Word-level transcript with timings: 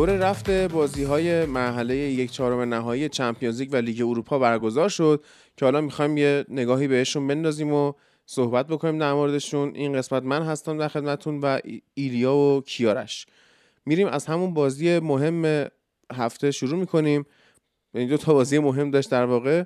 دور 0.00 0.16
رفت 0.16 0.50
بازی 0.50 1.04
های 1.04 1.44
مرحله 1.44 1.96
یک 1.96 2.30
چهارم 2.30 2.74
نهایی 2.74 3.08
چمپیونز 3.08 3.60
لیگ 3.60 3.68
و 3.72 3.76
لیگ 3.76 4.02
اروپا 4.02 4.38
برگزار 4.38 4.88
شد 4.88 5.24
که 5.56 5.64
حالا 5.64 5.80
می‌خوایم 5.80 6.16
یه 6.16 6.44
نگاهی 6.48 6.88
بهشون 6.88 7.26
بندازیم 7.26 7.72
و 7.72 7.92
صحبت 8.26 8.66
بکنیم 8.66 8.98
در 8.98 9.12
موردشون. 9.12 9.74
این 9.74 9.92
قسمت 9.92 10.22
من 10.22 10.42
هستم 10.42 10.78
در 10.78 10.88
خدمتتون 10.88 11.40
و 11.40 11.58
ایلیا 11.94 12.34
و 12.34 12.62
کیارش. 12.66 13.26
میریم 13.86 14.06
از 14.06 14.26
همون 14.26 14.54
بازی 14.54 14.98
مهم 14.98 15.68
هفته 16.12 16.50
شروع 16.50 16.80
می‌کنیم. 16.80 17.24
این 17.94 18.08
دو 18.08 18.16
تا 18.16 18.34
بازی 18.34 18.58
مهم 18.58 18.90
داشت 18.90 19.10
در 19.10 19.24
واقع. 19.24 19.64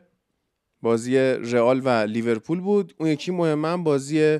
بازی 0.83 1.17
رئال 1.19 1.81
و 1.85 1.89
لیورپول 1.89 2.61
بود. 2.61 2.95
اون 2.99 3.09
یکی 3.09 3.31
مهم 3.33 3.85
بازی 3.85 4.39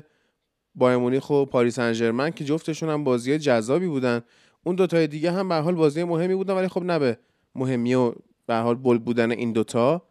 بایر 0.75 0.97
مونیخ 0.97 1.29
و 1.29 1.45
پاریس 1.45 1.75
سن 1.75 2.31
که 2.31 2.43
جفتشون 2.43 2.89
هم 2.89 3.03
بازی 3.03 3.39
جذابی 3.39 3.87
بودن. 3.87 4.21
اون 4.65 4.75
دوتای 4.75 5.07
دیگه 5.07 5.31
هم 5.31 5.49
به 5.49 5.55
حال 5.55 5.75
بازی 5.75 6.03
مهمی 6.03 6.35
بودن 6.35 6.53
ولی 6.53 6.67
خب 6.67 6.83
نه 6.83 6.99
به 6.99 7.17
مهمی 7.55 7.93
و 7.93 8.13
به 8.47 8.55
حال 8.55 8.75
بل 8.75 8.97
بودن 8.97 9.31
این 9.31 9.53
دوتا. 9.53 10.01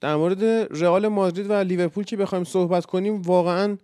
در 0.00 0.16
مورد 0.16 0.44
رئال 0.82 1.08
مادرید 1.08 1.50
و 1.50 1.52
لیورپول 1.52 2.04
که 2.04 2.16
بخوایم 2.16 2.44
صحبت 2.44 2.86
کنیم 2.86 3.22
واقعا 3.22 3.78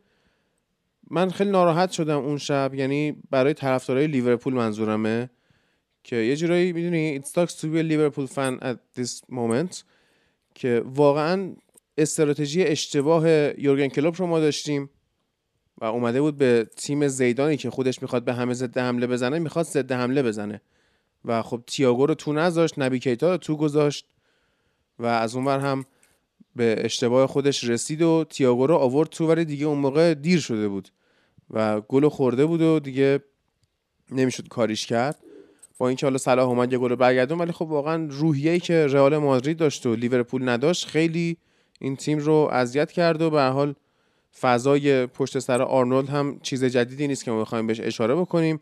من 1.11 1.31
خیلی 1.31 1.51
ناراحت 1.51 1.91
شدم 1.91 2.19
اون 2.19 2.39
شب. 2.39 2.75
یعنی 2.75 3.23
برای 3.31 3.55
طرفدارای 3.55 4.07
لیورپول 4.07 4.55
منظورمه 4.55 5.31
که 6.05 6.17
یه 6.17 6.37
جورایی 6.37 6.73
می‌دونی 6.73 7.21
it 7.21 7.25
sucks 7.25 7.53
to 7.53 7.65
be 7.65 7.79
a 7.79 7.83
Liverpool 7.83 8.27
fan 8.27 8.65
at 8.65 9.01
this 9.01 9.83
که 10.55 10.83
واقعا 10.85 11.55
استراتژی 11.99 12.63
اشتباه 12.63 13.29
یورگن 13.61 13.89
کلوپ 13.89 14.21
رو 14.21 14.27
ما 14.27 14.41
داشتیم. 14.41 14.91
و 15.81 15.85
اومده 15.85 16.21
بود 16.21 16.37
به 16.37 16.67
تیم 16.77 17.09
زیدانی 17.09 17.57
که 17.57 17.71
خودش 17.71 18.03
می‌خواد 18.03 18.25
به 18.25 18.35
همه 18.35 18.55
ضد 18.55 18.79
حمله 18.79 19.07
بزنه 19.07 19.39
می‌خواد 19.39 19.67
ضد 19.67 19.93
حمله 19.93 20.23
بزنه. 20.23 20.61
و 21.25 21.43
خب 21.43 21.63
تییاگو 21.67 22.07
رو 22.07 22.15
تو 22.15 22.33
نذاشت 22.33 22.79
نبی 22.79 22.99
کیتا 22.99 23.31
رو 23.31 23.37
تو 23.37 23.57
گذاشت 23.57 24.07
و 24.99 25.07
از 25.07 25.37
اونور 25.37 25.59
هم 25.59 25.85
به 26.57 26.77
اشتباه 26.79 27.27
خودش 27.27 27.65
رسید 27.65 28.03
و 28.03 28.25
تییاگو 28.31 28.67
رو 28.67 28.75
آورد 28.75 29.09
تو 29.09 29.27
ولی 29.27 29.45
دیگه 29.45 29.67
اون 29.67 29.79
موقع 29.79 30.15
دیر 30.15 30.41
شده 30.41 30.69
بود 30.69 30.89
و 31.51 31.81
گل 31.81 32.09
خورده 32.09 32.47
بود 32.47 32.61
و 32.61 32.81
دیگه 32.81 33.21
نمی‌شد 34.11 34.49
کاریش 34.49 34.87
کرد. 34.87 35.17
با 35.79 35.89
اینکه 35.89 36.07
حالا 36.07 36.19
صلاح 36.19 36.49
اومد 36.49 36.73
یه 36.73 36.79
گل 36.79 36.95
برگردون 36.95 37.39
ولی 37.39 37.53
خب 37.53 37.63
واقعا 37.63 38.09
روحیه‌ای 38.11 38.61
که 38.61 38.87
رئال 38.87 39.17
مادرید 39.17 39.57
داشت 39.57 39.87
و 39.87 39.95
لیورپول 39.95 40.49
نداشت 40.49 40.87
خیلی 40.87 41.37
این 41.81 41.97
تیم 41.97 42.19
رو 42.19 42.49
اذیت 42.53 42.93
کرد 42.93 43.23
و 43.23 43.31
به 43.31 43.43
حال 43.43 43.75
فضای 44.39 45.07
پشت 45.07 45.39
سر 45.39 45.63
آرنولد 45.63 46.09
هم 46.09 46.41
چیز 46.41 46.65
جدیدی 46.65 47.09
نیست 47.09 47.25
که 47.25 47.31
ما 47.31 47.41
بخوایم 47.41 47.67
بهش 47.67 47.81
اشاره 47.81 48.15
بکنیم. 48.15 48.61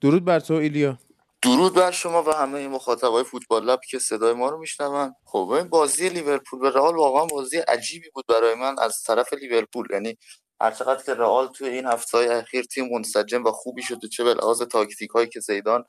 درود 0.00 0.24
بر 0.24 0.40
تو 0.40 0.54
ایلیا. 0.54 0.98
درود 1.42 1.74
بر 1.74 1.90
شما 1.90 2.22
و 2.22 2.30
همه 2.30 2.68
مخاطبای 2.68 3.24
فوتبال 3.24 3.64
لب 3.64 3.80
که 3.90 3.98
صدای 3.98 4.32
ما 4.32 4.48
رو 4.48 4.58
میشنون. 4.58 5.14
خب 5.24 5.48
این 5.48 5.68
بازی 5.68 6.08
لیورپول 6.08 6.60
و 6.60 6.70
رئال 6.70 6.96
واقعا 6.96 7.26
بازی 7.26 7.56
عجیبی 7.56 8.10
بود 8.14 8.24
برای 8.28 8.54
من 8.54 8.78
از 8.78 9.02
طرف 9.02 9.32
لیورپول. 9.32 9.86
یعنی 9.92 10.16
هرچقدر 10.60 11.02
که 11.02 11.14
رئال 11.14 11.48
توی 11.48 11.68
این 11.68 11.86
هفته 11.86 12.18
های 12.18 12.28
اخیر 12.28 12.64
تیم 12.64 12.88
منسجم 12.92 13.44
و 13.44 13.50
خوبی 13.50 13.82
شده 13.82 14.08
چه 14.08 14.24
به 14.24 14.34
لحاظ 14.34 14.62
تاکتیک 14.62 15.10
هایی 15.10 15.28
که 15.28 15.40
زیدان 15.40 15.84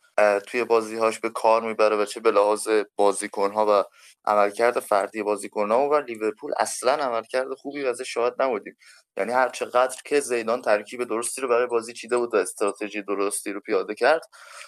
توی 0.47 0.63
بازی 0.63 0.95
هاش 0.97 1.19
به 1.19 1.29
کار 1.29 1.61
می‌بره 1.61 1.95
و 1.95 2.05
چه 2.05 2.19
به 2.19 2.31
لحاظ 2.31 2.67
بازیکن 2.95 3.51
ها 3.51 3.65
و 3.69 3.83
عملکرد 4.25 4.79
فردی 4.79 5.23
بازیکن 5.23 5.71
ها 5.71 5.89
و 5.89 5.95
لیورپول 5.95 6.51
اصلا 6.59 6.91
عملکرد 6.93 7.53
خوبی 7.53 7.85
ازش 7.87 8.13
شاهد 8.13 8.41
نبودیم. 8.41 8.77
یعنی 9.17 9.33
هر 9.33 9.49
چقدر 9.49 10.01
که 10.05 10.19
زیدان 10.19 10.61
ترکیب 10.61 11.03
درستی 11.03 11.41
رو 11.41 11.47
برای 11.47 11.67
بازی 11.67 11.93
چیده 11.93 12.17
بود 12.17 12.33
و 12.33 12.37
استراتژی 12.37 13.01
درستی 13.01 13.51
رو 13.53 13.61
پیاده 13.61 13.95
کرد 13.95 14.21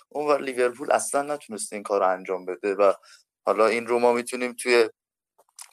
اون 0.10 0.28
و 0.28 0.38
لیورپول 0.38 0.92
اصلا 0.92 1.22
نتونست 1.22 1.74
این 1.74 1.84
کار 1.84 2.00
رو 2.00 2.08
انجام 2.08 2.46
بده 2.46 2.76
و 2.76 2.94
حالا 3.46 3.68
این 3.68 3.88
رو 3.88 4.00
ما 4.00 4.14
می‌تونیم 4.14 4.54
توی 4.54 4.90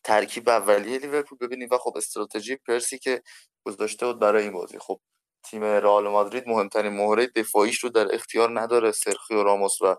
ترکیب 0.04 0.48
اولیه 0.48 0.98
لیورپول 0.98 1.38
ببینیم 1.38 1.68
و 1.72 1.78
خب 1.78 1.96
استراتژی 1.96 2.56
پرسی 2.56 2.98
که 2.98 3.22
گذاشته 3.66 4.06
بود 4.06 4.18
برای 4.18 4.42
این 4.42 4.52
بازی. 4.52 4.78
خب 4.78 5.00
تیم 5.44 5.64
رئال 5.64 6.08
مادرید 6.08 6.48
مهمترین 6.48 6.92
مهره 6.92 7.26
دفاعیش 7.26 7.78
رو 7.78 7.90
در 7.90 8.14
اختیار 8.14 8.60
نداره 8.60 8.92
سرخیو 8.92 9.42
راموس 9.42 9.82
و 9.82 9.96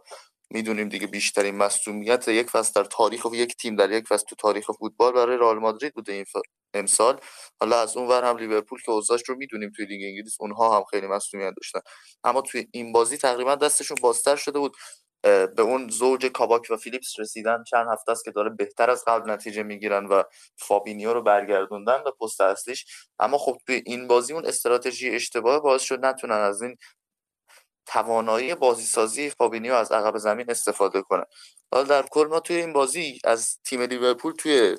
می‌دونیم 0.52 0.90
دیگه 0.90 1.08
بیشترین 1.08 1.56
مصدومیت 1.56 2.28
یک 2.28 2.50
فصل 2.50 2.72
در 2.76 2.84
تاریخ 2.84 3.26
و 3.26 3.36
یک 3.36 3.56
تیم 3.56 3.76
در 3.76 3.92
یک 3.92 4.08
فصل 4.08 4.26
تو 4.26 4.36
تاریخ 4.36 4.72
فوتبال 4.72 5.14
برای 5.14 5.38
رئال 5.38 5.60
مادرید 5.60 5.94
بوده 5.94 6.14
این 6.14 6.26
امسال. 6.74 7.20
حالا 7.60 7.80
از 7.82 7.98
اون 7.98 8.08
ور 8.08 8.24
هم 8.24 8.38
لیورپول 8.38 8.82
که 8.82 8.92
اوضاعش 8.92 9.22
رو 9.28 9.36
می‌دونیم 9.36 9.72
توی 9.76 9.86
لیگ 9.86 10.02
انگلیس 10.04 10.38
اونها 10.40 10.78
هم 10.78 10.84
خیلی 10.84 11.08
مصدومیت 11.08 11.54
داشتن. 11.58 11.80
اما 12.24 12.42
توی 12.42 12.68
این 12.72 12.92
بازی 12.92 13.18
تقریبا 13.18 13.56
دستشون 13.56 13.98
بازتر 14.02 14.36
شده 14.36 14.60
بود. 14.60 14.76
به 15.24 15.62
اون 15.62 15.90
زوج 15.90 16.26
کاباک 16.26 16.68
و 16.70 16.78
فیلیپس 16.78 17.20
رسیدن 17.20 17.64
چند 17.64 17.88
هفته 17.92 18.12
است 18.12 18.26
که 18.26 18.32
داره 18.32 18.50
بهتر 18.50 18.90
از 18.90 19.04
قبل 19.08 19.32
نتیجه 19.32 19.64
می‌گیرن 19.64 20.06
و 20.06 20.24
فابینیو 20.58 21.14
رو 21.14 21.22
برگردوندن 21.22 22.04
به 22.04 22.12
پست 22.12 22.42
اصلیش. 22.42 22.86
اما 23.20 23.38
خب 23.38 23.58
توی 23.68 23.84
این 23.86 24.08
بازی 24.08 24.34
اون 24.34 24.46
استراتژی 24.46 25.10
اشتباه 25.10 25.60
باعث 25.60 25.82
شد 25.82 26.06
نتونن 26.06 26.36
از 26.36 26.62
این 26.62 26.78
توانایی 27.86 28.56
بازی 28.56 28.84
سازی 28.84 29.30
فابینیو 29.30 29.74
از 29.74 29.92
عقب 29.92 30.18
زمین 30.18 30.46
استفاده 30.50 31.02
کنن. 31.02 31.26
حالا 31.72 31.84
در 31.84 32.02
کل 32.02 32.28
ما 32.28 32.40
توی 32.40 32.56
این 32.56 32.74
بازی 32.74 33.20
از 33.24 33.60
تیم 33.64 33.82
لیورپول 33.82 34.34
توی 34.34 34.78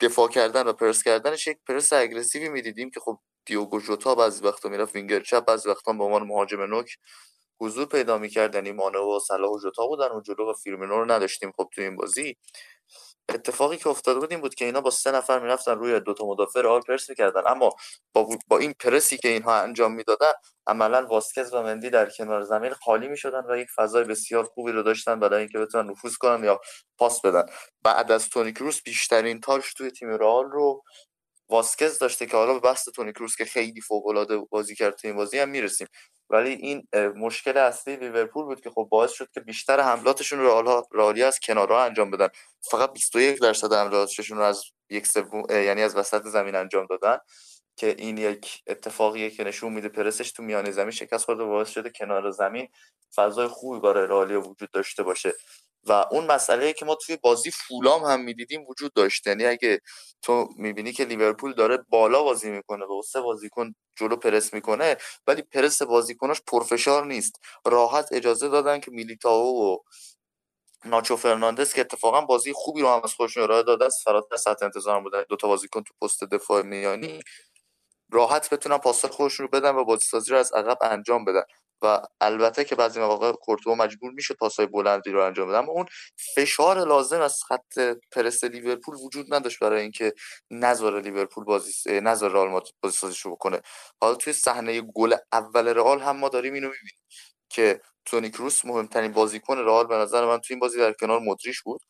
دفاع 0.00 0.28
کردن 0.28 0.66
و 0.66 0.72
پرس 0.72 1.02
کردنش 1.02 1.46
یک 1.46 1.58
پرس 1.68 1.92
aggressive 1.92 2.43
ی 2.43 2.48
می‌دیدیم 2.48 2.90
که 2.90 3.00
خب 3.00 3.18
دیوگو 3.46 3.80
جوتا 3.80 4.14
بعضی 4.14 4.44
وقتا 4.44 4.68
می‌رفت 4.68 4.94
وینگر 4.94 5.20
چپ 5.20 5.44
بعضی 5.44 5.68
وقتا 5.68 5.92
به 5.92 6.04
عنوان 6.04 6.22
مهاجم 6.22 6.62
نوک 6.62 6.98
حضور 7.60 7.86
پیدا 7.86 8.18
می‌کرد 8.18 8.54
یعنی 8.54 8.72
مانه 8.72 8.98
و 8.98 9.20
صلاح 9.28 9.50
و 9.50 9.58
جوتا 9.58 9.86
بودن 9.86 10.08
و 10.08 10.20
جلو 10.20 10.50
و 10.50 10.52
فیرمینو 10.52 10.98
رو 10.98 11.10
نداشتیم 11.10 11.52
خب 11.56 11.68
تو 11.74 11.80
این 11.80 11.96
بازی. 11.96 12.36
اتفاقی 13.34 13.76
که 13.76 13.88
افتاده 13.88 14.20
بود 14.20 14.32
این 14.32 14.40
بود 14.40 14.54
که 14.54 14.64
اینا 14.64 14.80
با 14.80 14.90
سه 14.90 15.10
نفر 15.10 15.38
می‌رفتن 15.38 15.78
روی 15.78 16.00
دو 16.00 16.14
تا 16.14 16.26
مدافع 16.26 16.60
رئال 16.60 16.80
پرس 16.80 17.10
می‌کردن. 17.10 17.42
اما 17.46 17.70
با, 18.12 18.28
با 18.48 18.58
این 18.58 18.74
پرسی 18.80 19.16
که 19.18 19.28
اینها 19.28 19.54
انجام 19.54 19.92
می‌دادن 19.92 20.32
عملا 20.66 21.06
واسکز 21.06 21.54
و 21.54 21.62
مندی 21.62 21.90
در 21.90 22.10
کنار 22.10 22.42
زمین 22.42 22.72
خالی 22.72 23.08
می‌شدن 23.08 23.42
و 23.50 23.56
یک 23.58 23.68
فضای 23.76 24.04
بسیار 24.04 24.44
خوبی 24.44 24.72
رو 24.72 24.82
داشتن 24.82 25.20
برای 25.20 25.38
اینکه 25.38 25.58
بتونن 25.58 25.90
نفوذ 25.90 26.16
کنن 26.16 26.44
یا 26.44 26.60
پاس 26.98 27.20
بدن. 27.20 27.46
بعد 27.82 28.12
از 28.12 28.28
تونی 28.28 28.52
کروس 28.52 28.82
بیشترین 28.82 29.40
تاش 29.40 29.74
توی 29.74 29.90
تیم 29.90 30.08
رئال 30.08 30.44
رو 30.50 30.82
واسکز 31.50 31.98
داشته 31.98 32.26
که 32.26 32.36
حالا 32.36 32.54
به 32.54 32.60
بحث 32.60 32.88
تونی 32.88 33.12
کروس 33.12 33.36
که 33.36 33.44
خیلی 33.44 33.80
فوق 33.80 34.06
العاده 34.06 34.38
بازی 34.38 34.74
کرد 34.74 34.94
تو 34.96 35.08
این 35.08 35.16
بازی 35.16 35.38
هم 35.38 35.48
می‌رسیم. 35.48 35.86
ولی 36.30 36.50
این 36.50 36.88
مشکل 37.16 37.56
اصلی 37.56 37.96
لیورپول 37.96 38.44
بود 38.44 38.60
که 38.60 38.70
خب 38.70 38.88
باعث 38.90 39.12
شد 39.12 39.30
که 39.30 39.40
بیشتر 39.40 39.80
حملاتشون 39.80 40.38
رو 40.38 40.84
رئالی 40.92 41.22
از 41.22 41.40
کنارها 41.40 41.84
انجام 41.84 42.10
بدن. 42.10 42.28
فقط 42.70 42.92
21 42.92 43.40
درصد 43.40 43.72
حملاتشون 43.72 44.38
رو 44.38 44.44
از 44.44 44.64
یک 44.90 45.06
سوم 45.06 45.42
یعنی 45.50 45.82
از 45.82 45.96
وسط 45.96 46.22
زمین 46.26 46.54
انجام 46.54 46.86
دادن 46.86 47.18
که 47.76 47.94
این 47.98 48.18
یک 48.18 48.62
اتفاقیه 48.66 49.30
که 49.30 49.44
نشون 49.44 49.72
میده 49.72 49.88
پرسش 49.88 50.32
تو 50.32 50.42
میانه 50.42 50.70
زمین 50.70 50.90
شکست 50.90 51.24
خورده 51.24 51.44
باعث 51.44 51.68
شده 51.68 51.90
کنار 51.90 52.30
زمین 52.30 52.68
فضای 53.14 53.48
خوبی 53.48 53.80
برای 53.80 54.06
رئال 54.06 54.36
وجود 54.36 54.70
داشته 54.72 55.02
باشه. 55.02 55.32
و 55.84 56.06
اون 56.10 56.26
مسئله 56.26 56.72
که 56.72 56.84
ما 56.84 56.94
توی 56.94 57.16
بازی 57.16 57.50
فولام 57.50 58.04
هم 58.04 58.20
می‌دیدیم 58.20 58.66
وجود 58.68 58.92
داشت. 58.94 59.26
یعنی 59.26 59.46
اگه 59.46 59.80
تو 60.22 60.48
می‌بینی 60.56 60.92
که 60.92 61.04
لیورپول 61.04 61.54
داره 61.54 61.78
بالا 61.88 62.22
بازی 62.22 62.50
می‌کنه 62.50 62.84
و 62.84 63.02
سه 63.02 63.20
بازیکن 63.20 63.74
جلو 63.96 64.16
پرس 64.16 64.54
می‌کنه 64.54 64.96
ولی 65.26 65.42
پرس 65.42 65.82
بازیکناش 65.82 66.42
پرفشار 66.46 67.06
نیست. 67.06 67.40
راحت 67.66 68.08
اجازه 68.12 68.48
دادن 68.48 68.80
که 68.80 68.90
میلیتاو 68.90 69.74
و 69.74 69.78
ناچو 70.84 71.16
فرناندز 71.16 71.72
که 71.74 71.80
اتفاقا 71.80 72.20
بازی 72.20 72.52
خوبی 72.52 72.80
رو 72.80 72.88
هم 72.88 73.00
از 73.04 73.14
خودشون 73.14 73.42
ارائه 73.42 73.62
داده 73.62 73.84
است 73.84 74.04
فراتر 74.04 74.36
سطح 74.36 74.64
انتظار 74.64 75.00
بودن 75.02 75.24
دو 75.28 75.36
تا 75.36 75.48
بازیکن 75.48 75.82
تو 75.82 75.94
پست 76.02 76.24
دفاع 76.24 76.62
میانی. 76.62 77.20
راحت 78.12 78.50
بتونن 78.54 78.78
پاس 78.78 79.04
خودشون 79.04 79.48
رو 79.52 79.60
بدن 79.60 79.76
و 79.76 79.84
بازی 79.84 80.06
سازی 80.06 80.30
رو 80.32 80.38
از 80.38 80.52
عقب 80.52 80.78
انجام 80.82 81.24
بدن. 81.24 81.42
و 81.82 82.00
البته 82.20 82.64
که 82.64 82.74
بعضی 82.74 83.00
مواقع 83.00 83.32
کورتوا 83.32 83.74
مجبور 83.74 84.12
میشه 84.12 84.34
پاسای 84.34 84.66
بلندی 84.66 85.10
رو 85.10 85.24
انجام 85.24 85.48
بده 85.48 85.58
اما 85.58 85.72
اون 85.72 85.86
فشار 86.34 86.84
لازم 86.84 87.20
از 87.20 87.42
خط 87.48 87.78
پرس 88.12 88.44
لیورپول 88.44 88.94
وجود 88.94 89.34
نداشت 89.34 89.58
برای 89.58 89.82
اینکه 89.82 90.12
نذاره 90.50 91.00
لیورپول 91.00 91.44
بازی 91.44 92.00
نذاره 92.00 92.32
رئال 92.32 92.48
مادرید 92.48 92.74
بازی 92.82 93.14
رو 93.24 93.30
بکنه. 93.30 93.60
حالا 94.00 94.14
توی 94.14 94.32
صحنه 94.32 94.80
گل 94.80 95.16
اول 95.32 95.68
رئال 95.68 96.00
هم 96.00 96.16
ما 96.16 96.28
داریم 96.28 96.54
اینو 96.54 96.66
می‌بینیم 96.68 96.98
که 97.48 97.80
تونی 98.04 98.30
کروس 98.30 98.64
مهمترین 98.64 99.12
بازیکن 99.12 99.58
رئال 99.58 99.86
به 99.86 99.94
نظر 99.94 100.26
من 100.26 100.38
توی 100.38 100.54
این 100.54 100.60
بازی 100.60 100.78
در 100.78 100.92
کنار 100.92 101.20
مودریچ 101.20 101.62
بود. 101.62 101.80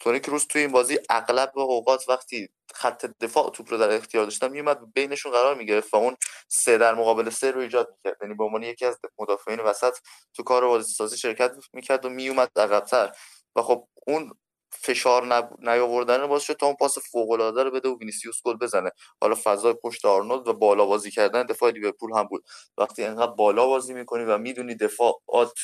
تونی 0.00 0.20
کروس 0.20 0.46
توی 0.46 0.62
این 0.62 0.72
بازی 0.72 0.98
اغلب 1.10 1.52
اوقات 1.58 2.08
وقتی 2.08 2.48
خط 2.74 3.06
دفاع 3.20 3.50
توپ 3.50 3.70
رو 3.72 3.78
در 3.78 3.90
اختیار 3.90 4.24
داشتن 4.24 4.48
میومد 4.48 4.92
بینشون 4.94 5.32
قرار 5.32 5.54
می‌گرفت 5.54 5.94
و 5.94 5.96
اون 5.96 6.16
سه 6.48 6.78
در 6.78 6.94
مقابل 6.94 7.30
سه 7.30 7.50
رو 7.50 7.60
ایجاد 7.60 7.88
می‌کرد. 7.90 8.22
یعنی 8.22 8.34
به 8.34 8.44
عنوان 8.44 8.62
یکی 8.62 8.84
از 8.86 8.98
مدافعین 9.18 9.60
وسط 9.60 9.96
تو 10.34 10.42
کار 10.42 10.66
بازی 10.66 10.92
سازی 10.92 11.16
شرکت 11.16 11.52
می‌کرد 11.72 12.04
و 12.04 12.08
میومد 12.08 12.50
عقبتر. 12.56 13.12
و 13.56 13.62
خب 13.62 13.88
اون 14.06 14.32
فشار 14.70 15.48
نیاوردن 15.58 16.26
باعث 16.26 16.42
شد 16.42 16.54
تا 16.54 16.66
اون 16.66 16.76
پاس 16.76 16.98
فوق 16.98 17.30
العاده 17.30 17.62
رو 17.62 17.70
بده 17.70 17.88
و 17.88 17.98
وینیسیوس 17.98 18.42
گل 18.44 18.56
بزنه. 18.56 18.90
حالا 19.20 19.36
فضای 19.44 19.74
پشت 19.82 20.04
آرنولد 20.04 20.48
و 20.48 20.52
بالا 20.52 20.86
بازی 20.86 21.10
کردن 21.10 21.42
دفاع 21.46 21.70
لیورپول 21.70 22.10
هم 22.16 22.24
بود. 22.24 22.44
وقتی 22.78 23.04
انقدر 23.04 23.32
بالا 23.32 23.66
بازی 23.66 23.94
می‌کنی 23.94 24.24
و 24.24 24.38
می‌دونی 24.38 24.74
دفاع 24.74 25.20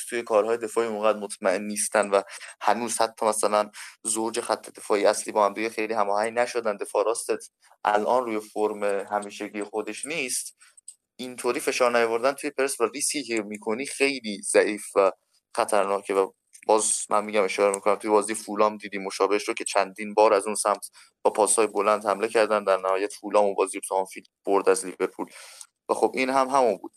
توی 0.09 0.21
کارهای 0.23 0.57
دفاعی 0.57 0.87
اونقدر 0.87 1.19
مطمئن 1.19 1.61
نیستن 1.61 2.09
و 2.09 2.21
هنوز 2.61 3.01
حتی 3.01 3.25
مثلا 3.25 3.69
زوج 4.03 4.39
خط 4.39 4.69
دفاعی 4.69 5.05
اصلی 5.05 5.33
با 5.33 5.45
هم 5.45 5.69
خیلی 5.69 5.93
هماهنگ 5.93 6.39
نشدن 6.39 6.77
دفاع 6.77 7.05
راستت 7.05 7.49
الان 7.85 8.25
روی 8.25 8.39
فرم 8.39 8.83
همیشگی 8.83 9.63
خودش 9.63 10.05
نیست 10.05 10.57
اینطوری 11.15 11.59
فشار 11.59 11.97
نیاوردن 11.97 12.33
توی 12.33 12.49
پرس 12.49 12.81
و 12.81 12.85
ریسکی 12.85 13.23
که 13.23 13.41
می‌کنی 13.41 13.85
خیلی 13.85 14.41
ضعیف 14.41 14.85
و 14.95 15.11
خطرناکه 15.55 16.13
و 16.13 16.31
باز 16.67 17.05
من 17.09 17.25
میگم 17.25 17.43
اشاره 17.43 17.75
می‌کنم 17.75 17.95
توی 17.95 18.09
بازی 18.09 18.33
فولام 18.35 18.77
دیدی 18.77 18.97
مشابهش 18.97 19.47
رو 19.47 19.53
که 19.53 19.63
چندین 19.63 20.13
بار 20.13 20.33
از 20.33 20.45
اون 20.45 20.55
سمت 20.55 20.89
با 21.23 21.31
پاسهای 21.31 21.67
بلند 21.67 22.05
حمله 22.05 22.27
کردن 22.27 22.63
در 22.63 22.77
نهایت 22.77 23.13
فولام 23.13 23.45
و 23.45 23.55
بازی 23.55 23.81
رو 23.91 24.05
برد 24.45 24.69
از 24.69 24.85
لیورپول. 24.85 25.27
و 25.89 25.93
خب 25.93 26.11
این 26.15 26.29
هم 26.29 26.47
همون 26.49 26.77
بود. 26.77 26.91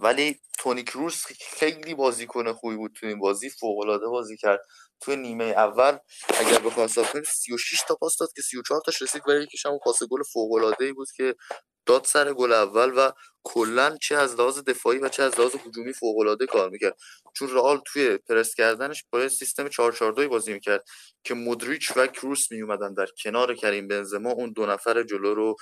ولی 0.00 0.40
تونی 0.58 0.84
کروس 0.84 1.24
خیلی 1.58 1.94
بازیکن 1.94 2.52
خوبی 2.52 2.76
بود 2.76 2.92
تو 3.00 3.06
این 3.06 3.18
بازی 3.18 3.50
فوق 3.50 3.78
العاده 3.78 4.06
بازی 4.06 4.36
کرد. 4.36 4.60
توی 5.00 5.16
نیمه 5.16 5.44
اول 5.44 5.98
اگر 6.28 6.58
بخوام 6.58 6.86
حساب 6.86 7.06
کنیم 7.06 7.24
36 7.24 7.82
تا 7.88 7.94
پاس 7.94 8.16
داد 8.16 8.28
که 8.36 8.42
34 8.42 8.80
تاش 8.86 9.02
رسید 9.02 9.22
برای 9.24 9.42
یکیش 9.42 9.66
هم 9.66 9.78
پاس 9.84 10.02
گل 10.10 10.22
فوق 10.32 10.52
العاده 10.52 10.84
ای 10.84 10.92
بود 10.92 11.08
که 11.16 11.34
داد 11.86 12.04
سر 12.04 12.32
گل 12.32 12.52
اول 12.52 12.92
و 12.98 13.12
کلا 13.44 13.96
چه 14.02 14.16
از 14.16 14.34
لحاظ 14.34 14.58
دفاعی 14.58 14.98
و 14.98 15.08
چه 15.08 15.22
از 15.22 15.40
لحاظ 15.40 15.54
هجومی 15.66 15.92
فوق 15.92 16.18
العاده 16.18 16.46
کار 16.46 16.70
می‌کرد. 16.70 16.96
چون 17.36 17.50
رئال 17.50 17.80
توی 17.86 18.18
پرس 18.18 18.54
کردنش 18.54 19.04
با 19.12 19.28
سیستم 19.28 19.68
442 19.68 20.28
بازی 20.28 20.52
می‌کرد 20.52 20.84
که 21.24 21.34
مودریچ 21.34 21.92
و 21.96 22.06
کروس 22.06 22.52
میومدن 22.52 22.94
در 22.94 23.06
کنار 23.24 23.54
کریم 23.54 23.88
بنزما 23.88 24.30
اون 24.30 24.52
دو 24.52 24.66
نفر 24.66 25.02
جلو 25.02 25.34
رو 25.34 25.56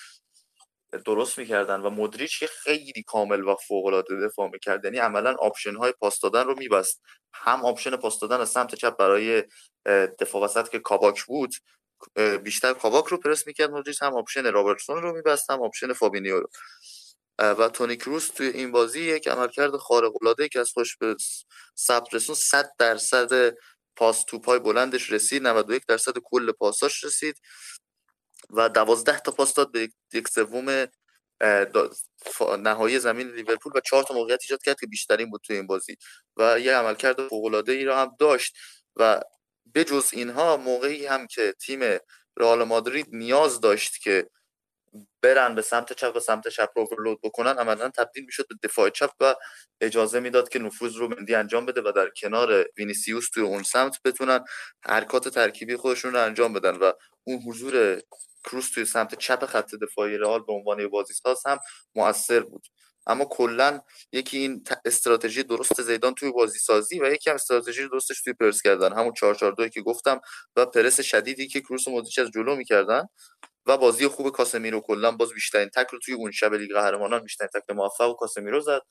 درست 1.05 1.38
می‌کردن 1.38 1.81
و 1.81 1.90
مودریچ 1.90 2.40
که 2.40 2.46
خیلی 2.46 3.02
کامل 3.06 3.44
و 3.44 3.55
فوق 3.55 3.87
العاده 3.87 4.26
دفاع 4.26 4.50
می‌کرد 4.52 4.85
یعنی 4.85 4.99
عملا 4.99 5.35
آپشن 5.35 5.75
های 5.76 5.93
پاس 5.93 6.20
دادن 6.20 6.44
رو 6.44 6.58
میبست. 6.58 7.02
هم 7.32 7.64
آپشن 7.64 7.96
پاس 7.96 8.20
دادن 8.20 8.40
از 8.40 8.49
سمت 8.49 8.75
چپ 8.75 8.96
برای 8.96 9.44
دفاع 10.20 10.43
وسط 10.43 10.69
که 10.69 10.79
کاباک 10.79 11.25
بود 11.25 11.55
بیشتر 12.43 12.73
کاباک 12.73 13.06
رو 13.06 13.17
پرس 13.17 13.46
می‌کرد 13.46 13.70
مودریچ 13.70 14.02
هم 14.02 14.17
آپشن 14.17 14.52
رابرتسون 14.52 15.02
رو 15.02 15.12
میبست 15.12 15.50
هم 15.50 15.62
آپشن 15.62 15.93
فابینیو 15.93 16.40
رو. 16.40 16.49
و 17.38 17.69
تونی 17.69 17.96
کروس 17.96 18.29
توی 18.29 18.46
این 18.46 18.73
بازی 18.73 19.00
یک 19.00 19.29
عملکرد 19.29 19.76
خارق 19.76 20.12
العاده 20.23 20.49
که 20.49 20.61
از 20.61 20.70
خودش 20.70 20.97
به 20.96 21.17
ثبت 21.79 22.14
رسوند 22.15 22.35
100 22.34 22.73
درصد 22.79 23.55
پاس 23.96 24.25
توپای 24.25 24.58
بلندش 24.58 25.12
رسید 25.12 25.46
91 25.46 25.82
درصد 25.88 26.19
کل 26.25 26.52
پاساش 26.52 27.05
رسید. 27.05 27.41
و 28.50 28.69
12 28.69 29.19
تا 29.19 29.33
پاس 29.33 29.55
داد 29.55 29.73
به 29.73 29.89
یک 30.12 30.29
سوم 30.29 30.87
نهایی 32.59 32.99
زمین 32.99 33.29
لیورپول 33.31 33.73
و 33.75 33.81
چهار 33.81 34.03
تا 34.03 34.15
موقعیت 34.15 34.41
ایجاد 34.43 34.62
کرد 34.62 34.81
که 34.81 34.87
بیشترین 34.87 35.31
بود 35.31 35.41
توی 35.45 35.56
این 35.56 35.67
بازی. 35.67 35.97
و 36.37 36.61
یه 36.61 36.75
عملکرد 36.77 37.29
فوق 37.29 37.45
العاده 37.45 37.73
ای 37.73 37.85
را 37.85 37.99
هم 38.00 38.17
داشت. 38.19 38.56
و 38.97 39.21
بجز 39.75 40.09
اینها 40.12 40.56
موقعی 40.56 41.06
هم 41.06 41.27
که 41.27 41.55
تیم 41.61 41.81
رئال 42.37 42.65
مادرید 42.65 43.06
نیاز 43.12 43.61
داشت 43.61 44.03
که 44.03 44.31
برن 45.23 45.55
به 45.55 45.62
سمت 45.62 45.93
چپ 45.93 46.17
و 46.17 46.20
سمت 46.20 46.49
چپ 46.49 46.69
رو 46.76 46.82
اوورلود 46.82 47.20
بکنن 47.23 47.59
عملا 47.59 47.88
تبدیل 47.88 48.25
می‌شد 48.25 48.47
به 48.49 48.55
دفاع 48.69 48.91
چپ 48.91 49.11
و 49.20 49.35
اجازه 49.81 50.20
می‌داد 50.20 50.49
که 50.49 50.59
نفوذ 50.59 50.97
رو 50.97 51.09
مندی 51.09 51.35
انجام 51.35 51.67
بده 51.67 51.82
و 51.85 51.93
در 51.93 52.11
کنار 52.11 52.67
وینیسیوس 52.79 53.31
توی 53.31 53.43
اون 53.43 53.62
سمت 53.62 54.03
بتونن 54.05 54.44
حرکات 54.85 55.29
ترکیبی 55.29 55.76
خودشون 55.76 56.12
رو 56.12 56.25
انجام 56.25 56.53
بدن 56.53 56.76
و 56.76 56.93
اون 57.25 57.38
حضور 57.47 58.03
کروس 58.44 58.70
توی 58.70 58.85
سمت 58.85 59.15
چپ 59.15 59.47
خط 59.47 59.75
دفاعی 59.75 60.19
رئال 60.19 60.43
به 60.43 60.53
عنوان 60.53 60.88
بازیساز 60.88 61.43
هم 61.47 61.59
موثر 61.94 62.41
بود. 62.41 62.67
اما 63.06 63.25
کلا 63.25 63.81
یکی 64.12 64.38
این 64.38 64.65
استراتژی 64.85 65.43
درست 65.43 65.82
زیدان 65.82 66.15
توی 66.15 66.32
بازی 66.32 66.59
سازی 66.59 67.00
و 67.00 67.12
یکی 67.12 67.31
هم 67.31 67.37
استراتژی 67.37 67.88
درستش 67.88 68.23
توی 68.23 68.32
پرس 68.32 68.62
کردن. 68.62 68.93
همون 68.93 69.12
442 69.12 69.69
که 69.69 69.82
گفتم 69.82 70.20
و 70.56 70.67
پرس 70.67 71.00
شدیدی 71.00 71.49
که 71.49 71.61
کروس 71.61 71.88
و 71.88 71.91
مودریچ 71.91 72.19
از 72.19 72.31
جلو 72.31 72.56
می‌کردن. 72.56 73.09
و 73.69 73.79
بازی 73.79 74.09
خوب 74.09 74.31
کاسمیرو 74.31 74.81
کلا 74.81 75.11
باز 75.12 75.32
بیشترین 75.32 75.69
تک 75.69 75.88
رو 75.88 75.99
توی 75.99 76.15
اون 76.15 76.31
شب 76.31 76.55
لیگ 76.55 76.73
قهرمانان 76.75 77.23
بیشترین 77.23 77.50
تک 77.55 77.70
موفق 77.70 78.11
و 78.11 78.15
کاسمیرو 78.15 78.61
زد 78.61 78.82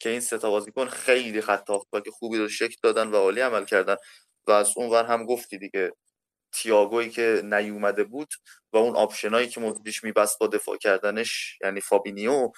که 0.00 0.10
این 0.10 0.20
سه 0.20 0.38
تا 0.38 0.50
بازیکن 0.50 0.86
خیلی 0.88 1.40
خط 1.40 1.66
که 2.04 2.10
خوبی 2.10 2.38
رو 2.38 2.48
شکل 2.48 2.76
دادن 2.82 3.08
و 3.08 3.16
عالی 3.16 3.40
عمل 3.40 3.64
کردن 3.64 3.96
و 4.48 4.52
از 4.52 4.72
اون 4.76 4.90
ور 4.90 5.04
هم 5.04 5.26
گفتی 5.26 5.58
دیگه 5.58 5.92
تییاگویی 6.52 7.10
که 7.10 7.42
نیومده 7.44 8.04
بود 8.04 8.28
و 8.72 8.76
اون 8.78 8.96
option 8.96 9.35
ایی 9.35 9.48
که 9.48 9.60
مودریچ 9.60 10.04
میبست 10.04 10.38
با 10.38 10.46
دفاع 10.46 10.76
کردنش 10.76 11.58
یعنی 11.64 11.80
فابینیو 11.80 12.52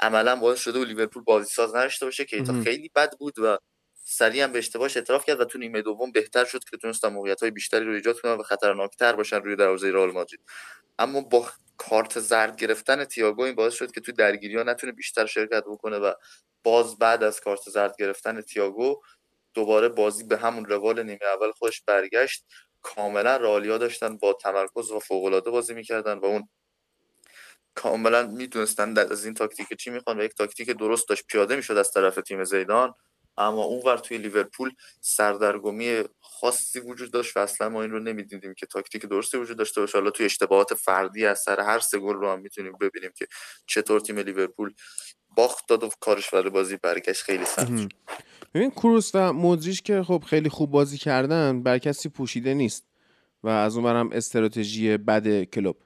عملا 0.00 0.36
باعث 0.36 0.60
شده 0.60 0.78
و 0.80 0.84
لیورپول 0.84 1.22
بازی 1.24 1.54
ساز 1.54 1.76
نداشته 1.76 2.06
باشه. 2.06 2.24
کیتا 2.24 2.54
خیلی 2.64 2.90
بد 2.96 3.18
بود 3.18 3.38
و 3.38 3.58
سریع 4.08 4.44
هم 4.44 4.52
به 4.52 4.58
اشتباهش 4.58 4.96
اعتراف 4.96 5.24
کرد 5.24 5.40
و 5.40 5.44
تو 5.44 5.58
نیمه 5.58 5.82
دوم 5.82 6.12
بهتر 6.12 6.44
شد 6.44 6.64
که 6.64 6.76
تونستن 6.76 7.08
موقعیت 7.08 7.40
های 7.40 7.50
بیشتری 7.50 7.84
رو 7.84 7.92
ایجاد 7.92 8.20
کنن 8.20 8.32
و 8.32 8.42
خطرناکتر 8.42 9.12
باشن 9.12 9.36
روی 9.36 9.56
دروازه 9.56 9.90
رئال 9.90 10.12
مادرید. 10.12 10.40
اما 10.98 11.20
با 11.20 11.48
کارت 11.76 12.20
زرد 12.20 12.56
گرفتن 12.56 13.04
تییاگو 13.04 13.42
این 13.42 13.54
باعث 13.54 13.74
شد 13.74 13.92
که 13.92 14.00
تو 14.00 14.12
درگیری 14.12 14.56
ها 14.56 14.62
نتونه 14.62 14.92
بیشتر 14.92 15.26
شرکت 15.26 15.64
بکنه 15.64 15.98
و 15.98 16.12
باز 16.62 16.98
بعد 16.98 17.22
از 17.22 17.40
کارت 17.40 17.60
زرد 17.60 17.96
گرفتن 17.98 18.40
تییاگو 18.40 19.02
دوباره 19.54 19.88
بازی 19.88 20.24
به 20.24 20.36
همون 20.36 20.64
روال 20.64 21.02
نیمه 21.02 21.24
اول 21.34 21.52
خودش 21.52 21.82
برگشت. 21.82 22.44
کاملا 22.82 23.36
رئالیا 23.36 23.78
داشتن 23.78 24.16
با 24.16 24.32
تمرکز 24.32 24.90
و 24.90 24.98
فوق 24.98 25.24
العاده 25.24 25.50
بازی 25.50 25.74
می‌کردن 25.74 26.18
و 26.18 26.24
اون 26.24 26.48
کاملا 27.74 28.26
می‌دونستن 28.26 28.98
از 28.98 29.24
این 29.24 29.34
تاکتیک 29.34 29.74
چی 29.78 29.90
می‌خوان 29.90 30.20
و 30.20 30.24
یک 30.24 30.34
تاکتیک 30.34 30.70
درست 30.70 31.08
داشت. 31.08 31.26
پیاده 31.26 31.56
می‌شد 31.56 31.76
از 31.76 31.92
طرف 31.92 32.14
تیم 32.14 32.44
زیدان. 32.44 32.94
اما 33.38 33.64
اونور 33.64 33.98
توی 33.98 34.18
لیورپول 34.18 34.70
سردرگمی 35.00 36.02
خاصی 36.20 36.80
وجود 36.80 37.10
داشت 37.10 37.36
و 37.36 37.40
اصلا 37.40 37.68
ما 37.68 37.82
این 37.82 37.90
رو 37.90 38.00
نمی‌دیدیم 38.00 38.54
که 38.54 38.66
تاکتیک 38.66 39.06
درستی 39.06 39.38
وجود 39.38 39.56
داشته 39.56 39.80
باشه. 39.80 39.98
حالا 39.98 40.10
توی 40.10 40.26
اشتباهات 40.26 40.74
فردی 40.74 41.26
از 41.26 41.40
سر 41.40 41.60
هر 41.60 41.78
سه 41.78 41.98
گل 41.98 42.14
رو 42.14 42.30
هم 42.30 42.40
می‌تونیم 42.40 42.72
ببینیم 42.80 43.10
که 43.16 43.26
چطور 43.66 44.00
تیم 44.00 44.18
لیورپول 44.18 44.74
باخت 45.36 45.68
داد 45.68 45.84
و 45.84 45.90
کارش 46.00 46.30
برای 46.30 46.50
بازی 46.50 46.76
برگشت 46.76 47.22
خیلی 47.22 47.44
سخت. 47.44 47.72
ببین 48.54 48.70
کروس 48.70 49.10
و 49.14 49.32
مودریچ 49.32 49.82
که 49.82 50.02
خب 50.02 50.22
خیلی 50.26 50.48
خوب 50.48 50.70
بازی 50.70 50.98
کردن 50.98 51.62
بر 51.62 51.78
کسی 51.78 52.08
پوشیده 52.08 52.54
نیست 52.54 52.86
و 53.42 53.48
از 53.48 53.76
اون 53.76 53.86
هم 53.86 54.10
استراتژی 54.12 54.96
بد 54.96 55.44
کلوب. 55.44 55.76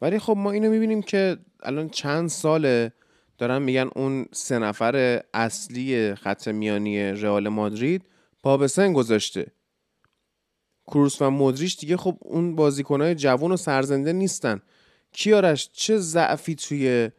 ولی 0.00 0.18
خب 0.18 0.34
ما 0.36 0.50
اینو 0.50 0.70
می‌بینیم 0.70 1.02
که 1.02 1.38
الان 1.62 1.88
چند 1.88 2.28
ساله 2.28 2.92
دارن 3.40 3.62
میگن 3.62 3.88
اون 3.96 4.26
سه 4.32 4.58
نفر 4.58 5.22
اصلی 5.34 6.14
خط 6.14 6.48
میانی 6.48 7.00
رئال 7.00 7.48
مادرید 7.48 8.02
پا 8.42 8.56
به 8.56 8.68
سن 8.68 8.92
گذاشته. 8.92 9.46
کروس 10.86 11.22
و 11.22 11.30
مودریچ 11.30 11.80
دیگه 11.80 11.96
خب 11.96 12.18
اون 12.20 12.56
بازیکنهای 12.56 13.14
جوان 13.14 13.52
و 13.52 13.56
سرزنده 13.56 14.12
نیستن. 14.12 14.60
کیارش 15.12 15.70
چه 15.72 15.98
ضعفی 15.98 16.54
توی 16.54 17.10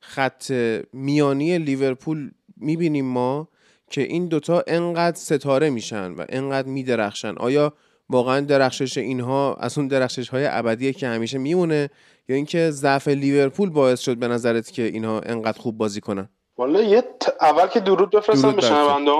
خط 0.00 0.50
میانی 0.92 1.58
لیورپول 1.58 2.30
می‌بینیم 2.56 3.04
ما 3.04 3.48
که 3.90 4.02
این 4.02 4.28
دوتا 4.28 4.64
انقدر 4.66 5.16
ستاره 5.16 5.70
میشن 5.70 6.12
و 6.12 6.24
انقدر 6.28 6.68
میدرخشن. 6.68 7.34
آیا 7.36 7.74
واقعا 8.10 8.40
درخشش 8.40 8.98
اینها 8.98 9.54
از 9.54 9.78
اون 9.78 9.88
درخشش 9.88 10.28
های 10.28 10.46
ابدیه 10.46 10.92
که 10.92 11.08
همیشه 11.08 11.38
میمونه 11.38 11.90
یا 12.28 12.36
اینکه 12.36 12.70
ضعف 12.70 13.08
لیورپول 13.08 13.70
باعث 13.70 14.00
شد 14.00 14.16
به 14.16 14.28
نظرت 14.28 14.72
که 14.72 14.82
اینها 14.82 15.20
انقدر 15.20 15.60
خوب 15.60 15.78
بازی 15.78 16.00
کنن؟ 16.00 16.28
والا 16.56 16.82
یه 16.82 17.04
اول 17.40 17.66
که 17.66 17.80
درود 17.80 18.10
بفرستم 18.10 18.52
به 18.52 18.62
شنونده 18.62 19.12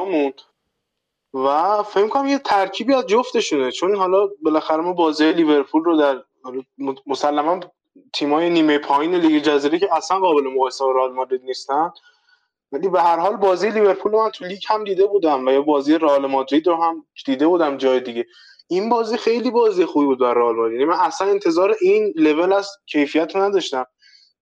و 1.34 1.82
فکر 1.82 2.08
کنم 2.08 2.28
یه 2.28 2.38
ترکیبی 2.38 2.94
از 2.94 3.06
جفتشونه 3.06 3.70
چون 3.70 3.96
حالا 3.96 4.28
بالاخره 4.42 4.80
ما 4.80 4.92
بازی 4.92 5.32
لیورپول 5.32 5.84
رو 5.84 5.96
در 5.96 6.22
مسلما 7.06 7.60
تیمای 8.12 8.50
نیمه 8.50 8.78
پایین 8.78 9.14
لیگ 9.14 9.42
جزیره 9.42 9.78
که 9.78 9.96
اصلا 9.96 10.18
قابل 10.18 10.42
مقایسه 10.42 10.84
با 10.84 10.92
رئال 10.92 11.12
مادرید 11.12 11.42
نیستن. 11.44 11.90
ولی 12.72 12.88
به 12.88 13.02
هر 13.02 13.18
حال 13.18 13.36
بازی 13.36 13.70
لیورپول 13.70 14.12
من 14.12 14.30
تو 14.30 14.44
لیگ 14.44 14.62
هم 14.68 14.84
دیده 14.84 15.06
بودم 15.06 15.46
و 15.46 15.50
یا 15.50 15.62
بازی 15.62 15.98
رئال 15.98 16.26
مادرید 16.26 16.66
رو 16.66 16.82
هم 16.82 17.06
دیده 17.26 17.46
بودم 17.46 17.76
جای 17.76 18.00
دیگه. 18.00 18.26
این 18.70 18.88
بازی 18.88 19.16
خیلی 19.16 19.50
بازی 19.50 19.84
خوبی 19.84 20.06
بود 20.06 20.18
برای 20.18 20.34
رئال 20.34 20.56
مادرید. 20.56 20.80
یعنی 20.80 20.84
من 20.90 20.98
اصلا 21.00 21.28
انتظار 21.28 21.76
این 21.80 22.12
لول 22.16 22.52
از 22.52 22.70
کیفیت 22.86 23.36
رو 23.36 23.42
نداشتم. 23.42 23.86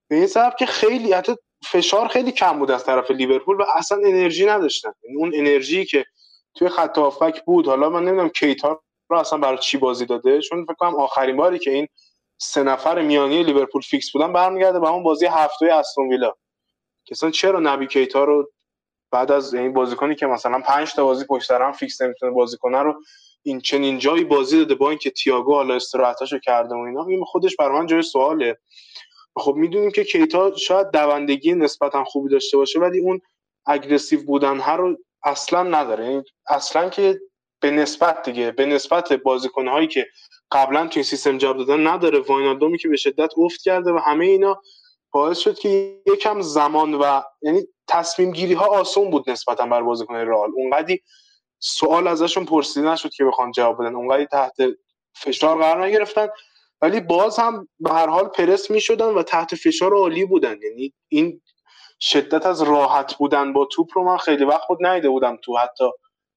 به 0.08 0.16
این 0.16 0.26
سبب 0.26 0.56
که 0.58 0.66
خیلی 0.66 1.12
حتی 1.12 1.36
فشار 1.64 2.08
خیلی 2.08 2.32
کم 2.32 2.58
بود 2.58 2.70
از 2.70 2.84
طرف 2.84 3.10
لیورپول 3.10 3.56
و 3.56 3.64
اصلا 3.76 3.98
انرژی 3.98 4.46
نداشتن 4.46 4.92
یعنی 5.02 5.16
اون 5.16 5.32
انرژی 5.34 5.84
که 5.84 6.04
توی 6.54 6.68
خط 6.68 6.98
بود. 7.46 7.66
حالا 7.66 7.90
من 7.90 8.04
نمی‌دونم 8.04 8.28
کیتا 8.28 8.80
رو 9.08 9.18
اصلا 9.18 9.38
برای 9.38 9.58
چی 9.58 9.78
بازی 9.78 10.06
داده. 10.06 10.40
چون 10.40 10.64
فکر 10.64 10.74
کنم 10.74 10.94
آخرین 10.94 11.36
باری 11.36 11.58
که 11.58 11.70
این 11.70 11.88
سه 12.38 12.62
نفر 12.62 13.02
میانی 13.02 13.42
لیورپول 13.42 13.82
فیکس 13.82 14.12
بودن 14.12 14.32
برمیگرده 14.32 14.80
به 14.80 14.90
اون 14.90 15.02
بازی 15.02 15.26
هفته 15.26 15.66
استون 15.66 16.08
ویلا. 16.08 16.34
که 17.04 17.30
چرا 17.30 17.60
نبی 17.60 17.86
کیتا 17.86 18.24
رو 18.24 18.50
بعد 19.10 19.32
از 19.32 19.54
این 19.54 19.72
بازیکنی 19.72 20.14
که 20.14 20.26
مثلا 20.26 20.60
5 20.60 20.92
تا 20.92 21.04
بازی 21.04 21.24
پشت 21.24 21.50
هم 21.50 21.72
فیکس 21.72 22.02
نمی‌تونه 22.02 22.32
بازی 22.32 22.56
کنه 22.56 22.82
رو 22.82 23.02
این 23.46 23.60
چنین 23.60 23.98
جایی 23.98 24.24
بازی 24.24 24.58
داده 24.58 24.74
با 24.74 24.90
اینکه 24.90 25.10
تییاگو 25.10 25.54
حالا 25.54 25.74
استراحتاشو 25.74 26.38
کرده 26.38 26.74
و 26.74 26.78
اینا 26.78 27.04
این 27.04 27.24
خودش 27.24 27.56
برای 27.56 27.78
من 27.78 27.86
جای 27.86 28.02
سواله. 28.02 28.58
خب 29.36 29.54
می‌دونیم 29.54 29.90
که 29.90 30.04
کیتا 30.04 30.56
شاید 30.56 30.90
دوندگی 30.90 31.52
نسبتا 31.52 32.04
خوبی 32.04 32.30
داشته 32.30 32.56
باشه 32.56 32.78
ولی 32.80 33.00
اون 33.00 33.20
aggressive 33.66 34.22
بودنه 34.22 34.76
رو 34.76 34.96
اصلا 35.24 35.62
نداره. 35.62 36.04
یعنی 36.04 36.22
اصلا 36.48 36.88
که 36.88 37.20
به 37.60 37.70
نسبت 37.70 38.22
دیگه 38.22 38.50
به 38.50 38.66
نسبت 38.66 39.12
بازیکنهایی 39.12 39.88
که 39.88 40.06
قبلا 40.52 40.86
توی 40.86 41.02
سیستم 41.02 41.38
جاب 41.38 41.58
دادن 41.58 41.86
نداره. 41.86 42.18
واینالدومی 42.18 42.78
که 42.78 42.88
به 42.88 42.96
شدت 42.96 43.30
افت 43.38 43.62
کرده 43.62 43.92
و 43.92 43.98
همه 43.98 44.24
اینا 44.24 44.62
باعث 45.10 45.38
شد 45.38 45.58
که 45.58 46.00
یکم 46.06 46.40
زمان 46.40 46.94
و 46.94 47.22
یعنی 47.42 47.62
تصمیم 47.88 48.32
گیری 48.32 48.54
ها 48.54 48.66
آسون 48.66 49.10
بود 49.10 49.30
نسبتا 49.30 49.66
بر 49.66 49.82
بازیکن 49.82 50.14
رئال. 50.14 50.50
اونقدی 50.56 51.02
سوال 51.58 52.08
ازشون 52.08 52.44
پرسیده 52.44 52.88
نشد 52.88 53.10
که 53.10 53.24
بخوان 53.24 53.52
جواب 53.52 53.82
بدن. 53.82 53.94
اونقدی 53.94 54.26
تحت 54.26 54.56
فشار 55.16 55.58
قرار 55.58 55.86
نگرفتن. 55.86 56.28
ولی 56.82 57.00
باز 57.00 57.38
هم 57.38 57.68
به 57.80 57.90
هر 57.90 58.06
حال 58.06 58.28
پرس 58.28 58.70
می 58.70 58.80
شدن 58.80 59.06
و 59.14 59.22
تحت 59.22 59.54
فشار 59.54 59.94
عالی 59.94 60.24
بودن. 60.24 60.56
یعنی 60.62 60.94
این 61.08 61.42
شدت 62.00 62.46
از 62.46 62.62
راحت 62.62 63.14
بودن 63.14 63.52
با 63.52 63.64
توپ 63.64 63.88
رو 63.94 64.04
من 64.04 64.16
خیلی 64.16 64.44
وقت 64.44 64.68
بود 64.68 64.86
نیده 64.86 65.08
بودم 65.08 65.38
تو 65.44 65.56
حتی 65.56 65.84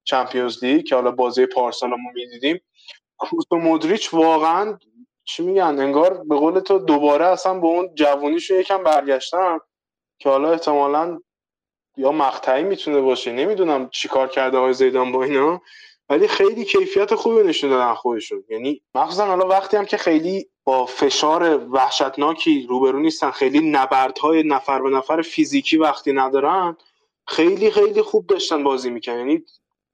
چمپیونز 0.03 0.63
لیگ 0.63 0.85
که 0.85 0.95
حالا 0.95 1.11
بازی 1.11 1.45
پارسال 1.45 1.89
ما 1.89 2.11
می‌دیدیم. 2.13 2.61
کروس 3.19 3.45
و 3.51 3.55
مودریچ 3.55 4.13
واقعا 4.13 4.77
چی 5.25 5.43
میگن 5.43 5.63
انگار 5.63 6.23
به 6.23 6.35
قول 6.35 6.59
تو 6.59 6.79
دوباره 6.79 7.25
اصلا 7.25 7.59
به 7.59 7.67
اون 7.67 7.95
جوونیشون 7.95 8.59
یکم 8.59 8.83
برگشتن. 8.83 9.57
که 10.19 10.29
حالا 10.29 10.51
احتمالا 10.51 11.19
یا 11.97 12.11
مقطعی 12.11 12.63
می‌تونه 12.63 13.01
باشه 13.01 13.31
نمی‌دونم 13.31 13.89
چیکار 13.89 14.27
کرده 14.27 14.57
های 14.57 14.73
زیدان 14.73 15.11
با 15.11 15.23
اینا 15.23 15.61
ولی 16.09 16.27
خیلی 16.27 16.65
کیفیت 16.65 17.15
خوبی 17.15 17.43
نشون 17.43 17.69
دادن 17.69 17.93
خودشون. 17.93 18.43
یعنی 18.49 18.81
مخصوصا 18.95 19.25
حالا 19.25 19.47
وقتی 19.47 19.77
هم 19.77 19.85
که 19.85 19.97
خیلی 19.97 20.47
با 20.63 20.85
فشار 20.85 21.57
وحشتناکی 21.57 22.65
روبرو 22.69 22.99
نیستن 22.99 23.31
خیلی 23.31 23.59
نبردهای 23.71 24.43
نفر 24.43 24.81
به 24.81 24.89
نفر 24.89 25.21
فیزیکی 25.21 25.77
وقتی 25.77 26.13
ندارن 26.13 26.77
خیلی 27.27 27.71
خیلی 27.71 28.01
خوب 28.01 28.27
داشتن 28.27 28.63
بازی 28.63 28.89
می‌کنن 28.89 29.17
یعنی 29.17 29.43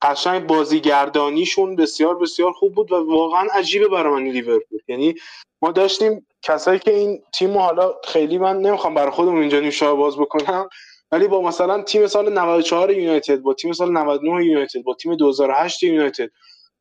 قشنگ 0.02 0.48
بازیگردانیشون 0.48 1.76
بسیار 1.76 2.18
بسیار 2.18 2.52
خوب 2.52 2.76
بود 2.76 2.92
و 2.92 2.96
واقعا 2.96 3.48
عجیبه 3.54 3.88
برای 3.88 4.14
من 4.14 4.28
لیورپول. 4.28 4.80
یعنی 4.88 5.16
ما 5.62 5.72
داشتیم 5.72 6.28
کسایی 6.42 6.80
که 6.80 6.94
این 6.94 7.24
تیم 7.34 7.58
حالا 7.58 7.94
خیلی 8.04 8.38
من 8.38 8.58
نمی‌خوام 8.58 8.94
برای 8.94 9.12
خودم 9.12 9.36
اینجا 9.36 9.60
نوشابه 9.60 10.00
باز 10.00 10.18
بکنم 10.18 10.70
ولی 11.12 11.28
با 11.28 11.42
مثلا 11.42 11.82
تیم 11.82 12.08
سال 12.08 12.34
94 12.34 12.92
یونایتد 12.92 13.40
با 13.40 13.54
تیم 13.54 13.74
سال 13.74 13.92
99 13.92 14.46
یونایتد 14.46 14.84
با 14.84 14.94
تیم 14.94 15.16
2008 15.16 15.84
یونایتد 15.84 16.30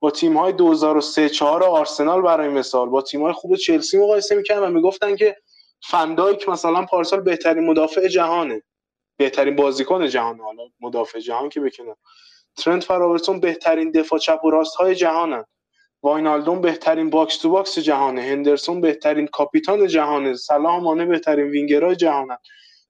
با 0.01 0.11
تیم 0.11 0.37
های 0.39 0.53
2003 0.53 1.29
4 1.29 1.65
آرسنال 1.65 2.23
برای 2.23 2.49
مثال 2.49 2.89
با 2.89 3.03
تیم 3.03 3.23
های 3.23 3.33
خوب 3.33 3.57
چلسی 3.57 3.99
مقایسه 3.99 4.37
می‌کنن 4.37 4.59
و 4.59 4.69
می‌گفتن 4.71 5.17
که 5.17 5.37
فندایک 5.83 6.49
مثلا 6.49 6.85
پارسال 6.85 7.21
بهترین 7.21 7.67
مدافع 7.67 8.09
جهانه. 8.09 8.63
بهترین 9.17 9.57
بازیکن 9.57 10.07
جهانه 10.07 10.43
حالا 10.43 10.63
مدافع 10.81 11.19
جهان 11.19 11.49
که 11.49 11.61
بکنن. 11.61 11.95
ترنت 12.57 12.91
و 12.91 13.39
بهترین 13.41 13.91
دفاع 13.91 14.19
چپ 14.19 14.45
و 14.45 14.51
راست 14.51 14.77
های 14.77 14.95
جهانن. 14.95 15.45
واینالدون 16.03 16.61
بهترین 16.61 17.11
box 17.11 17.37
to 17.37 17.51
box 17.51 17.79
جهانه. 17.79 18.23
هندرسون 18.23 18.81
بهترین 18.81 19.27
کاپیتان 19.27 19.87
جهانه. 19.87 20.35
مانه 20.83 21.07
بهترین 21.07 21.47
وینگرای 21.47 21.97
جهانن. 21.97 22.39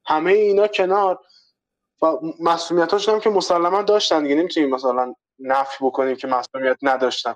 همه 0.06 0.32
اینا 0.32 0.66
کنار. 0.66 1.20
و 2.02 2.06
مسئولیتاش 2.40 3.08
هم 3.08 3.20
که 3.20 3.30
مسلما 3.30 3.82
داشتن 3.82 4.22
دیگه 4.22 4.34
نمی‌تونیم 4.34 4.70
مثلا 4.70 5.14
نفی 5.38 5.84
بکنیم 5.84 6.16
که 6.16 6.26
مسئولیت 6.26 6.76
نداشتن. 6.82 7.34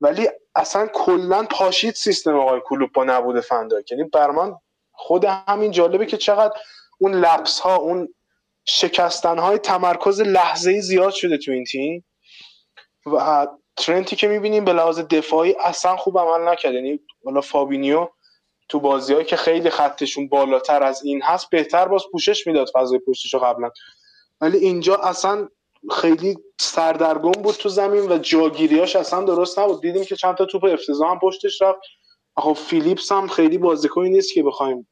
ولی 0.00 0.28
اصلا 0.54 0.86
کلا 0.86 1.42
پاشید 1.42 1.94
سیستم 1.94 2.36
آقای 2.38 2.60
کلوب 2.64 2.92
با 2.92 3.04
نبود 3.04 3.40
فنداک. 3.40 3.92
یعنی 3.92 4.04
بر 4.04 4.52
خود 4.92 5.24
همین 5.24 5.70
جالبه 5.70 6.06
که 6.06 6.16
چقدر 6.16 6.60
اون 6.98 7.14
لپس 7.14 7.60
ها 7.60 7.76
اون 7.76 8.14
شکستن 8.64 9.38
های 9.38 9.58
تمرکز 9.58 10.20
لحظه 10.20 10.80
زیاد 10.80 11.12
شده 11.12 11.38
تو 11.38 11.52
این 11.52 11.64
تیم. 11.64 12.04
و 13.06 13.46
ترنتی 13.76 14.16
که 14.16 14.28
می‌بینیم 14.28 14.64
به 14.64 14.72
لحاظ 14.72 15.00
دفاعی 15.00 15.56
اصلا 15.60 15.96
خوب 15.96 16.18
عمل 16.18 16.48
نکرد. 16.48 16.74
یعنی 16.74 17.00
حالا 17.24 17.40
فابینیو 17.40 18.08
تو 18.68 18.80
بازیهایی 18.80 19.24
که 19.24 19.36
خیلی 19.36 19.70
خطشون 19.70 20.28
بالاتر 20.28 20.82
از 20.82 21.04
این 21.04 21.22
هست 21.22 21.50
بهتر 21.50 21.88
باز 21.88 22.02
پوشش 22.12 22.46
می‌داد 22.46 22.70
فضای 22.74 22.98
پشتشو 22.98 23.38
قبلا. 23.38 23.70
ولی 24.40 24.58
اینجا 24.58 24.96
اصلا 24.96 25.48
خیلی 25.90 26.38
سردرگم 26.60 27.32
بود 27.32 27.54
تو 27.54 27.68
زمین 27.68 28.12
و 28.12 28.18
جاگیریاش 28.18 28.96
اصلا 28.96 29.24
درست 29.24 29.58
نبود. 29.58 29.80
دیدیم 29.80 30.04
که 30.04 30.16
چند 30.16 30.34
تا 30.34 30.44
توپ 30.44 30.64
افتضاح 30.64 31.10
هم 31.10 31.18
پشتش 31.18 31.62
رفت. 31.62 31.80
خب 32.36 32.52
فیلیپس 32.52 33.12
هم 33.12 33.28
خیلی 33.28 33.58
بازیکنی 33.58 34.10
نیست 34.10 34.34
که 34.34 34.42
بخوایم 34.42 34.88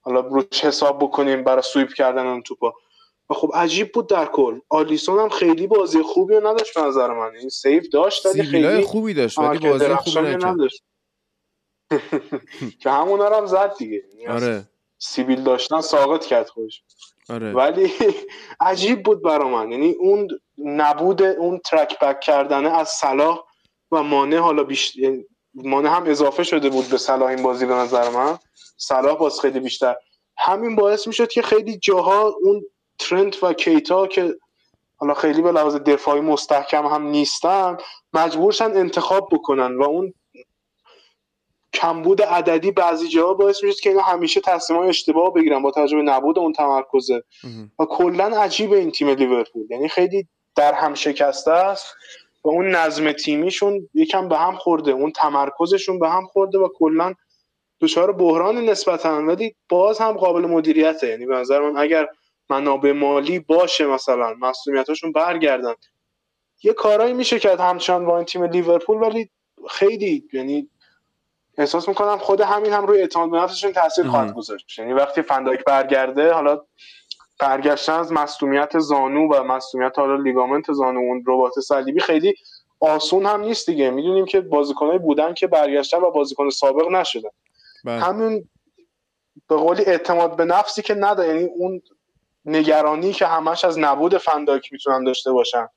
حالا 0.00 0.20
روش 0.20 0.64
حساب 0.64 0.98
بکنیم 0.98 1.44
برای 1.44 1.62
سویپ 1.62 1.92
کردن 1.92 2.26
اون 2.26 2.42
توپا. 2.42 2.74
و 3.30 3.34
خب 3.34 3.50
عجیب 3.54 3.92
بود 3.92 4.08
در 4.08 4.26
کل. 4.26 4.58
آلیسون 4.68 5.18
هم 5.18 5.28
خیلی 5.28 5.66
بازی 5.66 6.02
خوبی 6.02 6.34
رو 6.34 6.46
نداشت 6.46 6.74
به 6.74 6.82
نظر 6.82 7.14
من. 7.14 7.36
این 7.36 7.48
سیف 7.48 7.88
داشت 7.88 8.26
ولی 8.26 8.42
خیلی 8.42 8.82
خوبی 8.82 9.14
داشت 9.14 9.38
ولی 9.38 9.58
بازی 9.58 9.94
خوبی 9.94 10.20
نداشت. 10.20 10.82
که 12.80 12.90
همونا 12.90 13.28
رو 13.28 13.36
هم 13.36 13.46
زد 13.46 13.76
دیگه. 13.78 14.02
یعنی 14.12 14.26
آره. 14.26 14.64
سیبیل 14.98 15.42
داشتن 15.42 15.80
ساقط 15.80 16.24
کرد 16.24 16.48
خودش. 16.48 16.82
آره. 17.28 17.52
ولی 17.52 17.92
عجیب 18.60 19.02
بود 19.02 19.22
برا 19.22 19.48
من. 19.48 19.72
یعنی 19.72 19.92
اون 19.92 20.28
نبود 20.58 21.22
اون 21.22 21.58
ترک 21.58 21.98
بک 21.98 22.20
کردنه 22.20 22.68
از 22.78 22.88
صلاح 22.88 23.44
و 23.92 24.02
مانع 24.02 24.36
حالا 24.36 24.64
بیشتر 24.64 25.12
مانع 25.54 25.96
هم 25.96 26.04
اضافه 26.06 26.42
شده 26.42 26.68
بود 26.70 26.88
به 26.88 26.98
صلاح 26.98 27.28
این 27.28 27.42
بازی 27.42 27.66
به 27.66 27.74
نظر 27.74 28.10
من. 28.10 28.38
صلاح 28.76 29.18
باز 29.18 29.40
خیلی 29.40 29.60
بیشتر. 29.60 29.96
همین 30.38 30.76
باعث 30.76 31.06
می‌شد 31.06 31.28
که 31.28 31.42
خیلی 31.42 31.78
جاها 31.78 32.34
اون 32.42 32.62
ترنت 32.98 33.42
و 33.42 33.52
کیتا 33.52 34.06
که 34.06 34.34
حالا 34.96 35.14
خیلی 35.14 35.42
به 35.42 35.52
لحاظ 35.52 35.76
دفاعی 35.76 36.20
مستحکم 36.20 36.86
هم 36.86 37.02
نیستن 37.02 37.76
مجبورشن 38.12 38.64
انتخاب 38.64 39.28
بکنن 39.32 39.76
و 39.76 39.82
اون 39.82 40.14
کمبود 41.72 42.22
عددی 42.22 42.70
بعضی 42.70 43.08
جاها 43.08 43.34
باعث 43.34 43.64
میشه 43.64 43.80
که 43.82 43.90
اینا 43.90 44.02
همیشه 44.02 44.40
تصمیم 44.40 44.80
اشتباه 44.80 45.34
بگیرن 45.34 45.62
با 45.62 45.70
توجه 45.70 45.96
به 45.96 46.02
نبود 46.02 46.38
اون 46.38 46.52
تمرکزه. 46.52 47.22
و 47.78 47.84
کلا 47.84 48.24
عجیب 48.24 48.72
این 48.72 48.90
تیم 48.90 49.08
لیورپول. 49.08 49.66
یعنی 49.70 49.88
خیلی 49.88 50.28
در 50.56 50.72
هم 50.72 50.94
شکسته 50.94 51.50
است 51.50 51.94
و 52.44 52.48
اون 52.48 52.68
نظم 52.68 53.12
تیمیشون 53.12 53.88
یکم 53.94 54.28
به 54.28 54.38
هم 54.38 54.56
خورده 54.56 54.90
اون 54.90 55.12
تمرکزشون 55.12 55.98
به 55.98 56.08
هم 56.08 56.26
خورده 56.26 56.58
و 56.58 56.68
کلا 56.78 57.14
دچار 57.80 58.12
بحران 58.12 58.56
نسبتا. 58.56 59.22
ولی 59.22 59.54
باز 59.68 59.98
هم 59.98 60.12
قابل 60.12 60.40
مدیریته. 60.40 61.08
یعنی 61.08 61.26
به 61.26 61.34
نظر 61.34 61.60
من 61.60 61.76
اگر 61.76 62.08
منابع 62.50 62.92
مالی 62.92 63.38
باشه 63.38 63.86
مثلا 63.86 64.34
مسئولیتاشون 64.40 65.12
برگردن. 65.12 65.74
یه 66.62 66.72
کارایی 66.72 67.12
میشه 67.12 67.38
کرد 67.38 67.60
همچنان 67.60 68.06
با 68.06 68.16
این 68.16 68.24
تیم 68.24 68.44
لیورپول 68.44 68.96
ولی 68.96 69.30
خیلی 69.70 70.28
یعنی 70.32 70.68
احساس 71.58 71.88
می‌کنم 71.88 72.18
خود 72.18 72.40
همین 72.40 72.72
هم 72.72 72.86
روی 72.86 73.00
اعتماد 73.00 73.30
به 73.30 73.36
نفسشون 73.36 73.72
تاثیر 73.72 74.06
خواهد 74.06 74.34
گذاشت. 74.34 74.78
یعنی 74.78 74.92
وقتی 74.92 75.22
فنداک 75.22 75.64
برگرده 75.64 76.32
حالا 76.32 76.60
برگشتن 77.40 77.92
از 77.92 78.12
مصومیت 78.12 78.78
زانو 78.78 79.34
و 79.34 79.42
مصومیت 79.42 79.98
حالا 79.98 80.16
لیگامنت 80.16 80.72
زانو 80.72 81.00
اون 81.00 81.24
ربات 81.26 81.60
صلیبی 81.60 82.00
خیلی 82.00 82.34
آسون 82.80 83.26
هم 83.26 83.40
نیست 83.40 83.70
دیگه. 83.70 83.90
می‌دونیم 83.90 84.24
که 84.24 84.40
بازیکنایی 84.40 84.98
بودن 84.98 85.34
که 85.34 85.46
برگشتن 85.46 85.98
و 85.98 86.10
بازیکن 86.10 86.50
سابق 86.50 86.88
نشدن. 86.90 87.30
بله. 87.84 88.00
همین 88.00 88.48
به 89.48 89.56
قولی 89.56 89.84
اعتماد 89.84 90.36
به 90.36 90.44
نفسی 90.44 90.82
که 90.82 90.94
نده 90.94 91.26
یعنی 91.26 91.44
اون 91.44 91.82
نگرانی 92.44 93.12
که 93.12 93.26
همش 93.26 93.64
از 93.64 93.78
نبود 93.78 94.18
فنداک 94.18 94.72
می‌تونن 94.72 95.04
داشته 95.04 95.32
باشن 95.32 95.68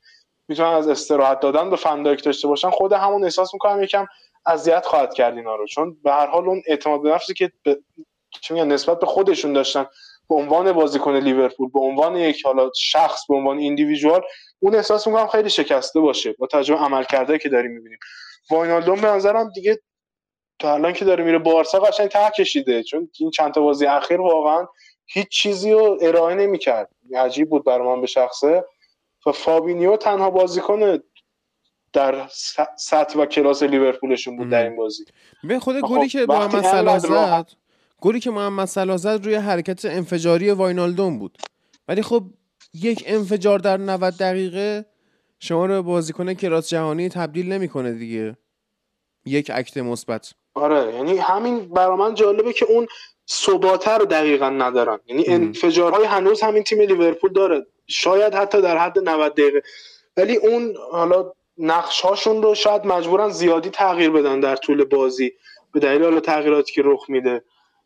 می‌تونن 0.47 0.69
از 0.69 0.88
استراحت 0.88 1.39
دادن 1.39 1.69
به 1.69 1.75
فنداک 1.75 2.23
داشته 2.23 2.47
باشن 2.47 2.69
خود 2.69 2.93
همون 2.93 3.23
احساس 3.23 3.53
می‌کنم 3.53 3.83
یکم 3.83 4.05
اذیت 4.45 4.86
خواهد 4.86 5.13
کرد 5.13 5.38
اینا 5.38 5.55
رو. 5.55 5.67
چون 5.67 5.98
به 6.03 6.12
هر 6.12 6.27
حال 6.27 6.48
اون 6.48 6.62
اعتماد 6.67 7.01
به 7.01 7.10
نفسی 7.10 7.33
که 7.33 7.51
به... 7.63 7.79
نسبت 8.51 9.00
به 9.00 9.05
خودشون 9.05 9.53
داشتن 9.53 9.86
به 10.29 10.36
عنوان 10.36 10.71
بازیکن 10.71 11.15
لیورپول 11.15 11.69
به 11.69 11.79
عنوان 11.79 12.15
یک 12.15 12.45
حالا 12.45 12.69
شخص 12.75 13.27
به 13.29 13.36
عنوان 13.36 13.57
ایندیویدوال 13.57 14.21
اون 14.60 14.75
احساس 14.75 15.07
می‌کنم 15.07 15.27
خیلی 15.27 15.50
شکسته 15.50 16.00
باشه 16.00 16.36
با 16.39 16.48
عمل 16.69 17.03
کرده 17.03 17.38
که 17.38 17.50
داریم 17.50 17.71
می‌بینیم. 17.71 17.98
واینالدوم 18.51 19.01
به 19.01 19.07
نظرم 19.07 19.50
دیگه 19.50 19.79
تا 20.60 20.74
الان 20.74 20.93
که 20.93 21.05
داره 21.05 21.24
میره 21.24 21.39
بارسا 21.39 21.79
قشنگ 21.79 22.07
ته 22.07 22.29
کشیده. 22.29 22.83
چون 22.83 23.10
این 23.19 23.31
چند 23.31 23.53
تا 23.53 23.62
بازی 23.62 23.86
اخیر 23.86 24.21
واقعا 24.21 24.67
هیچ 25.05 25.27
چیزی 25.27 25.71
رو 25.71 25.98
ارائه 26.01 26.36
نمی‌کرد. 26.36 26.89
عجیب 27.15 27.50
بود 27.50 27.65
برای 27.65 27.88
من 27.88 28.01
به 28.01 28.07
شخصه. 28.07 28.65
و 29.25 29.31
فابینیو 29.31 29.98
تنها 29.98 30.29
بازیکن 30.29 31.00
در 31.93 32.27
سطح 32.77 33.19
و 33.19 33.25
کلاس 33.25 33.63
لیورپولشون 33.63 34.38
بود 34.38 34.50
در 34.50 34.63
این 34.63 34.75
بازی. 34.75 35.05
به 35.43 35.60
خود 35.60 35.81
گلی 35.81 36.07
که 36.07 36.25
محمد 36.29 36.63
صلاح 36.65 37.00
زد 37.00 37.50
گلی 38.01 38.19
که 38.19 38.31
محمد 38.31 38.67
صلاح 38.67 38.98
زد 38.98 39.25
روی 39.25 39.36
حرکت 39.36 39.86
انفجاری 39.86 40.51
واینالدوم 40.51 41.19
بود. 41.19 41.38
ولی 41.88 42.01
خب 42.01 42.24
یک 42.74 43.03
انفجار 43.07 43.60
در 43.60 43.77
90 43.77 44.17
دقیقه 44.17 44.86
شما 45.39 45.65
رو 45.65 45.83
بازیکن 45.83 46.33
کلاس 46.33 46.69
جهانی 46.69 47.10
تبدیل 47.10 47.51
نمی‌کنه 47.51 47.91
دیگه. 47.91 48.38
یک 49.25 49.51
اکت 49.53 49.77
مثبت. 49.77 50.33
آره 50.53 50.95
یعنی 50.95 51.17
همین 51.17 51.69
برا 51.69 51.95
من 51.95 52.13
جالبه 52.13 52.53
که 52.53 52.65
اون 52.65 52.88
ثباته 53.29 53.91
رو 53.91 54.05
دقیقا 54.05 54.50
ندارن. 54.50 55.00
یعنی 55.07 55.25
انفجارهای 55.27 56.05
هنوز 56.05 56.41
همین 56.41 56.63
تیم 56.63 56.81
لیورپول 56.81 57.33
داره. 57.33 57.65
شاید 57.88 58.33
حتی 58.33 58.62
در 58.62 58.77
حد 58.77 59.00
90 59.00 59.33
دقیقه. 59.33 59.62
ولی 60.17 60.36
اون 60.36 60.74
حالا 60.91 61.31
نقش 61.62 62.01
هاشون 62.01 62.44
رو 62.44 62.56
شاید 62.56 62.86
مجبورن 62.86 63.30
زیادی 63.30 63.70
تغییر 63.70 64.10
بدن 64.10 64.39
در 64.39 64.56
طول 64.56 64.84
بازی 64.84 65.32
به 65.74 65.80
دلیل 65.80 66.03
حالا 66.03 66.20
تغییراتی 66.20 66.74
که 66.74 66.82
رخ 66.86 67.10
میده. 67.10 67.44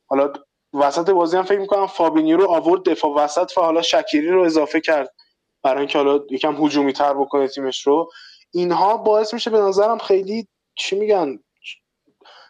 حالا 0.08 0.34
وسط 0.74 1.10
بازی 1.10 1.38
هم 1.38 1.44
فکر 1.44 1.60
می‌کنم 1.60 1.88
فابینیو 1.88 2.38
رو 2.38 2.52
آورد 2.52 2.84
دفاع 2.84 3.12
وسط 3.12 3.52
و 3.58 3.62
حالا 3.62 3.82
شکیری 3.82 4.28
رو 4.28 4.44
اضافه 4.44 4.82
کرد 4.82 5.14
برای 5.64 5.80
اینکه 5.80 5.98
حالا 5.98 6.20
یکم 6.30 6.66
هجومی 6.66 6.94
تر 6.94 7.14
بکنه 7.14 7.48
تیمش 7.48 7.88
رو. 7.88 8.10
اینها 8.54 8.98
باعث 8.98 9.34
میشه 9.34 9.50
به 9.50 9.58
نظرم 9.58 9.98
خیلی 9.98 10.48
چی 10.76 11.00
میگن 11.00 11.40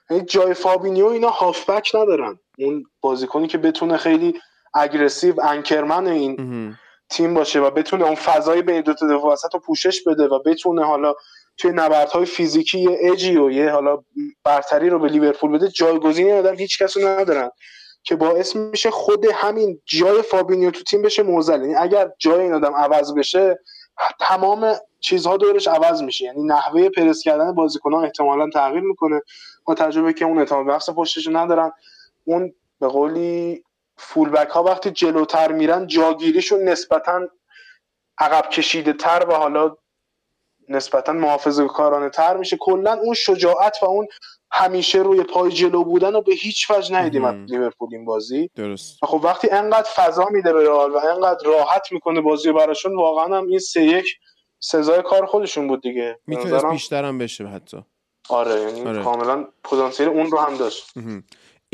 یعنی 0.10 0.25
جای 0.25 0.53
فابینیو 0.53 1.05
اینا 1.05 1.29
هافبک 1.29 1.96
ندارن. 1.96 2.39
اون 2.58 2.86
بازیکنی 3.01 3.48
که 3.48 3.58
بتونه 3.58 3.98
خیلی 3.98 4.39
aggressive 4.74 5.41
anchor 5.41 5.86
man 5.86 6.07
این 6.08 6.36
تیم 7.09 7.33
باشه 7.33 7.59
و 7.59 7.69
بتونه 7.69 8.05
اون 8.05 8.15
فضای 8.15 8.62
بین 8.62 8.81
دو 8.81 8.93
تا 8.93 9.07
دفاع 9.07 9.33
وسط 9.33 9.53
رو 9.53 9.59
پوشش 9.59 10.03
بده 10.03 10.27
و 10.27 10.39
بتونه 10.39 10.85
حالا 10.85 11.13
توی 11.57 11.71
نبردهای 11.71 12.25
فیزیکی 12.25 12.79
یه 12.79 12.97
اجی 13.01 13.38
و 13.38 13.51
یه 13.51 13.69
حالا 13.69 14.03
برتری 14.43 14.89
رو 14.89 15.00
به 15.00 15.07
لیورپول 15.07 15.51
بده 15.51 15.67
جایگزینی 15.67 16.31
آدم 16.31 16.55
هیچ 16.55 16.83
کسی 16.83 17.05
ندارن 17.05 17.50
که 18.03 18.15
باعث 18.15 18.55
میشه 18.55 18.91
خود 18.91 19.25
همین 19.33 19.81
جای 19.85 20.21
فابینیو 20.21 20.71
تو 20.71 20.83
تیم 20.83 21.01
بشه 21.01 21.24
موزل. 21.24 21.62
یعنی 21.62 21.75
اگر 21.75 22.12
جای 22.17 22.41
این 22.41 22.53
آدم 22.53 22.75
عوض 22.75 23.13
بشه 23.13 23.59
تمام 24.19 24.74
چیزها 25.00 25.38
دورش 25.38 25.67
عوض 25.67 26.01
میشه. 26.01 26.25
یعنی 26.25 26.43
نحوه 26.43 26.89
پرس 26.89 27.21
کردن 27.21 27.55
بازیکنان 27.55 28.03
احتمالا 28.03 28.50
تغییر 28.53 28.83
می‌کنه 28.83 29.21
با 29.65 29.75
تجربه 29.75 30.13
که 30.13 30.25
اون 30.25 30.39
اعتماد 30.39 30.65
بخش 30.65 30.89
پشتش 30.89 31.27
ندارن. 31.27 31.71
اون 32.24 32.53
به 32.79 32.88
قولی 32.88 33.63
فولبک 33.97 34.49
ها 34.49 34.63
وقتی 34.63 34.91
جلوتر 34.91 35.51
میرن 35.51 35.87
جاگیریشون 35.87 36.63
نسبتا 36.63 37.27
عقب 38.17 38.49
کشیده 38.49 38.93
تر 38.93 39.25
و 39.29 39.33
حالا 39.33 39.75
نسبتا 40.69 41.13
محافظه 41.13 41.67
کارانه 41.67 42.09
تر 42.09 42.37
میشه. 42.37 42.57
کلا 42.59 42.93
اون 42.93 43.13
شجاعت 43.13 43.77
و 43.81 43.85
اون 43.85 44.07
همیشه 44.51 44.99
روی 44.99 45.23
پای 45.23 45.51
جلو 45.51 45.84
بودن 45.84 46.15
و 46.15 46.21
به 46.21 46.34
هیچ 46.34 46.71
وجه 46.71 46.95
ندیدیم 46.95 47.25
از 47.25 47.36
لیورپول 47.36 47.89
این 47.91 48.05
بازی. 48.05 48.49
درست. 48.55 48.97
خب 49.03 49.21
وقتی 49.23 49.49
انقدر 49.49 49.89
فضا 49.95 50.25
میده 50.31 50.53
به 50.53 50.63
رئال 50.63 50.91
و 50.91 50.97
انقدر 50.97 51.47
راحت 51.49 51.91
می‌کنه 51.91 52.21
بازی 52.21 52.51
براشون 52.51 52.95
واقعا 52.95 53.38
هم 53.38 53.47
این 53.47 53.60
سه 53.60 53.84
یک 53.84 54.05
سزای 54.60 55.01
کار 55.01 55.25
خودشون 55.25 55.67
بود 55.67 55.81
دیگه. 55.81 56.19
می‌تونست 56.27 56.65
بیشتر 56.65 57.05
هم 57.05 57.17
بشه 57.17 57.47
حتی. 57.47 57.77
آره 58.29 58.62
یعنی 58.62 58.86
آره. 58.86 59.03
کاملا 59.03 59.47
پتانسیل 59.63 60.08
اون 60.08 60.31
رو 60.31 60.38
هم 60.38 60.58
داشت. 60.58 60.93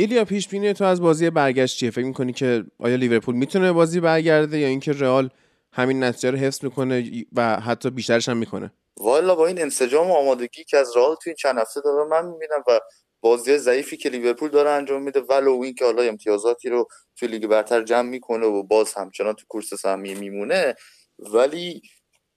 ایلیا 0.02 0.26
پیش 0.26 0.48
بینی 0.48 0.74
تو 0.74 0.84
از 0.84 1.02
بازی 1.02 1.30
برگشت 1.30 1.78
چیه؟ 1.78 1.92
فکر 1.92 2.06
می‌کنی 2.06 2.34
که 2.34 2.64
آیا 2.80 2.96
لیورپول 2.96 3.36
می‌تونه 3.36 3.72
بازی 3.72 4.00
برگرده 4.00 4.60
یا 4.60 4.68
اینکه 4.68 4.92
رئال 4.92 5.30
همین 5.74 6.04
نتیجه 6.04 6.32
رو 6.32 6.38
حفظ 6.38 6.64
می‌کنه 6.64 7.26
و 7.36 7.60
حتی 7.60 7.90
بیشترش 7.90 8.30
هم 8.30 8.38
می‌کنه؟ 8.38 8.74
والا 9.00 9.36
با 9.36 9.48
این 9.48 9.62
انسجام 9.62 10.12
و 10.12 10.14
آمادگی 10.14 10.64
که 10.64 10.78
از 10.78 10.98
رئال 10.98 11.16
تو 11.16 11.22
این 11.26 11.36
چند 11.36 11.58
هفته 11.58 11.82
داره 11.82 12.10
من 12.10 12.26
می‌بینم 12.26 12.64
و 12.68 12.80
بازی 13.22 13.58
ضعیفی 13.58 13.98
که 13.98 14.10
لیورپول 14.10 14.50
داره 14.50 14.70
انجام 14.70 15.02
میده 15.02 15.20
ولو 15.20 15.62
این 15.64 15.74
که 15.74 15.86
حالا 15.86 16.02
امتیازاتی 16.02 16.70
رو 16.70 16.88
توی 17.16 17.28
لیگ 17.28 17.48
برتر 17.48 17.84
جمع 17.84 18.10
می‌کنه 18.10 18.46
و 18.46 18.64
باز 18.64 18.94
همچنان 18.94 19.34
تو 19.34 19.46
کورس 19.50 19.74
سهمیه 19.74 20.20
میمونه. 20.20 20.76
ولی 21.20 21.82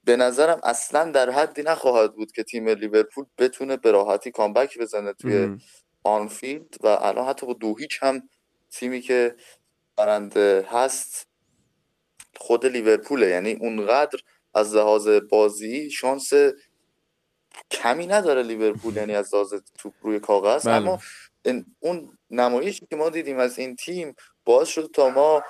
به 0.04 0.16
نظرم 0.16 0.60
اصلا 0.64 1.10
در 1.10 1.30
حدی 1.30 1.62
نخواهد 1.62 2.14
بود 2.14 2.32
که 2.32 2.42
تیم 2.42 2.68
لیورپول 2.68 3.24
بتونه 3.38 3.76
به 3.76 3.90
راحتی 3.90 4.30
کامبک 4.30 4.78
بزنه 4.78 5.12
توی 5.12 5.48
آنفیلد 6.04 6.74
و 6.80 6.86
الان 6.86 7.28
حتی 7.28 7.46
با 7.46 7.52
دو 7.52 7.76
هیچ 7.76 7.98
هم 8.02 8.28
تیمی 8.70 9.00
که 9.00 9.36
برنده 9.96 10.66
هست 10.70 11.28
خود 12.36 12.66
لیورپوله 12.66 13.28
یعنی 13.28 13.52
اونقدر 13.52 14.18
از 14.54 14.74
لحاظ 14.74 15.08
بازی 15.08 15.90
شانس 15.90 16.32
کمی 17.70 18.06
نداره 18.06 18.42
لیورپول 18.42 18.96
یعنی 18.96 19.14
از 19.14 19.34
لحاظ 19.34 19.54
توپ 19.78 19.94
روی 20.02 20.20
کاغذ 20.20 20.66
بله. 20.66 20.76
اما 20.76 20.98
اون 21.80 22.18
نمایشی 22.30 22.86
که 22.86 22.96
ما 22.96 23.10
دیدیم 23.10 23.38
از 23.38 23.58
این 23.58 23.76
تیم 23.76 24.14
باز 24.44 24.68
شد 24.68 24.90
تا 24.94 25.08
ما 25.10 25.42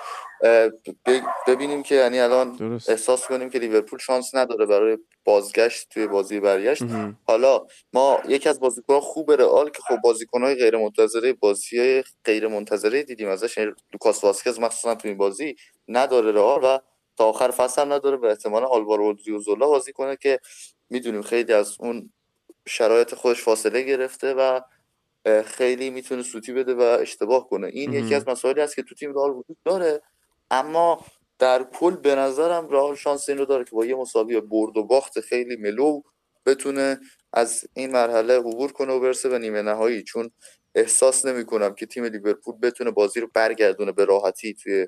ببینیم 1.47 1.83
که 1.83 1.95
یعنی 1.95 2.19
الان 2.19 2.79
احساس 2.87 3.27
کنیم 3.27 3.49
که 3.49 3.59
لیورپول 3.59 3.99
شانس 3.99 4.35
نداره 4.35 4.65
برای 4.65 4.97
بازگشت 5.23 5.89
توی 5.89 6.07
بازی 6.07 6.39
برگشت. 6.39 6.83
حالا 7.27 7.65
ما 7.93 8.19
یکی 8.27 8.49
از 8.49 8.59
بازیکنان 8.59 8.99
خوب 8.99 9.31
رئال 9.31 9.69
که 9.69 9.81
خب 9.81 9.95
بازیکنهای 10.03 10.55
غیر 10.55 10.77
منتظره 10.77 11.33
بازی 11.33 12.03
غیر 12.25 12.47
منتظره 12.47 13.03
دیدیم 13.03 13.27
ازش 13.29 13.57
یعنی 13.57 13.71
لوکاس 13.93 14.23
واسکز 14.23 14.59
مخصوصا 14.59 14.95
توی 14.95 15.09
این 15.09 15.17
بازی 15.17 15.55
نداره 15.87 16.31
رئال 16.31 16.59
و 16.63 16.79
تا 17.17 17.25
آخر 17.25 17.51
فصل 17.51 17.81
هم 17.81 17.93
نداره. 17.93 18.17
به 18.17 18.27
احتمال 18.29 18.63
آلوارو 18.63 19.15
زولا 19.45 19.67
بازی 19.67 19.93
کنه 19.93 20.15
که 20.15 20.39
می‌دونیم 20.89 21.21
خیلی 21.21 21.53
از 21.53 21.75
اون 21.79 22.13
شرایط 22.67 23.15
خودش 23.15 23.41
فاصله 23.41 23.81
گرفته 23.81 24.33
و 24.33 24.61
خیلی 25.45 25.89
می‌تونه 25.89 26.23
سوتی 26.23 26.53
بده 26.53 26.73
و 26.73 26.81
اشتباه 26.81 27.49
کنه. 27.49 27.67
این 27.67 27.93
یکی 27.93 28.15
از 28.15 28.27
مسائلی 28.27 28.61
است 28.61 28.75
که 28.75 28.83
تو 28.83 28.95
تیم 28.95 29.13
رئال 29.13 29.29
وجود 29.29 29.57
داره 29.65 30.01
اما 30.51 31.05
در 31.39 31.63
کل 31.63 31.95
به 31.95 32.15
نظرم 32.15 32.69
رئال 32.69 32.95
شانس 32.95 33.29
این 33.29 33.37
رو 33.37 33.45
داره 33.45 33.63
که 33.63 33.71
با 33.71 33.85
یه 33.85 33.95
مساوی 33.95 34.41
برد 34.41 34.77
و 34.77 34.83
باخت 34.83 35.19
خیلی 35.19 35.55
ملو 35.55 36.01
بتونه 36.45 36.99
از 37.33 37.65
این 37.73 37.91
مرحله 37.91 38.37
عبور 38.37 38.71
کنه 38.71 38.93
و 38.93 38.99
برسه 38.99 39.29
به 39.29 39.39
نیمه 39.39 39.61
نهایی. 39.61 40.03
چون 40.03 40.31
احساس 40.75 41.25
نمی 41.25 41.45
کنم 41.45 41.75
که 41.75 41.85
تیم 41.85 42.05
لیورپول 42.05 42.55
بتونه 42.61 42.91
بازی 42.91 43.19
رو 43.19 43.27
برگردونه 43.33 43.91
به 43.91 44.05
راحتی 44.05 44.53
توی 44.53 44.87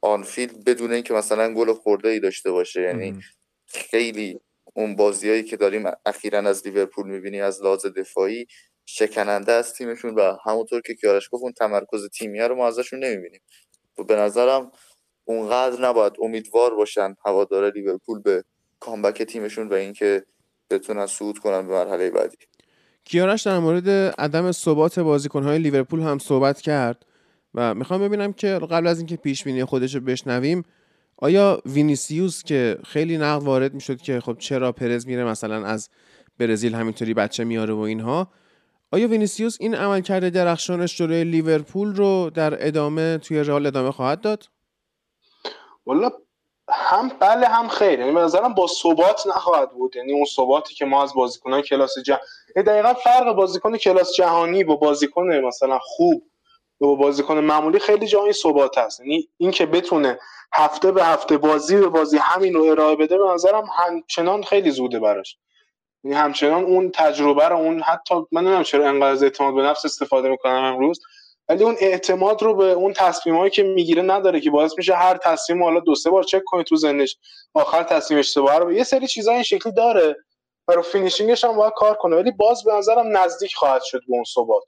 آنفیلد 0.00 0.64
بدون 0.64 0.92
اینکه 0.92 1.14
مثلا 1.14 1.54
گل 1.54 1.72
خورده 1.72 2.08
ای 2.08 2.20
داشته 2.20 2.50
باشه. 2.50 2.82
یعنی 2.82 3.20
خیلی 3.66 4.40
اون 4.74 4.96
بازیایی 4.96 5.42
که 5.42 5.56
داریم 5.56 5.84
اخیرا 6.06 6.38
از 6.38 6.66
لیورپول 6.66 7.06
می‌بینیم 7.06 7.44
از 7.44 7.62
لحاظ 7.62 7.86
دفاعی 7.86 8.46
شکننده 8.86 9.52
از 9.52 9.74
تیمشون 9.74 10.14
و 10.14 10.36
همونطور 10.44 10.80
که 10.80 10.94
کیارش 10.94 11.28
گفت 11.32 11.42
اون 11.42 11.52
تمرکز 11.52 12.08
تیمیه 12.08 12.48
رو 12.48 12.54
ما 12.54 12.66
ازشون 12.66 13.04
نمی‌بینیم. 13.04 13.40
و 13.98 14.04
به 14.04 14.16
نظرم 14.16 14.70
اونقدر 15.24 15.80
نباید 15.80 16.12
امیدوار 16.22 16.74
باشن 16.74 17.14
هواداره 17.26 17.70
لیورپول 17.70 18.22
به 18.22 18.44
comeback 18.80 19.22
تیمشون 19.22 19.68
و 19.68 19.74
اینکه 19.74 20.24
بتونن 20.70 21.06
صعود 21.06 21.38
کنن 21.38 21.68
به 21.68 21.74
مرحله 21.74 22.10
بعدی. 22.10 22.36
کیارش 23.04 23.42
در 23.42 23.58
مورد 23.58 23.88
عدم 24.18 24.52
ثبات 24.52 24.98
بازیکنهای 24.98 25.58
لیورپول 25.58 26.00
هم 26.00 26.18
صحبت 26.18 26.60
کرد 26.60 27.06
و 27.54 27.74
می‌خوام 27.74 28.00
ببینم 28.00 28.32
که 28.32 28.48
قبل 28.48 28.86
از 28.86 28.98
اینکه 28.98 29.16
پیش 29.16 29.44
بینی 29.44 29.64
خودش 29.64 29.94
رو 29.94 30.00
بشنویم 30.00 30.62
آیا 31.16 31.62
وینیسیوس 31.66 32.42
که 32.42 32.78
خیلی 32.84 33.18
نقد 33.18 33.42
وارد 33.42 33.74
می‌شد 33.74 34.00
که 34.00 34.20
خب 34.20 34.36
چرا 34.38 34.72
پرز 34.72 35.06
میره 35.06 35.24
مثلا 35.24 35.66
از 35.66 35.88
برزیل 36.38 36.74
همینطوری 36.74 37.14
بچه 37.14 37.44
میاره 37.44 37.74
و 37.74 37.78
اینها 37.78 38.30
آیا 38.92 39.08
وینیسیوس 39.08 39.56
این 39.60 39.74
عملکرد 39.74 40.28
درخشانش 40.28 40.96
جلوی 40.98 41.24
لیورپول 41.24 41.96
رو 41.96 42.30
در 42.30 42.66
ادامه 42.66 43.18
توی 43.18 43.42
رئال 43.44 43.66
ادامه 43.66 43.90
خواهد 43.90 44.20
داد؟ 44.20 44.44
والا 45.86 46.10
هم 46.68 47.08
بله 47.08 47.46
هم 47.46 47.68
خیر. 47.68 48.00
یعنی 48.00 48.12
به 48.12 48.20
نظرم 48.20 48.54
با 48.54 48.66
ثبات 48.66 49.26
نخواهد 49.26 49.70
بود. 49.70 49.96
یعنی 49.96 50.12
اون 50.12 50.24
ثباتی 50.24 50.74
که 50.74 50.84
ما 50.84 51.02
از 51.02 51.14
بازیکنان 51.14 51.62
کلاس 51.62 51.94
جهانی 51.98 52.22
دقیقا 52.66 52.94
فرق 52.94 53.32
بازیکن 53.32 53.76
کلاس 53.76 54.12
جهانی 54.16 54.64
با 54.64 54.76
بازیکن 54.76 55.26
مثلا 55.26 55.78
خوب 55.82 56.22
با 56.78 56.94
بازیکن 56.94 57.38
معمولی 57.38 57.78
خیلی 57.78 58.06
جایی 58.06 58.32
ثبات 58.32 58.78
هست. 58.78 59.00
یعنی 59.00 59.28
اینکه 59.36 59.66
بتونه 59.66 60.18
هفته 60.52 60.92
به 60.92 61.04
هفته 61.04 61.38
بازی 61.38 61.76
به 61.76 61.88
بازی 61.88 62.18
همین 62.18 62.54
رو 62.54 62.62
ارائه 62.62 62.96
بده 62.96 63.18
به 63.18 63.24
نظرم 63.34 63.64
همچنان 63.76 64.42
خیلی 64.42 64.70
زوده 64.70 65.00
براش. 65.00 65.36
همچنان 66.14 66.64
اون 66.64 66.90
تجربه 66.94 67.48
رو 67.48 67.56
اون 67.56 67.82
حتی 67.82 68.14
من 68.32 68.40
نمی‌دونم 68.40 68.62
چرا 68.62 68.88
انقدر 68.88 69.06
از 69.10 69.22
اعتماد 69.22 69.54
به 69.54 69.62
نفس 69.62 69.84
استفاده 69.84 70.28
می‌کنم 70.28 70.52
امروز 70.64 71.00
ولی 71.48 71.64
اون 71.64 71.76
اعتماد 71.80 72.42
رو 72.42 72.54
به 72.54 72.64
اون 72.72 72.92
تصمیمایی 72.92 73.50
که 73.50 73.62
می‌گیره 73.62 74.02
نداره 74.02 74.40
که 74.40 74.50
باعث 74.50 74.72
میشه 74.78 74.94
هر 74.94 75.16
تصمیم 75.16 75.62
حالا 75.62 75.80
دو 75.80 75.94
سه 75.94 76.10
بار 76.10 76.22
چک 76.22 76.42
کنه 76.46 76.62
تو 76.62 76.76
ذهنش 76.76 77.16
آخر 77.54 77.82
تصمیم 77.82 78.20
اشتباه 78.20 78.58
رو 78.58 78.72
یه 78.72 78.84
سری 78.84 79.06
چیزا 79.06 79.32
این 79.32 79.42
شکلی 79.42 79.72
داره 79.72 80.16
برای 80.68 80.82
finishing 80.82 81.33
ش 81.33 81.44
هم 81.44 81.56
باید 81.56 81.72
کار 81.76 81.94
کنه 81.94 82.16
ولی 82.16 82.30
باز 82.30 82.64
به 82.64 82.72
نظرم 82.72 83.16
نزدیک 83.16 83.54
خواهد 83.54 83.82
شد 83.82 84.00
به 84.08 84.14
اون 84.14 84.24
ثبات. 84.34 84.64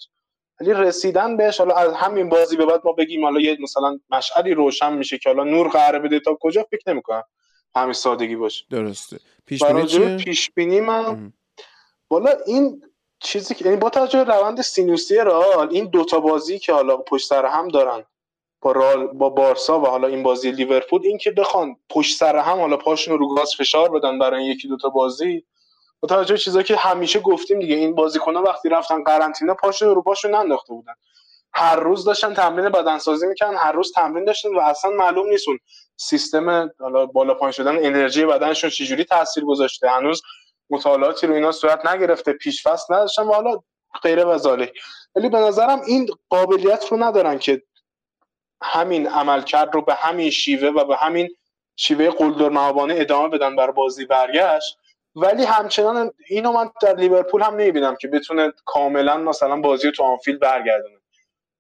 ولی 0.61 0.73
رسیدن 0.75 1.37
بهش 1.37 1.59
حالا 1.59 1.75
از 1.75 1.93
همین 1.93 2.29
بازی 2.29 2.57
به 2.57 2.67
بعد 2.67 2.81
ما 2.85 2.93
بگیم 2.93 3.25
حالا 3.25 3.41
یه 3.41 3.57
مثلا 3.61 3.99
مشعلی 4.11 4.55
روشن 4.55 4.93
میشه 4.93 5.19
که 5.19 5.29
حالا 5.31 5.45
نور 5.45 5.69
قراره 5.69 5.99
بده 5.99 6.21
تا 6.21 6.39
کجا 6.41 6.67
فکر 6.71 6.91
نمی‌کنم. 6.91 7.23
همین 7.77 7.93
سادگی 7.93 8.37
باشه. 8.37 8.65
درسته. 8.71 9.19
پیش 9.47 9.65
بینی 9.65 10.17
پیش 10.17 10.51
بینی 10.51 10.81
من 10.81 11.33
والا 12.11 12.31
این 12.47 12.83
چیزی 13.21 13.55
که 13.55 13.65
یعنی 13.65 13.77
با 13.77 13.91
توجه 13.91 14.25
روند 14.25 14.61
سینوسی 14.61 15.17
رئال 15.17 15.69
این 15.71 15.85
دوتا 15.85 16.21
بازی 16.21 16.59
که 16.59 16.73
حالا 16.73 16.97
پشت 16.97 17.29
سر 17.29 17.47
هم 17.47 17.69
دارن 17.69 18.05
با 18.61 18.73
رال 18.73 19.07
با 19.07 19.29
بارسا 19.29 19.81
و 19.81 19.87
حالا 19.87 20.09
این 20.09 20.23
بازی 20.23 20.51
لیورپول 20.51 21.01
این 21.05 21.19
که 21.19 21.31
بخوان 21.31 21.77
پشت 21.91 22.19
سر 22.19 22.37
هم 22.37 22.59
حالا 22.59 22.77
پاشون 22.77 23.19
رو 23.19 23.35
گاز 23.35 23.55
فشار 23.55 23.91
بدن 23.91 24.19
برای 24.19 24.45
یکی 24.45 24.69
دوتا 24.69 24.89
بازی 24.89 25.45
با 26.01 26.09
توجه 26.09 26.37
چیزایی 26.37 26.65
که 26.65 26.77
همیشه 26.77 27.21
گفتیم 27.21 27.61
دیگه 27.61 27.75
این 27.75 27.95
بازیکن‌ها 27.95 28.43
وقتی 28.43 28.69
رفتن 28.69 29.05
قرنطینه 29.05 29.55
پاشون 29.55 29.89
رو 29.89 30.03
پاشون 30.03 30.35
ننداخته 30.35 30.75
بودن. 30.75 30.95
هر 31.53 31.77
روز 31.77 32.05
داشتن 32.05 32.35
تمرین 32.35 32.69
بدنسازی 32.69 33.27
می‌کنن 33.27 33.57
هر 33.57 33.73
روز 33.73 33.93
تمرین 33.93 34.25
داشتن 34.25 34.55
و 34.55 34.59
اصلا 34.61 34.91
معلوم 34.91 35.29
نیستون 35.29 35.59
سیستم 35.97 36.71
حالا 36.81 37.07
بالا 37.07 37.35
پایین 37.35 37.53
شدن 37.53 37.77
انرژی 37.77 38.27
بدنشون 38.27 38.71
چجوری 38.71 39.05
تاثیر 39.05 39.45
گذاشته. 39.45 39.91
هنوز 39.91 40.23
مطالعاتی 40.71 41.27
رو 41.27 41.35
اینا 41.35 41.53
صورت 41.53 41.87
نگرفته 41.87 42.33
پیش 42.33 42.67
فصل 42.67 42.95
نداشتن 42.95 43.23
و 43.23 43.33
حالا 43.33 43.61
غیره 44.03 44.25
و 44.25 44.39
ذالک 44.39 44.73
ولی 45.17 45.29
به 45.29 45.39
نظرم 45.39 45.81
این 45.87 46.09
قابلیت 46.31 46.87
رو 46.91 47.03
ندارن 47.03 47.39
که 47.39 47.63
همین 48.63 49.09
عملکرد 49.09 49.75
رو 49.75 49.83
به 49.83 49.95
همین 49.95 50.31
شیوه 50.31 50.69
و 50.69 50.85
به 50.85 50.97
همین 50.97 51.29
شیوه 51.77 52.11
قلدر 52.11 52.49
مهابانه 52.49 52.95
ادامه 52.99 53.29
بدن 53.29 53.57
بر 53.57 53.71
بازی 53.71 54.05
برگشت. 54.05 54.79
ولی 55.15 55.45
همچنان 55.45 56.11
اینو 56.29 56.53
من 56.53 56.71
در 56.83 56.97
لیورپول 56.97 57.43
هم 57.43 57.55
نمی‌بینم 57.55 57.97
که 57.97 58.09
بتونه 58.09 58.53
کاملا 58.65 59.17
مثلا 59.17 59.61
بازی 59.61 59.93
تو 59.93 60.03
آنفیلد 60.03 60.41
برگردونه. 60.41 60.98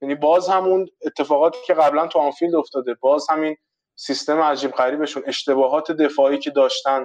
یعنی 0.03 0.15
باز 0.15 0.49
همون 0.49 0.89
اتفاقاتی 1.07 1.59
که 1.67 1.75
قبلا 1.75 2.07
تو 2.07 2.19
آنفیلد 2.19 2.55
افتاده. 2.55 2.95
باز 2.95 3.31
همین 3.31 3.57
سیستم 3.97 4.41
عجیب 4.41 4.71
غریبشون 4.71 5.23
اشتباهات 5.27 5.93
دفاعی 5.93 6.39
که 6.39 6.51
داشتن 6.51 7.05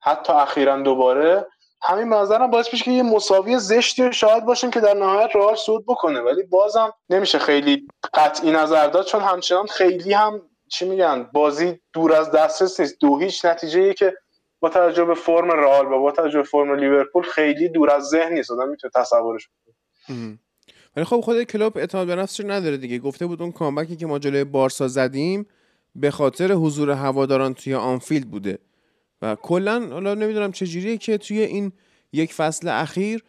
حتی 0.00 0.32
اخیرا 0.32 0.76
دوباره 0.76 1.46
همین 1.82 2.08
نظرم 2.08 2.50
باعث 2.50 2.72
میشه 2.72 2.84
که 2.84 2.90
یه 2.90 3.02
مساوی 3.02 3.58
زشتی 3.58 4.12
شاید 4.12 4.44
باشیم 4.44 4.70
که 4.70 4.80
در 4.80 4.94
نهایت 4.94 5.36
رئال 5.36 5.54
صعود 5.54 5.84
بکنه. 5.86 6.20
ولی 6.20 6.42
بازم 6.42 6.92
نمیشه 7.10 7.38
خیلی 7.38 7.88
قطعی 8.14 8.50
نظر 8.50 8.86
داد 8.86 9.04
چون 9.04 9.20
همچنان 9.20 9.66
خیلی 9.66 10.12
هم 10.12 10.42
چی 10.70 10.88
میگن 10.88 11.30
بازی 11.32 11.80
دور 11.92 12.12
از 12.12 12.30
دسترس 12.30 12.80
نیست. 12.80 13.00
دو 13.00 13.18
هیچ 13.18 13.44
نتیجه 13.44 13.94
که 13.94 14.14
با 14.60 14.68
توجه 14.68 15.04
به 15.04 15.14
فرم 15.14 15.50
رئال 15.50 15.92
و 15.92 16.00
با 16.00 16.12
توجه 16.12 16.38
به 16.38 16.44
فرم 16.44 16.74
لیورپول 16.74 17.22
خیلی 17.22 17.68
دور 17.68 17.90
از 17.90 18.08
ذهن 18.08 18.32
نیست. 18.32 18.50
آدم 18.50 18.68
می‌تونه 18.68 18.90
تصورش 18.94 19.48
کنه. 19.48 19.74
ولی 20.96 21.04
خب 21.04 21.20
خود 21.20 21.42
کلوب 21.42 21.78
اعتماد 21.78 22.06
به 22.06 22.16
نفسش 22.16 22.44
نداره 22.44 22.76
دیگه. 22.76 22.98
گفته 22.98 23.26
بود 23.26 23.42
اون 23.42 23.52
کامبکی 23.52 23.96
که 23.96 24.06
ما 24.06 24.18
جلوی 24.18 24.44
بارسا 24.44 24.88
زدیم 24.88 25.46
به 25.94 26.10
خاطر 26.10 26.52
حضور 26.52 26.90
هواداران 26.90 27.54
توی 27.54 27.74
آنفیلد 27.74 28.30
بوده. 28.30 28.58
و 29.22 29.34
کلا 29.34 29.88
حالا 29.90 30.14
نمی‌دونم 30.14 30.52
چجوریه 30.52 30.96
که 30.96 31.18
توی 31.18 31.40
این 31.42 31.72
یک 32.12 32.34
فصل 32.34 32.68
اخیر 32.68 33.24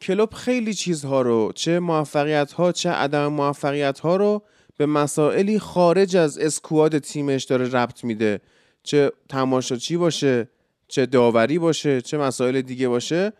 کلوب 0.00 0.34
خیلی 0.34 0.74
چیزها 0.74 1.22
رو 1.22 1.52
چه 1.54 1.80
موفقیت 1.80 2.52
ها 2.52 2.72
چه 2.72 2.90
عدم 2.90 3.26
موفقیت 3.26 3.98
ها 3.98 4.16
رو 4.16 4.42
به 4.76 4.86
مسائلی 4.86 5.58
خارج 5.58 6.16
از 6.16 6.38
اسکواد 6.38 6.98
تیمش 6.98 7.44
داره 7.44 7.68
ربط 7.68 8.04
میده. 8.04 8.40
چه 8.82 9.12
تماشاچی 9.28 9.96
باشه 9.96 10.48
چه 10.88 11.06
داوری 11.06 11.58
باشه 11.58 12.00
چه 12.00 12.18
مسائل 12.18 12.60
دیگه 12.60 12.88
باشه. 12.88 13.32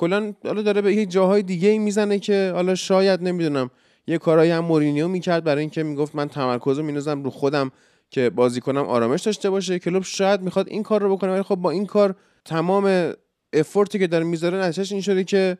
کلا 0.00 0.34
حالا 0.44 0.62
داره 0.62 0.80
به 0.80 0.94
یه 0.94 1.06
جاهای 1.06 1.42
دیگه 1.42 1.68
ای 1.68 1.78
می‌زنه 1.78 2.18
که 2.18 2.52
حالا 2.54 2.74
شاید 2.74 3.22
نمی‌دونم 3.22 3.70
یه 4.06 4.18
کارایی 4.18 4.50
هم 4.50 4.64
مورینیو 4.64 5.08
می‌کرد 5.08 5.44
برای 5.44 5.60
اینکه 5.60 5.82
می‌گفت 5.82 6.14
من 6.14 6.28
تمرکز 6.28 6.78
رو 6.78 7.22
رو 7.24 7.30
خودم 7.30 7.70
که 8.10 8.30
بازی 8.30 8.60
کنم 8.60 8.84
آرامش 8.84 9.22
داشته 9.22 9.50
باشه. 9.50 9.78
کلوب 9.78 10.02
شاید 10.02 10.42
می‌خواد 10.42 10.68
این 10.68 10.82
کار 10.82 11.02
رو 11.02 11.16
بکنه 11.16 11.32
ولی 11.32 11.42
خب 11.42 11.54
با 11.54 11.70
این 11.70 11.86
کار 11.86 12.16
تمام 12.44 13.12
افورتی 13.52 13.98
که 13.98 14.06
داره 14.06 14.24
می‌ذاره 14.24 14.58
نتیجهش 14.58 14.92
این 14.92 15.00
شده 15.00 15.24
که 15.24 15.58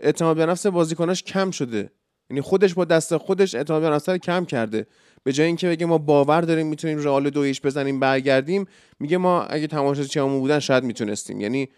اعتماد 0.00 0.36
به 0.36 0.46
نفس 0.46 0.66
بازیکناش 0.66 1.22
کم 1.22 1.50
شده. 1.50 1.90
یعنی 2.30 2.40
خودش 2.40 2.74
با 2.74 2.84
دست 2.84 3.16
خودش 3.16 3.54
اعتماد 3.54 3.82
به 3.82 3.90
نفس 3.90 4.10
کم 4.10 4.44
کرده. 4.44 4.86
به 5.24 5.32
جای 5.32 5.46
اینکه 5.46 5.68
بگه 5.68 5.86
ما 5.86 5.98
باور 5.98 6.40
داریم 6.40 6.66
می‌تونیم 6.66 6.98
رئال 6.98 7.30
دویش 7.30 7.60
بزنیم 7.60 8.00
برگردیم 8.00 8.64
میگه 9.00 9.18
ما 9.18 9.42
اگه 9.42 9.66
تماشاچیامون 9.66 10.40
بودن 10.40 10.58
شاید 10.58 10.84
می‌تونستیم. 10.84 11.40
یعنی 11.40 11.68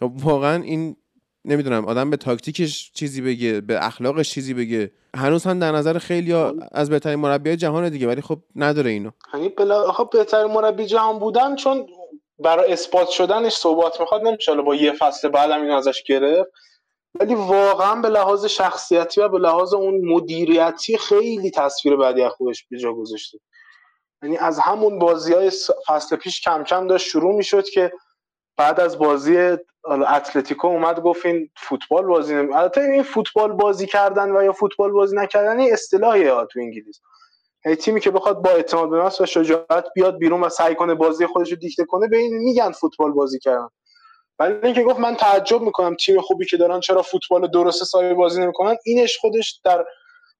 خب 0.00 0.12
واقعا 0.16 0.62
این 0.62 0.96
نمی‌دونم 1.44 1.84
آدم 1.84 2.10
به 2.10 2.16
تاکتیکش 2.16 2.92
چیزی 2.92 3.20
بگه 3.20 3.60
به 3.60 3.86
اخلاقش 3.86 4.30
چیزی 4.30 4.54
بگه. 4.54 4.92
هنوز 5.16 5.44
هم 5.44 5.58
در 5.58 5.72
نظر 5.72 5.98
خیلی 5.98 6.32
از 6.72 6.90
بهترین 6.90 7.18
مربی 7.18 7.56
جهان 7.56 7.88
دیگه 7.88 8.06
ولی 8.06 8.20
خب 8.20 8.38
نداره 8.56 8.90
اینو. 8.90 9.10
یعنی 9.34 9.48
بلا 9.48 9.92
خب 9.92 10.10
بهترین 10.12 10.52
مربی 10.52 10.86
جهان 10.86 11.18
بودن 11.18 11.56
چون 11.56 11.86
برای 12.38 12.72
اثبات 12.72 13.08
شدنش 13.08 13.52
صحبت 13.52 14.00
می‌خواد 14.00 14.22
نمیشه 14.22 14.54
با 14.54 14.74
یه 14.74 14.92
فصل 14.92 15.28
بعدم 15.28 15.62
اینو 15.62 15.76
ازش 15.76 16.02
گرفت. 16.02 16.50
ولی 17.20 17.34
واقعا 17.34 18.00
به 18.00 18.08
لحاظ 18.08 18.44
شخصیتی 18.44 19.20
و 19.20 19.28
به 19.28 19.38
لحاظ 19.38 19.74
اون 19.74 20.00
مدیریتی 20.04 20.98
خیلی 20.98 21.50
تصویر 21.50 21.96
بعدی 21.96 22.22
از 22.22 22.32
خودش 22.32 22.66
به 22.70 22.78
جا 22.78 22.92
گذاشته. 22.92 23.38
یعنی 24.22 24.36
از 24.36 24.58
همون 24.58 24.98
بازی 24.98 25.32
های 25.32 25.50
فصل 25.86 26.16
پیش 26.16 26.40
کم 26.40 26.64
کم 26.64 26.86
داشت 26.86 27.08
شروع 27.08 27.34
می‌شد 27.34 27.64
که 27.64 27.92
بعد 28.62 28.80
از 28.80 28.98
بازی 28.98 29.56
اتلتیکو 30.08 30.66
اومد 30.66 31.00
گفت 31.00 31.26
این 31.26 31.50
فوتبال 31.56 32.06
بازی 32.06 32.34
نمی 32.34 32.54
البته 32.54 32.80
این 32.80 33.02
فوتبال 33.02 33.52
بازی 33.52 33.86
کردن 33.86 34.36
و 34.36 34.44
یا 34.44 34.52
فوتبال 34.52 34.90
بازی 34.92 35.16
نکردن 35.16 35.60
این 35.60 35.72
اصطلاحیه 35.72 36.30
تو 36.50 36.60
انگلیس. 36.60 37.00
هی 37.64 37.76
تیمی 37.76 38.00
که 38.00 38.10
بخواد 38.10 38.42
با 38.42 38.50
اعتماد 38.50 38.90
به 38.90 38.96
نفس 38.96 39.20
و 39.20 39.26
شجاعت 39.26 39.84
بیاد 39.94 40.18
بیرون 40.18 40.40
و 40.40 40.48
سعی 40.48 40.74
کنه 40.74 40.94
بازی 40.94 41.26
خودش 41.26 41.50
رو 41.50 41.56
دیکته 41.56 41.84
کنه 41.84 42.08
به 42.08 42.16
این 42.16 42.38
میگن 42.38 42.72
فوتبال 42.72 43.12
بازی 43.12 43.38
کردن. 43.38 43.68
ولی 44.38 44.54
اینکه 44.62 44.82
گفت 44.82 45.00
من 45.00 45.14
تعجب 45.14 45.60
می‌کنم 45.60 45.96
تیم 45.96 46.20
خوبی 46.20 46.46
که 46.46 46.56
دارن 46.56 46.80
چرا 46.80 47.02
فوتبال 47.02 47.46
درست 47.46 47.84
سایه 47.84 48.14
بازی 48.14 48.40
نمی‌کنن 48.40 48.76
اینش 48.84 49.18
خودش 49.18 49.60
در 49.64 49.84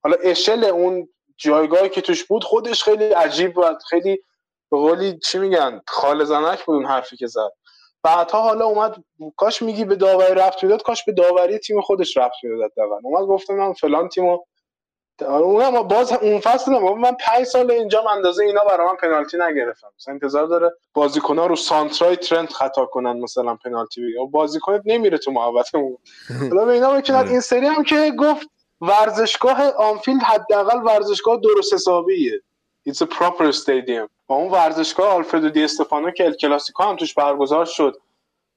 حالا 0.03 0.17
اشل 0.23 0.65
اون 0.65 1.09
جایگاهی 1.37 1.89
که 1.89 2.01
توش 2.01 2.25
بود 2.25 2.45
خودش 2.45 2.83
خیلی 2.83 3.05
عجیب 3.05 3.59
و 3.59 3.75
خیلی 3.91 4.19
به 4.71 4.79
قولی 4.79 5.19
چی 5.19 5.39
میگن 5.39 5.81
خال 5.87 6.25
زنک 6.25 6.65
بود 6.65 6.77
اون 6.77 6.87
حرفی 6.87 7.17
که 7.17 7.27
زد. 7.27 7.51
بعدها 8.03 8.43
حالا 8.43 8.65
اومد 8.65 8.97
کاش 9.37 9.63
میگی 9.63 9.85
به 9.85 9.97
داوری 9.97 10.35
رفت 10.35 10.65
می‌داد 10.65 10.83
کاش 10.83 11.05
به 11.05 11.13
داوری 11.13 11.59
تیم 11.59 11.81
خودش 11.81 12.17
رفت 12.17 12.35
می‌داد 12.43 12.73
دقیقا 12.77 12.99
اومد 13.03 13.27
گفتم 13.27 13.55
من 13.55 13.73
فلان 13.73 14.09
تیمو 14.09 14.39
اونم 15.21 15.83
باز 15.83 16.13
اون 16.13 16.41
فصل 16.41 16.73
من 16.79 17.17
پنج 17.21 17.45
سال 17.45 17.71
اینجا 17.71 18.05
اندازه 18.11 18.45
اینا 18.45 18.65
برای 18.65 18.87
من 18.87 18.97
پنالتی 18.97 19.39
نگرفتم. 19.41 19.89
مثلا 19.99 20.15
انتظار 20.15 20.47
داره 20.47 20.73
بازیکن‌ها 20.95 21.47
رو 21.47 21.57
سانترای 21.57 22.17
ترند 22.17 22.49
خطا 22.49 22.87
کنن 22.87 23.21
مثلا 23.21 23.57
پنالتی 23.57 24.03
بگیرن. 24.03 24.27
بازیکن 24.27 24.81
نمیره 24.85 25.19
تو 25.19 25.31
محوطه 25.31 25.79
حالا 26.41 26.65
به 26.65 26.73
اینا 26.73 26.93
بکنن 26.93 27.29
این 27.29 27.41
سری 27.41 27.67
هم 27.67 27.85
که 27.85 28.13
گفت 28.19 28.47
ورزشگاه 28.81 29.63
آنفیلد 29.71 30.23
حداقل 30.23 30.85
ورزشگاه 30.85 31.41
درست 31.41 31.75
حسابیه. 31.75 32.41
It's 32.89 33.01
a 33.01 33.07
proper 33.07 33.53
stadium. 33.53 34.09
و 34.29 34.33
اون 34.33 34.51
ورزشگاه 34.51 35.09
آلفردو 35.09 35.51
دی 35.51 35.65
استفانو 35.65 36.11
که 36.11 36.25
ال 36.25 36.35
کلاسیکو 36.35 36.83
هم 36.83 36.97
توش 36.97 37.15
برگزار 37.15 37.65
شد 37.65 37.97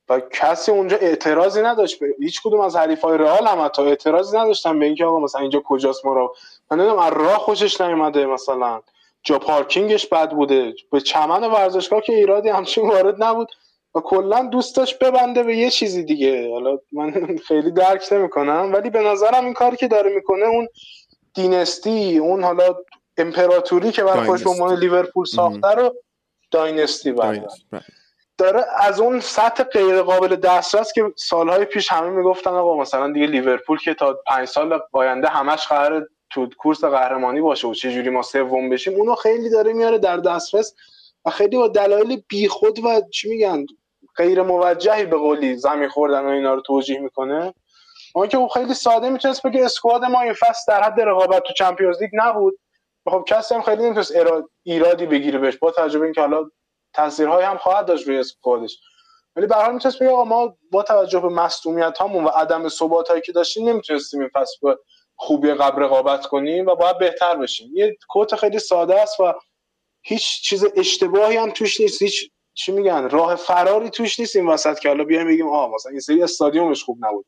و 0.09 0.19
کسی 0.19 0.71
اونجا 0.71 0.97
اعتراضی 0.97 1.61
نداشت 1.61 1.99
به 1.99 2.15
هیچ 2.19 2.41
کدوم 2.43 2.59
از 2.59 2.75
حریفای 2.75 3.17
رئال 3.17 3.47
هم 3.47 3.65
حتی 3.65 3.81
اعتراضی 3.81 4.38
نداشتن 4.38 4.79
به 4.79 4.85
اینکه 4.85 5.05
آقا 5.05 5.19
مثلا 5.19 5.41
اینجا 5.41 5.59
کجاست 5.65 6.05
ما 6.05 6.13
رو 6.13 6.35
من 6.71 6.77
نمی‌دونم 6.77 6.99
از 6.99 7.13
راه 7.13 7.38
خوشش 7.38 7.81
نیومده 7.81 8.25
مثلا. 8.25 8.81
جا 9.23 9.39
پارکینگش 9.39 10.07
بد 10.07 10.31
بوده. 10.31 10.73
به 10.91 11.01
چمن 11.01 11.43
ورزشگاه 11.43 12.01
که 12.01 12.13
ایرادی 12.13 12.49
همچین 12.49 12.89
وارد 12.89 13.23
نبود 13.23 13.47
و 13.95 13.99
کلا 13.99 14.49
دوست 14.51 14.75
داشت 14.75 14.99
ببنده 14.99 15.43
به 15.43 15.57
یه 15.57 15.69
چیزی 15.69 16.03
دیگه. 16.03 16.51
حالا 16.53 16.77
من 16.91 17.11
خیلی 17.47 17.71
درک 17.71 18.07
نمی‌کنم 18.11 18.69
ولی 18.73 18.89
به 18.89 18.99
نظرم 18.99 19.45
این 19.45 19.53
کاری 19.53 19.77
که 19.77 19.88
داره 19.88 20.15
می‌کنه 20.15 20.45
اون 20.45 20.67
دینستی 21.33 22.17
اون 22.17 22.43
حالا 22.43 22.75
امپراتوری 23.17 23.91
که 23.91 24.04
برای 24.04 24.25
خودش 24.25 24.43
به 24.43 24.75
لیورپول 24.75 25.25
ساخته 25.25 25.67
رو 25.67 25.95
داینستی 26.51 27.12
بله. 27.12 27.47
داره 28.38 28.65
از 28.78 28.99
اون 28.99 29.19
سطح 29.19 29.63
غیر 29.63 30.01
قابل 30.01 30.36
دسترس 30.36 30.93
که 30.93 31.13
سالهای 31.15 31.65
پیش 31.65 31.91
همه 31.91 32.10
می‌گفتن 32.10 32.51
آقا 32.51 32.78
مثلا 32.78 33.12
دیگه 33.12 33.28
لیورپول 33.28 33.78
که 33.78 33.93
تا 33.93 34.19
پنج 34.28 34.47
سال 34.47 34.80
آینده 34.91 35.28
همش 35.28 35.67
قرار 35.67 36.08
تو 36.30 36.49
کورس 36.58 36.84
قهرمانی 36.84 37.41
باشه 37.41 37.67
و 37.67 37.73
چه 37.73 37.91
جوری 37.91 38.10
ما 38.10 38.21
سوم 38.21 38.69
بشیم 38.69 38.93
اونو 38.93 39.15
خیلی 39.15 39.49
داره 39.49 39.73
میاره 39.73 39.97
در 39.97 40.17
دسترس 40.17 40.75
و 41.25 41.30
خیلی 41.30 41.58
با 41.58 41.67
دلایل 41.67 42.21
بیخود 42.28 42.86
و 42.86 43.01
چی 43.13 43.30
میگن 43.30 43.65
غیر 44.15 44.41
موجهی 44.41 45.06
به 45.06 45.17
قولی 45.17 45.56
زمین 45.56 45.89
خوردن 45.89 46.25
و 46.25 46.30
اینا 46.30 46.54
رو 46.54 46.62
توجیه 46.62 46.99
می‌کنه. 46.99 47.54
اون 48.15 48.28
که 48.28 48.47
خیلی 48.54 48.73
ساده 48.73 49.10
می‌تونست 49.10 49.47
بگه 49.47 49.65
اسکواد 49.65 50.06
ما 50.06 50.21
این 50.21 50.34
فصل 50.34 50.63
در 50.67 50.84
حد 50.84 51.01
رقابت 51.01 51.43
تو 51.43 51.54
چمپیونز 51.54 52.01
لیگ 52.01 52.12
نبود. 52.13 52.60
خب 53.10 53.24
کسی 53.28 53.56
هم 53.56 53.62
خیلی 53.62 53.84
نمی‌تونست 53.84 54.13
ایرادی 54.63 55.06
بگیره 55.06 55.39
بهش 55.39 55.58
با 55.58 55.72
توجه 55.72 56.00
به 56.00 56.06
اینکه 56.06 56.22
حالا 56.22 56.50
تاثیرهایی 56.94 57.46
هم 57.46 57.58
خواهد 57.58 57.86
داشت 57.86 58.08
روی 58.08 58.18
اسکوادش 58.18 58.80
ولی 59.36 59.48
به 59.48 59.56
هر 59.56 59.63
حال 59.63 59.74
می‌تونست 59.74 60.00
بگه 60.00 60.12
ما 60.12 60.58
با 60.72 60.84
توجه 60.84 61.20
به 61.20 61.30
مصونیت 61.30 61.98
هامون 61.98 62.24
و 62.24 62.28
عدم 62.28 62.70
ثبات 62.70 63.08
هایی 63.08 63.22
که 63.22 63.32
داشتیم 63.32 63.70
نمی‌تونستیم 63.70 64.20
این 64.20 64.30
فصل 64.34 64.56
به 64.62 64.78
خوبی 65.15 65.54
قبل 65.54 65.84
رقابت 65.84 66.26
کنیم 66.26 66.65
و 66.65 66.76
باید 66.76 66.98
بهتر 66.98 67.36
بشیم. 67.36 67.72
یه 67.74 67.98
کوت 68.10 68.36
خیلی 68.36 68.60
ساده 68.60 69.02
است 69.02 69.20
و 69.20 69.34
هیچ 70.04 70.41
چیز 70.41 70.65
اشتباهی 70.76 71.38
هم 71.38 71.52
توش 71.52 71.82
نیست. 71.82 72.02
هیچ 72.02 72.32
چی 72.54 72.72
میگن؟ 72.72 73.10
راه 73.10 73.36
فراری 73.36 73.89
توش 73.89 74.20
نیست 74.20 74.36
این 74.36 74.48
وسط 74.48 74.80
که 74.80 74.89
حالا 74.89 75.04
بیایم 75.04 75.28
بگیم 75.28 75.48
آ 75.48 75.68
مثلا 75.68 75.91
این 75.91 76.00
سری 76.00 76.24
استادیومش 76.24 76.84
خوب 76.84 77.06
نبود. 77.06 77.26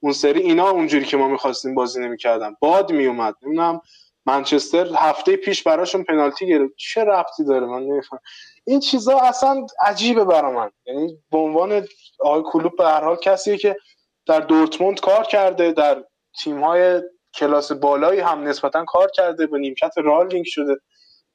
اون 0.00 0.12
سری 0.12 0.40
اینا 0.40 0.70
اونجوری 0.70 1.04
که 1.04 1.16
ما 1.16 1.28
می‌خواستیم 1.28 1.74
بازی 1.74 2.00
نمی‌کردن. 2.00 2.54
باد 2.60 2.92
میومد 2.92 3.34
نمی‌دونم 3.42 3.80
منچستر 4.30 4.88
هفته 4.94 5.36
پیش 5.36 5.62
براشون 5.62 6.04
پنالتی 6.04 6.46
گرفت. 6.46 6.74
چه 6.76 7.04
ربطی 7.04 7.44
داره؟ 7.44 7.66
من 7.66 7.82
نمیفهم. 7.82 8.20
این 8.64 8.80
چیزا 8.80 9.18
اصلا 9.18 9.66
عجیبه 9.86 10.24
برا 10.24 10.50
من. 10.50 10.70
یعنی 10.86 11.18
به 11.30 11.38
عنوان 11.38 11.86
آقای 12.20 12.42
کلوب 12.52 12.76
به 12.76 12.84
هر 12.84 13.04
حال 13.04 13.16
کسیه 13.16 13.56
که 13.56 13.76
در 14.26 14.40
دورتموند 14.40 15.00
کار 15.00 15.24
کرده 15.24 15.72
در 15.72 16.04
تیم 16.38 16.64
های 16.64 17.02
کلاس 17.34 17.72
بالایی 17.72 18.20
هم 18.20 18.48
نسبتا 18.48 18.84
کار 18.84 19.10
کرده 19.14 19.46
به 19.46 19.58
نیمکت 19.58 19.92
رال 19.96 20.42
شده. 20.44 20.76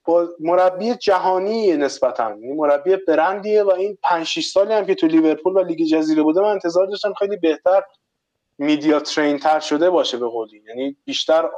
با 0.05 0.29
مربی 0.39 0.93
جهانی 0.93 1.77
نسبتا. 1.77 2.29
یعنی 2.29 2.53
مربی 2.53 2.95
برندیه 2.95 3.63
و 3.63 3.69
این 3.69 3.97
5 4.03 4.25
6 4.25 4.45
سالی 4.45 4.73
هم 4.73 4.85
که 4.85 4.95
تو 4.95 5.07
لیورپول 5.07 5.53
و 5.53 5.63
لیگ 5.63 5.87
جزیره 5.87 6.23
بوده 6.23 6.41
من 6.41 6.47
انتظار 6.47 6.87
داشتم 6.87 7.13
خیلی 7.13 7.37
بهتر 7.37 7.83
میدیا 8.57 8.99
ترین 8.99 9.39
تر 9.39 9.59
شده 9.59 9.89
باشه 9.89 10.17
به 10.17 10.27
قولی 10.27 10.63
یعنی 10.67 10.95
بیشتر 11.05 11.49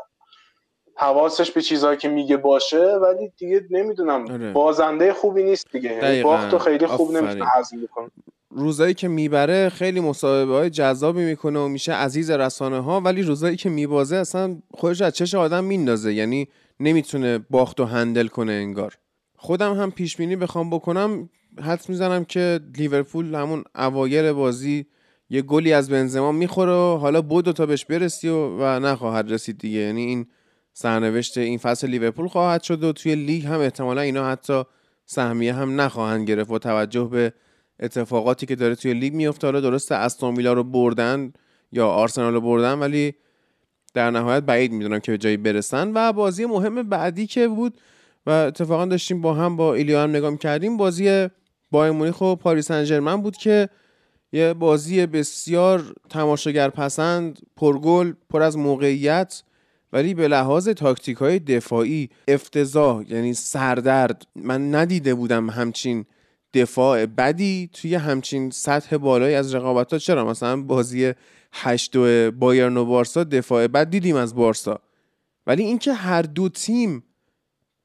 حواسش 0.97 1.51
به 1.51 1.62
چیزهایی 1.62 1.97
که 1.97 2.10
میگه 2.10 2.38
باشه 2.38 2.95
ولی 3.01 3.31
دیگه 3.38 3.65
نمی‌دونم. 3.71 4.31
آره. 4.31 4.51
بازنده 4.51 5.13
خوبی 5.13 5.43
نیست 5.43 5.71
دیگه. 5.71 6.21
باختو 6.23 6.57
خیلی 6.57 6.88
خوب 6.88 7.12
نمی‌تونه 7.12 7.45
هضم 7.55 7.81
بکنه. 7.83 8.07
روزایی 8.49 8.93
که 8.93 9.07
می‌بره 9.07 9.69
خیلی 9.69 9.99
مصاحبه 9.99 10.53
های 10.53 10.69
جذابی 10.69 11.25
می‌کنه 11.25 11.60
و 11.60 11.67
میشه 11.67 11.93
عزیز 11.93 12.31
رسانه 12.31 12.79
ها 12.79 13.01
ولی 13.01 13.21
روزایی 13.21 13.57
که 13.57 13.69
میبازه 13.69 14.15
اصلا 14.15 14.57
خودش 14.73 15.01
از 15.01 15.13
چش 15.13 15.36
آدم 15.36 15.63
میندازه. 15.63 16.13
یعنی 16.13 16.47
نمی‌تونه 16.79 17.39
باخت 17.49 17.79
و 17.79 17.86
هندل 17.86 18.27
کنه 18.27 18.51
انگار. 18.51 18.97
خودم 19.38 19.73
هم 19.73 19.91
پیش 19.91 20.17
بینی 20.17 20.36
بخوام 20.36 20.69
بکنم. 20.69 21.29
حد 21.62 21.86
می‌زنم 21.89 22.25
که 22.25 22.60
لیورپول 22.77 23.36
همون 23.36 23.63
اوایل 23.75 24.31
بازی 24.31 24.86
یه 25.29 25.41
گلی 25.41 25.73
از 25.73 25.89
بنزما 25.89 26.31
می‌خوره 26.31 26.71
و 26.71 26.97
حالا 26.97 27.21
بود 27.21 27.51
تا 27.51 27.65
بهش 27.65 27.86
برسی 27.86 28.29
و, 28.29 28.57
و 28.60 28.79
نخواهد 28.79 29.31
رسید 29.31 29.57
دیگه. 29.57 29.79
یعنی 29.79 30.01
این 30.01 30.27
سرنوشت 30.80 31.38
این 31.38 31.58
فصل 31.58 31.88
لیورپول 31.88 32.28
خواهد 32.28 32.63
شد 32.63 32.84
و 32.84 32.94
توی 32.94 33.16
لیگ 33.16 33.46
هم 33.46 33.60
احتمالا 33.60 34.02
اینا 34.02 34.30
حتی 34.30 34.63
سهمیه 35.06 35.54
هم 35.54 35.82
نخواهند 35.82 36.28
گرفت 36.28 36.50
با 36.50 36.60
توجه 36.60 37.04
به 37.04 37.34
اتفاقاتی 37.80 38.46
که 38.46 38.56
داره 38.56 38.76
توی 38.76 38.94
لیگ 38.94 39.13
میفته 39.13 39.48
حالا 39.48 39.60
درسته 39.60 39.96
استون 39.96 40.46
رو 40.46 40.63
بردن 40.63 41.34
یا 41.72 41.88
آرسنال 41.88 42.34
رو 42.34 42.42
بردن 42.42 42.74
ولی 42.74 43.13
در 43.94 44.12
نهایت 44.12 44.44
بعید 44.44 44.72
می‌دونم 44.72 45.00
که 45.00 45.12
به 45.12 45.18
جایی 45.18 45.38
برسن. 45.38 45.92
و 45.96 46.13
بازی 46.13 46.46
مهم 46.46 46.90
بعدی 46.90 47.28
که 47.28 47.48
بود 47.48 47.82
و 48.26 48.30
اتفاقا 48.30 48.86
داشتیم 48.86 49.22
با 49.22 49.34
هم 49.34 49.56
با 49.56 49.74
ایلیا 49.74 50.04
هم 50.04 50.10
نگاه 50.10 50.38
کردیم 50.38 50.78
بازی 50.78 51.28
بایر 51.72 51.92
مونیخ 51.92 52.22
و 52.22 52.36
پاریس 52.36 52.72
سن 52.72 53.22
بود 53.22 53.38
که 53.38 53.70
یه 54.32 54.54
بازی 54.54 55.06
بسیار 55.06 55.94
تماشاگر 56.10 56.70
پسند 56.70 57.40
پرگل 57.56 58.13
پر 58.30 58.42
از 58.42 58.58
موقعیت 58.58 59.44
ولی 59.93 60.13
به 60.13 60.28
لحاظ 60.28 60.69
تاکتیک 60.69 61.17
های 61.17 61.39
دفاعی 61.39 62.10
افتضاح 62.28 63.12
یعنی 63.12 63.34
سردرد 63.34 64.28
من 64.36 64.76
ندیده 64.76 65.15
بودم 65.15 65.50
همچین 65.50 66.06
دفاع 66.54 67.06
بدی 67.06 67.69
توی 67.73 67.95
همچین 67.95 68.50
سطح 68.50 68.97
بالایی 68.97 69.36
از 69.36 69.56
رقابت 69.56 69.93
ها 69.93 70.00
چرا؟ 70.00 70.26
مثلا 70.26 70.62
بازی 70.62 71.13
هشت 71.54 71.95
و 71.95 72.32
بایرن 72.32 72.78
و 72.78 72.86
بارسا 72.86 73.23
دفاع 73.23 73.67
بد 73.67 73.89
دیدیم 73.89 74.15
از 74.15 74.36
بارسا. 74.36 74.80
ولی 75.47 75.63
اینکه 75.63 75.93
هر 75.93 76.21
دو 76.21 76.50
تیم 76.50 77.04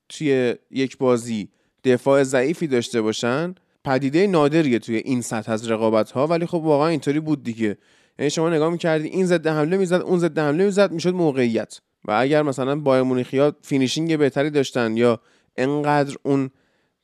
توی 0.09 0.55
یک 0.71 0.99
بازی 0.99 1.49
دفاع 1.85 2.23
ضعیفی 2.23 2.67
داشته 2.67 3.03
باشن 3.03 3.55
پدیده 3.85 4.27
نادریه 4.27 4.79
توی 4.79 4.97
این 4.97 5.21
سطح 5.21 5.53
از 5.53 5.71
رقابت 5.71 6.11
ها 6.11 6.27
ولی 6.27 6.47
خب 6.47 6.55
واقعا 6.55 6.89
اینطوری 6.89 7.21
بود 7.21 7.43
دیگه. 7.43 7.79
یعنی 8.19 8.31
شما 8.31 8.51
نگاه 8.51 8.71
می‌کردی 8.71 9.09
این 9.09 9.27
ضد 9.27 9.47
حمله 9.47 9.77
می‌زد 9.77 10.01
اون 10.01 10.19
ضد 10.19 10.39
حمله 10.39 10.65
می‌زد 10.65 10.93
می‌شد 10.93 11.15
موقعیت. 11.15 11.81
و 12.05 12.13
اگر 12.13 12.43
مثلا 12.43 12.77
بایرن 12.77 13.03
مونیخیا 13.03 13.57
finishing 13.63 14.17
بهتری 14.17 14.51
داشتن 14.51 14.97
یا 14.97 15.21
انقدر 15.57 16.17
اون 16.23 16.51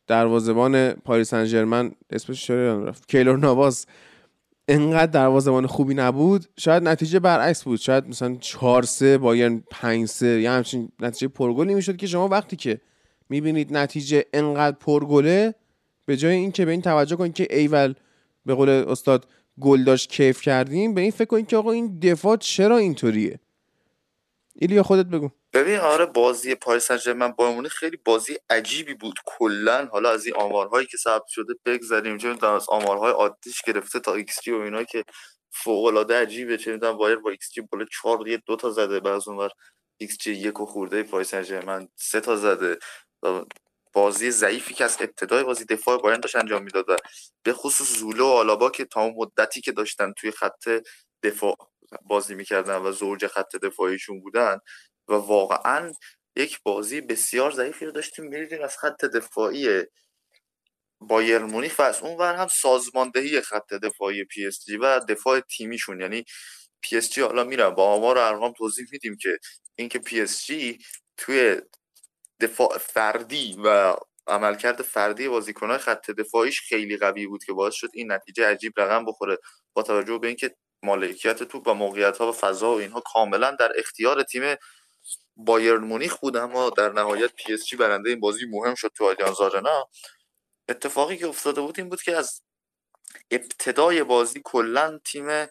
دروازه‌بان 0.07 0.93
پاریس 0.93 1.31
سن 1.31 1.45
ژرمن 1.45 1.93
اسمش 2.11 2.47
چرا 2.47 2.85
رفت؟ 2.85 3.09
کیلور 3.09 3.39
نواز 3.39 3.87
انقدر 4.69 5.13
دروازه‌بان 5.13 5.67
خوبی 5.67 5.95
نبود 5.95 6.47
شاید 6.59 6.83
نتیجه 6.83 7.19
برعکس 7.19 7.65
بود. 7.65 7.79
شاید 7.79 8.09
مثلا 8.09 8.37
4 8.41 8.83
3 8.83 9.19
بایرن 9.19 9.63
5 9.71 10.09
3 10.09 10.27
یا 10.27 10.53
همچین 10.53 10.89
نتیجه 11.01 11.29
پرگلی 11.29 11.75
می‌شد 11.75 11.97
که 11.97 12.07
شما 12.07 12.29
وقتی 12.29 12.57
که 12.57 12.81
می‌بینید 13.29 13.77
نتیجه 13.77 14.25
انقدر 14.33 14.77
پرگله 14.81 15.55
به 16.07 16.17
جای 16.17 16.35
اینکه 16.35 16.65
به 16.65 16.71
این 16.71 16.83
توجه 16.83 17.17
کنید 17.17 17.35
که 17.35 17.47
ایول 17.51 17.95
به 18.47 18.55
قول 18.55 18.69
استاد 18.69 19.27
گل 19.61 19.85
داشت 19.85 20.11
کیف 20.11 20.41
کردیم 20.41 20.95
به 20.95 21.01
این 21.01 21.11
فکر 21.11 21.25
کنید 21.25 21.47
که 21.47 21.57
آقا 21.57 21.71
این 21.71 21.99
دفاع 21.99 22.37
چرا 22.37 22.77
اینطوریه؟ 22.77 23.41
ایلیا 24.61 24.83
خودت 24.83 25.07
بگو. 25.07 25.31
ببین 25.53 25.79
آره 25.79 26.07
بازی 26.07 26.55
پاریس 26.55 26.87
سن 26.87 26.97
ژرمن 26.97 27.33
بایرن 27.33 27.69
خیلی 27.69 27.97
بازی 27.97 28.37
عجیبی 28.51 28.95
بود. 28.95 29.15
کلا 29.27 29.89
حالا 29.93 30.11
از 30.11 30.27
این 30.27 30.35
آمارهایی 30.35 30.87
که 30.87 30.97
ثبت 30.97 31.27
شده 31.29 31.55
بگذریم. 31.65 32.13
می‌دونم 32.13 32.55
از 32.55 32.67
آمارهای 32.69 33.13
عادیش 33.13 33.63
گرفته 33.63 34.01
تا 34.01 34.15
ایکس 34.15 34.43
جی 34.43 34.51
و 34.51 34.61
اینا 34.61 34.85
که 34.85 35.05
فوق 35.51 35.85
العاده 35.85 36.21
عجیبه. 36.23 36.59
چه 36.59 36.73
می‌دونم 36.73 36.97
بایرن 36.97 37.17
با 37.17 37.31
xG 37.31 37.61
بالا 37.61 37.85
4 38.03 38.29
یه 38.29 38.43
دو 38.47 38.57
تا 38.57 38.71
زده. 38.71 39.01
بعد 39.01 39.23
اونور 39.27 39.51
ایکس 40.01 40.19
جی 40.19 40.33
یک 40.33 40.61
و 40.61 40.67
خورده 40.67 41.03
پاریس 41.03 41.35
سن 41.35 41.89
سه 41.97 42.21
تا 42.21 42.37
زده. 42.37 42.79
بازی 43.93 44.31
ضعیفی 44.31 44.75
که 44.75 44.85
از 44.85 44.97
ابتدای 45.01 45.45
بازی 45.45 45.65
دفاع 45.65 46.03
بایرن 46.03 46.21
داشت 46.21 46.37
انجام 46.37 46.63
می‌داد 46.63 46.87
به 47.43 47.53
خصوص 47.53 47.99
زوله 47.99 48.25
و 48.25 48.29
آلابا 48.29 48.71
که 48.71 48.85
تا 48.85 49.09
مدتی 49.09 49.61
که 49.61 49.73
داشتن 49.73 50.13
توی 50.13 50.31
خط 50.31 50.69
دفاع 51.23 51.57
بازی 52.03 52.35
می‌کردن 52.35 52.77
و 52.77 52.93
زوج 52.93 53.27
خط 53.27 53.57
دفاعیشون 53.57 54.21
بودن 54.21 54.59
و 55.09 55.15
واقعا 55.15 55.93
یک 56.37 56.61
بازی 56.63 57.01
بسیار 57.01 57.51
ضعیفی 57.51 57.87
رو 57.87 57.93
داشتیم 57.93 58.25
می‌دیدیم 58.25 58.63
از 58.63 58.77
خط 58.79 59.05
دفاعی 59.05 59.85
بایرن 61.01 61.39
مونیخ 61.39 61.79
و 61.79 61.83
از 61.83 62.01
اون 62.01 62.17
ور 62.19 62.35
هم 62.35 62.49
سازماندهی 62.49 63.41
خط 63.41 63.75
دفاعی 63.75 64.25
پی 64.25 64.47
اس 64.47 64.65
جی 64.65 64.77
و 64.77 65.01
دفاع 65.01 65.41
تیمیشون. 65.41 66.01
یعنی 66.01 66.25
پی 66.83 66.97
اس 66.97 67.11
جی 67.11 67.21
حالا 67.21 67.45
میرم 67.45 67.75
با 67.75 67.85
آمار 67.95 68.17
و 68.19 68.21
ارقام 68.21 68.53
توضیح 68.53 68.87
میدیم 68.93 69.17
که 69.17 69.39
اینکه 69.77 69.99
پی 69.99 70.21
اس 70.21 70.47
جی 70.47 70.79
توی 71.17 71.61
دفاع 72.41 72.79
فردی 72.79 73.57
و 73.65 73.97
عملکرد 74.27 74.83
فردی 74.83 75.29
بازیکنهای 75.29 75.79
خط 75.79 76.11
دفاعیش 76.11 76.61
خیلی 76.61 76.97
قوی 76.97 77.27
بود 77.27 77.45
که 77.45 77.53
باعث 77.53 77.75
شد 77.75 77.89
این 77.95 78.13
نتیجه 78.13 78.47
عجیب 78.47 78.73
رقم 78.77 79.05
بخوره. 79.05 79.39
با 79.75 79.83
توجه 79.83 80.19
به 80.19 80.27
اینکه 80.29 80.57
مالکیت 80.83 81.43
توپ 81.43 81.69
و 81.69 81.75
موقعیت 81.75 82.19
ها 82.19 82.29
و 82.29 82.33
فضا 82.33 82.75
و 82.75 82.79
اینها 82.79 83.01
کاملا 83.01 83.51
در 83.51 83.73
اختیار 83.77 84.23
تیم 84.23 84.57
بایرن 85.37 85.85
مونیخ 85.85 86.17
بود. 86.17 86.37
اما 86.37 86.71
در 86.71 86.93
نهایت 86.93 87.33
پی 87.35 87.55
اس 87.55 87.67
جی 87.67 87.77
برنده 87.77 88.11
این 88.11 88.21
بازی 88.21 88.47
مهم 88.51 88.75
شد 88.75 88.93
تو 88.97 89.07
آلیانز 89.09 89.41
آرنا. 89.41 89.89
اتفاقی 90.69 91.17
که 91.17 91.27
افتاده 91.27 91.61
بود 91.61 91.79
این 91.79 91.89
بود 91.89 92.03
که 92.03 92.17
از 92.17 92.43
ابتدای 93.31 94.03
بازی 94.05 94.41
کلا 94.45 94.99
تیم 95.05 95.47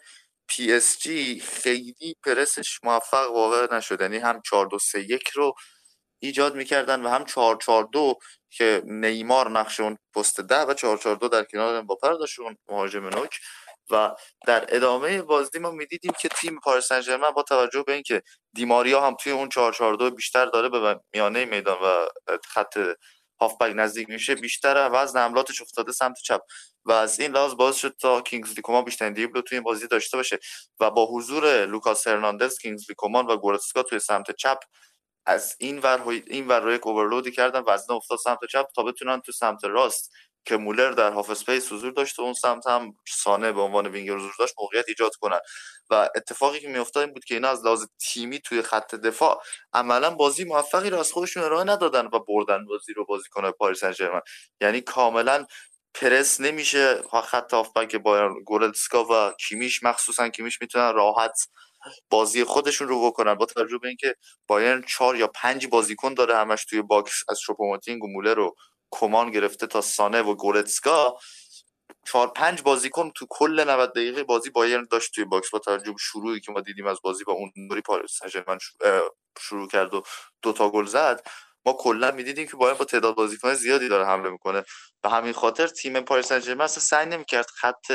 پی 0.47 0.73
اس 0.73 0.99
جی 0.99 1.39
خیلی 1.39 2.15
پرسش 2.25 2.79
موفق 2.83 3.31
واقع 3.31 3.75
نشد. 3.75 4.01
یعنی 4.01 4.17
هم 4.17 4.41
4 4.45 4.67
2 4.67 4.79
3 4.79 4.99
1 4.99 5.29
رو 5.29 5.53
ایجاد 6.19 6.55
می‌کردن 6.55 7.01
و 7.05 7.09
هم 7.09 7.25
4 7.25 7.57
4 7.57 7.89
2 7.93 8.15
که 8.51 8.81
نیمار 8.85 9.51
نقش 9.51 9.79
اون 9.79 9.97
پست 10.15 10.41
ده 10.41 10.61
و 10.61 10.73
4 10.73 10.97
4 10.97 11.15
2 11.15 11.27
در 11.27 11.43
کنار 11.43 11.75
امباپه 11.75 12.07
داشت 12.09 12.39
اون 12.39 12.57
مهاجم 12.69 13.07
نوک. 13.07 13.39
و 13.91 14.15
در 14.47 14.75
ادامه 14.75 15.21
بازی 15.21 15.59
ما 15.59 15.71
می‌دیدیم 15.71 16.11
که 16.21 16.29
تیم 16.29 16.59
پاریس 16.59 16.93
سن 16.93 17.19
با 17.35 17.43
توجه 17.43 17.83
به 17.83 17.93
اینکه 17.93 18.21
دی 18.53 18.72
ماریا 18.72 19.01
هم 19.01 19.15
توی 19.15 19.31
اون 19.31 19.49
442 19.49 20.11
بیشتر 20.15 20.45
داره 20.45 20.69
به 20.69 20.99
میانه 21.13 21.45
میدان 21.45 21.77
و 21.83 22.07
خط 22.45 22.77
هافبک 23.41 23.73
نزدیک 23.75 24.09
میشه 24.09 24.35
بیشتر 24.35 24.89
وزن 24.93 25.19
حملاتش 25.19 25.61
افتاده 25.61 25.91
سمت 25.91 26.17
چپ. 26.23 26.41
و 26.85 26.91
از 26.91 27.19
این 27.19 27.31
لحاظ 27.31 27.53
باعث 27.55 27.75
شد 27.75 27.95
تا 28.01 28.21
کینگزلی 28.21 28.61
کومان 28.61 28.83
بیشترین 28.83 29.13
دریبل 29.13 29.41
توی 29.41 29.55
این 29.55 29.63
بازی 29.63 29.87
داشته 29.87 30.17
باشه. 30.17 30.39
و 30.79 30.91
با 30.91 31.05
حضور 31.05 31.65
لوکاس 31.65 32.07
هرناندز 32.07 32.57
کینگزلی 32.57 32.95
کومان 32.95 33.25
و 33.27 33.37
گورتسکا 33.37 33.83
توی 33.83 33.99
سمت 33.99 34.31
چپ 34.31 34.59
از 35.25 35.55
این 35.59 35.79
ور 35.79 36.09
این 36.27 36.47
ور 36.47 36.59
رو 36.59 36.73
یک 36.73 36.87
overload 36.87 37.26
ی 37.26 37.31
کردن 37.31 37.63
وزنه 37.67 37.97
افتاد 37.97 38.19
سمت 38.19 38.39
چپ 38.51 38.67
تا 38.75 38.83
بتونن 38.83 39.21
تو 39.21 39.31
سمت 39.31 39.63
راست 39.63 40.11
که 40.47 40.57
مولر 40.57 40.91
در 40.91 41.11
half 41.11 41.29
space 41.29 41.71
حضور 41.71 41.91
داشت 41.91 42.19
و 42.19 42.21
اون 42.21 42.33
سمت 42.33 42.67
هم 42.67 42.95
سانه 43.07 43.51
به 43.51 43.61
عنوان 43.61 43.87
وینگر 43.87 44.13
حضور 44.15 44.33
داشت 44.39 44.53
موقعیت 44.59 44.85
ایجاد 44.87 45.15
کنن. 45.15 45.39
و 45.89 46.09
اتفاقی 46.15 46.59
که 46.59 46.67
میافتاد 46.67 47.03
این 47.03 47.13
بود 47.13 47.25
که 47.25 47.33
اینا 47.33 47.49
از 47.49 47.65
لحاظ 47.65 47.85
تیمی 47.99 48.39
توی 48.39 48.61
خط 48.61 48.95
دفاع 48.95 49.41
عملا 49.73 50.09
بازی 50.11 50.43
موفقی 50.43 50.89
رو 50.89 50.99
از 50.99 51.11
خودشون 51.11 51.43
ارائه 51.43 51.63
ندادن 51.63 52.05
و 52.05 52.19
بردن 52.19 52.65
بازی 52.65 52.93
رو 52.93 53.05
بازیکن 53.05 53.51
پاریس 53.51 53.85
سن 53.85 54.21
یعنی 54.61 54.81
کاملا 54.81 55.45
پرس 55.93 56.41
نمیشه 56.41 57.01
خط 57.23 57.53
هافبک 57.53 57.95
با 57.95 58.33
گورلسکا 58.45 59.05
و 59.05 59.33
کیمیش 59.33 59.83
مخصوصا 59.83 60.29
کیمیش 60.29 60.61
می‌تونن 60.61 60.93
راحت 60.93 61.39
بازی 62.09 62.43
خودشون 62.43 62.87
رو 62.87 63.07
بکنن. 63.07 63.33
با 63.35 63.45
توجه 63.45 63.77
به 63.77 63.87
اینکه 63.87 64.15
بایرن 64.47 64.83
چهار 64.87 65.15
یا 65.15 65.27
پنج 65.27 65.67
بازیکن 65.67 66.13
داره 66.13 66.37
همش 66.37 66.65
توی 66.65 66.81
باکس 66.81 67.23
از 67.29 67.39
شوپوموتینگ 67.39 68.03
و 68.03 68.07
مولر 68.07 68.35
رو 68.35 68.55
کمان 68.91 69.31
گرفته 69.31 69.67
تا 69.67 69.81
سانه 69.81 70.21
و 70.21 70.35
گورتسکا. 70.35 71.17
چهار 72.07 72.27
پنج 72.27 72.61
بازیکن 72.61 73.11
تو 73.15 73.25
کل 73.29 73.65
90 73.69 73.91
دقیقه 73.91 74.23
بازی 74.23 74.49
بایرن 74.49 74.87
داشت 74.91 75.13
توی 75.15 75.25
باکس. 75.25 75.49
با 75.51 75.59
توجه 75.59 75.91
به 75.91 75.97
شروعی 75.99 76.39
که 76.39 76.51
ما 76.51 76.61
دیدیم 76.61 76.87
از 76.87 76.99
بازی 77.03 77.23
با 77.23 77.33
اون 77.33 77.51
نوری 77.57 77.81
پاریس 77.81 78.19
شروع 79.39 79.67
کرد 79.67 79.93
و 79.93 80.03
دو 80.41 80.53
تا 80.53 80.69
گل 80.69 80.85
زد 80.85 81.27
ما 81.65 81.73
کلا 81.73 82.11
می‌دیدیم 82.11 82.47
که 82.47 82.57
باید 82.57 82.77
با 82.77 82.85
تعداد 82.85 83.15
بازیکن 83.15 83.53
زیادی 83.53 83.89
داره 83.89 84.05
حمله 84.05 84.29
می‌کنه. 84.29 84.63
و 85.03 85.09
همین 85.09 85.33
خاطر 85.33 85.67
تیم 85.67 86.01
پاریس 86.01 86.27
سن 86.27 86.39
ژرمن 86.39 86.67
سعی 86.67 87.05
نمی‌کرد 87.05 87.47
خط 87.49 87.91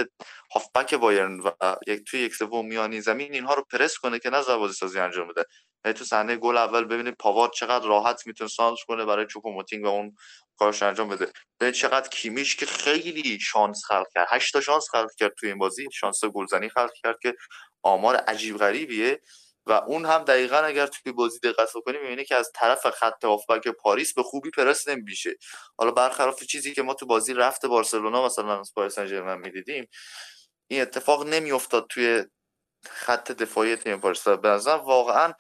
هافبک 0.55 0.95
بایرن 0.95 1.41
و 1.41 1.51
یک 1.87 2.05
توی 2.11 2.21
یک 2.21 2.35
سوم 2.35 2.67
میانی 2.67 3.01
زمین 3.01 3.35
اینها 3.35 3.55
رو 3.55 3.65
پرس 3.73 3.99
کنه 3.99 4.19
که 4.19 4.31
نذاره 4.31 4.59
بازی 4.59 4.75
سازی 4.75 4.99
انجام 4.99 5.29
بده. 5.29 5.45
تو 5.85 6.05
صحنه 6.05 6.37
گل 6.37 6.57
اول 6.57 6.85
ببینید 6.85 7.15
پاوار 7.15 7.49
چقدر 7.49 7.87
راحت 7.87 8.27
می‌تونه 8.27 8.51
سانتر 8.51 8.79
کنه 8.89 9.05
برای 9.05 9.27
چوپوموتینگ 9.27 9.85
و 9.85 9.89
اون 9.89 10.17
کارش 10.57 10.83
انجام 10.83 11.09
بده. 11.09 11.33
یا 11.59 11.73
چقدر 11.73 12.09
کیمیش 12.09 12.57
که 12.57 12.67
خیلی 12.67 13.39
شانس 13.41 13.85
خلق 13.85 14.07
کرد. 14.15 14.27
هشت 14.31 14.53
تا 14.53 14.61
شانس 14.61 14.89
خلق 14.91 15.11
کرد 15.19 15.33
توی 15.39 15.49
این 15.49 15.59
بازی. 15.59 15.89
شانس 15.93 16.25
گلزنی 16.25 16.69
خلق 16.69 16.93
کرد 17.03 17.19
که 17.23 17.35
آمار 17.83 18.17
عجیب 18.17 18.59
غریبیه. 18.59 19.21
و 19.67 19.73
اون 19.73 20.07
هم 20.07 20.25
دقیقا 20.25 20.57
اگر 20.57 20.87
توی 20.87 21.13
بازی 21.13 21.39
دقت 21.39 21.69
بکنیم 21.75 22.03
می‌بینی 22.03 22.25
که 22.25 22.35
از 22.35 22.51
طرف 22.55 22.91
خط 22.91 23.25
هافبک 23.25 23.69
پاریس 23.69 24.15
به 24.15 24.23
خوبی 24.23 24.51
پرس 24.51 24.89
نمیشه. 24.89 25.37
حالا 25.79 25.91
برخلاف 25.91 26.45
چیزی 26.45 26.73
که 26.73 26.83
ما 26.83 26.95
تو 26.95 27.07
بازی 27.07 27.35
رفت 27.35 27.67
بارسلونا 27.67 28.27
مثلا 28.27 28.61
از 28.61 28.73
پاریس 28.75 28.95
سن 28.95 29.39
می‌دیدیم 29.39 29.89
این 30.71 30.83
اتفاق 30.83 31.27
نمیافتاد 31.27 31.87
توی 31.91 32.25
خط 32.91 33.33
دفاعی 33.33 33.77
تیم 33.77 34.01
پاریس. 34.01 34.29
به 34.29 34.49
نظر 34.49 34.77
واقعا 34.77 35.33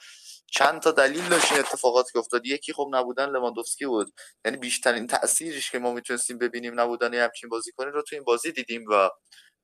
چند 0.54 0.82
تا 0.82 0.90
دلیل 0.90 1.28
داشت 1.28 1.52
این 1.52 1.60
اتفاقاتی 1.60 2.12
که 2.12 2.18
افتاد. 2.18 2.46
یکی 2.46 2.72
خب 2.72 2.88
نبودن 2.92 3.30
لواندوفسکی 3.30 3.86
بود. 3.86 4.12
یعنی 4.44 4.56
بیشترین 4.56 5.06
تاثیرش 5.06 5.70
که 5.70 5.78
ما 5.78 5.92
می‌تونستیم 5.92 6.38
ببینیم 6.38 6.80
نبودن 6.80 7.14
همچین 7.14 7.48
بازیکنی 7.48 7.90
رو 7.90 8.02
تو 8.02 8.16
این 8.16 8.24
بازی 8.24 8.52
دیدیم 8.52 8.84
و 8.90 9.10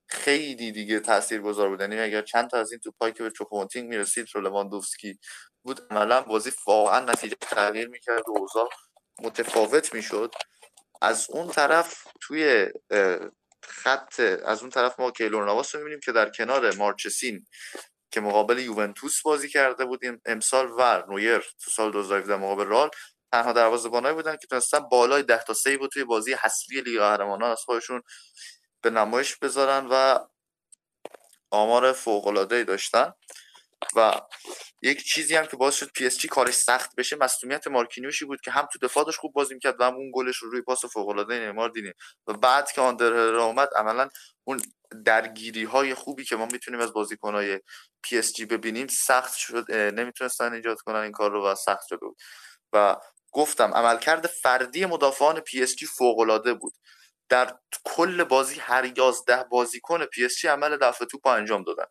خیلی 0.09 0.73
دیگه 0.73 1.01
تاثیرگذار 1.01 1.69
بود. 1.69 1.81
یعنی 1.81 2.01
اگر 2.01 2.23
چند 2.23 2.51
تا 2.51 2.59
از 2.59 2.73
این 2.73 2.81
توپایی 2.81 3.13
که 3.13 3.23
به 3.23 3.31
چوپوموتینگ 3.31 3.89
می‌رسید 3.89 4.27
رو 4.35 4.41
لواندوفسکی 4.41 5.19
بود 5.65 5.81
عملا 5.91 6.23
بازی 6.23 6.53
واقعا 6.67 7.01
نتیجه 7.01 7.37
تغییر 7.41 7.89
می‌کرد 7.89 8.29
و 8.29 8.39
اوضاع 8.39 8.69
متفاوت 9.23 9.95
می‌شد. 9.95 10.35
از 11.03 11.27
اون 11.31 11.49
طرف 11.49 12.07
توی 12.21 12.67
خط 13.63 14.21
از 14.21 14.61
اون 14.61 14.71
طرف 14.71 15.01
ما 15.01 15.11
کیلور 15.11 15.47
نواس 15.47 15.75
رو 15.75 15.81
می‌بینیم 15.81 16.01
که 16.01 16.13
در 16.13 16.31
کنار 16.31 16.75
مارچسین 16.75 17.47
که 18.11 18.21
مقابل 18.21 18.59
یوونتوس 18.59 19.23
بازی 19.23 19.49
کرده 19.49 19.85
بودیم. 19.85 20.23
امسال 20.27 20.71
و 20.79 21.03
نویر 21.09 21.39
تو 21.39 21.71
سال 21.71 21.93
2017 21.93 22.37
مقابل 22.37 22.65
رئال 22.65 22.91
تنها 23.33 23.53
دروازه‌بانایی 23.53 24.15
بودن 24.15 24.37
که 24.37 24.47
تونستن 24.47 24.81
بالای 24.81 25.23
10 25.23 25.43
تا 25.43 25.55
save 25.55 25.87
توی 25.87 26.05
بازی 26.05 26.33
حذفی 26.33 26.81
لیگ 26.81 26.99
قهرمانان 26.99 27.51
از 27.51 27.61
خودشون 27.61 28.03
به 28.83 28.91
نمایش 28.91 29.37
بذارن 29.37 29.87
و 29.91 30.19
آمار 31.51 31.93
فوق 31.93 32.53
ای 32.53 32.65
داشتن. 32.65 33.13
و 33.97 34.21
یک 34.83 35.03
چیزی 35.05 35.37
هم 35.37 35.47
که 35.47 35.57
باعث 35.57 35.75
شد 35.75 35.91
پی 35.95 36.07
اس 36.07 36.19
جی 36.19 36.29
کارش 36.29 36.55
سخت 36.55 36.97
بشه 36.97 37.17
مصدومیت 37.17 37.67
مارکینیوشی 37.69 38.25
بود 38.25 38.41
که 38.41 38.51
هم 38.51 38.69
تو 38.73 38.79
دفاع 38.79 39.05
داشت 39.05 39.19
خوب 39.19 39.33
بازی 39.33 39.55
می‌کرد 39.55 39.81
و 39.81 39.85
هم 39.85 39.95
اون 39.95 40.11
گلش 40.15 40.37
رو 40.37 40.51
روی 40.51 40.63
پاس 40.63 40.85
فوق 40.85 41.09
العاده 41.09 41.39
نیمار 41.39 41.71
دیدیم. 41.71 41.93
و 42.27 42.33
بعد 42.33 42.73
که 42.73 42.81
آندر 42.81 43.15
اومد 43.15 43.69
عملا 43.77 44.09
اون 44.45 44.61
درگیری 45.05 45.65
های 45.65 45.95
خوبی 45.95 46.25
که 46.25 46.37
ما 46.37 46.47
می‌تونیم 46.47 46.81
از 46.81 46.93
بازیکنهای 46.93 47.61
پی 48.03 48.19
اس 48.19 48.33
جی 48.33 48.45
ببینیم 48.45 48.87
سخت 48.87 49.37
شد 49.37 49.73
نمی‌تونستن 49.73 50.53
ایجاد 50.53 50.81
کنن 50.81 51.01
این 51.01 51.13
کار 51.13 51.31
رو 51.31 51.47
و 51.47 51.55
سخت 51.55 51.95
بود. 51.95 52.17
و 52.73 52.97
گفتم 53.33 53.75
عملکرد 53.75 54.27
فردی 54.27 54.87
مدافعان 54.87 55.41
پی 55.41 55.63
اس 55.63 55.77
جی 55.77 55.87
فوق 55.87 56.19
العاده 56.19 56.55
بود. 56.55 56.73
در 57.29 57.59
کل 57.85 58.25
بازی 58.25 58.61
هر 58.61 58.99
یازده 58.99 59.45
بازیکن 59.45 60.05
پی 60.05 60.25
اس 60.25 60.37
جی 60.37 60.49
عمل 60.49 60.77
دفع 60.77 61.05
توپ 61.05 61.27
انجام 61.27 61.63
دادن. 61.63 61.85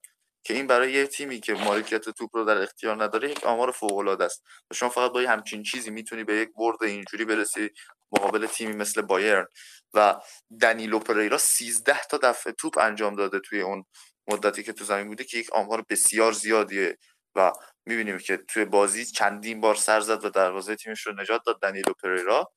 که 0.43 0.54
این 0.54 0.67
برای 0.67 0.91
یه 0.91 1.08
تیمی 1.08 1.39
که 1.39 1.54
مالکیت 1.54 2.10
توپ 2.10 2.36
رو 2.36 2.45
در 2.45 2.58
اختیار 2.62 3.04
نداره 3.04 3.32
یک 3.32 3.43
آمار 3.43 3.71
فوق 3.71 3.97
العاده 3.97 4.23
است. 4.26 4.43
و 4.71 4.73
شما 4.73 4.89
فقط 4.89 5.12
با 5.12 5.19
همچین 5.19 5.63
چیزی 5.63 5.89
می‌تونی 5.91 6.23
به 6.23 6.36
یک 6.36 6.50
برد 6.56 6.84
اینجوری 6.84 7.26
برسی 7.26 7.69
مقابل 8.12 8.47
تیمی 8.47 8.73
مثل 8.73 9.02
بایرن. 9.02 9.45
و 9.93 10.15
دنیلو 10.62 11.00
پریرا 11.00 11.38
13 11.38 12.00
تا 12.12 12.17
دفع 12.23 12.52
توپ 12.52 12.78
انجام 12.78 13.15
داده 13.15 13.39
توی 13.39 13.62
اون 13.62 13.84
مدتی 14.28 14.63
که 14.63 14.73
تو 14.73 14.86
زمین 14.86 15.08
بوده 15.08 15.23
که 15.23 15.38
یک 15.38 15.54
آمار 15.54 15.84
بسیار 15.89 16.32
زیادیه. 16.32 16.97
و 17.36 17.52
می‌بینیم 17.86 18.17
که 18.17 18.38
توی 18.38 18.65
بازی 18.65 19.06
چندین 19.06 19.62
بار 19.62 19.76
سر 19.76 20.00
زد 20.00 20.26
و 20.26 20.30
دروازه 20.30 20.76
تیمش 20.76 21.08
رو 21.08 21.13
نجات 21.21 21.41
داد 21.45 21.62
دنیلو 21.62 21.93
پریرا. 22.04 22.52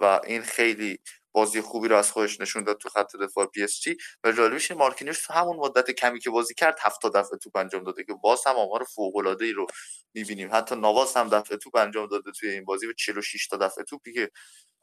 و 0.00 0.20
این 0.26 0.42
خیلی 0.42 0.98
بازی 1.34 1.60
خوبی 1.60 1.88
رو 1.88 1.96
از 1.96 2.12
خودش 2.12 2.40
نشون 2.40 2.64
داد 2.64 2.78
تو 2.78 2.88
خط 2.88 3.16
دفاع 3.16 3.46
پی 3.46 3.64
اس 3.64 3.80
جی 3.80 3.96
و 4.24 4.32
جالبیش 4.32 4.70
مارکینیوس 4.70 5.26
تو 5.26 5.34
همون 5.34 5.56
مدت 5.56 5.90
کمی 5.90 6.20
که 6.20 6.30
بازی 6.30 6.54
کرد 6.54 6.76
7 6.80 7.16
تا 7.16 7.22
دفع 7.22 7.38
توپ 7.38 7.56
انجام 7.56 7.84
داده 7.84 8.04
که 8.04 8.14
باز 8.22 8.46
هم 8.46 8.56
آمار 8.56 8.84
فوق 8.84 9.16
العاده 9.16 9.44
ای 9.44 9.52
رو 9.52 9.66
می‌بینیم. 10.14 10.50
حتی 10.52 10.76
نواس 10.76 11.14
هم 11.16 11.28
دفع 11.28 11.58
توپ 11.58 11.76
انجام 11.76 12.08
داده 12.08 12.32
توی 12.32 12.50
این 12.50 12.64
بازی 12.64 12.86
و 12.86 12.92
46 12.92 13.48
تا 13.48 13.56
دفع 13.56 13.84
توپی 13.84 14.14
که 14.14 14.30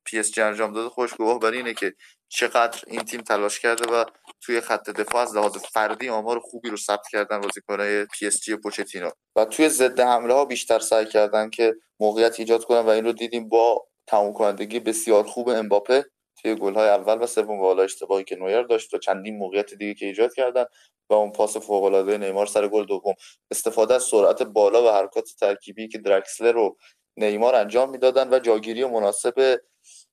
پی 0.05 0.19
اس 0.19 0.31
جی 0.31 0.41
انجام 0.41 0.73
داده. 0.73 0.89
خوش 0.89 1.13
گواه 1.13 1.39
بر 1.39 1.51
اینه 1.51 1.73
که 1.73 1.93
چقدر 2.29 2.83
این 2.87 3.03
تیم 3.03 3.21
تلاش 3.21 3.59
کرده 3.59 3.93
و 3.93 4.05
توی 4.41 4.61
خط 4.61 4.89
دفاع 4.89 5.21
از 5.21 5.35
لحاظ 5.35 5.57
فردی 5.57 6.09
آمار 6.09 6.39
خوبی 6.39 6.69
رو 6.69 6.77
ثبت 6.77 7.07
کردن 7.11 7.41
بازیکن‌های 7.41 8.05
پی 8.05 8.27
اس 8.27 8.41
جی 8.41 8.55
پوچتینو. 8.55 9.09
و 9.35 9.45
توی 9.45 9.69
ضد 9.69 9.99
حمله 9.99 10.33
ها 10.33 10.45
بیشتر 10.45 10.79
سعی 10.79 11.05
کردن 11.05 11.49
که 11.49 11.75
موقعیت 11.99 12.39
ایجاد 12.39 12.63
کنن 12.65 12.79
و 12.79 12.89
این 12.89 13.05
رو 13.05 13.11
دیدیم 13.13 13.49
با 13.49 13.87
تمام 14.07 14.33
کنندگی 14.33 14.79
بسیار 14.79 15.23
خوب 15.23 15.49
امباپه. 15.49 16.05
توی 16.41 16.55
گل 16.55 16.73
های 16.73 16.89
اول 16.89 17.23
و 17.23 17.27
سوم 17.27 17.59
و 17.59 17.63
اشتباهی 17.63 18.23
که 18.23 18.35
نویر 18.35 18.61
داشت 18.61 18.93
و 18.93 18.97
چندین 18.97 19.37
موقعیت 19.37 19.73
دیگه 19.73 19.93
که 19.93 20.05
ایجاد 20.05 20.33
کردن 20.33 20.65
و 21.09 21.13
اون 21.13 21.31
پاس 21.31 21.57
فوق 21.57 21.83
العاده 21.83 22.17
نیمار 22.17 22.45
سر 22.45 22.67
گل 22.67 22.85
دوم. 22.85 23.13
استفاده 23.51 23.93
از 23.93 24.03
سرعت 24.03 24.43
بالا 24.43 24.83
و 24.83 24.89
حرکات 24.89 25.29
ترکیبی 25.39 25.87
که 25.87 25.97
درکسلر 25.97 26.51
رو 26.51 26.77
نیمار 27.17 27.55
انجام 27.55 27.89
می‌دادن 27.89 28.33
و 28.33 28.39
جاگیری 28.39 28.85
مناسب 28.85 29.59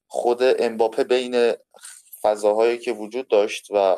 خود 0.07 0.43
امباپه 0.43 1.05
بین 1.05 1.53
فضاهایی 2.23 2.79
که 2.79 2.93
وجود 2.93 3.29
داشت 3.29 3.69
و 3.71 3.97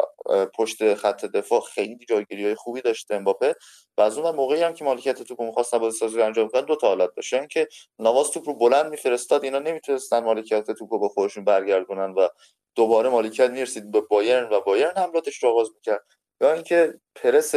پشت 0.54 0.94
خط 0.94 1.24
دفاع 1.24 1.60
خیلی 1.60 2.06
جایگیری 2.08 2.44
های 2.44 2.54
خوبی 2.54 2.80
داشته 2.80 3.14
امباپه. 3.14 3.54
و 3.98 4.00
از 4.00 4.18
اون 4.18 4.34
موقعی 4.34 4.62
هم 4.62 4.74
که 4.74 4.84
مالکیت 4.84 5.22
توپ 5.22 5.42
می‌خواست 5.42 5.74
بازی 5.74 5.98
سازی 5.98 6.22
انجام 6.22 6.48
کنن 6.48 6.64
دو 6.64 6.76
تا 6.76 6.86
حالت 6.86 7.10
داشت. 7.16 7.34
اینکه 7.34 7.68
نواز 7.98 8.30
توپ 8.30 8.48
رو 8.48 8.54
بلند 8.54 8.90
میفرستاد 8.90 9.44
اینا 9.44 9.58
نمی‌تونستن 9.58 10.24
مالکیت 10.24 10.70
توپ 10.70 10.92
رو 10.92 10.98
به 10.98 11.08
خودشون 11.08 11.44
برگردونن 11.44 12.10
و 12.10 12.28
دوباره 12.74 13.08
مالکیت 13.08 13.50
می‌رسید 13.50 13.90
به 13.90 14.00
بایرن 14.00 14.48
و 14.52 14.60
بایرن 14.60 14.92
حملاتش 14.96 15.42
رو 15.42 15.48
آغاز 15.48 15.68
می‌کرد. 15.74 16.04
یا 16.40 16.52
اینکه 16.52 16.94
پرس 17.14 17.54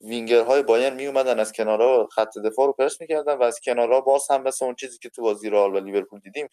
وینگرهای 0.00 0.62
بایرن 0.62 0.94
می 0.96 1.06
اومدن 1.06 1.38
از 1.40 1.52
کنارها 1.52 2.08
خط 2.12 2.38
دفاع 2.38 2.66
رو 2.66 2.72
پرس 2.72 3.00
می‌کردن 3.00 3.34
و 3.34 3.42
از 3.42 3.60
کنارها 3.60 4.00
باز 4.00 4.30
هم 4.30 4.42
مثل 4.42 4.64
اون 4.64 4.74
چیزی 4.74 4.98
که 4.98 5.08
تو 5.08 5.22
بازی 5.22 5.50
رئال 5.50 5.74
و 5.74 5.80
لیورپول 5.80 6.20
دیدیم 6.20 6.48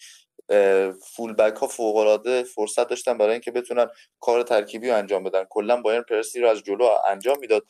فول 1.16 1.34
بک 1.34 1.56
ها 1.56 1.68
فوق 1.68 1.96
العاده 1.96 2.44
فرصت 2.44 2.88
داشتن 2.88 3.18
برای 3.18 3.32
اینکه 3.32 3.52
بتونن 3.52 3.88
کار 4.20 4.44
ترکیبی 4.44 4.90
رو 4.90 4.96
انجام 4.98 5.24
بدن. 5.24 5.46
کلا 5.50 5.82
بایرن 5.82 6.04
پرسی 6.04 6.40
رو 6.40 6.50
از 6.50 6.64
جلو 6.64 6.90
انجام 7.08 7.40
می‌داد 7.40 7.64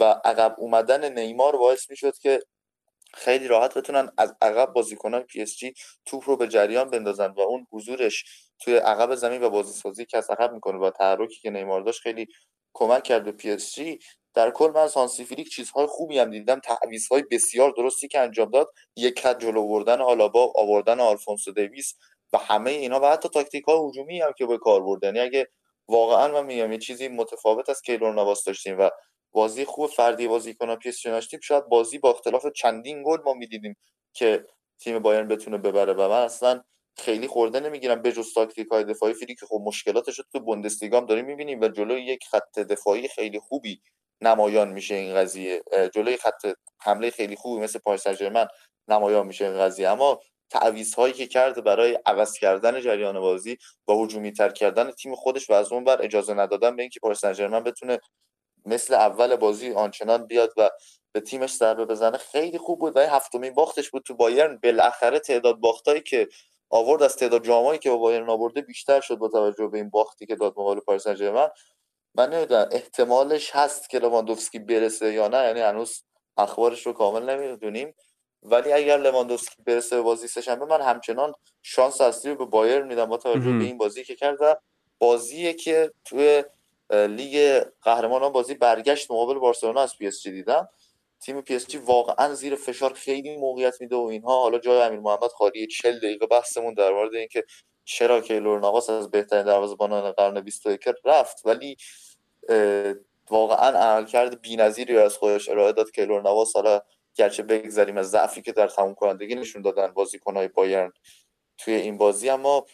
و 0.00 0.04
عقب 0.04 0.54
اومدن 0.58 1.18
نیمار 1.18 1.56
باعث 1.56 1.90
می‌شد 1.90 2.18
که 2.18 2.40
خیلی 3.14 3.48
راحت 3.48 3.74
بتونن 3.78 4.10
از 4.18 4.36
عقب 4.42 4.72
بازیکنان 4.72 5.22
پی 5.22 5.42
اس 5.42 5.56
جی 5.56 5.74
توپ 6.06 6.22
رو 6.30 6.36
به 6.36 6.48
جریان 6.48 6.90
بندازن 6.90 7.28
و 7.36 7.40
اون 7.40 7.66
حضورش 7.72 8.24
توی 8.60 8.76
عقب 8.76 9.14
زمین 9.14 9.42
و 9.42 9.50
بازی 9.50 9.72
سازی 9.72 10.04
که 10.06 10.18
از 10.18 10.30
عقب 10.30 10.52
می‌کنه 10.52 10.78
و 10.78 10.90
تحرکی 10.90 11.40
که 11.40 11.50
نیمار 11.50 11.80
داشت 11.80 12.00
خیلی 12.00 12.26
کمک 12.74 13.02
کرد 13.02 13.24
به 13.24 13.32
پی 13.32 13.50
اس 13.50 13.74
جی. 13.74 13.98
در 14.38 14.50
کل 14.50 14.70
من 14.74 14.88
از 14.88 14.95
هانسی 14.95 15.24
فلیک 15.24 15.48
چیزهای 15.48 15.86
خوبی 15.86 16.18
هم 16.18 16.30
دیدم. 16.30 16.60
تعویضهای 16.60 17.22
بسیار 17.30 17.70
درستی 17.76 18.08
که 18.08 18.18
انجام 18.18 18.50
داد. 18.50 18.72
یک 18.96 19.20
خط 19.20 19.40
جلو 19.40 19.68
بردن 19.68 20.00
آلابا 20.00 20.52
آوردن 20.56 21.00
آلفونسو 21.00 21.52
دیویس 21.52 21.94
و 22.32 22.38
همه 22.38 22.70
اینا 22.70 23.00
و 23.00 23.04
حتی 23.04 23.28
تاکتیک 23.28 23.64
های 23.64 23.88
هجومی 23.88 24.20
هم 24.20 24.32
که 24.38 24.46
به 24.46 24.58
کار 24.58 24.82
بردن. 24.82 25.16
یعنی 25.16 25.20
اگه 25.20 25.48
واقعا 25.88 26.28
من 26.28 26.46
میگم 26.46 26.72
یه 26.72 26.78
چیزی 26.78 27.08
متفاوت 27.08 27.68
از 27.68 27.82
کیلور 27.82 28.14
نواس 28.14 28.44
داشتیم 28.44 28.78
و 28.78 28.90
بازی 29.32 29.64
خوب 29.64 29.90
فردی 29.90 30.28
بازی 30.28 30.56
پیس 30.82 31.02
داشتیم 31.06 31.40
شاید 31.40 31.64
بازی 31.68 31.98
با 31.98 32.10
اختلاف 32.10 32.46
چندین 32.46 33.02
گل 33.02 33.18
ما 33.24 33.34
می‌دیدیم 33.34 33.76
که 34.12 34.46
تیم 34.80 34.98
بایرن 34.98 35.28
بتونه 35.28 35.58
ببره 35.58 35.92
و 35.92 36.08
من 36.08 36.22
اصلا 36.22 36.62
خیلی 36.96 37.26
خورده 37.26 37.60
نمی‌گیرن 37.60 38.02
به 38.02 38.12
جز 38.12 38.34
تاکتیک 38.34 38.68
های 38.68 38.84
دفاعی 38.84 39.14
فیلی 39.14 39.34
که 39.34 39.46
خب 39.46 39.60
مشکلاتش 39.64 40.18
رو 40.18 40.24
تو 40.32 40.40
بوندسلیگا 40.40 41.00
هم 41.00 41.06
داریم 41.06 41.24
می‌بینیم 41.24 41.60
و 41.60 41.68
جلوی 41.68 42.02
یک 42.02 42.24
خط 42.30 42.58
دفاعی 42.58 43.08
خیلی 43.08 43.38
خوبی 43.38 43.82
نمایان 44.20 44.68
میشه 44.68 44.94
این 44.94 45.14
قضیه. 45.14 45.62
جلوی 45.94 46.16
خط 46.16 46.52
حمله 46.80 47.10
خیلی 47.10 47.36
خوبی 47.36 47.62
مثل 47.62 47.78
پاریس 47.78 48.08
سن 48.08 48.46
نمایان 48.88 49.26
میشه 49.26 49.44
این 49.44 49.58
قضیه. 49.58 49.88
اما 49.88 50.20
تعویض 50.50 50.94
هایی 50.94 51.14
که 51.14 51.26
کرد 51.26 51.64
برای 51.64 51.98
عوض 52.06 52.32
کردن 52.32 52.80
جریان 52.80 53.20
بازی 53.20 53.58
و 53.88 53.92
هجومی 53.92 54.32
تر 54.32 54.48
کردن 54.48 54.90
تیم 54.90 55.14
خودش 55.14 55.50
و 55.50 55.52
از 55.52 55.72
اون 55.72 55.84
ور 55.84 56.02
اجازه 56.02 56.34
ندادن 56.34 56.76
به 56.76 56.82
اینکه 56.82 57.00
پاریس 57.00 57.24
سن 57.24 57.60
بتونه 57.60 57.98
مثل 58.66 58.94
اول 58.94 59.36
بازی 59.36 59.72
آنچنان 59.72 60.26
بیاد 60.26 60.52
و 60.56 60.70
به 61.12 61.20
تیمش 61.20 61.54
ضربه 61.54 61.84
بزنه 61.84 62.18
خیلی 62.18 62.58
خوب 62.58 62.78
بود. 62.78 62.96
و 62.96 63.00
هفتمین 63.00 63.54
باختش 63.54 63.90
بود 63.90 64.02
تو 64.02 64.14
بایرن. 64.14 64.58
بالاخره 64.62 65.18
تعداد 65.18 65.56
باختایی 65.56 66.00
که 66.00 66.28
آورد 66.70 67.02
از 67.02 67.16
تعداد 67.16 67.44
جامایی 67.44 67.78
که 67.78 67.90
با 67.90 67.96
بایرن 67.96 68.30
آورده 68.30 68.60
بیشتر 68.60 69.00
شد 69.00 69.16
با 69.16 69.28
توجه 69.28 69.66
به 69.66 69.78
این 69.78 69.90
باختی 69.90 70.26
که 70.26 70.36
داد 70.36 70.52
مقابل 70.56 70.80
پاریس 70.80 71.02
سن 71.02 71.48
من 72.18 72.30
نمی‌دونم 72.34 72.68
احتمالش 72.72 73.50
هست 73.54 73.90
که 73.90 73.98
لواندوفسکی 73.98 74.58
برسه 74.58 75.12
یا 75.12 75.28
نه 75.28 75.38
یعنی 75.38 75.60
هنوز 75.60 76.02
اخبارش 76.36 76.86
رو 76.86 76.92
کامل 76.92 77.30
نمی‌دونیم. 77.30 77.94
ولی 78.42 78.72
اگر 78.72 78.96
لواندوفسکی 78.96 79.62
برسه 79.66 79.96
به 79.96 80.02
بازی 80.02 80.28
سهشنبه 80.28 80.64
من 80.64 80.80
همچنان 80.80 81.34
شانس 81.62 82.00
اصلی 82.00 82.30
رو 82.30 82.36
به 82.36 82.44
بایر 82.44 82.82
میدم 82.82 83.04
با 83.04 83.16
توجه 83.16 83.58
به 83.58 83.64
این 83.64 83.78
بازی 83.78 84.04
که 84.04 84.16
کرد 84.16 84.62
بازیه 84.98 85.54
که 85.54 85.92
توی 86.04 86.44
لیگ 86.90 87.62
قهرمانان 87.82 88.32
بازی 88.32 88.54
برگشت 88.54 89.10
مقابل 89.10 89.38
بارسلونا 89.38 89.80
از 89.80 89.98
پی 89.98 90.06
اس 90.06 90.22
جی 90.22 90.32
دیدم. 90.32 90.68
تیم 91.20 91.40
پی 91.40 91.54
اس 91.54 91.66
جی 91.66 91.78
واقعا 91.78 92.34
زیر 92.34 92.54
فشار 92.54 92.92
خیلی 92.92 93.36
موقعیت 93.36 93.80
میده 93.80 93.96
و 93.96 94.00
اینها. 94.00 94.42
حالا 94.42 94.58
جای 94.58 94.82
امیر 94.82 95.00
محمد 95.00 95.30
خالی 95.30 95.66
40 95.66 95.98
دقیقه 95.98 96.26
بحثمون 96.26 96.74
در 96.74 96.92
مورد 96.92 97.14
اینکه 97.14 97.44
چرا 97.84 98.20
کیلور 98.20 98.60
نواس 98.60 98.90
از 98.90 99.10
بهترین 99.10 99.44
دروازه‌بانان 99.44 100.12
قرن 100.12 100.40
21 100.40 100.80
رفت. 101.04 101.42
ولی 101.44 101.76
واقعا 103.30 103.78
عملکرد 103.78 104.40
بی‌نظیری 104.40 104.98
از 104.98 105.16
خودش 105.16 105.48
ارائه 105.48 105.72
داد 105.72 105.90
کیلور 105.90 106.22
نواس 106.22 106.56
حالا 106.56 106.80
گرچه 107.14 107.42
بگذریم 107.42 107.96
از 107.96 108.10
ضعفی 108.10 108.42
که 108.42 108.52
در 108.52 108.68
تموم 108.68 108.94
کنندگی 108.94 109.34
نشون 109.34 109.62
دادن 109.62 109.86
بازیکنهای 109.86 110.48
بایرن 110.48 110.92
توی 111.58 111.74
این 111.74 111.98
بازی 111.98 112.30
اما 112.30 112.66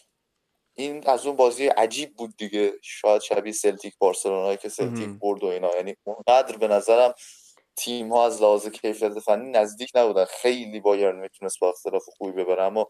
این 0.75 1.07
از 1.07 1.27
اون 1.27 1.37
بازی 1.37 1.67
عجیب 1.67 2.17
بود 2.17 2.37
دیگه. 2.37 2.73
شاید 2.83 3.23
شبیه 3.23 3.53
سلتیک 3.53 3.95
بارسلونا 3.99 4.57
که 4.57 4.69
سلتیک 4.69 5.09
برد 5.21 5.45
و 5.45 5.47
اینا. 5.47 5.71
یعنی 5.77 5.97
اونقدر 6.05 6.57
به 6.57 6.69
نظرم 6.69 7.15
تیم 7.77 8.13
ها 8.13 8.27
از 8.27 8.43
لحاظ 8.43 8.69
کیفیت 8.69 9.19
فنی 9.19 9.51
نزدیک 9.51 9.91
نبودن. 9.95 10.25
خیلی 10.25 10.81
بایرن 10.81 11.17
می‌تونست 11.17 11.61
با 11.61 11.69
اختلاف 11.69 12.03
خوبی 12.17 12.33
ببره 12.33 12.63
اما 12.63 12.89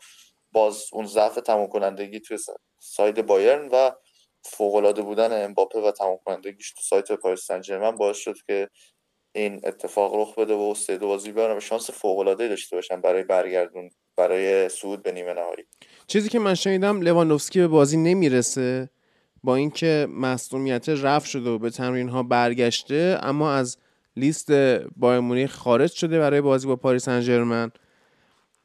باز 0.53 0.89
اون 0.93 1.07
ضعف 1.07 1.35
تمام 1.35 1.67
کنندگی 1.67 2.21
توی 2.21 2.39
side 2.79 3.27
بایرن 3.27 3.69
و 3.73 3.91
فوق 4.45 4.75
العاده 4.75 5.03
بودن 5.03 5.45
امباپه 5.45 5.81
و 5.81 5.91
تمام 5.91 6.19
کنندگیش 6.25 6.73
تو 6.73 6.83
side 6.83 7.13
پاریس 7.13 7.41
سن 7.41 7.91
باعث 7.91 8.17
شد 8.17 8.37
که 8.47 8.69
این 9.35 9.61
اتفاق 9.65 10.15
رخ 10.15 10.39
بده 10.39 10.55
و 10.55 10.75
سه 10.75 10.97
دو 10.97 11.07
بازی 11.07 11.33
بیارن 11.33 11.57
و 11.57 11.61
شانس 11.61 11.91
فوق 11.91 12.19
العاده 12.19 12.49
داشته 12.49 12.77
باشن 12.77 13.01
برای 13.01 13.23
برگردون 13.23 13.91
برای 14.17 14.69
صعود 14.69 15.03
به 15.03 15.13
نیمه 15.13 15.33
نهایی. 15.33 15.65
چیزی 16.07 16.29
که 16.29 16.39
من 16.39 16.55
شنیدم 16.55 17.01
لواندوفسکی 17.01 17.61
به 17.61 17.69
بازی 17.69 17.97
نمی‌رسه 17.97 18.91
با 19.45 19.57
اینکه 19.57 20.07
مصونیت 20.11 20.89
رفت 20.89 21.27
شده 21.27 21.51
و 21.51 21.59
به 21.59 21.71
تمرین 21.71 22.09
ها 22.09 22.23
برگشته 22.23 23.19
اما 23.23 23.53
از 23.53 23.79
لیست 24.17 24.53
بایر 24.97 25.47
خارج 25.47 25.93
شده 25.93 26.19
برای 26.19 26.41
بازی 26.41 26.67
با 26.67 26.77
پاریس 26.77 27.05
سن 27.05 27.71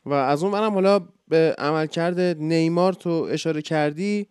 و 0.05 0.13
از 0.13 0.43
اون 0.43 0.51
برم 0.51 0.73
حالا 0.73 1.07
به 1.27 1.55
عملکرد 1.57 2.19
نیمار 2.19 2.93
تو 2.93 3.27
اشاره 3.31 3.61
کردی 3.61 4.27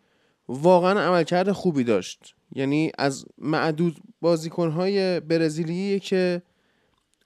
واقعا 0.49 1.01
عملکرد 1.01 1.53
خوبی 1.53 1.85
داشت. 1.85 2.35
یعنی 2.53 2.93
از 2.99 3.25
معدود 3.39 3.97
بازیکنهای 4.21 5.21
برزیلی 5.21 6.01
که 6.01 6.43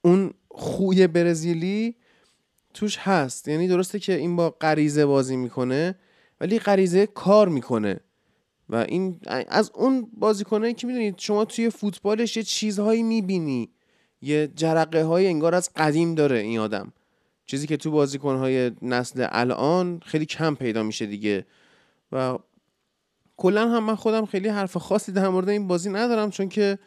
اون 0.02 0.34
خوی 0.48 1.06
برزیلی 1.06 1.96
توش 2.74 2.98
هست. 2.98 3.48
یعنی 3.48 3.68
درسته 3.68 3.98
که 3.98 4.14
این 4.14 4.36
با 4.36 4.50
غریزه 4.50 5.06
بازی 5.06 5.36
می‌کنه 5.36 5.94
ولی 6.40 6.58
غریزه 6.58 7.06
کار 7.06 7.48
می‌کنه. 7.48 8.00
و 8.68 8.76
این 8.76 9.20
از 9.48 9.70
اون 9.74 10.10
بازیکنایی 10.18 10.74
که 10.74 10.86
می‌دونید 10.86 11.18
شما 11.18 11.44
توی 11.44 11.70
فوتبالش 11.70 12.36
یه 12.36 12.42
چیزهایی 12.42 13.02
می‌بینی. 13.02 13.70
یه 14.22 14.50
جرقه 14.56 15.04
های 15.04 15.26
انگار 15.26 15.54
از 15.54 15.70
قدیم 15.76 16.14
داره 16.14 16.38
این 16.38 16.58
آدم. 16.58 16.92
چیزی 17.46 17.66
که 17.66 17.76
تو 17.76 17.90
بازیکنهای 17.90 18.70
نسل 18.82 19.26
الان 19.30 20.00
خیلی 20.04 20.26
کم 20.26 20.54
پیدا 20.54 20.82
میشه 20.82 21.06
دیگه. 21.06 21.46
و 22.12 22.38
کلا 23.36 23.68
هم 23.68 23.84
من 23.84 23.94
خودم 23.94 24.26
خیلی 24.26 24.48
حرف 24.48 24.76
خاصی 24.76 25.12
در 25.12 25.28
مورد 25.28 25.48
این 25.48 25.68
بازی 25.68 25.90
ندارم 25.90 26.30
چون 26.30 26.48
که 26.48 26.78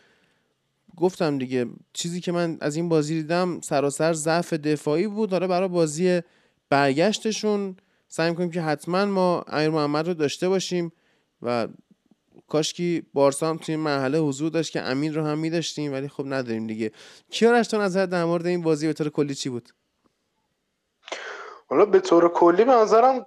گفتم 0.97 1.37
دیگه 1.37 1.65
چیزی 1.93 2.21
که 2.21 2.31
من 2.31 2.57
از 2.61 2.75
این 2.75 2.89
بازی 2.89 3.21
دیدم 3.21 3.61
سراسر 3.61 4.13
ضعف 4.13 4.53
دفاعی 4.53 5.07
بود. 5.07 5.29
داره 5.29 5.47
برای 5.47 5.67
بازی 5.67 6.21
برگشتشون 6.69 7.75
سعی 8.07 8.29
می‌کنیم 8.29 8.51
که 8.51 8.61
حتما 8.61 9.05
ما 9.05 9.45
امیر 9.47 9.69
محمد 9.69 10.07
رو 10.07 10.13
داشته 10.13 10.49
باشیم 10.49 10.91
و 11.41 11.67
کاشکی 12.47 13.03
بارسا 13.13 13.49
هم 13.49 13.57
توی 13.57 13.75
مرحله 13.75 14.19
حضور 14.19 14.51
داشت 14.51 14.71
که 14.71 14.81
امین 14.81 15.13
رو 15.13 15.25
هم 15.25 15.37
میداشتیم 15.37 15.93
ولی 15.93 16.07
خب 16.07 16.23
نداریم 16.27 16.67
دیگه. 16.67 16.91
کیارش 17.29 17.67
تو 17.67 17.77
نظر 17.77 18.05
در 18.05 18.25
مورد 18.25 18.45
این 18.45 18.61
بازی 18.61 18.87
به 18.87 18.93
طور 18.93 19.09
کلی 19.09 19.35
چی 19.35 19.49
بود؟ 19.49 19.69
حالا 21.67 21.85
به 21.85 21.99
طور 21.99 22.29
کلی 22.29 22.65
به 22.65 22.71
نظرم 22.71 23.25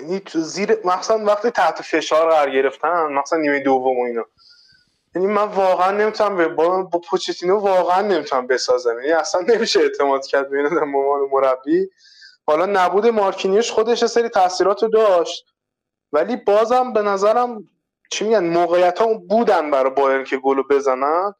یعنی 0.00 0.22
زیر 0.34 0.78
مثلا 0.84 1.24
وقتی 1.24 1.50
تحت 1.50 1.82
فشار 1.82 2.30
قرار 2.30 2.50
گرفتن 2.50 3.12
مثلا 3.12 3.38
نیمه 3.38 3.60
دوم 3.60 3.98
و 3.98 4.04
اینا. 4.04 4.24
یعنی 5.14 5.26
من 5.26 5.42
واقعا 5.42 5.90
نمی‌تونم 5.90 6.56
با 6.56 6.82
با 6.82 6.98
پوچتینو 6.98 7.58
واقعا 7.58 8.02
نمی‌تونم 8.02 8.46
بسازم. 8.46 9.00
یعنی 9.00 9.12
اصلا 9.12 9.40
نمیشه 9.48 9.80
اعتماد 9.80 10.26
کرد 10.26 10.50
به 10.50 10.62
در 10.62 10.84
مربی. 11.32 11.90
حالا 12.46 12.66
نبود 12.66 13.06
مارکینیوش 13.06 13.70
خودش 13.70 14.04
سری 14.04 14.28
تاثیرات 14.28 14.84
داشت. 14.84 15.44
ولی 16.12 16.36
بازم 16.36 16.92
به 16.92 17.02
نظرم 17.02 17.64
چی 18.10 18.24
میگن 18.24 18.44
موقعیت 18.44 18.98
ها 18.98 19.14
بودن 19.14 19.70
برای 19.70 19.90
بایرن 19.90 20.24
که 20.24 20.36
گلو 20.36 20.62
بزنن. 20.62 21.34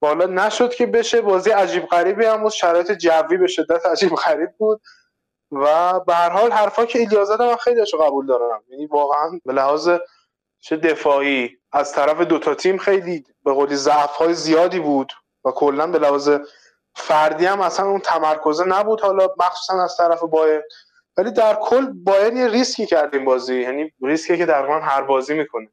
بالا 0.00 0.26
نشد 0.26 0.74
که 0.74 0.86
بشه 0.86 1.20
بازی 1.20 1.50
عجیب 1.50 1.86
غریبی 1.86 2.24
هم 2.24 2.42
بود. 2.42 2.52
شرایط 2.52 2.92
جوی 2.92 3.36
به 3.36 3.46
شدت 3.46 3.86
عجیب 3.86 4.14
غریب 4.14 4.50
بود. 4.58 4.80
و 5.52 6.00
به 6.00 6.14
هر 6.14 6.30
حال 6.30 6.52
حرفا 6.52 6.84
که 6.84 6.98
ایلیا 6.98 7.24
زده 7.24 7.44
من 7.44 7.56
خیلی 7.56 7.84
قبول 8.00 8.26
دارم. 8.26 8.62
یعنی 8.68 8.86
واقعا 8.86 9.40
به 9.44 9.52
لحاظ 9.52 9.90
چه 10.60 10.76
دفاعی 10.76 11.58
از 11.72 11.92
طرف 11.92 12.20
دوتا 12.20 12.54
تیم 12.54 12.78
خیلی 12.78 13.24
به 13.44 13.52
قولی 13.52 13.76
ضعف 13.76 14.16
های 14.16 14.34
زیادی 14.34 14.80
بود 14.80 15.12
و 15.44 15.50
کلا 15.50 15.86
به 15.86 15.98
لحاظ 15.98 16.30
فردی 16.94 17.46
هم 17.46 17.60
اصلا 17.60 17.86
اون 17.86 18.00
تمرکزه 18.00 18.64
نبود. 18.64 19.00
حالا 19.00 19.28
مخصوصا 19.38 19.82
از 19.82 19.96
طرف 19.96 20.20
بایر 20.20 20.62
ولی 21.16 21.30
در 21.30 21.54
کل 21.54 21.86
بایر 21.86 22.32
یه 22.32 22.48
ریسکی 22.48 22.86
کرد 22.86 23.14
این 23.14 23.24
بازی. 23.24 23.60
یعنی 23.60 23.92
ریسکی 24.02 24.38
که 24.38 24.46
در 24.46 24.66
هر 24.66 25.02
بازی 25.02 25.34
می‌کنه. 25.34 25.68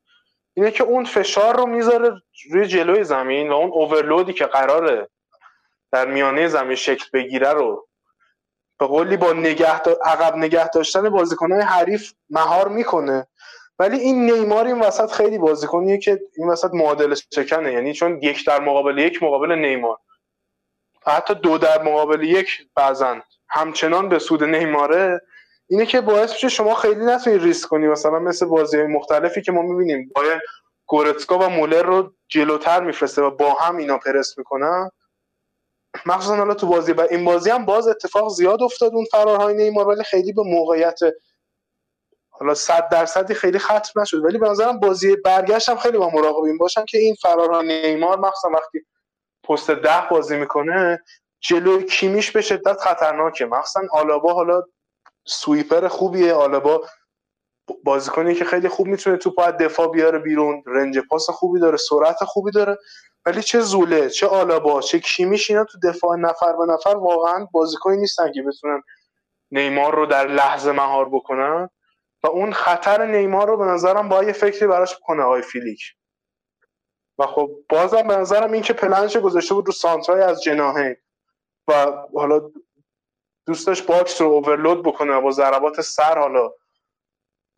اینه 0.53 0.71
که 0.71 0.83
اون 0.83 1.05
فشار 1.05 1.57
رو 1.57 1.65
می‌ذاره 1.65 2.21
روی 2.51 2.65
جلوی 2.65 3.03
زمین 3.03 3.49
و 3.49 3.53
اون 3.53 3.71
overload 3.71 4.26
ی 4.26 4.33
که 4.33 4.45
قراره 4.45 5.09
در 5.91 6.05
میانه 6.05 6.47
زمین 6.47 6.75
شکل 6.75 7.05
بگیره 7.13 7.53
رو 7.53 7.87
به 8.81 8.87
قولی 8.87 9.17
با 9.17 9.33
نگه 9.33 9.81
عقب 10.05 10.35
نگه 10.35 10.69
داشتن 10.69 11.09
بازیکنهای 11.09 11.61
حریف 11.61 12.13
مهار 12.29 12.67
می‌کنه. 12.67 13.27
ولی 13.79 13.97
این 13.97 14.31
نیمار 14.31 14.65
این 14.65 14.79
وسط 14.79 15.11
خیلی 15.11 15.37
بازیکنیه 15.37 15.97
که 15.97 16.19
این 16.37 16.49
وسط 16.49 16.69
معادل 16.73 17.15
شکنه 17.33 17.73
یعنی 17.73 17.93
چون 17.93 18.19
یک 18.21 18.45
در 18.45 18.59
مقابل 18.59 18.97
یک 18.97 19.23
مقابل 19.23 19.51
نیمار. 19.51 19.97
حتی 21.05 21.35
دو 21.35 21.57
در 21.57 21.81
مقابل 21.81 22.23
یک 22.23 22.67
بعضا 22.75 23.19
همچنان 23.49 24.09
به 24.09 24.19
سود 24.19 24.43
نیماره. 24.43 25.21
اینه 25.69 25.85
که 25.85 26.01
باعث 26.01 26.33
میشه 26.33 26.49
شما 26.49 26.75
خیلی 26.75 27.05
نتونید 27.05 27.43
ریسک 27.43 27.69
کنی. 27.69 27.87
مثلا 27.87 28.19
مثل 28.19 28.45
بازی 28.45 28.83
مختلفی 28.83 29.41
که 29.41 29.51
ما 29.51 29.61
می‌بینیم. 29.61 30.11
باید 30.15 30.41
گورتسکا 30.85 31.39
و 31.39 31.49
مولر 31.49 31.83
رو 31.83 32.13
جلوتر 32.29 32.83
میفرسته 32.83 33.21
و 33.21 33.31
با 33.31 33.53
هم 33.53 33.77
اینا 33.77 33.97
پرس 33.97 34.37
می‌کنن. 34.37 34.89
مخصوصا 36.05 36.35
حالا 36.35 36.53
تو 36.53 36.67
بازی 36.67 36.93
و 36.93 37.07
این 37.11 37.25
بازی 37.25 37.49
هم 37.49 37.65
باز 37.65 37.87
اتفاق 37.87 38.29
زیاد 38.29 38.63
افتاد 38.63 38.93
اون 38.93 39.05
فرارهای 39.11 39.55
نیمار 39.55 39.87
ولی 39.87 40.03
خیلی 40.03 40.33
به 40.33 40.41
موقعیت 40.43 40.99
حالا 42.29 42.53
صد 42.53 42.89
درصدی 42.89 43.33
خیلی 43.33 43.59
ختم 43.59 44.01
نشد. 44.01 44.25
ولی 44.25 44.37
به 44.37 44.49
نظرم 44.49 44.79
بازی 44.79 45.15
برگشت 45.15 45.69
هم 45.69 45.77
خیلی 45.77 45.97
با 45.97 46.09
مراقبین 46.09 46.57
باشن 46.57 46.85
که 46.85 46.97
این 46.97 47.15
فرارهای 47.15 47.67
نیمار 47.67 48.19
مخصوصا 48.19 48.49
وقتی 48.49 48.85
پست 49.43 49.71
ده 49.71 50.07
بازی 50.11 50.37
می‌کنه 50.37 51.03
جلوی 51.39 51.83
کیمیش 51.83 52.31
به 52.31 52.41
شدت 52.41 52.77
خطرناکه. 52.79 53.45
مخصوصا 53.45 53.81
آلابا 53.91 54.33
حالا 54.33 54.63
سویپر 55.25 55.87
خوبیه. 55.87 56.33
آلابا 56.33 56.81
بازیکنی 57.83 58.35
که 58.35 58.45
خیلی 58.45 58.67
خوب 58.67 58.87
می‌تونه 58.87 59.17
توپ 59.17 59.39
از 59.39 59.53
دفاع 59.59 59.91
بیاره 59.91 60.19
بیرون 60.19 60.63
رنج 60.65 60.99
پاس 60.99 61.29
خوبی 61.29 61.59
داره 61.59 61.77
سرعت 61.77 62.23
خوبی 62.23 62.51
داره 62.51 62.77
ولی 63.25 63.41
چه 63.41 63.59
زوله 63.59 64.09
چه 64.09 64.27
آلابا 64.27 64.81
چه 64.81 64.99
کیمیش 64.99 65.49
اینا 65.49 65.63
تو 65.63 65.79
دفاع 65.83 66.17
نفر 66.17 66.53
به 66.53 66.73
نفر 66.73 66.95
واقعا 66.95 67.47
بازیکنی 67.51 67.97
نیستن 67.97 68.31
که 68.31 68.41
بتونن 68.41 68.81
نیمار 69.51 69.95
رو 69.95 70.05
در 70.05 70.27
لحظه 70.27 70.71
مهار 70.71 71.09
بکنن. 71.09 71.69
و 72.23 72.27
اون 72.27 72.53
خطر 72.53 73.05
نیمار 73.05 73.47
رو 73.47 73.57
به 73.57 73.65
نظرم 73.65 74.09
با 74.09 74.23
یه 74.23 74.33
فکری 74.33 74.67
براش 74.67 74.97
کنه 75.03 75.23
آقای 75.23 75.41
فیلیک. 75.41 75.81
و 77.19 77.27
خب 77.27 77.51
بازم 77.69 78.07
به 78.07 78.15
نظرم 78.15 78.51
این 78.51 78.61
که 78.61 78.73
پلنش 78.73 79.17
گذاشته 79.17 79.53
بود 79.53 79.67
رو 79.67 79.73
سانترای 79.73 80.21
از 80.21 80.43
جناهین 80.43 80.95
و 81.67 81.93
حالا 82.15 82.51
دوستش 83.45 83.81
باکس 83.81 84.21
رو 84.21 84.27
اوورلود 84.27 84.83
بکنه 84.83 85.19
با 85.19 85.31
ضربات 85.31 85.81
سر 85.81 86.19
حالا 86.19 86.51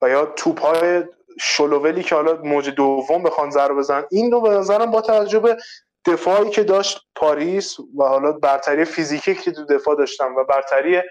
و 0.03 0.09
یا 0.09 0.25
توپ 0.25 0.61
های 0.61 1.03
شلوولی 1.39 2.03
که 2.03 2.15
حالا 2.15 2.41
موج 2.43 2.69
دوم 2.69 3.23
بخوان 3.23 3.51
ضربه 3.51 3.73
بزن 3.73 4.03
این 4.11 4.31
رو 4.31 4.41
به 4.41 4.49
نظرم 4.49 4.91
با 4.91 5.01
توجه 5.01 5.39
به 5.39 5.57
دفاعی 6.05 6.49
که 6.49 6.63
داشت 6.63 7.01
پاریس 7.15 7.79
و 7.79 8.03
حالا 8.03 8.31
برتری 8.31 8.85
فیزیکی 8.85 9.35
که 9.35 9.51
تو 9.51 9.65
دفاع 9.65 9.95
داشتم 9.95 10.35
و 10.35 10.43
برتری 10.43 11.01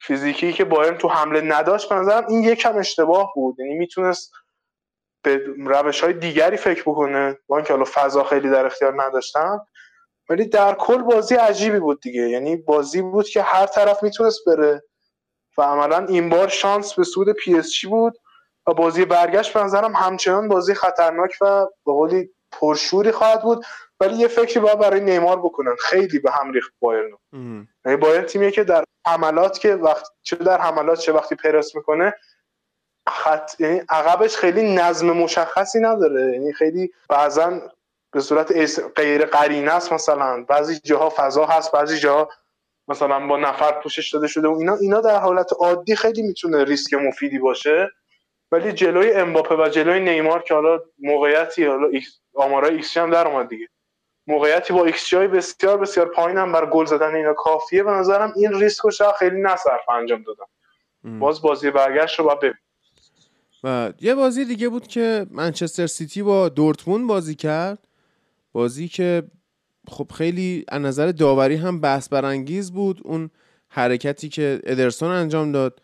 فیزیکی 0.00 0.52
که 0.52 0.64
بایرن 0.64 0.98
تو 0.98 1.08
حمله 1.08 1.40
نداشت 1.40 1.88
به 1.88 1.94
نظرم 1.94 2.26
این 2.28 2.42
یکم 2.42 2.78
اشتباه 2.78 3.32
بود. 3.34 3.60
یعنی 3.60 3.74
می‌تونست 3.74 4.32
به 5.22 5.40
روش 5.56 6.04
های 6.04 6.12
دیگری 6.12 6.56
فکر 6.56 6.82
بکنه 6.82 7.38
با 7.46 7.56
اینکه 7.56 7.72
حالا 7.72 7.84
فضا 7.94 8.24
خیلی 8.24 8.50
در 8.50 8.66
اختیار 8.66 9.02
نداشتن. 9.02 9.58
ولی 10.28 10.44
در 10.44 10.74
کل 10.74 11.02
بازی 11.02 11.34
عجیبی 11.34 11.78
بود 11.78 12.00
دیگه. 12.00 12.28
یعنی 12.28 12.56
بازی 12.56 13.02
بود 13.02 13.28
که 13.28 13.42
هر 13.42 13.66
طرف 13.66 14.02
می‌تونست 14.02 14.40
بره 14.46 14.82
و 15.58 15.62
عملا 15.62 16.06
این 16.06 16.28
بار 16.28 16.48
شانس 16.48 16.94
به 16.94 17.04
سود 17.04 17.32
پی 17.32 17.54
اس 17.54 17.84
بود. 17.84 18.18
بازی 18.74 19.04
برگشت 19.04 19.52
به 19.52 19.60
نظرم 19.64 19.94
همچنان 19.94 20.48
بازی 20.48 20.74
خطرناک 20.74 21.36
و 21.40 21.66
به 21.86 21.92
قولی 21.92 22.30
پرشوری 22.52 23.12
خواهد 23.12 23.42
بود. 23.42 23.64
ولی 24.00 24.14
یه 24.14 24.28
فکری 24.28 24.60
باید 24.60 24.78
برای 24.78 25.00
نیمار 25.00 25.38
بکنن. 25.38 25.76
خیلی 25.80 26.18
به 26.18 26.30
هم 26.30 26.52
ریخت 26.52 26.72
بایرن. 26.80 27.10
یعنی 27.84 27.96
بایرن 27.96 28.24
تیمیه 28.24 28.50
که 28.50 28.64
در 28.64 28.84
حملات 29.06 29.58
که 29.58 29.74
وقت 29.74 30.06
چه 30.22 30.36
در 30.36 30.60
حملات 30.60 30.98
چه 30.98 31.12
وقتی 31.12 31.34
پرس 31.34 31.74
می‌کنه 31.74 32.14
خط 33.08 33.60
یعنی 33.60 33.82
عقبش 33.88 34.36
خیلی 34.36 34.74
نظم 34.74 35.10
مشخصی 35.10 35.80
نداره. 35.80 36.32
یعنی 36.32 36.52
خیلی 36.52 36.90
بعضا 37.08 37.60
به 38.12 38.20
صورت 38.20 38.52
غیر 38.96 39.26
قرینه 39.26 39.72
است 39.72 39.92
مثلا. 39.92 40.44
بعضی 40.48 40.78
جاها 40.84 41.12
فضا 41.16 41.46
هست 41.46 41.72
بعضی 41.72 41.98
جاها 41.98 42.28
مثلا 42.88 43.26
با 43.26 43.36
نفر 43.36 43.72
پوشش 43.72 44.14
داده 44.14 44.26
شده 44.26 44.48
و 44.48 44.56
اینا 44.58 44.74
اینا 44.74 45.00
در 45.00 45.18
حالت 45.18 45.52
عادی 45.60 45.96
خیلی 45.96 46.22
می‌تونه 46.22 46.64
ریسک 46.64 46.94
مفیدی 46.94 47.38
باشه. 47.38 47.90
ولی 48.56 48.72
جلوی 48.72 49.12
امباپه 49.12 49.54
و 49.54 49.68
جلوی 49.68 50.00
نیمار 50.00 50.42
که 50.42 50.54
حالا 50.54 50.80
موقعیتی 50.98 51.64
حالا 51.64 51.88
آمارای 52.34 52.74
ایکس 52.74 52.96
هم 52.96 53.10
در 53.10 53.28
اومد 53.28 53.48
دیگه. 53.48 53.68
موقعیتی 54.26 54.72
با 54.72 54.84
ایکس 54.84 55.14
بسیار 55.14 55.78
بسیار 55.78 56.08
پایین 56.08 56.38
هم 56.38 56.52
بر 56.52 56.66
گل 56.66 56.84
زدن 56.84 57.14
اینا 57.14 57.34
کافیه. 57.34 57.82
به 57.82 57.90
نظرم 57.90 58.32
این 58.36 58.54
ریسک 58.54 58.80
رو 58.84 58.90
خیلی 59.18 59.40
نصرف 59.40 59.88
انجام 59.88 60.22
دادم. 60.22 60.48
باز 61.18 61.42
بازی 61.42 61.70
برگشت 61.70 62.18
رو 62.18 62.24
باید 62.24 62.54
و 63.64 63.92
یه 64.00 64.14
بازی 64.14 64.44
دیگه 64.44 64.68
بود 64.68 64.86
که 64.86 65.26
منچستر 65.30 65.86
سیتی 65.86 66.22
با 66.22 66.48
دورتموند 66.48 67.06
بازی 67.06 67.34
کرد. 67.34 67.88
بازی 68.52 68.88
که 68.88 69.22
خب 69.88 70.10
خیلی 70.14 70.64
از 70.68 70.82
نظر 70.82 71.12
داوری 71.12 71.56
هم 71.56 71.80
بحث 71.80 72.08
برانگیز 72.08 72.72
بود. 72.72 73.00
اون 73.04 73.30
حرکتی 73.68 74.28
که 74.28 74.60
ادرسون 74.64 75.10
انجام 75.10 75.52
داد 75.52 75.82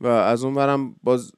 و 0.00 0.06
از 0.06 0.44
اون 0.44 0.54
برم 0.54 0.96
باز 1.02 1.32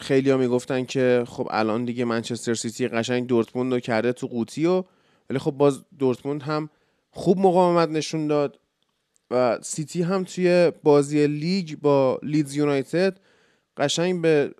خیلی 0.00 0.30
ها 0.30 0.36
می‌گفتن 0.36 0.84
که 0.84 1.24
خب 1.26 1.48
الان 1.50 1.84
دیگه 1.84 2.04
منچستر 2.04 2.54
سیتی 2.54 2.88
قشنگ 2.88 3.26
دورتموند 3.26 3.72
رو 3.72 3.80
کرده 3.80 4.12
تو 4.12 4.26
قوطی 4.26 4.66
و 4.66 4.84
ولی 5.30 5.38
خب 5.38 5.50
باز 5.50 5.84
دورتموند 5.98 6.42
هم 6.42 6.70
خوب 7.10 7.38
مقاومت 7.38 7.88
نشون 7.88 8.26
داد 8.26 8.58
و 9.30 9.58
سیتی 9.62 10.02
هم 10.02 10.24
توی 10.24 10.72
بازی 10.82 11.26
لیگ 11.26 11.74
با 11.82 12.20
لیدز 12.22 12.56
یونایتد 12.56 13.20
قشنگ 13.76 14.22
به 14.22 14.54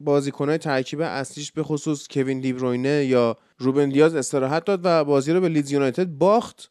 بازیکنهای 0.00 0.58
ترکیب 0.58 1.00
اصلیش 1.00 1.52
به 1.52 1.62
خصوص 1.62 2.08
کوین 2.10 2.40
دیبروینه 2.40 3.04
یا 3.04 3.36
روبن 3.58 3.88
دیاز 3.88 4.14
استراحت 4.14 4.64
داد 4.64 4.80
و 4.84 5.04
بازی 5.04 5.32
رو 5.32 5.40
به 5.40 5.48
لیدز 5.48 5.72
یونایتد 5.72 6.06
باخت 6.06 6.70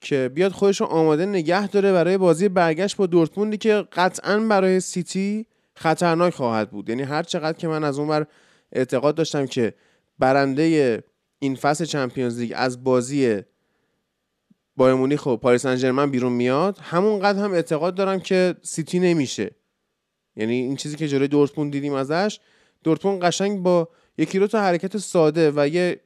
که 0.00 0.30
بیاد 0.34 0.52
خودش 0.52 0.80
رو 0.80 0.86
آماده 0.86 1.26
نگه 1.26 1.68
داره 1.68 1.92
برای 1.92 2.18
بازی 2.18 2.48
برگشت 2.48 2.96
با 2.96 3.06
دورتموندی 3.06 3.56
که 3.56 3.84
قطعا 3.92 4.40
برای 4.40 4.80
سیتی 4.80 5.46
خطرناک 5.76 6.34
خواهد 6.34 6.70
بود. 6.70 6.88
یعنی 6.88 7.02
هر 7.02 7.22
چقدر 7.22 7.58
که 7.58 7.68
من 7.68 7.84
از 7.84 7.98
اون 7.98 8.08
بر 8.08 8.26
اعتقاد 8.72 9.14
داشتم 9.14 9.46
که 9.46 9.74
برنده 10.18 11.02
این 11.38 11.56
فصل 11.56 11.84
Champions 11.84 12.40
League 12.40 12.52
از 12.56 12.84
بازی 12.84 13.42
بایر 14.76 14.94
مونیخ 14.94 15.26
و 15.26 15.36
پاریس 15.36 15.66
سن 15.66 16.10
بیرون 16.10 16.32
میاد 16.32 16.78
همونقدر 16.78 17.38
هم 17.38 17.52
اعتقاد 17.52 17.94
دارم 17.94 18.20
که 18.20 18.54
سیتی 18.62 18.98
نمیشه. 18.98 19.50
یعنی 20.36 20.54
این 20.54 20.76
چیزی 20.76 20.96
که 20.96 21.08
جلوی 21.08 21.28
دورتموند 21.28 21.72
دیدیم 21.72 21.92
ازش 21.92 22.40
دورتموند 22.84 23.22
قشنگ 23.22 23.62
با 23.62 23.88
یکی 24.18 24.38
دو 24.38 24.46
تا 24.46 24.60
حرکت 24.60 24.98
ساده 24.98 25.52
و 25.56 25.68
یه 25.68 26.00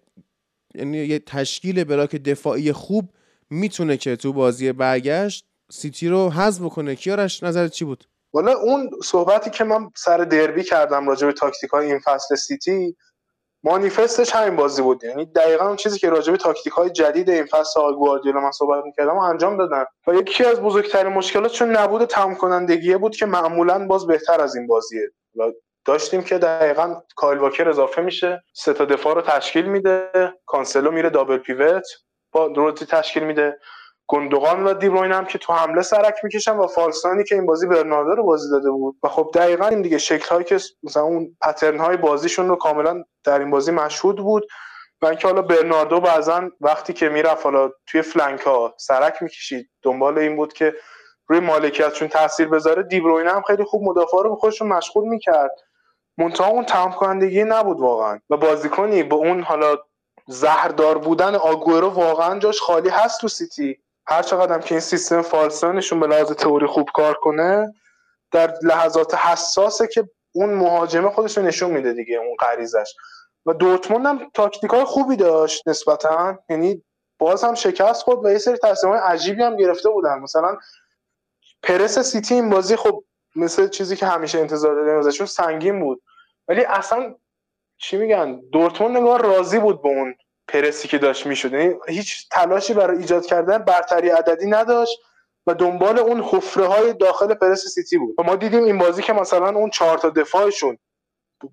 یعنی 0.75 0.99
یه 0.99 1.19
تشکیل 1.19 1.85
block 1.85 2.17
دفاعی 2.17 2.73
خوب 2.73 3.11
می‌تونه 3.51 3.97
که 3.97 4.17
تو 4.17 4.33
بازی 4.33 4.73
برگشت 4.73 5.45
سیتی 5.71 6.09
رو 6.09 6.31
حذف 6.31 6.63
بکنه. 6.63 6.95
کیارش 6.95 7.43
نظرت 7.43 7.73
چی 7.73 7.85
بود؟ 7.85 8.05
والا 8.33 8.53
اون 8.53 8.91
صحبتی 9.05 9.51
که 9.51 9.65
من 9.65 9.91
سر 9.97 10.19
دربی 10.19 10.63
کردم 10.63 11.09
راجع 11.09 11.27
به 11.27 11.33
تاکتیک 11.33 11.71
های 11.71 11.87
این 11.87 11.99
فصل 11.99 12.35
سیتی 12.35 12.97
مانیفستش 13.63 14.35
همین 14.35 14.57
بازی 14.57 14.83
بود. 14.83 15.05
یعنی 15.05 15.27
دقیقا 15.27 15.67
اون 15.67 15.77
چیزی 15.77 15.99
که 15.99 16.11
راجع 16.11 16.33
به 16.33 16.39
تاکتیک 16.39 16.73
های 16.73 16.91
جدید 16.91 17.31
این 17.31 17.45
فصل 17.45 17.81
آقای 17.81 17.95
گواردیولا 17.95 18.41
من 18.41 18.51
صحبت 18.51 18.85
می‌کردم 18.85 19.17
و 19.17 19.21
انجام 19.21 19.57
دادن. 19.57 19.85
و 20.07 20.15
یکی 20.15 20.45
از 20.45 20.61
بزرگترین 20.61 21.13
مشکلات 21.13 21.53
چون 21.53 21.77
نبود 21.77 22.05
تمام 22.05 22.35
کنندگیه 22.35 22.99
بود 22.99 23.17
که 23.17 23.27
معمولا 23.27 23.87
باز 23.87 24.07
بهتر 24.07 24.41
از 24.41 24.57
این 24.57 24.67
بازیه. 24.67 25.11
داشتیم 25.85 26.23
که 26.23 26.39
دقیقا 26.39 27.01
کایل 27.17 27.39
واکر 27.39 27.69
اضافه 27.69 28.03
میشه 28.03 28.43
سه 28.53 28.73
تا 28.73 28.85
دفاع 28.85 29.15
رو 29.15 29.21
تشکیل 29.21 29.65
میده 29.65 30.11
کانسلو 30.47 30.91
میره 30.91 31.11
double 31.11 31.39
pivot 31.39 31.87
با 32.33 32.47
رودری 32.47 32.87
تشکیل 32.87 33.23
میده. 33.23 33.59
گندوغان 34.13 34.65
و 34.65 34.75
دیبروین 34.75 35.13
هم 35.13 35.25
که 35.25 35.39
تو 35.39 35.53
حمله 35.53 35.83
سرک 35.83 36.15
می‌کشن 36.23 36.57
و 36.57 36.67
فالسانی 36.67 37.25
که 37.25 37.35
این 37.35 37.47
بازی 37.47 37.67
برناردو 37.67 38.15
رو 38.15 38.25
بازی 38.25 38.51
داده 38.51 38.71
بود. 38.71 38.97
و 39.03 39.09
خب 39.09 39.31
دقیقا 39.35 39.67
این 39.67 39.83
دیگه 39.83 39.99
شکل 39.99 40.29
هایی 40.29 40.45
که 40.45 40.59
مثلا 40.83 41.03
اون 41.03 41.37
پترن 41.43 41.79
های 41.81 41.97
بازیشون 41.97 42.49
رو 42.49 42.57
کاملا 42.57 43.05
در 43.25 43.39
این 43.39 43.51
بازی 43.51 43.73
مشهود 43.73 44.17
بود. 44.17 44.47
و 45.03 45.07
اینکه 45.07 45.29
حالا 45.29 45.43
برناردو 45.43 46.01
بعضا 46.01 46.51
وقتی 46.61 46.93
که 46.93 47.09
می‌رفت 47.09 47.45
حالا 47.45 47.71
توی 47.87 48.03
فلنک 48.03 48.41
ها 48.41 48.75
سرک 48.79 49.23
می‌کشید 49.23 49.71
دنبال 49.83 50.19
این 50.19 50.37
بود 50.37 50.53
که 50.53 50.75
روی 51.29 51.41
مالکیتشون 51.41 52.09
تاثیر 52.09 52.49
بذاره. 52.49 52.83
دیبروین 52.83 53.27
هم 53.27 53.43
خیلی 53.43 53.65
خوب 53.65 53.83
مدافع 53.83 54.17
رو 54.17 54.31
به 54.31 54.37
خودشون 54.37 54.69
مشغول 54.69 55.09
می‌کرد. 55.09 55.57
منتها 56.19 56.47
اون 56.47 56.65
تمام 56.65 56.93
کنندگی 56.93 57.45
نبود 57.45 57.81
واقعا. 57.81 58.21
و 58.31 58.37
بازیکنی 58.37 59.03
به 59.03 59.15
اون 59.15 59.43
حالا 59.43 59.77
زهردار 60.27 60.99
بودن 60.99 61.35
آگوئرو 61.35 61.89
واقعا 61.89 62.39
جاش 62.39 62.61
خالی 62.61 62.89
هست 62.89 63.21
تو 63.21 63.29
سیتی. 63.29 63.79
هر 64.07 64.23
چقدر 64.23 64.59
که 64.59 64.75
این 64.75 64.81
سیستم 64.81 65.23
false 65.23 65.53
nine 65.53 65.77
شون 65.77 66.01
به 66.01 66.07
لحاظ 66.07 66.33
تئوری 66.33 66.67
خوب 66.67 66.89
کار 66.95 67.15
کنه 67.15 67.75
در 68.33 68.55
لحظات 68.63 69.15
حساسه 69.15 69.87
که 69.87 70.09
اون 70.33 70.55
مهاجمه 70.55 71.11
خودش 71.11 71.39
رو 71.39 71.45
نشون 71.45 71.71
میده 71.71 71.93
دیگه 71.93 72.17
اون 72.17 72.37
غریزش. 72.41 72.95
و 73.47 73.55
دورتموند 73.55 74.07
هم 74.07 74.31
تاکتیک 74.35 74.71
های 74.71 74.85
خوبی 74.85 75.17
داشت 75.17 75.69
نسبتا. 75.69 76.39
یعنی 76.49 76.83
باز 77.19 77.45
هم 77.45 77.55
شکست 77.55 78.03
خود 78.03 78.25
و 78.25 78.31
یه 78.31 78.39
سری 78.39 78.57
تصمیم 78.57 78.95
عجیبی 78.95 79.43
هم 79.43 79.57
گرفته 79.57 79.89
بودن. 79.89 80.19
مثلا 80.19 80.57
پرس 81.63 81.99
سیتی 81.99 82.35
این 82.35 82.51
بازی 82.51 82.77
خب 82.77 83.05
مثل 83.37 83.69
چیزی 83.69 83.97
که 83.97 84.07
همیشه 84.07 84.39
انتظار 84.39 84.75
داریم 84.75 84.99
ازشون 84.99 85.27
سنگین 85.27 85.81
بود. 85.81 86.03
ولی 86.49 86.65
اصلا 86.65 87.15
چی 87.79 87.97
میگن؟ 87.97 88.41
دورتموند 88.53 88.97
نگاه 88.97 89.19
راضی 89.19 89.59
بود 89.59 89.83
به 89.83 89.89
اون 89.89 90.15
پرسی 90.53 90.89
که 90.89 90.99
داشت 90.99 91.27
می‌شد. 91.27 91.53
یعنی 91.53 91.75
هیچ 91.89 92.29
تلاشی 92.33 92.75
برای 92.75 92.99
ایجاد 92.99 93.27
کردن 93.27 93.59
برتری 93.59 94.09
عددی 94.09 94.47
نداشت 94.47 94.99
و 95.47 95.55
دنبال 95.55 95.99
اون 95.99 96.21
حفره 96.21 96.67
های 96.67 96.93
داخل 96.93 97.35
پرس 97.35 97.67
سیتی 97.67 97.99
بود. 97.99 98.15
و 98.19 98.23
ما 98.23 98.37
دیدیم 98.37 98.65
این 98.65 98.79
بازی 98.79 99.03
که 99.03 99.13
مثلا 99.13 99.49
اون 99.49 99.71
چهار 99.71 99.99
تا 99.99 100.11
دفاعشون 100.11 100.79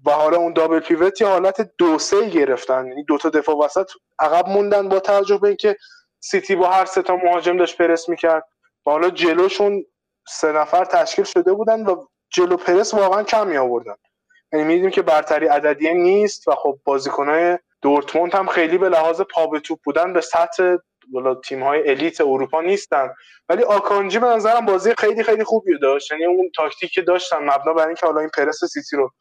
و 0.06 0.12
حالا 0.12 0.38
اون 0.38 0.54
دابل 0.54 0.80
پیوت 0.80 1.22
یا 1.22 1.30
حالت 1.30 1.72
دو 1.78 2.00
سه 2.00 2.30
گرفتن. 2.30 2.88
یعنی 2.88 3.04
دو 3.04 3.18
تا 3.18 3.30
دفاع 3.30 3.56
وسط 3.56 3.90
عقب 4.20 4.48
موندن 4.48 4.90
با 4.90 5.00
توجه 5.00 5.38
به 5.38 5.48
اینکه 5.48 5.78
سیتی 6.20 6.56
با 6.56 6.68
هر 6.68 6.86
سه 6.86 7.02
تا 7.02 7.16
مهاجم 7.16 7.58
داشت 7.58 7.78
پرس 7.78 8.10
می‌کرد. 8.10 8.44
و 8.86 8.92
حالا 8.92 9.10
جلوشون 9.10 9.86
سه 10.28 10.52
نفر 10.52 10.86
تشکیل 10.86 11.26
شده 11.26 11.54
بودن 11.54 11.86
و 11.86 12.06
جلو 12.30 12.58
پرس 12.58 12.94
واقعا 12.94 13.24
کم 13.24 13.48
می 13.48 13.58
آوردن. 13.58 13.96
یعنی 14.54 14.66
می‌دیدیم 14.66 14.90
که 14.90 15.02
برتری 15.02 15.48
عددی 15.48 15.94
نیست 15.94 16.48
و 16.48 16.56
خب 16.56 16.80
بازیکنهای 16.84 17.58
دورتموند 17.82 18.36
هم 18.36 18.48
خیلی 18.48 18.78
به 18.78 18.90
لحاظ 18.90 19.22
پا 19.22 19.48
به 19.48 19.60
توپ 19.60 19.80
بودن 19.84 20.14
به 20.14 20.22
سطح 20.22 20.76
تیم 21.44 21.64
های 21.64 21.90
elite 21.90 22.22
اروپا 22.22 22.62
نیستن. 22.62 23.14
ولی 23.50 23.64
آکانجی 23.64 24.20
به 24.20 24.28
نظرم 24.28 24.66
بازی 24.66 24.94
خیلی 24.98 25.24
خیلی 25.24 25.44
خوبی 25.44 25.80
داشت. 25.80 26.12
یعنی 26.12 26.26
اون 26.26 26.52
تاکتیک 26.56 26.92
که 26.92 27.02
داشتن 27.02 27.38
مبنا 27.38 27.74
بر 27.74 27.88
اینکه 27.88 28.06
حالا 28.06 28.20
این 28.20 28.30
پرس 28.38 28.66
سیتی 28.66 28.96
رو 28.96 29.12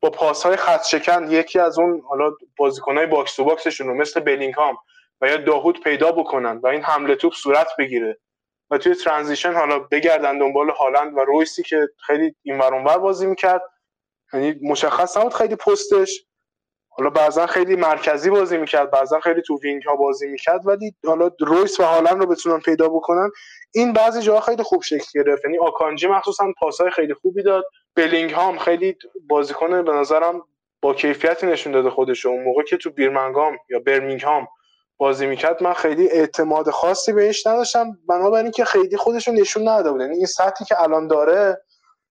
با 0.00 0.10
پاس 0.10 0.42
های 0.46 0.56
خط 0.56 0.84
شکن 0.84 1.30
یکی 1.30 1.58
از 1.58 1.78
اون 1.78 2.02
حالا 2.08 2.32
های 2.86 3.06
box 3.06 3.36
to 3.36 3.44
box 3.44 3.62
شون 3.62 3.86
رو 3.86 3.94
مثل 3.94 4.20
بلینگهام 4.20 4.76
و 5.20 5.28
یا 5.28 5.36
داهود 5.36 5.80
پیدا 5.80 6.12
بکنن 6.12 6.60
و 6.62 6.66
این 6.66 6.82
حمله 6.82 7.14
توپ 7.14 7.32
صورت 7.32 7.68
بگیره 7.78 8.18
و 8.70 8.78
توی 8.78 8.94
transition 8.94 9.52
حالا 9.52 9.78
بگردن 9.78 10.38
دنبال 10.38 10.70
هالند 10.70 11.16
و 11.16 11.20
رویسی 11.20 11.62
که 11.62 11.88
خیلی 12.06 12.34
این 12.42 12.58
بازی 12.82 13.26
می‌کرد. 13.26 13.62
یعنی 14.32 14.54
مشخص 14.62 15.16
نبود 15.16 15.34
خیلی 15.34 15.56
پستش. 15.56 16.25
حالا 16.98 17.10
بعضا 17.10 17.46
خیلی 17.46 17.76
مرکزی 17.76 18.30
بازی 18.30 18.56
می‌کرد 18.56 18.90
بعضا 18.90 19.20
خیلی 19.20 19.42
تو 19.42 19.58
wing 19.62 19.82
ها 19.82 19.96
بازی 19.96 20.26
می‌کرد 20.26 20.66
ولی 20.66 20.94
حالا 21.06 21.30
رویس 21.40 21.80
و 21.80 21.82
هالند 21.82 22.20
رو 22.20 22.26
بتونن 22.26 22.60
پیدا 22.60 22.88
بکنن 22.88 23.30
این 23.74 23.92
بعضی 23.92 24.22
جاها 24.22 24.40
خیلی 24.40 24.62
خوب 24.62 24.82
شکل 24.82 25.06
گرفت. 25.14 25.44
یعنی 25.44 25.58
آکانجی 25.58 26.06
مخصوصا 26.06 26.44
پاسهای 26.60 26.90
خیلی 26.90 27.14
خوبی 27.14 27.42
داد. 27.42 27.64
بلینگ 27.96 28.32
هم 28.32 28.58
خیلی 28.58 28.96
بازیکن 29.28 29.82
به 29.84 29.92
نظرم 29.92 30.42
با 30.82 30.94
کیفیتی 30.94 31.46
نشون 31.46 31.72
داده 31.72 31.90
خودش 31.90 32.26
اون 32.26 32.42
موقع 32.42 32.62
که 32.62 32.76
تو 32.76 32.90
بیرمنگام 32.90 33.56
یا 33.70 33.78
برمینگهام 33.78 34.48
بازی 34.98 35.26
می‌کرد 35.26 35.62
من 35.62 35.72
خیلی 35.72 36.10
اعتماد 36.10 36.70
خاصی 36.70 37.12
بهش 37.12 37.46
نداشتم. 37.46 37.98
بنابراین 38.08 38.50
که 38.50 38.64
خیلی 38.64 38.96
خودش 38.96 39.28
رو 39.28 39.34
نشون 39.34 39.68
نداده 39.68 39.92
بود. 39.92 40.00
یعنی 40.00 40.16
این 40.16 40.26
سطحی 40.26 40.64
که 40.64 40.82
الان 40.82 41.06
داره 41.06 41.62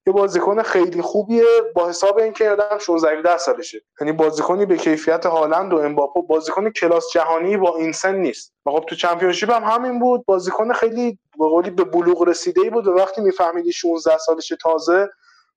یه 0.08 0.14
بازیکن 0.14 0.62
خیلی 0.62 1.02
خوبیه. 1.02 1.44
با 1.76 1.90
حساب 1.90 2.18
اینکه 2.18 2.50
آدم 2.50 2.78
16 2.78 3.18
17 3.18 3.38
سالشه. 3.38 3.82
یعنی 4.02 4.14
بازیکنی 4.14 4.66
به 4.66 4.78
کیفیت 4.78 5.26
هالند 5.26 5.74
و 5.74 5.78
امباپه 5.78 6.22
بازیکن 6.22 6.70
کلاس 6.70 7.12
جهانی 7.14 7.58
با 7.58 7.78
این 7.78 7.92
سن 7.92 8.16
نیست. 8.16 8.54
خب 8.66 8.86
تو 8.90 8.96
چمپیونشیپ 8.96 9.52
هم 9.52 9.64
همین 9.64 10.00
بود. 10.00 10.26
بازیکن 10.26 10.74
خیلی 10.74 11.20
به 11.40 11.46
قولی 11.48 11.70
به 11.70 11.84
بلوغ 11.84 12.24
رسیده 12.24 12.62
ای 12.62 12.70
بود 12.70 12.88
و 12.88 12.92
وقتی 12.92 13.22
میفهمیدی 13.22 13.72
16 13.72 14.18
سالشه 14.18 14.56
تازه 14.56 15.10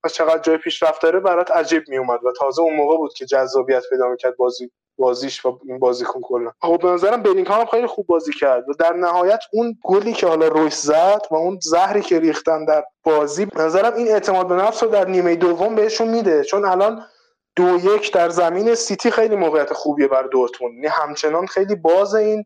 و 0.04 0.08
چقدر 0.08 0.38
جای 0.38 0.56
پیشرفت 0.56 1.02
داره 1.02 1.20
برات 1.20 1.50
عجیب 1.50 1.82
میومد 1.88 2.24
و 2.24 2.32
تازه 2.32 2.62
اون 2.62 2.76
موقع 2.76 2.96
بود 2.96 3.12
که 3.14 3.26
جذابیت 3.26 3.82
پیدا 3.90 4.08
می‌کرد 4.08 4.36
بازی. 4.36 4.70
بازیش 4.98 5.46
و 5.46 5.58
این 5.64 5.78
بازیکن 5.78 6.20
کلا. 6.20 6.50
خب 6.60 6.78
به 6.82 6.88
نظرم 6.88 7.22
بلینگهام 7.22 7.66
خیلی 7.66 7.86
خوب 7.86 8.06
بازی 8.06 8.32
کرد. 8.32 8.68
و 8.68 8.72
در 8.72 8.92
نهایت 8.92 9.40
اون 9.52 9.78
گلی 9.82 10.12
که 10.12 10.26
حالا 10.26 10.48
رویس 10.48 10.82
زد 10.82 11.22
و 11.30 11.34
اون 11.34 11.58
زهری 11.62 12.02
که 12.02 12.20
ریختن 12.20 12.64
در 12.64 12.84
بازی 13.04 13.46
به 13.46 13.62
نظرم 13.62 13.94
این 13.94 14.08
اعتماد 14.08 14.48
به 14.48 14.54
نفس 14.54 14.82
رو 14.82 14.88
در 14.88 15.08
نیمه 15.08 15.36
دوم 15.36 15.74
بهشون 15.74 16.08
میده. 16.08 16.44
چون 16.44 16.64
الان 16.64 17.04
دو 17.56 17.78
یک 17.94 18.12
در 18.12 18.28
زمین 18.28 18.74
سیتی 18.74 19.10
خیلی 19.10 19.36
موقعیت 19.36 19.72
خوبیه 19.72 20.08
بر 20.08 20.22
دورتموند. 20.22 20.74
یعنی 20.74 20.86
همچنان 20.86 21.46
خیلی 21.46 21.74
باز 21.74 22.14
این 22.14 22.44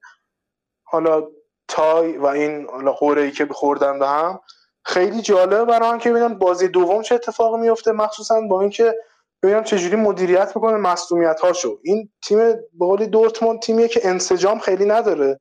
حالا 0.85 1.29
تای 1.69 2.19
و 2.19 2.27
این 2.27 2.67
حالا 2.67 2.93
قوره 2.93 3.23
ای 3.23 3.31
که 3.31 3.47
خوردن 3.47 3.99
به 3.99 4.09
هم 4.09 4.41
خیلی 4.85 5.23
جالبه 5.23 5.65
برای 5.65 5.99
که 5.99 6.11
ببینم 6.11 6.39
بازی 6.39 6.69
دوم 6.69 7.03
چه 7.03 7.15
اتفاقی 7.15 7.61
میفته 7.61 7.93
مخصوصا 7.93 8.41
با 8.41 8.61
اینکه 8.61 8.95
ببینم 9.43 9.65
چجوری 9.65 9.97
مدیریت 9.97 10.53
می‌کنه 10.57 10.77
مصونیت 10.77 11.41
هاشو 11.41 11.79
این 11.83 12.11
تیم 12.25 12.39
به 12.53 12.87
قول 12.87 13.07
دورتموند 13.07 13.61
تیمیه 13.61 13.89
که 13.89 14.01
انسجام 14.09 14.59
خیلی 14.59 14.85
نداره. 14.85 15.41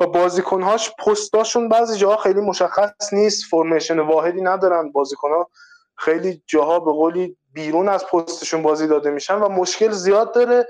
و 0.00 0.06
بازیکنهاش 0.06 0.90
پستاشون 0.98 1.68
بعضی 1.68 1.98
جاها 1.98 2.16
خیلی 2.16 2.40
مشخص 2.40 3.12
نیست 3.12 3.44
فرمیشن 3.50 3.98
واحدی 3.98 4.40
ندارن. 4.40 4.92
بازیکنها 4.92 5.50
خیلی 5.96 6.42
جاها 6.46 6.80
به 6.80 6.92
قولی 6.92 7.36
بیرون 7.52 7.88
از 7.88 8.06
پستشون 8.06 8.62
بازی 8.62 8.86
داده 8.86 9.10
میشن 9.10 9.34
و 9.34 9.48
مشکل 9.48 9.90
زیاد 9.90 10.34
داره. 10.34 10.66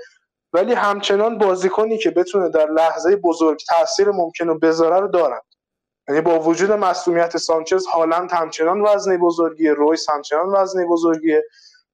ولی 0.53 0.73
همچنان 0.73 1.37
بازیکنی 1.37 1.97
که 1.97 2.11
بتونه 2.11 2.49
در 2.49 2.69
لحظه 2.69 3.15
بزرگ 3.15 3.59
تاثیر 3.69 4.09
ممکن 4.11 4.47
رو 4.47 4.59
بذاره 4.59 4.99
رو 4.99 5.07
دارن. 5.07 5.39
یعنی 6.07 6.21
با 6.21 6.39
وجود 6.39 6.71
مصومیت 6.71 7.37
سانچز 7.37 7.85
هالند 7.85 8.31
همچنان 8.31 8.81
وزنه 8.81 9.17
بزرگیه 9.17 9.73
رویس 9.73 10.09
همچنان 10.09 10.45
وزنه 10.55 10.85
بزرگیه. 10.85 11.43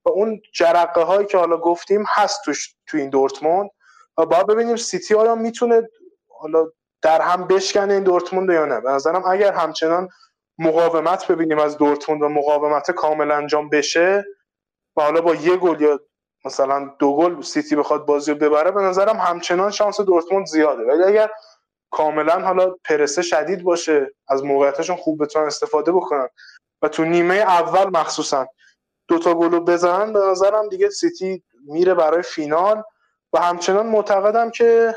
و 0.04 0.08
اون 0.10 0.42
جرقه 0.54 1.02
هایی 1.02 1.26
که 1.26 1.38
حالا 1.38 1.56
گفتیم 1.56 2.04
هست 2.08 2.40
توش 2.44 2.74
تو 2.86 2.96
این 2.96 3.10
دورتموند 3.10 3.70
و 4.18 4.26
باید 4.26 4.46
ببینیم 4.46 4.76
سیتی 4.76 5.14
آیا 5.14 5.34
می‌تونه 5.34 5.88
حالا 6.40 6.66
در 7.02 7.20
هم 7.20 7.46
بشکنه 7.46 7.94
این 7.94 8.02
دورتموند 8.02 8.50
یا 8.50 8.66
نه. 8.66 8.80
به 8.80 8.90
نظرم 8.90 9.22
اگر 9.26 9.52
همچنان 9.52 10.08
مقاومت 10.58 11.26
ببینیم 11.26 11.58
از 11.58 11.78
دورتموند 11.78 12.22
و 12.22 12.28
مقاومت 12.28 12.90
کامل 12.90 13.30
انجام 13.30 13.68
بشه 13.68 14.24
و 14.96 15.02
حالا 15.02 15.20
با 15.20 15.34
یه 15.34 15.56
گل 15.56 15.80
یا 15.80 16.00
مثلا 16.44 16.90
دو 16.98 17.16
گل 17.16 17.42
سیتی 17.42 17.76
بخواد 17.76 18.06
بازی 18.06 18.32
رو 18.32 18.38
ببره 18.38 18.70
به 18.70 18.80
نظرم 18.82 19.16
همچنان 19.16 19.70
شانس 19.70 20.00
دورتموند 20.00 20.46
زیاده. 20.46 20.82
ولی 20.82 21.02
اگر 21.02 21.30
کاملا 21.90 22.40
حالا 22.40 22.74
پرسه 22.84 23.22
شدید 23.22 23.62
باشه 23.62 24.10
از 24.28 24.44
موقعیتشون 24.44 24.96
خوب 24.96 25.22
بتونن 25.22 25.46
استفاده 25.46 25.92
بکنن 25.92 26.28
و 26.82 26.88
تو 26.88 27.04
نیمه 27.04 27.34
اول 27.34 27.90
مخصوصا 27.98 28.46
دوتا 29.10 29.34
گل 29.34 29.60
بزنن 29.60 30.12
به 30.12 30.18
نظرم 30.18 30.68
دیگه 30.68 30.90
سیتی 30.90 31.42
میره 31.66 31.94
برای 31.94 32.22
فینال. 32.22 32.82
و 33.32 33.40
همچنان 33.40 33.86
معتقدم 33.86 34.50
که 34.50 34.94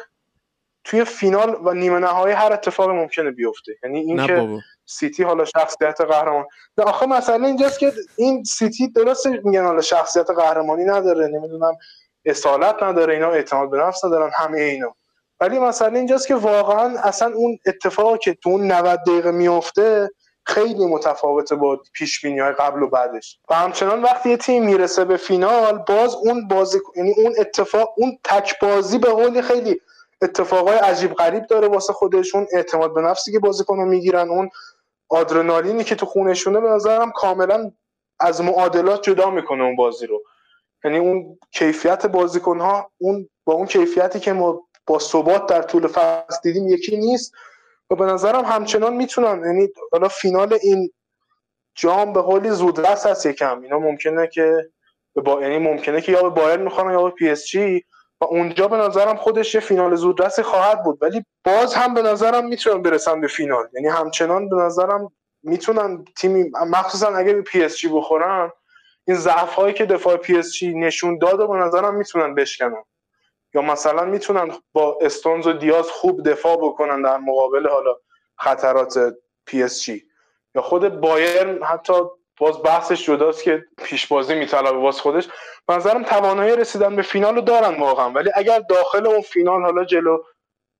توی 0.84 1.06
فینال 1.06 1.58
و 1.64 1.74
نیمه 1.74 2.00
نهایی 2.00 2.34
هر 2.34 2.54
اتفاق 2.54 2.90
ممکنه 2.90 3.32
بیفته. 3.32 3.76
یعنی 3.84 4.00
اینکه 4.00 4.62
سیتی 4.86 5.24
حالا 5.24 5.46
شخصیت 5.46 6.02
قهرمان. 6.02 6.46
نه 6.78 6.86
آخه 6.86 7.06
مسئله 7.06 7.48
اینجاست 7.48 7.80
که 7.80 7.94
این 8.16 8.44
سیتی 8.44 8.88
درست 8.88 9.28
میگن 9.28 9.66
حالا 9.66 9.82
شخصیت 9.82 10.30
قهرمانی 10.30 10.86
نداره 10.86 11.28
نمی‌دونم 11.28 11.74
اصالت 12.26 12.84
نداره 12.84 13.14
اینا 13.14 13.32
اعتماد 13.32 13.70
به 13.70 13.78
نفس 13.78 14.06
ندارن 14.06 14.32
همه 14.36 14.60
اینا 14.60 14.96
ولی 15.40 15.60
مسئله 15.60 15.98
اینجاست 15.98 16.28
که 16.28 16.36
واقعا 16.36 17.00
اصلا 17.00 17.34
اون 17.36 17.58
اتفاقی 17.66 18.18
که 18.18 18.34
تو 18.34 18.50
اون 18.50 18.72
90 18.72 19.00
دقیقه 19.08 19.32
میفته 19.32 20.10
خیلی 20.46 20.86
متفاوته 20.86 21.56
با 21.56 21.82
پیش 21.94 22.26
های 22.26 22.52
قبل 22.52 22.84
و 22.84 22.90
بعدش. 22.90 23.40
و 23.50 23.56
همچنان 23.56 24.02
وقتی 24.02 24.30
یه 24.30 24.38
تیم 24.38 24.66
می‌رسه 24.66 25.06
به 25.06 25.18
فینال 25.18 25.78
باز 25.88 26.16
اون 26.16 26.48
بازی 26.48 26.80
یعنی 26.96 27.14
اون 27.18 27.34
اتفاق 27.38 27.94
اون 27.98 28.18
تک 28.24 28.60
بازی 28.60 28.98
به 28.98 29.10
قولی 29.10 29.42
خیلی 29.42 29.82
اتفاقای 30.22 30.78
عجیب 30.78 31.14
غریب 31.14 31.48
داره 31.48 31.68
واسه 31.68 31.94
خودشون. 31.94 32.48
اعتماد 32.54 32.94
به 32.94 33.02
نفسی 33.02 33.32
که 33.32 33.40
بازیکن 33.40 33.78
رو 33.78 33.86
می‌گیرن 33.86 34.30
اون 34.30 34.50
آدرنالینی 35.10 35.84
که 35.84 35.96
تو 35.96 36.06
خونشونه 36.06 36.60
به 36.60 36.70
نظرم 36.70 37.12
کاملا 37.12 37.72
از 38.20 38.42
معادلات 38.42 39.04
جدا 39.04 39.30
می‌کنه 39.30 39.64
اون 39.64 39.76
بازی 39.76 40.08
رو. 40.08 40.24
یعنی 40.84 40.98
اون 40.98 41.40
کیفیت 41.52 42.06
بازیکن 42.06 42.60
ها 42.60 42.92
اون 42.98 43.30
با 43.46 43.54
اون 43.54 43.66
کیفیتی 43.66 44.20
که 44.20 44.34
ما 44.34 44.62
با 44.88 45.00
ثبات 45.00 45.46
در 45.46 45.62
طول 45.62 45.88
فصل 45.88 46.40
دیدیم 46.44 46.68
یکی 46.68 46.98
نیست. 46.98 47.34
به 47.96 48.06
نظرم 48.06 48.46
همچنان 48.46 48.94
می‌تونن 48.94 49.46
یعنی 49.46 49.70
حالا 49.92 50.08
فینال 50.08 50.58
این 50.62 50.90
جام 51.76 52.14
به 52.14 52.22
قولی 52.22 52.50
زودرس 52.50 53.06
هست 53.06 53.26
یکم. 53.26 53.62
اینا 53.62 53.80
ممکنه 53.80 54.28
که 54.28 54.70
با 55.26 55.42
یعنی 55.42 55.58
ممکنه 55.58 56.02
که 56.02 56.12
یا 56.12 56.24
به 56.24 56.30
بایر 56.30 56.58
می‌خورن 56.58 56.92
یا 56.94 57.04
به 57.04 57.10
پی 57.10 57.30
اس 57.30 57.46
جی. 57.46 57.84
و 58.22 58.26
اونجا 58.26 58.68
به 58.68 58.78
نظرم 58.78 59.16
خودش 59.16 59.56
یه 59.56 59.62
فینال 59.62 59.96
زودرسی 59.96 60.42
خواهد 60.44 60.84
بود. 60.84 60.98
ولی 61.02 61.26
باز 61.44 61.74
هم 61.74 61.94
به 61.94 62.02
نظرم 62.02 62.48
می‌تونن 62.48 62.82
برسن 62.82 63.22
به 63.22 63.28
فینال. 63.28 63.68
یعنی 63.74 63.88
همچنان 63.88 64.50
به 64.50 64.56
نظرم 64.56 65.12
می‌تونن 65.44 66.06
تیمی 66.18 66.52
مخصوصا 66.54 67.08
اگه 67.16 67.34
به 67.34 67.42
پی 67.42 67.64
اس 67.64 67.78
جی 67.78 67.88
بخورن 67.88 68.52
این 69.08 69.18
ضعف 69.18 69.54
هایی 69.54 69.74
که 69.74 69.86
دفاع 69.86 70.18
پی 70.18 70.38
اس 70.38 70.54
جی 70.54 70.74
نشون 70.74 71.18
داد 71.18 71.40
و 71.40 71.48
به 71.48 71.58
نظرم 71.58 71.96
می‌تونن 71.96 72.36
بشکنن. 72.36 72.84
یا 73.54 73.62
مثلا 73.62 74.06
می‌تونن 74.06 74.52
با 74.74 74.98
استونز 75.02 75.48
و 75.48 75.54
دیاز 75.54 75.90
خوب 75.90 76.30
دفاع 76.30 76.58
بکنن 76.58 77.02
در 77.02 77.18
مقابل 77.18 77.70
حالا 77.70 77.96
خطرات 78.38 79.16
پی 79.46 79.64
اس 79.64 79.84
جی. 79.84 80.06
یا 80.56 80.62
خود 80.62 81.00
بایر 81.00 81.64
حتی 81.64 81.94
باز 82.40 82.64
بحثش 82.64 83.06
جداست 83.06 83.44
که 83.44 83.66
پیش‌بازی 83.78 84.36
می‌طلبه 84.36 84.78
باز 84.78 85.02
خودش. 85.02 85.28
نظرم 85.70 86.04
توانایی 86.04 86.56
رسیدن 86.56 86.96
به 86.96 87.02
فینال 87.02 87.36
رو 87.36 87.42
دارن 87.42 87.80
واقعا. 87.80 88.10
ولی 88.10 88.32
اگر 88.36 88.60
داخل 88.60 89.08
اون 89.08 89.22
فینال 89.22 89.62
حالا 89.62 89.86
جلو 89.86 90.24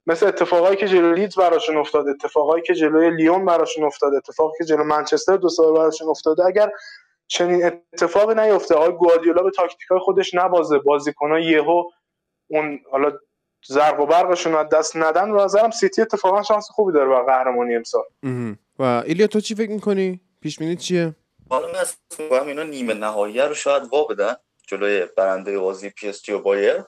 مثل 0.08 0.28
اتفاقایی 0.28 0.78
که 0.78 0.88
جلو 0.88 1.14
لیدز 1.14 1.36
براشون 1.36 1.78
افتاد 1.78 2.08
اتفاقایی 2.08 2.64
که 2.64 2.74
جلوی 2.74 3.12
لیون 3.12 3.46
براشون 3.46 3.84
افتاد 3.84 4.14
اتفاقی 4.14 4.54
که 4.58 4.66
جلو 4.66 4.84
منچستر 4.84 5.38
دو 5.38 5.50
سال 5.50 5.74
براشون 5.74 6.10
افتاده 6.10 6.46
اگر 6.46 6.72
چنین 7.28 7.66
اتفاقی 7.94 8.36
نیفته 8.36 8.76
آقای 8.76 8.92
گواردیولا 8.92 9.44
به 9.44 9.52
تاکتیکای 9.52 10.00
خودش 10.00 10.34
نبازه 10.34 10.80
بازیکن‌ها 10.80 11.40
یهو 11.40 11.84
اون 12.48 12.80
حالا 12.92 13.12
زرق 13.68 14.00
و 14.00 14.06
برقشون 14.06 14.56
از 14.56 14.70
دست 14.70 14.98
ندن 14.98 15.32
و 15.32 15.44
نظرم 15.44 15.72
سیتی 15.72 16.02
اتفاقا 16.02 16.44
شانس 16.44 16.68
خوبی 16.70 16.94
داره 16.94 17.10
برای 17.10 17.26
قهرمانی 17.26 17.76
امسال. 17.76 18.04
و 18.80 18.84
ایلیا 18.84 19.28
تو 19.28 19.40
چی 19.40 19.56
فکر 19.56 19.72
می‌کنی؟ 19.72 20.22
پیش 20.42 20.60
بینی 20.60 20.76
چیه؟ 20.76 21.16
حالا 21.50 21.68
من 21.68 22.40
هم 22.40 22.48
اینا 22.48 22.64
نیمه 22.64 22.94
نهایی 22.94 23.40
رو 23.40 23.54
شاید 23.54 23.84
وا 23.92 24.04
بدن 24.04 24.36
جلوی 24.68 25.06
برنده 25.18 25.60
بازی 25.60 25.90
پی 25.90 26.10
اس 26.10 26.16
جی 26.16 26.30
و 26.30 26.40
بایر 26.40 26.84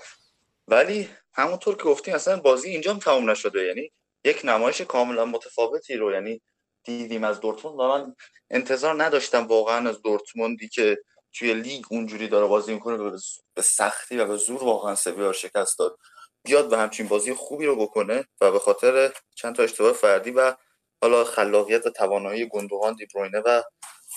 ولی 0.67 1.09
همونطور 1.33 1.75
که 1.75 1.83
گفتیم 1.83 2.15
اصلا 2.15 2.39
بازی 2.39 2.69
اینجا 2.69 2.93
هم 2.93 2.99
تموم 2.99 3.29
نشده. 3.29 3.63
یعنی 3.63 3.91
یک 4.25 4.41
نمایش 4.43 4.81
کاملا 4.81 5.25
متفاوتی 5.25 5.95
رو 5.95 6.11
یعنی 6.11 6.41
دیدیم 6.83 7.23
از 7.23 7.39
دورتموند. 7.39 7.79
و 7.79 7.87
من 7.87 8.15
انتظار 8.49 9.03
نداشتم 9.03 9.47
واقعا 9.47 9.89
از 9.89 10.01
دورتموندی 10.01 10.67
که 10.67 10.97
توی 11.39 11.53
لیگ 11.53 11.85
اونجوری 11.91 12.27
داره 12.27 12.47
بازی 12.47 12.73
می‌کنه 12.73 13.11
به 13.53 13.61
سختی 13.61 14.17
و 14.17 14.25
به 14.25 14.37
زور 14.37 14.63
واقعا 14.63 14.95
سویا 14.95 15.33
شکست 15.33 15.79
داد. 15.79 15.97
بیاد 16.45 16.73
و 16.73 16.75
همچین 16.75 17.07
بازی 17.07 17.33
خوبی 17.33 17.65
رو 17.65 17.75
بکنه 17.75 18.27
و 18.41 18.51
به 18.51 18.59
خاطر 18.59 19.13
چند 19.35 19.55
تا 19.55 19.63
اشتباه 19.63 19.93
فردی 19.93 20.31
و 20.31 20.55
حالا 21.01 21.23
خلاقیت 21.23 21.85
و 21.85 21.89
توانایی 21.89 22.49
گندوغان 22.49 22.95
دیبروینه 22.95 23.39
و 23.39 23.61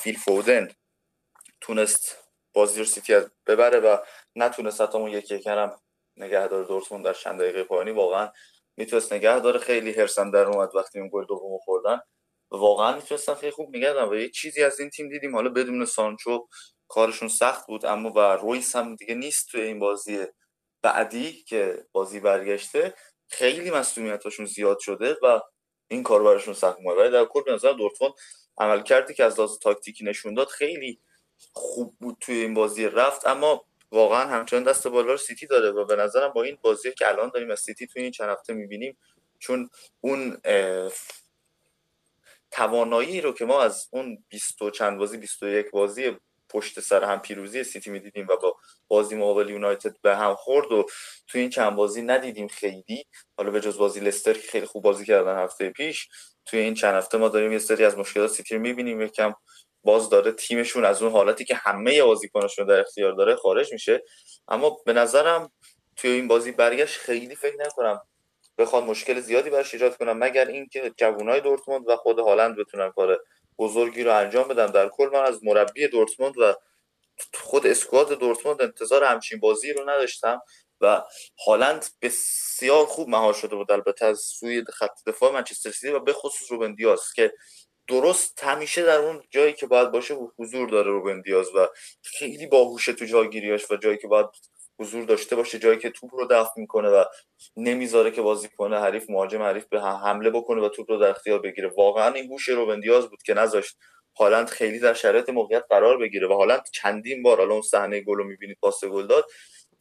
فیل 0.02 0.16
فودن 0.18 0.68
تونست 1.60 2.16
بازی 2.52 2.78
رو 2.78 2.84
سیتی 2.84 3.20
ببره 3.46 3.80
و 3.80 3.96
نتونست 4.36 4.80
حتی 4.80 4.98
اون 4.98 5.10
یکی 5.10 5.34
یکرم 5.34 5.80
نگهدار 6.16 6.64
دورتموند 6.64 7.04
در 7.04 7.14
چند 7.14 7.40
دقیقه 7.40 7.64
پایانی 7.64 7.90
واقعا 7.90 8.32
می‌تونست 8.76 9.12
نگه 9.12 9.40
داره 9.40 9.58
خیلی 9.58 9.92
هرسم 9.92 10.30
در 10.30 10.44
اومد 10.44 10.74
وقتی 10.74 10.98
اون 10.98 11.10
گل 11.12 11.24
دوم 11.26 11.58
خوردن. 11.64 12.00
واقعا 12.50 12.96
می‌تونستن 12.96 13.34
خیلی 13.34 13.52
خوب 13.52 13.76
نگه 13.76 14.04
و 14.04 14.14
یه 14.14 14.30
چیزی 14.30 14.62
از 14.64 14.80
این 14.80 14.90
تیم 14.90 15.08
دیدیم. 15.08 15.34
حالا 15.34 15.50
بدون 15.50 15.84
سانچو 15.84 16.48
کارشون 16.89 17.28
سخت 17.28 17.66
بود 17.66 17.86
اما 17.86 18.11
و 18.11 18.18
رویس 18.18 18.76
هم 18.76 18.95
دیگه 18.95 19.14
نیست 19.14 19.49
توی 19.49 19.61
این 19.61 19.78
بازی 19.78 20.26
بعدی 20.82 21.32
که 21.32 21.86
بازی 21.93 22.20
برگشته 22.20 22.95
خیلی 23.28 23.70
مسئولیتاشون 23.70 24.47
زیاد 24.47 24.78
شده 24.78 25.16
و 25.22 25.41
این 25.89 26.03
کار 26.03 26.22
براشون 26.22 26.55
سخت 26.55 26.78
ولی 26.99 27.11
در 27.11 27.24
کل 27.24 27.43
به 27.43 27.53
نظر 27.53 27.72
دورتموند 27.72 28.14
عمل 28.59 28.82
کردی 28.82 29.14
که 29.14 29.24
از 29.24 29.41
لحاظ 29.41 29.59
تاکتیکی 29.59 30.05
نشون 30.05 30.34
داد 30.34 30.49
خیلی 30.49 31.01
خوب 31.53 31.97
بود 32.01 32.16
توی 32.20 32.34
این 32.34 32.55
بازی 32.55 32.86
رفت 32.86 33.26
اما 33.26 33.64
واقعا 33.91 34.26
همچنان 34.26 34.62
دست 34.62 34.89
بالا 34.89 35.16
سیتی 35.16 35.47
داره 35.47 35.70
و 35.70 35.84
به 35.84 35.97
نظرم 35.97 36.32
با 36.32 36.43
این 36.43 36.59
بازی 36.62 36.93
که 36.93 37.09
الان 37.09 37.30
داریم 37.34 37.51
از 37.51 37.61
سیتی 37.61 37.86
توی 37.86 38.03
این 38.03 38.11
چند 38.11 38.28
هفته 38.28 38.53
می‌بینیم 38.53 38.99
چون 39.39 39.70
اون 40.01 40.39
توانایی 42.51 43.20
رو 43.20 43.32
که 43.32 43.45
ما 43.45 43.62
از 43.62 43.89
اون 43.91 44.24
20 44.28 44.70
چند 44.74 44.99
بازی 44.99 45.16
21 45.16 45.70
بازی 45.70 46.16
پشت 46.51 46.80
سر 46.80 47.05
هم 47.05 47.18
پیروزی 47.20 47.64
سیتی 47.64 47.90
می‌دیدیم 47.90 48.26
و 48.30 48.36
با 48.36 48.57
بازی 48.88 49.16
مقابل 49.16 49.51
یونایتد 49.51 49.96
به 50.03 50.16
هم 50.16 50.34
خورد 50.34 50.72
و 50.72 50.86
توی 51.26 51.40
این 51.40 51.51
چند 51.51 51.76
بازی 51.76 52.03
ندیدیم 52.03 52.49
خیلی. 52.49 53.05
حالا 53.38 53.51
به 53.51 53.61
جز 53.61 53.78
بازی 53.78 54.01
لستر 54.01 54.32
که 54.32 54.49
خیلی 54.49 54.66
خوب 54.66 54.84
بازی 54.84 55.05
کردن 55.05 55.42
هفته 55.42 55.70
پیش 55.70 56.09
توی 56.46 56.61
این 56.61 56.74
چند 56.74 56.94
هفته 56.94 57.18
ما 57.18 57.28
داریم 57.28 57.53
یه 57.53 57.59
سری 57.59 57.84
از 57.84 57.99
مشکلات 57.99 58.30
سیتی 58.30 58.55
رو 58.55 58.61
می‌بینیم. 58.61 59.01
یکم 59.01 59.34
باز 59.84 60.11
داره 60.11 60.32
تیمشون 60.32 60.84
از 60.84 61.03
اون 61.03 61.12
حالتی 61.12 61.44
که 61.44 61.55
همه 61.55 62.03
بازیکناشون 62.03 62.66
در 62.66 62.80
اختیار 62.80 63.12
داره 63.12 63.36
خارج 63.36 63.72
میشه. 63.72 64.03
اما 64.49 64.76
به 64.86 64.92
نظرم 64.92 65.53
توی 65.96 66.11
این 66.11 66.28
بازی 66.28 66.53
برگشت 66.53 66.99
خیلی 66.99 67.34
فکر 67.34 67.57
نکنم 67.59 68.01
بخواد 68.59 68.84
مشکل 68.84 69.20
زیادی 69.20 69.51
براش 69.51 69.74
ایجاد 69.74 69.96
کنم 69.96 70.18
مگر 70.18 70.46
اینکه 70.46 70.92
جوانای 70.96 71.40
دورتموند 71.40 71.88
و 71.88 71.96
خود 71.96 72.18
هالند 72.18 72.57
بتونن 72.57 72.90
کار 72.90 73.18
بزرگی 73.59 74.04
رو 74.04 74.16
انجام 74.16 74.48
بدم 74.48 74.66
در 74.66 74.88
کل 74.88 75.09
من 75.12 75.24
از 75.24 75.44
مربی 75.44 75.88
دورتموند 75.88 76.38
و 76.38 76.54
خود 77.34 77.66
اسکواد 77.66 78.18
دورتموند 78.18 78.62
انتظار 78.62 79.04
همچین 79.04 79.40
بازی 79.40 79.72
رو 79.72 79.90
نداشتم 79.90 80.40
و 80.80 81.02
هالند 81.46 81.86
بسیار 82.02 82.86
خوب 82.86 83.09
مهار 83.09 83.34
شده 83.34 83.56
بود 83.56 83.72
البته 83.72 84.06
از 84.06 84.20
سوی 84.20 84.64
خط 84.64 85.04
دفاع 85.06 85.32
منچستر 85.32 85.70
سیتی 85.70 85.92
و 85.92 86.00
به 86.00 86.12
خصوص 86.12 86.52
روبن 86.52 86.74
دیاز 86.74 87.12
که 87.12 87.32
درست 87.88 88.44
همیشه 88.44 88.82
در 88.82 88.98
اون 88.98 89.22
جایی 89.30 89.52
که 89.52 89.66
باید 89.66 89.90
باشه 89.90 90.14
حضور 90.38 90.68
داره 90.68 90.90
روبن 90.90 91.20
دیاز 91.20 91.54
و 91.54 91.68
خیلی 92.02 92.46
باهوشه 92.46 92.92
تو 92.92 93.04
جاگیریاش 93.04 93.70
و 93.70 93.76
جایی 93.76 93.98
که 93.98 94.09
باید 94.09 94.26
حضور 94.79 95.05
داشته 95.05 95.37
باشه 95.37 95.59
جایی 95.59 95.79
که 95.79 95.91
توپ 95.91 96.14
رو 96.14 96.26
دفع 96.26 96.51
می‌کنه 96.57 96.89
و 96.89 97.05
نمی‌ذاره 97.57 98.11
که 98.11 98.22
بازی 98.22 98.49
کنه 98.57 98.81
حریف 98.81 99.11
مهاجم 99.11 99.43
حریف 99.43 99.66
به 99.66 99.81
حمله 99.81 100.31
بکنه 100.31 100.62
و 100.62 100.68
توپ 100.68 100.91
رو 100.91 100.99
در 100.99 101.11
اختیار 101.11 101.39
بگیره. 101.39 101.72
واقعا 101.76 102.14
این 102.14 102.33
هوش 102.33 102.49
روبن 102.49 102.81
دیاز 102.81 103.11
بود 103.11 103.22
که 103.22 103.35
نذاشت 103.35 103.76
هالند 104.18 104.49
خیلی 104.49 104.79
در 104.79 104.95
شرایط 104.95 105.29
موقعیت 105.29 105.64
قرار 105.70 105.99
بگیره 105.99 106.29
و 106.29 106.33
هالند 106.33 106.62
چندین 106.72 107.22
بار 107.22 107.41
الان 107.41 107.62
صحنه 107.62 108.01
گل 108.01 108.16
رو 108.16 108.24
می‌بینید 108.24 108.59
پاس 108.61 108.85
گل 108.85 109.07
داد 109.07 109.24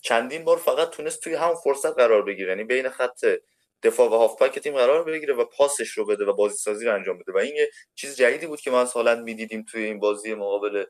چندین 0.01 0.43
بار 0.43 0.57
فقط 0.57 0.89
تونست 0.89 1.23
توی 1.23 1.35
همون 1.35 1.55
فرصت 1.55 1.95
قرار 1.95 2.21
بگیره. 2.21 2.49
یعنی 2.49 2.63
بین 2.63 2.89
خط 2.89 3.25
دفاع 3.83 4.09
و 4.09 4.13
هافبک 4.15 4.59
تیم 4.59 4.73
قرار 4.73 5.03
بگیره 5.03 5.33
و 5.33 5.45
پاسش 5.45 5.89
رو 5.89 6.05
بده 6.05 6.25
و 6.25 6.33
بازی 6.33 6.57
سازی 6.57 6.85
رو 6.85 6.93
انجام 6.93 7.17
بده. 7.17 7.31
و 7.31 7.37
این 7.37 7.55
یه 7.55 7.69
چیز 7.95 8.15
جدیدی 8.17 8.47
بود 8.47 8.61
که 8.61 8.71
ما 8.71 8.81
از 8.81 8.93
هالند 8.93 9.23
می‌دیدیم 9.23 9.65
توی 9.71 9.83
این 9.83 9.99
بازی 9.99 10.33
مقابل 10.33 10.83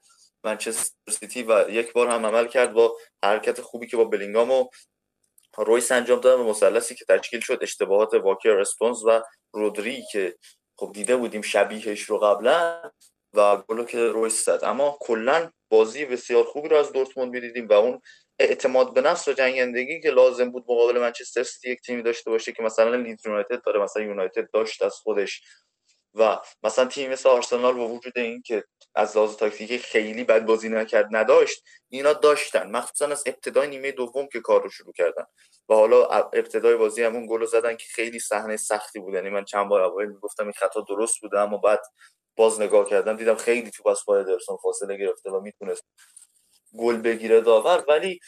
منچستر 0.48 0.96
سیتی 1.10 1.44
و 1.44 1.66
یک 1.70 1.94
بار 1.94 2.08
هم 2.08 2.26
عمل 2.26 2.48
کرد 2.48 2.74
با 2.74 2.98
حرکت 3.24 3.62
خوبی 3.62 3.88
که 3.88 3.98
با 3.98 4.06
بلینگام 4.06 4.52
و 4.52 4.68
رویس 5.58 5.92
انجام 5.92 6.20
داد 6.20 6.40
و 6.40 6.44
مثلثی 6.44 6.96
که 6.96 7.06
تشکیل 7.10 7.40
شد 7.40 7.60
اشتباهات 7.62 8.14
واکر 8.14 8.60
اسپونز 8.60 9.04
و 9.06 9.22
رودری 9.54 10.04
که 10.12 10.36
خب 10.80 10.92
دیده 10.94 11.16
بودیم 11.16 11.42
شبیهش 11.42 12.02
رو 12.02 12.18
قبلا 12.18 12.92
و 13.34 13.58
گلو 13.58 13.84
که 13.84 14.08
رویس 14.08 14.46
زد. 14.46 14.60
اما 14.64 14.98
کلا 15.02 15.52
بازی 15.70 16.06
بسیار 16.06 16.44
خوبی 16.44 16.70
رو 16.70 16.78
از 16.78 16.92
دورتموند 16.92 17.32
می‌دیدیم 17.32 17.68
و 17.68 17.74
اون 17.74 18.02
اعتماد 18.40 18.94
به 18.94 19.02
نفس 19.02 19.28
و 19.28 19.34
جنگندگی 19.34 20.02
که 20.02 20.10
لازم 20.10 20.52
بود 20.52 20.64
مقابل 20.70 21.00
منچستر 21.00 21.44
سیتی 21.44 21.72
یک 21.72 21.82
تیمی 21.82 22.04
داشته 22.04 22.30
باشه 22.30 22.52
که 22.52 22.64
مثلا 22.64 22.96
لیدز 22.96 23.26
یونایتد 23.26 23.62
داره 23.66 23.80
مثلا 23.80 24.04
یونایتد 24.04 24.50
داشت 24.54 24.84
از 24.84 24.94
خودش. 24.94 25.42
و 26.20 26.40
مثلا 26.64 26.86
تیم 26.86 27.12
مثل 27.12 27.30
آرسنال 27.30 27.74
با 27.74 27.88
وجود 27.88 28.18
این 28.18 28.42
که 28.42 28.64
از 28.96 29.18
لحاظ 29.18 29.36
تاکتیکی 29.36 29.78
خیلی 29.78 30.24
بد 30.24 30.46
بازی 30.46 30.70
نکرد 30.70 31.08
نداشت 31.12 31.64
اینا 31.90 32.14
داشتن. 32.14 32.72
مخصوصا 32.72 33.08
از 33.08 33.24
ابتدای 33.26 33.68
نیمه 33.68 33.92
دوم 33.92 34.28
که 34.28 34.40
کار 34.40 34.64
رو 34.64 34.70
شروع 34.70 34.94
کردن. 34.94 35.24
و 35.70 35.74
حالا 35.74 36.06
ابتدای 36.06 36.76
بازی 36.76 37.04
همون 37.04 37.28
گل 37.28 37.46
زدن 37.46 37.76
که 37.76 37.86
خیلی 37.90 38.20
صحنه 38.20 38.58
سختی 38.58 39.00
بود. 39.00 39.14
یعنی 39.14 39.30
من 39.30 39.46
چند 39.46 39.68
بار 39.68 39.82
اول 39.82 40.06
می‌گفتم 40.06 40.44
این 40.44 40.54
خطا 40.54 40.82
درست 40.82 41.22
بوده 41.22 41.40
اما 41.40 41.58
بعد 41.58 41.82
باز 42.36 42.62
نگاه 42.62 42.90
کردم 42.90 43.16
دیدم 43.16 43.36
خیلی 43.36 43.72
تو 43.72 43.90
از 43.90 44.00
پای 44.06 44.24
درسون 44.24 44.58
فاصله 44.58 44.98
گرفته 44.98 45.30
و 45.32 45.42
می‌تونست 45.42 45.84
گل 46.80 46.98
بگیره 46.98 47.42
داور. 47.42 47.84
ولی 47.88 48.20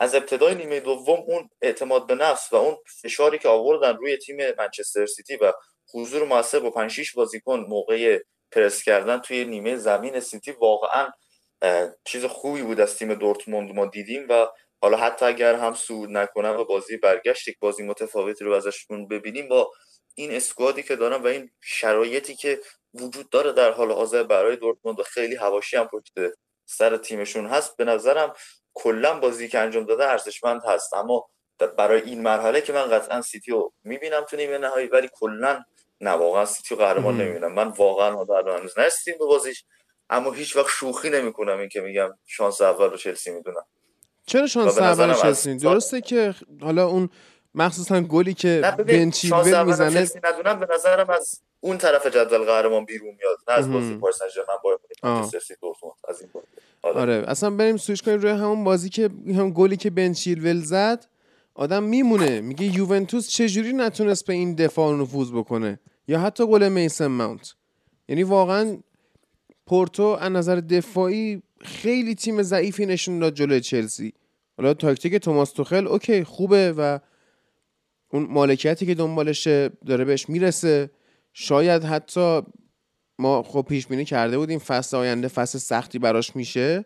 از 0.00 0.14
ابتدای 0.14 0.54
نیمه 0.54 0.80
دوم 0.80 1.20
اون 1.26 1.50
اعتماد 1.62 2.06
به 2.06 2.14
نفس 2.14 2.52
و 2.52 2.56
اون 2.56 2.76
فشاری 3.02 3.38
که 3.38 3.48
آوردن 3.48 3.96
روی 3.96 4.16
تیم 4.16 4.36
منچستر 4.58 5.06
سیتی 5.06 5.36
و 5.36 5.52
حضور 5.94 6.24
موثر 6.24 6.58
با 6.60 6.70
5 6.70 6.90
6 6.90 7.12
بازیکن 7.12 7.60
موقع 7.68 8.18
پرس 8.52 8.82
کردن 8.82 9.18
توی 9.18 9.44
نیمه 9.44 9.76
زمین 9.76 10.20
سیتی 10.20 10.50
واقعا 10.50 11.08
چیز 12.04 12.24
خوبی 12.24 12.62
بود 12.62 12.80
از 12.80 12.96
تیم 12.96 13.14
دورتموند 13.14 13.74
ما 13.74 13.86
دیدیم 13.86 14.26
و 14.28 14.46
حالا 14.82 14.96
حتی 14.96 15.24
اگر 15.24 15.54
هم 15.54 15.74
سود 15.74 16.10
نکنن 16.10 16.50
و 16.50 16.64
بازی 16.64 16.96
برگشت 16.96 17.48
یک 17.48 17.58
بازی 17.60 17.82
متفاوتی 17.82 18.44
رو 18.44 18.52
ازشون 18.52 19.08
ببینیم. 19.08 19.48
با 19.48 19.70
این 20.14 20.32
اسکوادی 20.32 20.82
که 20.82 20.96
دارن 20.96 21.22
و 21.22 21.26
این 21.26 21.50
شرایطی 21.60 22.34
که 22.34 22.60
وجود 22.94 23.30
داره 23.30 23.52
در 23.52 23.72
حال 23.72 23.92
حاضر 23.92 24.22
برای 24.22 24.56
دورتموند 24.56 25.02
خیلی 25.02 25.34
هواشی 25.34 25.76
هم 25.76 25.88
پشت 25.88 26.12
سر 26.66 26.96
تیمشون 26.96 27.46
هست 27.46 27.76
به 27.76 27.84
نظرم 27.84 28.34
کلا 28.74 29.20
بازی 29.20 29.48
که 29.48 29.58
انجام 29.58 29.84
داده 29.84 30.08
ارزشمند 30.08 30.62
هست. 30.64 30.94
اما 30.94 31.28
برای 31.78 32.02
این 32.02 32.22
مرحله 32.22 32.60
که 32.60 32.72
من 32.72 32.90
قطعا 32.90 33.22
سیتی 33.22 33.50
رو 33.50 33.72
می‌بینم 33.84 34.22
تو 34.22 34.36
نیمه 34.36 34.58
نهایی 34.58 34.86
ولی 34.86 35.08
کلا 35.12 35.64
نه 36.00 36.10
واقعا 36.10 36.44
سیتی 36.44 36.74
قهرمان 36.74 37.20
نمی‌بینم. 37.20 37.52
من 37.52 37.68
واقعا 37.68 38.18
الان 38.18 38.58
هنوز 38.58 38.78
نرسیدیم 38.78 39.18
به 39.18 39.24
بازیش 39.26 39.64
اما 40.10 40.32
هیچ 40.32 40.56
وقت 40.56 40.68
شوخی 40.68 41.10
نمی‌کنم 41.10 41.58
این 41.58 41.68
که 41.68 41.80
میگم 41.80 42.08
شانس 42.26 42.60
اول 42.60 42.90
رو 42.90 42.96
چلسی 42.96 43.30
می‌دونم. 43.30 43.64
چرا 44.26 44.46
شانس 44.46 44.78
اول 44.78 45.14
چلسی 45.14 45.56
درسته 45.56 46.00
که 46.00 46.34
حالا 46.60 46.88
اون 46.88 47.08
مخصوصا 47.54 48.00
گلی 48.00 48.34
که 48.34 48.74
بن 48.86 49.10
چیلول 49.10 49.64
می‌زنه 49.64 50.08
نمی‌دونم 50.24 50.60
به 50.60 50.66
نظرم 50.74 51.10
از 51.10 51.40
اون 51.60 51.78
طرف 51.78 52.06
جدول 52.06 52.44
قهرمان 52.44 52.84
بیرون 52.84 53.16
میاد 53.18 53.38
نه 53.48 53.54
از 53.54 53.72
بازی 53.72 53.96
پاریس 53.96 54.16
سن 54.18 54.28
ژرمن 54.28 54.56
با 54.64 54.78
از 56.08 56.20
این 56.20 56.30
آره. 56.82 57.00
آره 57.00 57.24
اصلا 57.28 57.50
بریم 57.50 57.76
سویش 57.76 58.02
کنیم 58.02 58.18
روی 58.18 58.30
همون 58.30 58.64
بازی 58.64 58.88
که 58.88 59.10
هم 59.26 59.50
گلی 59.50 59.76
که 59.76 59.90
بن 59.90 60.12
چیلول 60.12 60.60
زد. 60.60 61.06
آدم 61.58 61.82
میمونه. 61.82 62.40
میگه 62.40 62.76
یوونتوس 62.76 63.28
چجوری 63.28 63.72
نتونست 63.72 64.26
به 64.26 64.32
این 64.32 64.54
دفاع 64.54 64.96
نفوذ 64.96 65.32
بکنه؟ 65.32 65.80
یا 66.08 66.20
حتی 66.20 66.46
گل 66.46 66.68
میسن 66.68 67.06
ماونت. 67.06 67.54
یعنی 68.08 68.22
واقعا 68.22 68.78
پورتو 69.66 70.02
از 70.02 70.32
نظر 70.32 70.56
دفاعی 70.56 71.42
خیلی 71.60 72.14
تیم 72.14 72.42
ضعیفی 72.42 72.86
نشون 72.86 73.18
داد 73.18 73.34
جلوی 73.34 73.60
چلسی. 73.60 74.12
حالا 74.56 74.74
تاکتیک 74.74 75.14
توماس 75.14 75.52
توخل 75.52 75.86
okay 75.86 76.24
خوبه 76.24 76.72
و 76.72 76.98
اون 78.12 78.26
مالکیتی 78.30 78.86
که 78.86 78.94
دنبالشه 78.94 79.68
داره 79.86 80.04
بهش 80.04 80.28
می‌رسه. 80.28 80.90
شاید 81.32 81.84
حتی 81.84 82.42
ما 83.18 83.42
خب 83.42 83.66
پیش 83.68 83.86
بینی 83.86 84.04
کرده 84.04 84.38
بودیم 84.38 84.58
فصل 84.58 84.96
آینده 84.96 85.28
فصل 85.28 85.58
سختی 85.58 85.98
براش 85.98 86.36
میشه. 86.36 86.84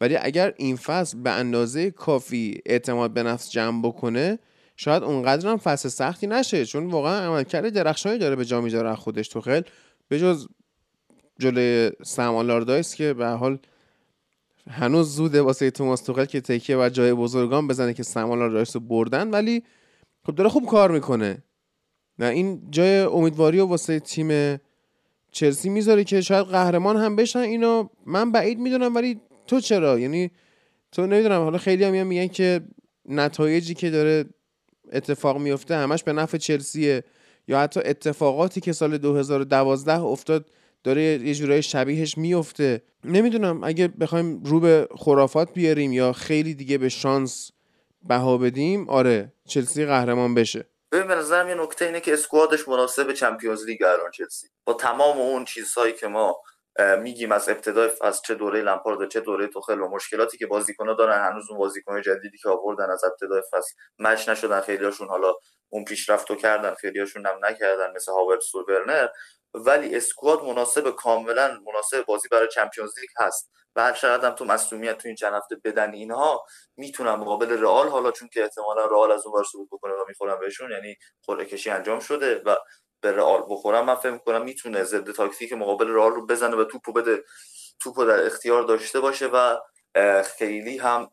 ولی 0.00 0.16
اگر 0.16 0.54
این 0.56 0.76
فصل 0.76 1.18
به 1.18 1.30
اندازه 1.30 1.90
کافی 1.90 2.60
اعتماد 2.66 3.10
به 3.10 3.22
نفس 3.22 3.50
جمع 3.50 3.82
بکنه 3.82 4.38
شاید 4.76 5.02
اونقدر 5.02 5.48
هم 5.48 5.56
فصل 5.56 5.88
سختی 5.88 6.26
نشه. 6.26 6.66
چون 6.66 6.86
واقعا 6.86 7.26
عملکرد 7.26 7.68
درخشانی 7.68 8.18
داره 8.18 8.36
به 8.36 8.44
جا 8.44 8.60
می‌ذاره 8.60 8.94
خودش 8.94 9.28
تو 9.28 9.40
خیل. 9.40 9.62
به 10.08 10.18
جز 10.18 10.48
جلوی 11.38 11.90
سم 12.04 12.82
که 12.96 13.14
به 13.14 13.26
حال 13.26 13.58
هنوز 14.70 15.14
زوده 15.14 15.42
واسه 15.42 15.70
توماس 15.70 16.02
توخل 16.02 16.24
که 16.24 16.40
تکیه 16.40 16.76
و 16.76 16.88
جای 16.88 17.14
بزرگان 17.14 17.68
بزنه 17.68 17.94
که 17.94 18.02
سم 18.02 18.30
آلردایس 18.30 18.76
رو 18.76 18.82
بردن. 18.82 19.30
ولی 19.30 19.62
خب 20.26 20.34
داره 20.34 20.50
خوب 20.50 20.66
کار 20.66 20.90
می‌کنه. 20.90 21.42
نه 22.18 22.26
این 22.26 22.70
جای 22.70 22.98
امیدواری 22.98 23.60
و 23.60 23.66
واسه 23.66 24.00
تیم 24.00 24.60
چلسی 25.32 25.68
می‌ذاره 25.68 26.04
که 26.04 26.20
شاید 26.20 26.46
قهرمان 26.46 26.96
هم 26.96 27.16
بشن. 27.16 27.38
اینو 27.38 27.88
من 28.06 28.32
بعید 28.32 28.58
می‌دونم 28.58 28.94
ولی 28.94 29.20
تو 29.50 29.60
چرا؟ 29.60 29.98
یعنی 29.98 30.30
تو 30.92 31.06
نمی‌دونم 31.06 31.42
حالا 31.42 31.58
خیلی 31.58 31.84
هم 31.84 32.06
میگن 32.06 32.26
که 32.26 32.60
نتایجی 33.08 33.74
که 33.74 33.90
داره 33.90 34.24
اتفاق 34.92 35.38
میفته 35.38 35.76
همش 35.76 36.04
به 36.04 36.12
نفع 36.12 36.38
چلسیه. 36.38 37.04
یا 37.48 37.60
حتی 37.60 37.80
اتفاقاتی 37.84 38.60
که 38.60 38.72
سال 38.72 38.98
2012 38.98 40.00
افتاد 40.00 40.50
داره 40.84 41.02
یه 41.02 41.34
جورای 41.34 41.62
شبیهش 41.62 42.18
میفته 42.18 42.82
نمی‌دونم 43.04 43.64
اگه 43.64 43.88
بخوایم 43.88 44.42
رو 44.44 44.60
به 44.60 44.88
خرافات 44.98 45.54
بیاریم 45.54 45.92
یا 45.92 46.12
خیلی 46.12 46.54
دیگه 46.54 46.78
به 46.78 46.88
شانس 46.88 47.50
بها 48.08 48.38
بدیم 48.38 48.88
آره 48.88 49.32
چلسی 49.48 49.86
قهرمان 49.86 50.34
بشه. 50.34 50.64
ببین 50.92 51.06
به 51.06 51.14
نظرم 51.14 51.48
یه 51.48 51.54
نکته 51.54 51.84
اینه 51.84 52.00
که 52.00 52.12
اسکوادش 52.12 52.68
مناسب 52.68 53.12
چمپیونز 53.12 53.64
لیگ 53.64 53.82
الان 53.82 54.10
چلسی. 54.10 54.46
با 54.64 54.74
تمام 54.74 55.18
اون 55.18 55.44
چیزهایی 55.44 55.92
که 55.92 56.06
ما 56.06 56.36
میگیم 56.78 57.32
از 57.32 57.48
ابتدای 57.48 57.90
از 58.00 58.22
چه 58.22 58.34
دوره 58.34 58.62
لمپارد 58.62 59.08
چه 59.08 59.20
دوره 59.20 59.46
توخل 59.46 59.80
و 59.80 59.88
مشکلاتی 59.88 60.38
که 60.38 60.46
بازیکن‌ها 60.46 60.94
دارن 60.94 61.30
هنوز 61.30 61.50
اون 61.50 61.58
بازیکن 61.58 62.02
جدیدی 62.02 62.38
که 62.38 62.48
آوردن 62.48 62.90
از 62.90 63.04
ابتدای 63.04 63.42
فصل 63.52 63.72
مچ 63.98 64.28
نشدن 64.28 64.60
خیلیاشون 64.60 65.08
حالا 65.08 65.34
اون 65.68 65.84
پیشرفتو 65.84 66.34
کردن 66.34 66.74
خیلیاشون 66.74 67.26
هم 67.26 67.44
نکردن 67.44 67.92
مثل 67.96 68.12
هاورتس 68.12 68.54
و 68.54 68.64
ورنر 68.68 69.08
ولی 69.54 69.96
اسکواد 69.96 70.44
مناسب 70.44 70.90
کاملا 70.90 71.60
مناسب 71.66 72.06
بازی 72.06 72.28
برای 72.28 72.48
چمپیونز 72.48 72.98
لیگ 72.98 73.10
هست. 73.18 73.50
و 73.76 73.82
هر 73.82 73.92
چقدر 73.92 74.28
هم 74.28 74.34
تو 74.34 74.44
مصونیت 74.44 74.98
تو 74.98 75.08
این 75.08 75.16
چند 75.16 75.34
هفته 75.34 75.56
بدن 75.64 75.92
اینها 75.92 76.44
می‌تونن 76.76 77.10
مقابل 77.14 77.62
رئال 77.62 77.88
حالا 77.88 78.10
چون 78.10 78.28
که 78.28 78.42
احتمالا 78.42 78.86
رئال 78.86 79.12
از 79.12 79.26
اون 79.26 79.38
ور 79.38 79.44
صعود 79.44 79.68
بکنه 79.72 79.92
و 79.92 80.04
می‌خورن 80.08 80.40
بهشون 80.40 80.70
یعنی 80.70 80.96
قرعه 81.26 81.44
کشی 81.44 81.70
انجام 81.70 82.00
شده 82.00 82.42
و 82.46 82.56
به 83.00 83.12
رئال 83.12 83.44
بخورم 83.48 83.84
من 83.84 83.94
فکر 83.94 84.10
می‌کنم 84.10 84.42
می‌تونه 84.42 84.84
ضد 84.84 85.10
تاکتیک 85.12 85.52
مقابل 85.52 85.88
رئال 85.88 86.12
رو 86.12 86.26
بزنه 86.26 86.56
و 86.56 86.64
توپو 86.64 86.92
بده 86.92 87.24
توپو 87.80 88.04
در 88.04 88.26
اختیار 88.26 88.62
داشته 88.62 89.00
باشه 89.00 89.26
و 89.26 89.56
خیلی 90.22 90.78
هم 90.78 91.10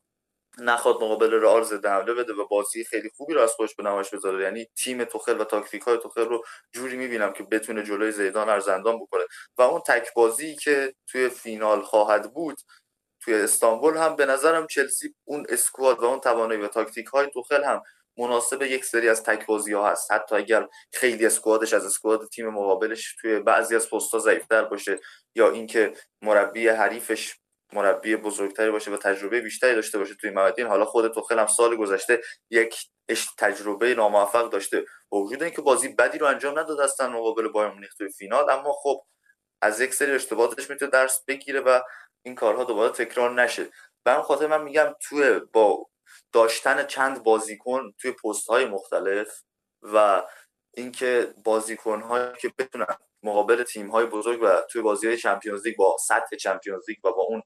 نخواد 0.60 0.96
مقابل 0.96 1.34
رئال 1.34 1.64
ضد 1.64 1.86
حمله 1.86 2.14
بده 2.14 2.34
و 2.34 2.48
بازی 2.48 2.84
خیلی 2.84 3.10
خوبی 3.18 3.34
رو 3.34 3.42
از 3.42 3.52
خودش 3.52 3.76
به 3.76 3.84
نمایش 3.84 4.10
بذاره. 4.10 4.44
یعنی 4.44 4.68
تیم 4.84 5.04
توخل 5.04 5.42
و 5.42 5.44
تاکتیک 5.44 5.82
های 5.82 5.98
توخل 5.98 6.26
رو 6.26 6.44
جوری 6.72 6.98
می‌بینم 6.98 7.34
که 7.34 7.44
بتونه 7.44 7.84
جلوی 7.84 8.12
زیدان 8.12 8.50
ارزندان 8.50 9.00
بکنه. 9.00 9.24
و 9.58 9.62
اون 9.62 9.82
تک 9.82 10.14
بازی 10.14 10.56
که 10.56 10.96
توی 11.08 11.30
فینال 11.30 11.82
خواهد 11.82 12.34
بود 12.34 12.58
توی 13.20 13.34
استانبول 13.34 13.98
هم 13.98 14.16
به 14.16 14.26
نظرم 14.26 14.68
چلسی 14.68 15.16
اون 15.26 15.46
اسکواد 15.50 16.00
و 16.00 16.06
اون 16.06 16.20
توانایی 16.20 16.62
و 16.62 16.68
تاکتیک 16.68 17.08
های 17.08 17.30
توخل 17.30 17.64
هم 17.64 17.84
مناسب 18.18 18.62
یک 18.62 18.86
سری 18.86 19.10
از 19.10 19.24
تک 19.24 19.46
بازی 19.46 19.74
ها 19.74 19.90
هست. 19.90 20.12
حتی 20.12 20.36
اگر 20.36 20.68
خیلی 20.94 21.26
اسکوادش 21.26 21.74
از 21.74 21.86
اسکواد 21.86 22.28
تیم 22.28 22.50
مقابلش 22.50 23.16
توی 23.22 23.40
بعضی 23.40 23.76
از 23.76 23.90
پست 23.90 24.14
ها 24.14 24.20
ضعیفتر 24.20 24.64
باشه 24.64 25.00
یا 25.36 25.50
اینکه 25.50 25.94
مربی 26.22 26.68
حریفش 26.68 27.36
مربی 27.74 28.16
بزرگتری 28.16 28.72
باشه 28.72 28.92
و 28.92 28.98
تجربه 28.98 29.42
بیشتری 29.42 29.76
داشته 29.76 29.98
باشه 29.98 30.16
توی 30.16 30.30
مدین 30.30 30.68
حالا 30.68 30.86
خود 30.86 31.14
توخل 31.14 31.40
هم 31.40 31.48
سال 31.48 31.76
گذشته 31.76 32.22
یک 32.50 32.76
تجربه 33.38 33.96
ناموفق 33.96 34.50
داشته. 34.50 34.86
با 35.10 35.18
وجود 35.18 35.44
اینکه 35.44 35.62
بازی 35.62 35.88
بدی 35.88 36.18
رو 36.18 36.28
انجام 36.28 36.60
نداد 36.60 36.80
هستن 36.80 37.08
مقابل 37.08 37.48
بایر 37.48 37.72
مونیخ 37.72 37.94
توی 37.94 38.10
فینال 38.10 38.50
اما 38.50 38.74
خب 38.74 39.02
از 39.62 39.82
یک 39.82 39.94
سری 39.94 40.12
اشتباهاتش 40.12 40.70
می‌تونه 40.70 40.92
درس 40.92 41.24
بگیره 41.28 41.60
و 41.60 41.80
این 42.26 42.36
کارها 42.36 42.64
دوباره 42.64 42.92
تکرار 42.92 43.42
نشه. 43.42 43.66
به 44.06 44.14
خاطر 44.14 44.48
من 44.48 44.64
میگم 44.64 44.96
توی 45.02 45.40
با 45.54 45.90
داشتن 46.32 46.86
چند 46.86 47.24
بازیکن 47.24 47.94
توی 47.98 48.12
پست 48.12 48.48
های 48.48 48.66
مختلف 48.66 49.44
و 49.82 50.24
اینکه 50.74 51.34
بازیکن 51.44 52.02
هایی 52.02 52.30
که 52.42 52.52
بتونن 52.58 52.98
مقابل 53.24 53.64
تیم 53.64 53.90
های 53.90 54.06
بزرگ 54.06 54.40
و 54.44 54.62
توی 54.72 54.82
بازی 54.82 55.08
های 55.08 55.18
Champions 55.18 55.66
League 55.66 55.76
با 55.78 55.98
سطح 56.08 56.36
Champions 56.36 56.90
League 56.90 57.06
و 57.06 57.12
با 57.12 57.22
اون 57.22 57.42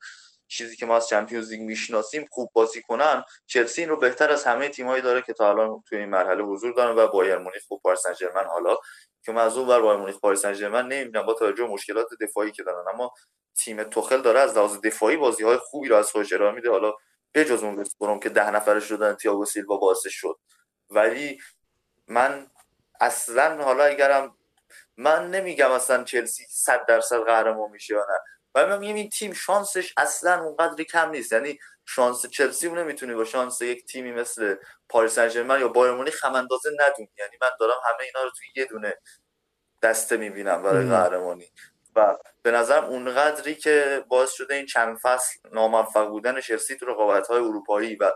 چیزی 0.47 0.75
که 0.75 0.85
ما 0.85 0.95
از 0.95 1.07
Champions 1.07 1.51
League 1.51 1.61
می‌شناسیم 1.61 2.27
خوب 2.31 2.51
بازی 2.53 2.81
کنن 2.81 3.23
چلسی 3.47 3.81
این 3.81 3.89
رو 3.89 3.97
بهتر 3.97 4.29
از 4.29 4.43
همه 4.43 4.69
تیمایی 4.69 5.01
داره 5.01 5.21
که 5.21 5.33
تا 5.33 5.49
الان 5.49 5.83
توی 5.89 5.97
این 5.97 6.09
مرحله 6.09 6.43
حضور 6.43 6.73
دارن 6.73 6.97
و 6.97 7.07
بایر 7.07 7.37
مونیخ 7.37 7.71
و 7.71 7.77
پاریس 7.77 7.99
سن 7.99 8.45
حالا 8.47 8.77
که 9.23 9.31
من 9.31 9.41
از 9.41 9.57
اون 9.57 9.67
بر 9.67 9.81
بایر 9.81 9.99
مونیخ 9.99 10.19
پاریس 10.19 10.41
سن 10.41 10.53
ژرمن 10.53 10.87
نمی‌بینم 10.87 11.25
با 11.25 11.33
توجه 11.33 11.67
مشکلات 11.67 12.07
دفاعی 12.21 12.51
که 12.51 12.63
دارن 12.63 12.83
اما 12.93 13.13
تیم 13.57 13.83
توخل 13.83 14.21
داره 14.21 14.39
از 14.39 14.57
لحاظ 14.57 14.77
دفاعی 14.83 15.17
بازی 15.17 15.43
های 15.43 15.57
خوبی 15.57 15.87
رو 15.87 15.95
از 15.95 16.11
خودش 16.11 16.33
ارائه 16.33 16.55
میده. 16.55 16.69
حالا 16.69 16.93
بجز 17.33 17.63
اون 17.63 17.85
بروم 17.99 18.19
که 18.19 18.29
ده 18.29 18.51
نفره 18.51 18.79
شدن 18.79 19.13
تییاگو 19.13 19.45
سیلوا 19.45 19.77
باعث 19.77 20.07
شد. 20.07 20.39
ولی 20.89 21.41
من 22.07 22.47
اصلا 22.99 23.63
حالا 23.63 23.83
اگرم 23.83 24.37
من 24.97 25.31
نمیگم 25.31 25.71
اصلا 25.71 26.03
چلسی 26.03 26.45
100 26.49 26.85
درصد 26.85 27.23
قهرمان 27.23 27.71
میشه 27.71 27.93
یا 27.93 28.05
نه. 28.09 28.19
ولی 28.55 28.65
من 28.65 28.79
میگم 28.79 28.95
این 28.95 29.09
تیم 29.09 29.33
شانسش 29.33 29.93
اصلا 29.97 30.43
اونقدری 30.43 30.85
کم 30.85 31.09
نیست. 31.09 31.31
یعنی 31.31 31.59
شانس 31.85 32.25
چلسی 32.25 32.67
اون 32.67 32.77
نمی‌تونی 32.77 33.13
با 33.13 33.25
شانس 33.25 33.61
یک 33.61 33.85
تیمی 33.85 34.11
مثل 34.11 34.55
پاریس 34.89 35.15
سن 35.15 35.59
یا 35.59 35.67
بایر 35.67 35.93
مونیخ 35.93 36.25
هم 36.25 36.35
اندازه 36.35 36.69
ندونی. 36.79 37.09
یعنی 37.17 37.37
من 37.41 37.49
دارم 37.59 37.79
همه 37.85 38.03
اینا 38.03 38.23
رو 38.23 38.29
توی 38.29 38.47
یه 38.55 38.65
دونه 38.65 38.97
دسته 39.81 40.17
می‌بینم 40.17 40.63
برای 40.63 40.89
قهرمانی. 40.89 41.51
و 41.95 42.17
به 42.41 42.51
نظرم 42.51 42.85
اونقدری 42.85 43.55
که 43.55 44.03
باعث 44.07 44.31
شده 44.31 44.55
این 44.55 44.65
چند 44.65 44.97
فصل 44.97 45.39
ناموفق 45.51 46.07
بودن 46.07 46.41
چلسی 46.41 46.75
تو 46.75 46.85
رقابت 46.85 47.27
های 47.27 47.39
اروپایی 47.43 47.95
و 47.95 48.11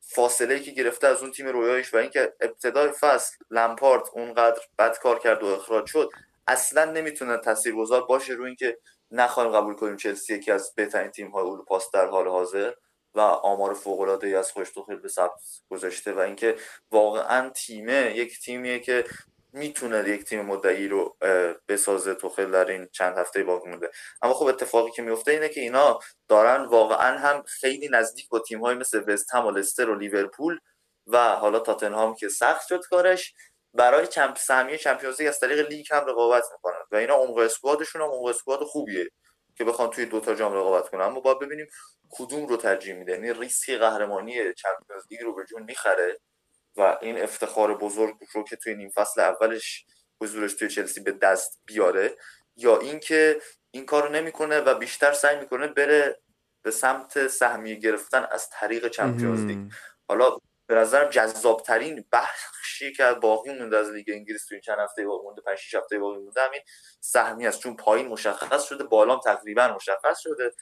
فاصله 0.00 0.60
که 0.60 0.70
گرفته 0.70 1.06
از 1.06 1.22
اون 1.22 1.30
تیم 1.30 1.48
رویایش 1.48 1.94
و 1.94 1.96
اینکه 1.96 2.32
ابتدای 2.40 2.90
فصل 3.00 3.36
لمپارت 3.50 4.08
اونقدر 4.12 4.60
بد 4.78 4.98
کار 4.98 5.18
کرد 5.18 5.42
و 5.42 5.46
اخراج 5.46 5.86
شد 5.86 6.10
اصلا 6.46 6.84
نمی‌تونه 6.84 7.36
تاثیرگذار 7.36 8.06
باشه 8.06 8.32
روی 8.32 8.46
اینکه 8.46 8.78
نخواهیم 9.10 9.52
قبول 9.52 9.74
کنیم 9.74 9.96
چلسی 9.96 10.34
یکی 10.34 10.52
از 10.52 10.74
بهترین 10.74 11.10
تیم 11.10 11.30
های 11.30 11.44
اروپاست 11.44 11.92
در 11.92 12.06
حال 12.06 12.28
حاضر 12.28 12.72
و 13.14 13.20
آمار 13.20 13.74
فوق 13.74 14.00
العاده 14.00 14.26
ای 14.26 14.34
از 14.34 14.52
خوش 14.52 14.68
به 15.02 15.08
ثبت 15.08 15.40
گذاشته 15.70 16.12
و 16.12 16.18
اینکه 16.18 16.56
واقعا 16.90 17.50
تیمه 17.50 18.12
یک 18.16 18.40
تیمیه 18.40 18.78
که 18.78 19.04
می‌تونه 19.52 20.08
یک 20.08 20.24
تیم 20.24 20.40
مدعی 20.40 20.88
رو 20.88 21.16
بسازه 21.68 22.14
توخل 22.14 22.50
در 22.50 22.64
این 22.64 22.88
چند 22.92 23.18
هفته 23.18 23.44
باقی 23.44 23.70
مونده. 23.70 23.90
اما 24.22 24.34
خب 24.34 24.46
اتفاقی 24.46 24.90
که 24.90 25.02
میفته 25.02 25.30
اینه 25.32 25.48
که 25.48 25.60
اینا 25.60 25.98
دارن 26.28 26.64
واقعا 26.64 27.18
هم 27.18 27.42
خیلی 27.42 27.88
نزدیک 27.88 28.28
با 28.28 28.38
تیم 28.38 28.60
های 28.60 28.74
مثل 28.74 29.04
وست 29.06 29.34
هم 29.34 29.46
و 29.46 29.50
لستر 29.50 29.90
و 29.90 29.94
لیورپول 29.94 30.58
و 31.06 31.36
حالا 31.36 31.58
تاتنهام 31.58 32.14
که 32.14 32.28
سخت 32.28 32.66
شد 32.68 32.80
کارش 32.90 33.34
برای 33.74 34.06
چمپ 34.06 34.38
سهمیه 34.38 34.78
چمپیونز 34.78 35.20
لیگ 35.20 35.28
از 35.28 35.40
طریق 35.40 35.68
لیگ 35.68 35.86
هم 35.90 36.06
رقابت 36.06 36.44
می‌کنن 36.52 36.84
و 36.90 36.96
اینا 36.96 37.14
عمق 37.14 37.38
اسکوادشون 37.38 38.02
هم 38.02 38.08
عمق 38.08 38.24
اسکواد 38.24 38.60
خوبیه 38.60 39.10
که 39.56 39.64
بخوان 39.64 39.90
توی 39.90 40.06
دوتا 40.06 40.34
جام 40.34 40.52
رقابت 40.52 40.88
کنن. 40.88 41.00
اما 41.00 41.20
باید 41.20 41.38
ببینیم 41.38 41.66
کدوم 42.10 42.46
رو 42.46 42.56
ترجیح 42.56 42.94
میده. 42.94 43.12
یعنی 43.12 43.32
ریسک 43.32 43.70
قهرمانی 43.70 44.54
Champions 44.54 45.02
League 45.10 45.20
رو 45.22 45.34
به 45.34 45.44
جون 45.44 45.62
می‌خره. 45.62 46.18
و 46.76 46.98
این 47.00 47.22
افتخار 47.22 47.78
بزرگ 47.78 48.16
رو 48.32 48.44
که 48.44 48.56
توی 48.56 48.74
نیم 48.74 48.90
فصل 48.90 49.20
اولش 49.20 49.84
حضورش 50.22 50.54
توی 50.54 50.68
چلسی 50.68 51.00
به 51.00 51.12
دست 51.12 51.60
بیاره 51.66 52.16
یا 52.56 52.78
اینکه 52.78 53.40
این 53.70 53.86
کارو 53.86 54.08
نمی‌کنه 54.08 54.60
و 54.60 54.74
بیشتر 54.74 55.12
سعی 55.12 55.36
می‌کنه 55.36 55.66
بره 55.66 56.20
به 56.62 56.70
سمت 56.70 57.28
سهمیه 57.28 57.74
گرفتن 57.74 58.26
از 58.30 58.50
طریق 58.50 58.88
Champions 58.88 59.44
League. 59.44 59.72
حالا 60.08 60.36
به 60.66 60.74
نظرم 60.74 61.10
جذابترین 61.10 62.04
بخشی 62.12 62.92
که 62.92 63.04
باقی 63.04 63.52
مونده 63.52 63.78
از 63.78 63.90
لیگ 63.90 64.10
انگلیس 64.10 64.46
توی 64.46 64.60
چند 64.60 64.78
هفته 64.78 65.06
باقی 65.06 65.24
مونده 65.24 65.42
5 65.42 65.58
6 65.58 65.74
هفته 65.74 65.98
باقی 65.98 66.18
مونده 66.18 66.40
همین 66.40 66.60
سهمی 67.00 67.46
است. 67.46 67.60
چون 67.60 67.76
پایین 67.76 68.08
مشخص 68.08 68.64
شده 68.64 68.84
بالام 68.84 69.20
تقریبا 69.20 69.68
مشخص 69.68 70.18
شده. 70.18 70.52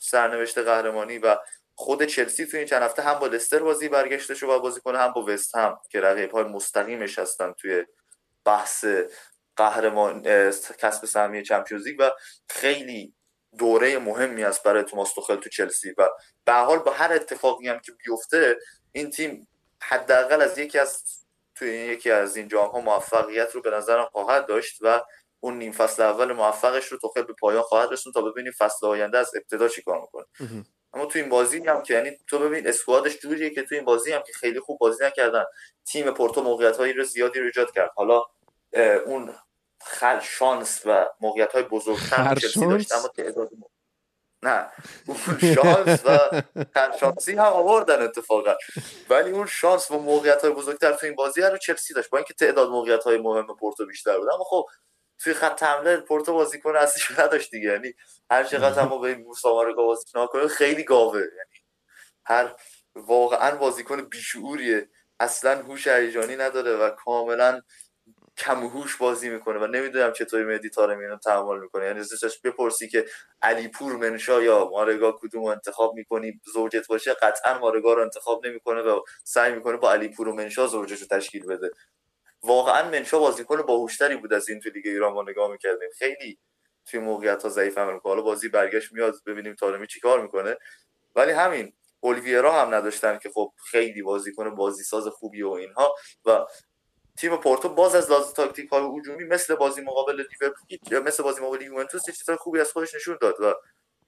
سرنوشت 0.00 0.58
قهرمانی 0.58 1.18
و 1.18 1.36
خود 1.80 2.02
چلسی 2.02 2.46
تو 2.46 2.56
این 2.56 2.66
چند 2.66 2.82
هفته 2.82 3.02
هم 3.02 3.18
با 3.18 3.26
لستر 3.26 3.58
بازی 3.58 3.88
برگشته 3.88 4.34
شو 4.34 4.46
و 4.46 4.60
بازی 4.60 4.80
کنه 4.80 4.98
هم 4.98 5.12
با 5.12 5.24
وست 5.24 5.56
هم 5.56 5.80
که 5.90 6.00
رقیب 6.00 6.30
های 6.30 6.44
مستقیمش 6.44 7.18
هستن 7.18 7.52
توی 7.52 7.84
بحث 8.44 8.84
قهرمان 9.56 10.22
کسب 10.78 11.06
سهمیه 11.06 11.42
چمپیونز 11.42 11.86
لیگ 11.86 11.96
و 12.00 12.10
خیلی 12.48 13.14
دوره 13.58 13.98
مهمی 13.98 14.44
است 14.44 14.62
برای 14.62 14.84
توماس 14.84 15.14
توخل 15.14 15.36
تو 15.36 15.48
چلسی. 15.48 15.94
و 15.98 16.08
به 16.44 16.52
حال 16.52 16.78
با 16.78 16.92
هر 16.92 17.12
اتفاقی 17.12 17.68
هم 17.68 17.78
که 17.78 17.92
بیفته 17.92 18.56
این 18.92 19.10
تیم 19.10 19.48
حداقل 19.82 20.42
از 20.42 20.58
یکی 20.58 20.78
از 20.78 21.02
توی 21.54 21.68
یکی 21.68 22.10
از 22.10 22.36
این 22.36 22.48
جام 22.48 22.70
ها 22.70 22.80
موفقیت 22.80 23.52
رو 23.52 23.62
به 23.62 23.70
نظرم 23.70 24.08
خواهد 24.12 24.46
داشت 24.46 24.78
و 24.80 25.00
اون 25.40 25.58
نیم 25.58 25.72
فصل 25.72 26.02
اول 26.02 26.32
موفقش 26.32 26.86
رو 26.86 26.98
توخل 26.98 27.22
به 27.22 27.32
پایان 27.40 27.62
خواهد 27.62 27.92
رسون 27.92 28.12
تا 28.12 28.22
ببینیم 28.22 28.52
فصل 28.58 28.86
آینده 28.86 29.18
از 29.18 29.30
ابتدا 29.36 29.68
چیکار 29.68 30.00
می‌کنه. 30.00 30.24
اما 30.94 31.06
تو 31.06 31.18
این 31.18 31.28
بازی 31.28 31.58
هم 31.66 31.82
که 31.82 31.94
یعنی 31.94 32.10
تو 32.26 32.38
ببین 32.38 32.66
اسکوادش 32.66 33.18
جوریه 33.18 33.50
که 33.50 33.62
تو 33.62 33.74
این 33.74 33.84
بازی 33.84 34.12
هم 34.12 34.22
که 34.26 34.32
خیلی 34.32 34.60
خوب 34.60 34.78
بازی 34.78 35.04
نکردن. 35.04 35.44
تیم 35.84 36.10
پورتو 36.10 36.42
موقعیت 36.42 36.76
هایی 36.76 36.92
رو 36.92 37.04
زیادی 37.04 37.38
رو 37.38 37.44
ایجاد 37.44 37.72
کرد. 37.72 37.90
حالا 37.96 38.22
اون 39.06 39.34
خل 39.80 40.20
شانس 40.20 40.82
و 40.84 41.06
موقعیت 41.20 41.52
های 41.52 41.62
بزرگتر 41.62 42.34
چلسی 42.34 42.66
داشت 42.66 42.92
اما 42.92 43.08
تعداد 43.08 43.50
نه. 44.42 44.72
اون 45.06 45.18
شانس 45.54 46.06
و 46.06 46.42
شانسی 47.00 47.32
هم 47.32 47.44
آوردن 47.44 48.02
اتفاقا. 48.02 48.54
ولی 49.10 49.30
اون 49.30 49.46
شانس 49.46 49.90
و 49.90 49.98
موقعیت 49.98 50.42
های 50.42 50.50
بزرگتر 50.50 50.92
تو 50.92 51.06
این 51.06 51.14
بازی 51.14 51.40
رو 51.40 51.58
چلسی 51.58 51.94
داشت. 51.94 52.10
با 52.10 52.18
اینکه 52.18 52.34
تعداد 52.34 52.68
موقعیت 52.68 53.04
های 53.04 53.18
مهم 53.18 53.46
پورتو 53.46 53.86
بیشتر 53.86 54.18
بود. 54.18 54.28
اما 54.28 54.44
خب 54.44 54.66
توی 55.18 55.34
خط 55.34 55.62
حمله 55.62 55.96
پورتو 55.96 56.32
بازیکن 56.32 56.76
اصلیش 56.76 57.18
نداشت 57.18 57.50
دیگه. 57.50 57.70
یعنی 57.70 57.94
هر 58.30 58.44
چقدر 58.44 58.82
هم 58.82 58.88
به 58.88 59.08
این 59.08 59.22
موسا 59.22 59.72
بازی 59.76 60.04
کنه 60.12 60.48
خیلی 60.48 60.84
گاوه. 60.84 61.20
یعنی 61.20 61.58
هر 62.26 62.54
واقعا 62.94 63.56
بازیکن 63.56 64.00
بیشعوریه. 64.02 64.88
اصلا 65.20 65.62
هوش 65.62 65.86
هیجانی 65.86 66.36
نداره 66.36 66.76
و 66.76 66.90
کاملا 66.90 67.62
کم 68.36 68.66
هوش 68.66 68.96
بازی 68.96 69.28
می‌کنه 69.28 69.58
و 69.58 69.66
نمی‌دونم 69.66 70.12
چطوری 70.12 70.44
مهدی 70.44 70.70
طارمی 70.70 71.04
اینو 71.04 71.16
تحمل 71.16 71.58
می‌کنه. 71.60 71.84
یعنی 71.86 72.00
ازش 72.00 72.38
بپرسی 72.44 72.88
که 72.88 73.06
علیپور 73.42 73.96
منشا 73.96 74.42
یا 74.42 74.68
مارگا 74.72 75.12
کدوم 75.12 75.44
انتخاب 75.44 75.94
می‌کنی 75.94 76.40
زوجت 76.52 76.86
باشه 76.86 77.14
قطعا 77.14 77.58
مارگا 77.58 77.94
رو 77.94 78.02
انتخاب 78.02 78.46
نمی‌کنه 78.46 78.80
و 78.80 79.00
سعی 79.24 79.52
می‌کنه 79.52 79.76
با 79.76 79.92
علیپور 79.92 80.28
و 80.28 80.34
منشا 80.34 80.66
زوجش 80.66 81.00
رو 81.00 81.06
تشکیل 81.06 81.46
بده. 81.46 81.70
واقعا 82.48 82.90
منشا 82.90 83.18
بازیکن 83.18 83.62
باهوشتری 83.62 84.16
بود 84.16 84.32
از 84.32 84.48
این 84.48 84.60
تو 84.60 84.70
لیگ 84.70 84.86
ایران 84.86 85.12
ما 85.12 85.22
نگاه 85.22 85.50
می‌کردیم. 85.50 85.88
خیلی 85.98 86.38
توی 86.86 87.00
موقعیت 87.00 87.42
ها 87.42 87.48
ضعیف 87.48 87.78
عمل 87.78 87.98
حالا 88.04 88.22
بازی 88.22 88.48
برگشت 88.48 88.92
میاد 88.92 89.14
ببینیم 89.26 89.54
تارمی 89.54 89.86
چیکار 89.86 90.22
می‌کنه. 90.22 90.56
ولی 91.16 91.32
همین 91.32 91.72
اولیویرا 92.00 92.52
هم 92.52 92.74
نداشتن 92.74 93.18
که 93.18 93.30
خب 93.34 93.52
خیلی 93.70 94.02
بازی 94.02 94.32
کنه 94.32 94.50
بازی 94.50 94.84
ساز 94.84 95.06
خوبی 95.06 95.42
و 95.42 95.50
اینها. 95.50 95.94
و 96.24 96.46
تیم 97.16 97.36
پورتو 97.36 97.68
باز 97.68 97.94
از 97.94 98.10
لحاظ 98.10 98.32
تاکتیک 98.32 98.68
های 98.68 98.82
هجومی 98.98 99.24
مثل 99.24 99.54
بازی 99.54 99.80
مقابل 99.80 100.24
لیورپول 100.40 100.98
مثل 100.98 101.22
بازی 101.22 101.40
مقابل 101.40 101.62
یوونتوس 101.62 102.10
چیزای 102.10 102.36
خوبی 102.36 102.60
از 102.60 102.72
خودش 102.72 102.94
نشون 102.94 103.18
داد. 103.20 103.40
و 103.40 103.54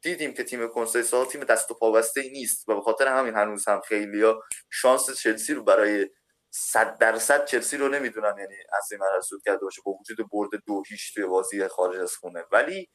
دیدیم 0.02 0.34
که 0.34 0.44
تیم 0.44 0.68
کنسایسا 0.68 1.24
تیم 1.24 1.44
دست 1.44 1.70
و 1.70 1.74
پابسته 1.74 2.22
نیست. 2.22 2.68
و 2.68 2.74
به 2.74 2.80
خاطر 2.80 3.08
همین 3.08 3.34
هنوز 3.34 3.68
هم 3.68 3.80
خیلیا 3.80 4.42
شانس 4.70 5.10
چلسی 5.10 5.54
رو 5.54 5.64
برای 5.64 6.10
صد 6.50 6.98
درصد 6.98 7.44
چلسی 7.44 7.76
رو 7.76 7.88
نمی‌دونم 7.88 8.38
یعنی 8.38 8.54
از 8.78 8.92
این 8.92 9.00
مرحله 9.00 9.20
کرده 9.44 9.64
باشه. 9.64 9.82
با 9.84 9.92
وجود 9.92 10.30
برد 10.32 10.50
دو 10.66 10.82
هیچ 10.88 11.14
توی 11.14 11.26
بازی 11.26 11.68
خارج 11.68 12.00
از 12.00 12.16
خونه. 12.16 12.44
ولی 12.52 12.88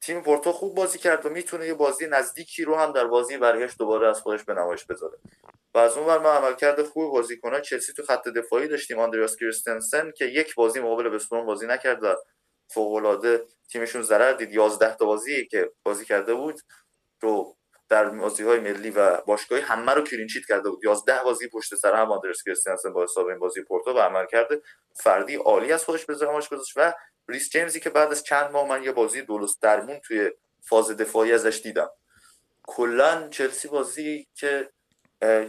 تیم 0.00 0.22
پورتو 0.22 0.52
خوب 0.52 0.74
بازی 0.74 0.98
کرد 0.98 1.26
و 1.26 1.28
می‌تونه 1.28 1.66
یه 1.66 1.74
بازی 1.74 2.06
نزدیکی 2.06 2.64
رو 2.64 2.76
هم 2.76 2.92
در 2.92 3.06
بازی 3.06 3.38
برگشت 3.38 3.78
دوباره 3.78 4.08
از 4.08 4.20
خودش 4.20 4.44
به 4.44 4.54
نمایش 4.54 4.84
بذاره. 4.84 5.18
و 5.74 5.78
از 5.78 5.96
اون 5.96 6.16
ما 6.16 6.30
عملکرد 6.30 6.82
خوب 6.82 7.12
بازیکنان 7.12 7.62
چلسی 7.62 7.92
تو 7.92 8.02
خط 8.02 8.28
دفاعی 8.28 8.68
داشتیم. 8.68 8.98
آندریاس 8.98 9.36
کریستنسن 9.36 10.10
که 10.10 10.24
یک 10.24 10.54
بازی 10.54 10.80
مقابل 10.80 11.08
بستون 11.08 11.46
بازی 11.46 11.66
نکرد 11.66 12.04
و 12.04 12.16
فوق 12.68 13.44
تیمشون 13.70 14.02
ضرر 14.02 14.32
دید. 14.32 14.52
11 14.52 14.96
تا 14.96 15.06
بازی 15.06 15.46
که 15.46 15.72
بازی 15.82 16.04
کرده 16.04 16.34
بود 16.34 16.60
رو 17.20 17.56
در 17.88 18.04
بازی 18.08 18.42
های 18.42 18.60
ملی 18.60 18.90
و 18.90 19.16
باشگاهی 19.16 19.62
همه 19.62 19.94
رو 19.94 20.04
کلینشیت 20.04 20.46
کرده 20.46 20.70
بود. 20.70 20.84
11 20.84 21.22
بازی 21.24 21.48
پشت 21.48 21.74
سر 21.74 21.94
هم 21.94 22.12
آندرس 22.12 22.42
کریستنسن 22.42 22.92
با 22.92 23.02
حساب 23.02 23.26
این 23.26 23.38
بازی 23.38 23.62
پورتو 23.62 23.92
و 23.92 23.98
عمل 23.98 24.26
کرده. 24.26 24.62
فردی 24.94 25.36
عالی 25.36 25.72
از 25.72 25.84
خودش 25.84 26.04
به 26.04 26.14
زمانش 26.14 26.48
گذاشت 26.48 26.72
و 26.76 26.92
ریس 27.28 27.50
جیمزی 27.50 27.80
که 27.80 27.90
بعد 27.90 28.10
از 28.10 28.24
چند 28.24 28.50
ماه 28.50 28.68
من 28.68 28.82
یه 28.82 28.92
بازی 28.92 29.22
درست 29.22 29.62
درمون 29.62 30.00
توی 30.00 30.30
فاز 30.60 30.90
دفاعی 30.90 31.32
ازش 31.32 31.60
دیدم. 31.62 31.90
کلا 32.62 33.28
چلسی 33.28 33.68
بازی 33.68 34.26
که 34.34 34.70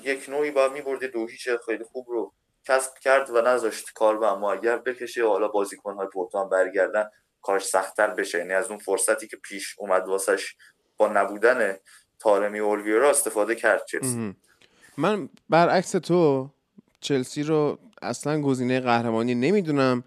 یک 0.04 0.30
نوعی 0.30 0.52
با 0.52 0.68
می‌برد 0.68 1.04
دو 1.04 1.28
هیچ 1.28 1.50
خیلی 1.66 1.84
خوب 1.84 2.06
رو 2.10 2.34
کسب 2.68 2.92
کرد 3.02 3.30
و 3.30 3.42
نذاشت 3.42 3.94
کار 3.94 4.16
و 4.16 4.24
اما 4.24 4.54
اگر 4.54 4.78
بکشه. 4.78 5.28
حالا 5.28 5.48
بازیکن 5.48 5.94
های 5.94 6.08
پورتو 6.14 6.40
هم 6.40 6.50
برگردن 6.50 7.10
کارش 7.42 7.66
سختتر 7.66 8.08
بشه. 8.08 8.38
یعنی 8.38 8.54
از 8.54 8.70
اون 8.70 8.80
فرصتی 8.80 9.28
که 9.28 9.38
پیش 9.38 9.76
اومد 9.78 10.08
واسش 10.08 10.56
با 10.98 11.08
نبودن 11.08 11.78
تارمی 12.26 12.60
اولویرا 12.60 13.10
استفاده 13.10 13.56
کرد 13.56 13.82
چلسی. 13.86 14.36
من 14.98 15.30
برعکس 15.50 15.92
تو 15.92 16.50
چلسی 17.00 17.44
رو 17.44 17.80
اصلا 18.02 18.42
گزینه 18.42 18.80
قهرمانی 18.80 19.36
نمی‌دونم 19.36 20.04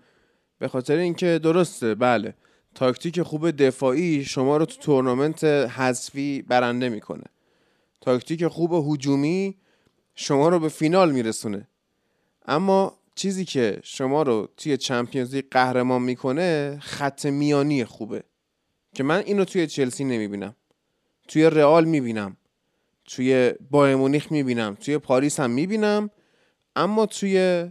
به 0.59 0.69
خاطر 0.69 0.97
اینکه 0.97 1.41
درسته 1.43 1.95
بله 1.95 2.35
تاکتیک 2.75 3.23
خوب 3.23 3.51
دفاعی 3.51 4.25
شما 4.25 4.57
رو 4.57 4.64
تو 4.64 4.81
تورنمنت 4.81 5.45
حذفی 5.45 6.43
برنده 6.43 6.89
می‌کنه. 6.89 7.25
تاکتیک 8.01 8.47
خوب 8.47 8.93
هجومی 8.93 9.57
شما 10.14 10.49
رو 10.49 10.59
به 10.59 10.69
فینال 10.69 11.12
میرسونه. 11.12 11.69
اما 12.47 12.99
چیزی 13.14 13.45
که 13.45 13.81
شما 13.83 14.23
رو 14.23 14.49
توی 14.57 14.77
Champions 14.76 15.35
League 15.35 15.45
قهرمان 15.51 16.03
می‌کنه 16.03 16.79
خط 16.83 17.27
میانی 17.27 17.85
خوبه. 17.85 18.23
که 18.95 19.03
من 19.03 19.23
اینو 19.27 19.45
توی 19.45 19.66
چلسی 19.66 20.05
نمی‌بینم. 20.05 20.55
توی 21.29 21.45
رئال 21.45 21.85
می‌بینم. 21.85 22.37
توی 23.05 23.55
بایر 23.70 23.97
مونیخ 23.97 24.33
می‌بینم. 24.33 24.74
توی 24.74 24.99
پاریس 24.99 25.41
هم 25.41 25.51
می‌بینم. 25.51 26.11
اما 26.76 27.07
توی 27.07 27.66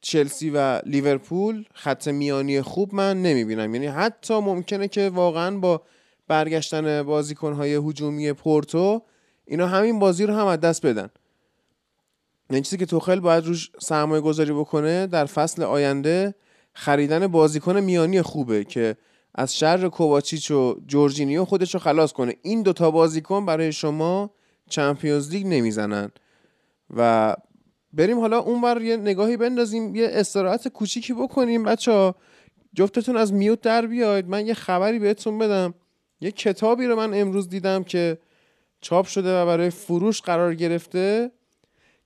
چلسی 0.00 0.50
و 0.50 0.80
لیورپول 0.86 1.64
خط 1.74 2.08
میانی 2.08 2.62
خوب 2.62 2.94
من 2.94 3.22
نمی‌بینم. 3.22 3.74
یعنی 3.74 3.86
حتی 3.86 4.34
ممکنه 4.34 4.88
که 4.88 5.08
واقعا 5.08 5.58
با 5.58 5.82
برگشتن 6.28 7.02
بازیکنهای 7.02 7.74
هجومی 7.74 8.32
پورتو 8.32 9.02
اینا 9.44 9.66
همین 9.66 9.98
بازی 9.98 10.26
رو 10.26 10.34
هم 10.34 10.46
از 10.46 10.60
دست 10.60 10.86
بدن. 10.86 11.08
این 12.50 12.62
چیزی 12.62 12.76
که 12.76 12.86
توخل 12.86 13.20
باید 13.20 13.46
روش 13.46 13.70
سرمایه 13.80 14.20
گذاری 14.20 14.52
بکنه 14.52 15.06
در 15.06 15.24
فصل 15.24 15.62
آینده 15.62 16.34
خریدن 16.72 17.26
بازیکن 17.26 17.80
میانی 17.80 18.22
خوبه 18.22 18.64
که 18.64 18.96
از 19.34 19.58
شر 19.58 19.88
کوواچیچ 19.88 20.50
و 20.50 20.76
جورجینیو 20.86 21.44
خودش 21.44 21.74
رو 21.74 21.80
خلاص 21.80 22.12
کنه. 22.12 22.36
این 22.42 22.62
دوتا 22.62 22.90
بازیکن 22.90 23.46
برای 23.46 23.72
شما 23.72 24.30
چمپیونز 24.70 25.30
لیگ 25.30 25.46
نمی‌زنن. 25.46 26.10
و 26.96 27.36
بریم 27.92 28.20
حالا 28.20 28.38
اونور 28.38 28.82
یه 28.82 28.96
نگاهی 28.96 29.36
بندازیم 29.36 29.94
یه 29.94 30.08
استراحت 30.12 30.68
کوچیکی 30.68 31.12
بکنیم. 31.12 31.62
بچه 31.62 31.92
ها 31.92 32.14
جفتتون 32.74 33.16
از 33.16 33.32
میوت 33.32 33.60
در 33.60 33.86
بیاید. 33.86 34.28
من 34.28 34.46
یه 34.46 34.54
خبری 34.54 34.98
بهتون 34.98 35.38
بدم. 35.38 35.74
یه 36.20 36.30
کتابی 36.30 36.86
رو 36.86 36.96
من 36.96 37.14
امروز 37.14 37.48
دیدم 37.48 37.84
که 37.84 38.18
چاپ 38.80 39.06
شده 39.06 39.42
و 39.42 39.46
برای 39.46 39.70
فروش 39.70 40.22
قرار 40.22 40.54
گرفته. 40.54 41.30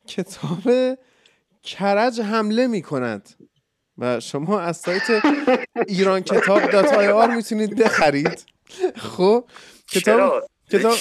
کتاب 0.06 0.98
کرج 1.62 2.20
حمله 2.20 2.66
می 2.66 2.82
کند 2.82 3.28
و 3.98 4.20
شما 4.20 4.60
از 4.60 4.76
سایت 4.76 5.02
ایران 5.88 6.20
کتاب 6.20 6.70
دات 6.70 6.92
آر 6.92 7.34
می‌تونید 7.34 7.76
بخرید. 7.76 8.44
خب 8.96 9.44
کتاب 9.90 10.42
کتاب 10.70 10.96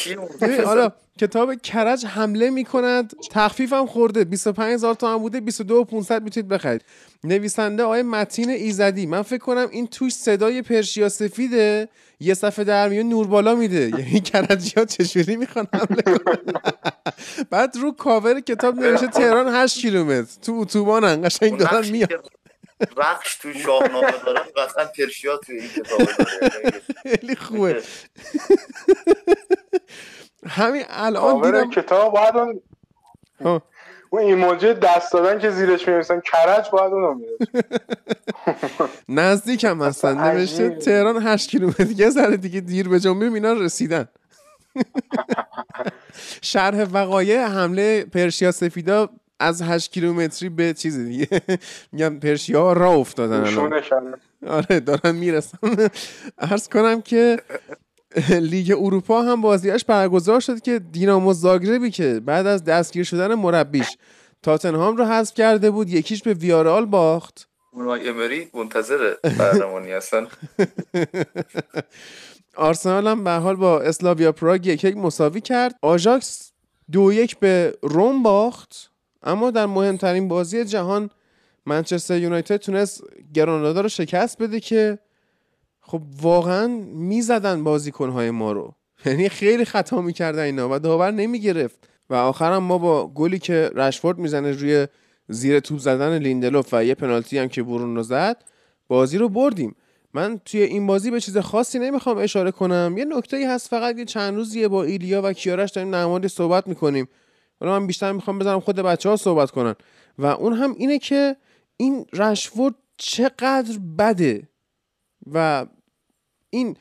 حالا 0.65 0.91
کتاب 1.19 1.55
کرج 1.55 2.05
حمله 2.05 2.49
می‌کند. 2.49 3.13
تخفیف 3.31 3.73
هم 3.73 3.85
خورده. 3.85 4.23
25 4.23 4.73
هزار 4.73 4.93
تومن 4.93 5.17
بوده 5.17 5.41
22 5.41 5.83
500 5.83 6.23
می‌تونید 6.23 6.49
بخرید. 6.49 6.81
نویسنده 7.23 7.83
آقای 7.83 8.01
متین 8.01 8.49
ایزدی. 8.49 9.05
من 9.05 9.21
فکر 9.21 9.37
کنم 9.37 9.67
این 9.71 9.87
توش 9.87 10.13
صدای 10.13 10.61
پرشیا 10.61 11.09
سفیده. 11.09 11.89
یه 12.19 12.33
صفحه 12.33 12.65
در 12.65 12.89
میون 12.89 13.09
نور 13.09 13.27
بالا 13.27 13.55
میده. 13.55 13.89
یعنی 13.99 14.19
کرجی 14.19 14.73
ها 14.77 14.85
چجوری 14.85 15.35
می‌خوان 15.35 15.67
حمله 15.73 16.01
کنن؟ 16.01 16.53
بعد 17.51 17.75
رو 17.77 17.91
کاور 17.91 18.39
کتاب 18.39 18.75
نوشته 18.75 19.07
تهران 19.07 19.55
8 19.55 19.77
کیلومتر. 19.77 20.41
تو 20.41 20.53
اتوبانن 20.53 21.21
قشنگ 21.27 21.57
دارن 21.57 21.89
میاد 21.91 22.31
رقش 22.97 23.35
تو 23.35 23.53
شاهنامه 23.53 24.13
دارن 24.25 24.41
قطعا 24.57 24.85
پرشیا 24.85 25.37
تو 25.37 25.51
این 25.51 25.69
کتاب 25.69 26.09
خیلی 27.03 27.35
خوبه. 27.35 27.83
همین 30.47 30.83
الان 30.89 31.41
دیدم 31.41 31.69
کتاب 31.69 32.13
باید 32.13 32.35
اون 32.37 32.61
اون 34.09 34.21
ایموجی 34.21 34.73
دست 34.73 35.13
دادن 35.13 35.39
که 35.39 35.49
زیرش 35.51 35.87
می‌رسن 35.87 36.21
کرج 36.31 36.69
باید 36.69 36.93
اونو 36.93 37.19
نزدیک 39.09 39.63
هم 39.63 39.81
هستن. 39.81 40.17
نوشته 40.17 40.69
تهران 40.69 41.27
8 41.27 41.49
کیلومتر. 41.49 41.85
یه 41.91 42.09
ذره 42.09 42.37
دیگه 42.37 42.59
دیر 42.59 42.89
به 42.89 42.99
جنبه 42.99 43.29
مینا 43.29 43.53
رسیدن. 43.53 44.07
شرح 46.41 46.83
وقایع 46.83 47.45
حمله 47.45 48.05
پرشیا 48.05 48.51
سفیدا 48.51 49.09
از 49.39 49.61
8 49.61 49.91
کیلومتری 49.91 50.49
به 50.49 50.73
چیزی 50.73 51.05
دیگه. 51.05 51.41
میگم 51.91 52.19
پرشیا 52.19 52.73
را 52.73 52.91
افتادن 52.91 53.45
آره 54.47 54.79
دارن 54.79 55.15
می‌رسن 55.15 55.57
عرض 56.37 56.69
کنم 56.69 57.01
که 57.01 57.39
لیگ 58.29 58.75
اروپا 58.79 59.21
هم 59.21 59.41
بازیاش 59.41 59.85
برگزار 59.85 60.39
شد 60.39 60.61
که 60.61 60.79
دینامو 60.79 61.33
زاگربی 61.33 61.91
که 61.91 62.21
بعد 62.25 62.47
از 62.47 62.63
دستگیر 62.63 63.03
شدن 63.03 63.33
مربیش 63.35 63.97
تاتنهام 64.43 64.97
رو 64.97 65.05
حذف 65.05 65.33
کرده 65.33 65.71
بود 65.71 65.89
یکیش 65.89 66.23
به 66.23 66.33
ویارال 66.33 66.85
باخت. 66.85 67.49
اونای 67.71 68.09
امری 68.09 68.49
منتظر 68.53 69.13
قهرمانی 69.23 69.91
هستن. 69.91 70.27
آرسنال 72.55 73.07
هم 73.07 73.23
به 73.23 73.31
حال 73.31 73.55
با 73.55 73.81
اسلاویا 73.81 74.31
پراگ 74.31 74.65
یک 74.65 74.83
یک 74.83 74.97
مساوی 74.97 75.41
کرد. 75.41 75.75
آژاکس 75.81 76.51
دو 76.91 77.13
یک 77.13 77.39
به 77.39 77.77
روم 77.81 78.23
باخت. 78.23 78.92
اما 79.23 79.51
در 79.51 79.65
مهمترین 79.65 80.27
بازی 80.27 80.65
جهان 80.65 81.09
منچستر 81.65 82.17
یونایتد 82.17 82.57
تونست 82.57 83.03
گرانادا 83.33 83.81
رو 83.81 83.89
شکست 83.89 84.37
بده 84.37 84.59
که 84.59 84.99
خب 85.81 86.01
واقعا 86.21 86.67
می‌زدن 86.93 87.63
بازیکنهای 87.63 88.31
ما 88.31 88.51
رو. 88.51 88.75
یعنی 89.05 89.29
خیلی 89.29 89.65
خطا 89.65 90.01
می‌کردن 90.01 90.43
اینا 90.43 90.69
و 90.71 90.79
داور 90.79 91.11
نمی‌گرفت. 91.11 91.87
و 92.09 92.15
آخرم 92.15 92.63
ما 92.63 92.77
با 92.77 93.07
گلی 93.07 93.39
که 93.39 93.71
رشفورد 93.75 94.17
می‌زنه 94.17 94.51
روی 94.51 94.87
زیر 95.27 95.59
توپ 95.59 95.79
زدن 95.79 96.17
لیندلوف 96.17 96.73
و 96.73 96.85
یه 96.85 96.95
پنالتی 96.95 97.37
هم 97.37 97.47
که 97.47 97.63
برونو 97.63 98.03
زد 98.03 98.43
بازی 98.87 99.17
رو 99.17 99.29
بردیم. 99.29 99.75
من 100.13 100.39
توی 100.45 100.61
این 100.61 100.87
بازی 100.87 101.11
به 101.11 101.21
چیز 101.21 101.37
خاصی 101.37 101.79
نمی‌خوام 101.79 102.17
اشاره 102.17 102.51
کنم. 102.51 102.95
یه 102.97 103.05
نکته 103.05 103.37
ای 103.37 103.43
هست 103.43 103.69
فقط 103.69 103.97
یه 103.97 104.05
چند 104.05 104.35
روزیه 104.35 104.67
با 104.67 104.83
ایلیا 104.83 105.21
و 105.21 105.33
کیارش 105.33 105.71
داریم 105.71 105.91
در 106.19 106.27
صحبت 106.27 106.67
می‌کنیم. 106.67 107.07
حالا 107.63 107.79
من 107.79 107.87
بیشتر 107.87 108.11
می‌خوام 108.11 108.39
بذارم 108.39 108.59
خود 108.59 108.75
بچه 108.75 109.09
ها 109.09 109.15
صحبت 109.15 109.51
کنن. 109.51 109.75
و 110.17 110.25
اون 110.25 110.53
هم 110.53 110.75
اینه 110.77 110.99
که 110.99 111.35
این 111.77 112.05
رشفورد 112.13 112.75
چقدر 112.97 113.79
بده. 113.97 114.49
و 115.31 115.65
این 116.49 116.77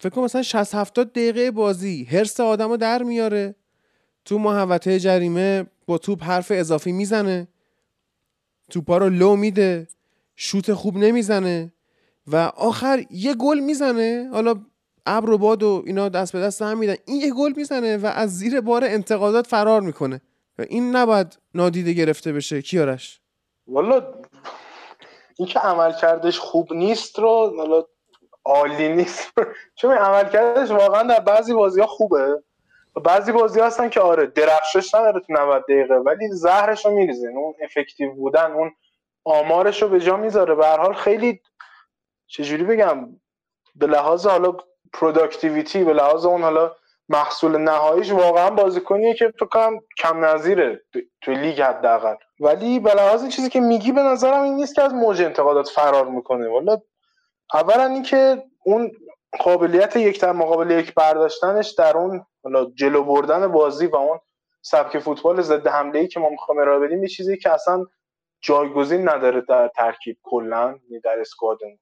فکر 0.00 0.08
کنم 0.08 0.24
مثلا 0.24 0.42
60 0.42 0.74
70 0.74 1.12
دقیقه 1.12 1.50
بازی 1.50 2.04
هرس 2.04 2.40
آدمو 2.40 2.76
در 2.76 3.02
میاره. 3.02 3.54
تو 4.24 4.38
محوطه 4.38 5.00
جریمه 5.00 5.66
با 5.86 5.98
توپ 5.98 6.24
حرف 6.24 6.52
اضافی 6.54 6.92
می‌زنه. 6.92 7.48
توپا 8.70 8.98
رو 8.98 9.08
لو 9.08 9.36
میده. 9.36 9.88
شوت 10.36 10.72
خوب 10.72 10.96
نمی‌زنه. 10.96 11.72
و 12.26 12.36
آخر 12.36 13.06
یه 13.10 13.34
گل 13.34 13.58
می‌زنه. 13.58 14.28
حالا 14.32 14.66
ابر 15.06 15.30
و 15.30 15.38
باد 15.38 15.62
و 15.62 15.82
اینا 15.86 16.08
دست 16.08 16.32
به 16.32 16.40
دست 16.40 16.62
هم 16.62 16.78
میدن. 16.78 16.94
این 17.06 17.20
یه 17.20 17.32
گل 17.34 17.52
می‌زنه 17.56 17.96
و 17.96 18.06
از 18.06 18.38
زیر 18.38 18.60
بار 18.60 18.84
انتقادات 18.84 19.46
فرار 19.46 19.80
می‌کنه. 19.80 20.20
و 20.58 20.62
این 20.68 20.96
نباید 20.96 21.38
نادیده 21.54 21.92
گرفته 21.92 22.32
بشه. 22.32 22.62
کیارش 22.62 23.20
والا 23.66 24.14
این 25.38 25.48
که 25.48 25.58
عمل 25.58 25.92
کردش 25.92 26.38
خوب 26.38 26.72
نیست 26.72 27.18
رو 27.18 27.52
حالا 27.56 27.84
عالی 28.44 28.88
نیست 28.88 29.32
چون 29.78 29.92
عمل 29.94 30.28
کردش 30.28 30.70
واقعا 30.70 31.02
در 31.02 31.20
بعضی 31.20 31.54
بازی 31.54 31.80
ها 31.80 31.86
خوبه. 31.86 32.42
بعضی 33.04 33.32
بازی 33.32 33.60
هستن 33.60 33.88
که 33.88 34.00
آره 34.00 34.26
درخشش 34.26 34.94
نداره 34.94 35.20
تو 35.20 35.32
90 35.32 35.62
دقیقه 35.62 35.94
ولی 35.94 36.28
زهرش 36.30 36.86
رو 36.86 36.92
میریزه. 36.92 37.28
اون 37.28 37.54
effective 37.62 38.14
بودن 38.14 38.52
اون 38.52 38.72
آمارش 39.24 39.82
رو 39.82 39.88
به 39.88 40.00
جا 40.00 40.16
می‌ذاره. 40.16 40.54
به 40.54 40.66
هر 40.66 40.78
حال 40.78 40.94
خیلی 40.94 41.40
چجوری 42.26 42.64
بگم 42.64 43.20
به 43.74 43.86
لحاظ 43.86 44.26
حالا 44.26 44.56
productivity 44.92 45.84
به 45.84 45.92
لحاظ 45.92 46.26
اون 46.26 46.42
حالا 46.42 46.72
محصول 47.08 47.56
نهاییش 47.56 48.12
واقعا 48.12 48.50
بازیکنیه 48.50 49.14
که 49.14 49.28
فکر 49.28 49.46
کنم 49.46 49.80
کم 49.98 50.24
نظیره 50.24 50.80
توی 51.20 51.34
لیگ 51.34 51.60
حداقل. 51.60 52.14
ولی 52.40 52.80
به 52.80 52.94
لحاظ 52.94 53.28
چیزی 53.28 53.48
که 53.48 53.60
میگی 53.60 53.92
به 53.92 54.02
نظرم 54.02 54.42
این 54.42 54.54
نیست 54.54 54.74
که 54.74 54.82
از 54.82 54.94
موج 54.94 55.22
انتقادات 55.22 55.68
فرار 55.68 56.06
می‌کنه. 56.06 56.48
والا 56.48 56.78
اولا 57.54 57.84
اینکه 57.84 58.42
اون 58.64 58.92
قابلیت 59.38 59.96
یک 59.96 60.20
در 60.20 60.32
مقابل 60.32 60.70
یک 60.70 60.94
برداشتنش 60.94 61.70
در 61.70 61.96
اون 61.96 62.26
حالا 62.44 62.64
جلو 62.74 63.04
بردن 63.04 63.46
بازی 63.52 63.86
و 63.86 63.96
اون 63.96 64.18
سبک 64.62 64.98
فوتبال 64.98 65.42
ضد 65.42 65.66
حمله 65.66 65.98
ای 65.98 66.08
که 66.08 66.20
ما 66.20 66.28
می‌خوام 66.28 66.58
ارائه 66.58 66.80
بدیم 66.80 67.02
یه 67.02 67.08
چیزی 67.08 67.38
که 67.38 67.52
اصلا 67.52 67.84
جایگزین 68.40 69.08
نداره 69.08 69.40
در 69.40 69.68
ترکیب 69.68 70.16
کلا 70.22 70.78
یعنی 70.88 71.00
در 71.00 71.20
squad 71.20 71.56
مون 71.56 71.78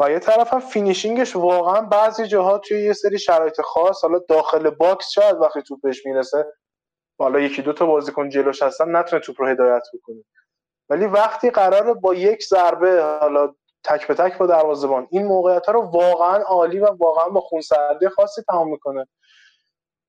و 0.00 0.10
یه 0.10 0.18
طرف 0.18 0.52
هم 0.52 0.60
finishing 0.60 1.22
ش 1.22 1.36
واقعا 1.36 1.80
بعضی 1.80 2.26
جاها 2.26 2.58
توی 2.58 2.84
یه 2.84 2.92
سری 2.92 3.18
شرایط 3.18 3.60
خاص 3.60 4.02
حالا 4.02 4.18
داخل 4.28 4.70
box 4.70 5.10
شاید 5.10 5.36
وقتی 5.36 5.62
توپش 5.62 6.06
می‌رسه 6.06 6.46
حالا 7.18 7.40
یکی 7.40 7.62
دو 7.62 7.72
تا 7.72 7.86
بازیکن 7.86 8.28
جلوش 8.28 8.62
هستن 8.62 8.96
نتونه 8.96 9.22
توپ 9.22 9.40
رو 9.40 9.46
هدایت 9.48 9.82
بکنه. 9.94 10.24
ولی 10.90 11.06
وقتی 11.06 11.50
قراره 11.50 11.94
با 11.94 12.14
یک 12.14 12.44
ضربه 12.44 13.18
حالا 13.20 13.54
تک 13.84 14.06
به 14.06 14.14
تک 14.14 14.38
با 14.38 14.46
دروازه‌بان 14.46 15.08
این 15.10 15.26
موقعیت 15.26 15.66
ها 15.66 15.72
رو 15.72 15.80
واقعا 15.82 16.42
عالی 16.42 16.80
و 16.80 16.86
واقعا 16.86 17.28
با 17.28 17.40
خونسردی 17.40 18.08
خاصی 18.08 18.42
تمام 18.48 18.70
می‌کنه. 18.70 19.06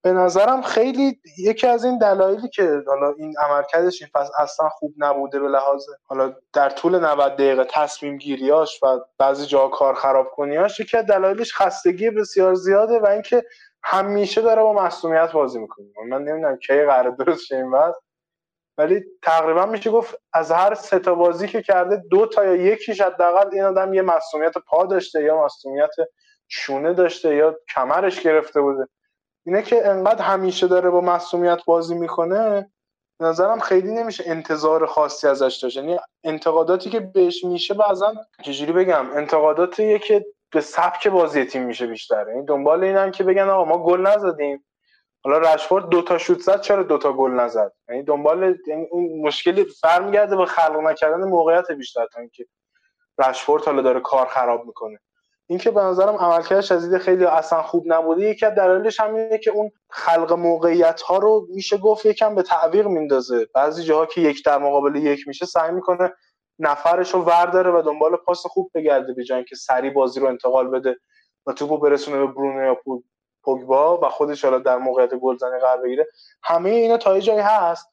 به 0.03 0.11
نظرم 0.13 0.61
خیلی 0.61 1.21
یکی 1.37 1.67
از 1.67 1.85
این 1.85 1.97
دلایلی 1.97 2.49
که 2.49 2.83
حالا 2.87 3.13
این 3.17 3.33
عملکردش 3.39 4.01
این 4.01 4.09
فصل 4.13 4.31
اصلا 4.39 4.69
خوب 4.69 4.93
نبوده 4.97 5.39
به 5.39 5.47
لحاظ 5.47 5.85
حالا 6.03 6.35
در 6.53 6.69
طول 6.69 6.99
90 6.99 7.33
دقیقه 7.33 7.65
تصمیم 7.69 8.17
گیریاش 8.17 8.83
و 8.83 8.99
بعضی 9.17 9.45
جا 9.45 9.67
کار 9.67 9.93
خراب 9.93 10.31
کنیاش 10.31 10.79
یکی 10.79 10.97
از 10.97 11.05
دلایلش 11.05 11.53
خستگی 11.53 12.09
بسیار 12.09 12.53
زیاده 12.53 12.99
و 12.99 13.07
اینکه 13.07 13.43
همیشه 13.83 14.41
داره 14.41 14.61
با 14.61 14.73
مصونیت 14.73 15.31
بازی 15.31 15.59
می‌کنه. 15.59 15.85
من 16.09 16.23
نمی‌دونم 16.23 16.57
کی 16.57 16.85
قرار 16.85 17.15
درست 17.15 17.45
شه 17.45 17.55
این 17.55 17.71
ولی 18.77 19.03
تقریبا 19.21 19.65
میشه 19.65 19.91
گفت 19.91 20.15
از 20.33 20.51
هر 20.51 20.73
سه 20.73 20.99
تا 20.99 21.15
بازی 21.15 21.47
که 21.47 21.61
کرده 21.61 22.03
دو 22.11 22.25
تا 22.25 22.45
یا 22.45 22.55
یکیش 22.55 23.01
حداقل 23.01 23.49
این 23.53 23.63
آدم 23.63 23.93
یه 23.93 24.01
مصونیت 24.01 24.57
پا 24.57 24.85
داشته 24.85 25.23
یا 25.23 25.45
مصونیت 25.45 25.89
شونه 26.47 26.93
داشته 26.93 27.35
یا 27.35 27.59
کمرش 27.75 28.21
گرفته 28.21 28.61
بوده. 28.61 28.87
اینه 29.45 29.61
که 29.61 29.87
انقدر 29.87 30.21
همیشه 30.21 30.67
داره 30.67 30.89
با 30.89 31.01
مصومیت 31.01 31.65
بازی 31.65 31.95
می‌کنه 31.95 32.71
نظرم 33.19 33.59
خیلی 33.59 33.91
نمیشه 33.91 34.23
انتظار 34.27 34.85
خاصی 34.85 35.27
ازش 35.27 35.59
داشت. 35.63 35.77
یعنی 35.77 35.99
انتقاداتی 36.23 36.89
که 36.89 36.99
بهش 36.99 37.43
میشه 37.43 37.73
بعضا 37.73 38.13
چجوری 38.43 38.71
بگم 38.71 39.11
انتقاداتیه 39.11 39.99
که 39.99 40.25
به 40.51 40.61
سبک 40.61 41.07
بازی 41.07 41.45
تیم 41.45 41.63
میشه 41.63 41.87
بیشتر. 41.87 42.25
یعنی 42.27 42.45
دنبال 42.45 42.83
اینن 42.83 43.11
که 43.11 43.23
بگن 43.23 43.49
آقا 43.49 43.65
ما 43.65 43.83
گل 43.83 44.01
نزدیم. 44.07 44.65
حالا 45.23 45.37
رشفورد 45.37 45.89
دو 45.89 46.01
تا 46.01 46.17
شوت 46.17 46.39
زد 46.39 46.61
چرا 46.61 46.83
دو 46.83 46.97
تا 46.97 47.13
گل 47.13 47.31
نزد؟ 47.31 47.71
یعنی 47.89 48.03
دنبال 48.03 48.57
یعنی 48.67 48.87
اون 48.91 49.27
مشکلی 49.27 49.65
برمیگرده 49.83 50.35
به 50.37 50.45
خلق 50.45 50.79
نکردن 50.79 51.23
موقعیت 51.23 51.71
بیشتر 51.71 52.05
تا 52.13 52.19
اینکه 52.19 52.45
رشفورد 53.17 53.63
حالا 53.63 53.81
داره 53.81 53.99
کار 53.99 54.27
خراب 54.27 54.65
می‌کنه. 54.65 54.99
اینکه 55.51 55.71
به 55.71 55.81
نظرم 55.81 56.15
عملکردش 56.15 56.71
از 56.71 56.93
خیلی 56.95 57.25
اصلا 57.25 57.61
خوب 57.61 57.83
نبوده 57.85 58.29
یکی 58.29 58.45
از 58.45 58.55
دلایلش 58.55 58.99
همینه 58.99 59.37
که 59.37 59.51
اون 59.51 59.71
خلق 59.89 60.33
موقعیت 60.33 61.01
ها 61.01 61.17
رو 61.17 61.47
میشه 61.49 61.77
گفت 61.77 62.05
یکم 62.05 62.35
به 62.35 62.43
تعویق 62.43 62.87
میندازه. 62.87 63.47
بعضی 63.55 63.83
جاها 63.83 64.05
که 64.05 64.21
یک 64.21 64.45
در 64.45 64.57
مقابل 64.57 64.95
یک 64.95 65.27
میشه 65.27 65.45
سعی 65.45 65.71
می‌کنه 65.71 66.13
نفرش 66.59 67.13
رو 67.13 67.21
ورداره 67.21 67.71
و 67.71 67.81
دنبال 67.81 68.15
پاس 68.15 68.45
خوب 68.45 68.71
بگرده 68.73 69.13
به 69.13 69.23
که 69.23 69.55
سری 69.55 69.89
بازی 69.89 70.19
رو 70.19 70.27
انتقال 70.27 70.67
بده 70.67 70.97
و 71.45 71.53
توپو 71.53 71.77
برسونه 71.77 72.17
به 72.17 72.27
برونو 72.27 72.65
یا 72.65 72.77
پوگبا 73.43 73.97
و 73.97 74.09
خودش 74.09 74.45
حالا 74.45 74.59
در 74.59 74.77
موقعیت 74.77 75.13
گلزنی 75.15 75.59
قرار 75.59 75.81
بگیره. 75.81 76.07
همه 76.43 76.69
اینا 76.69 76.97
تا 76.97 77.19
جایی 77.19 77.39
هست 77.39 77.87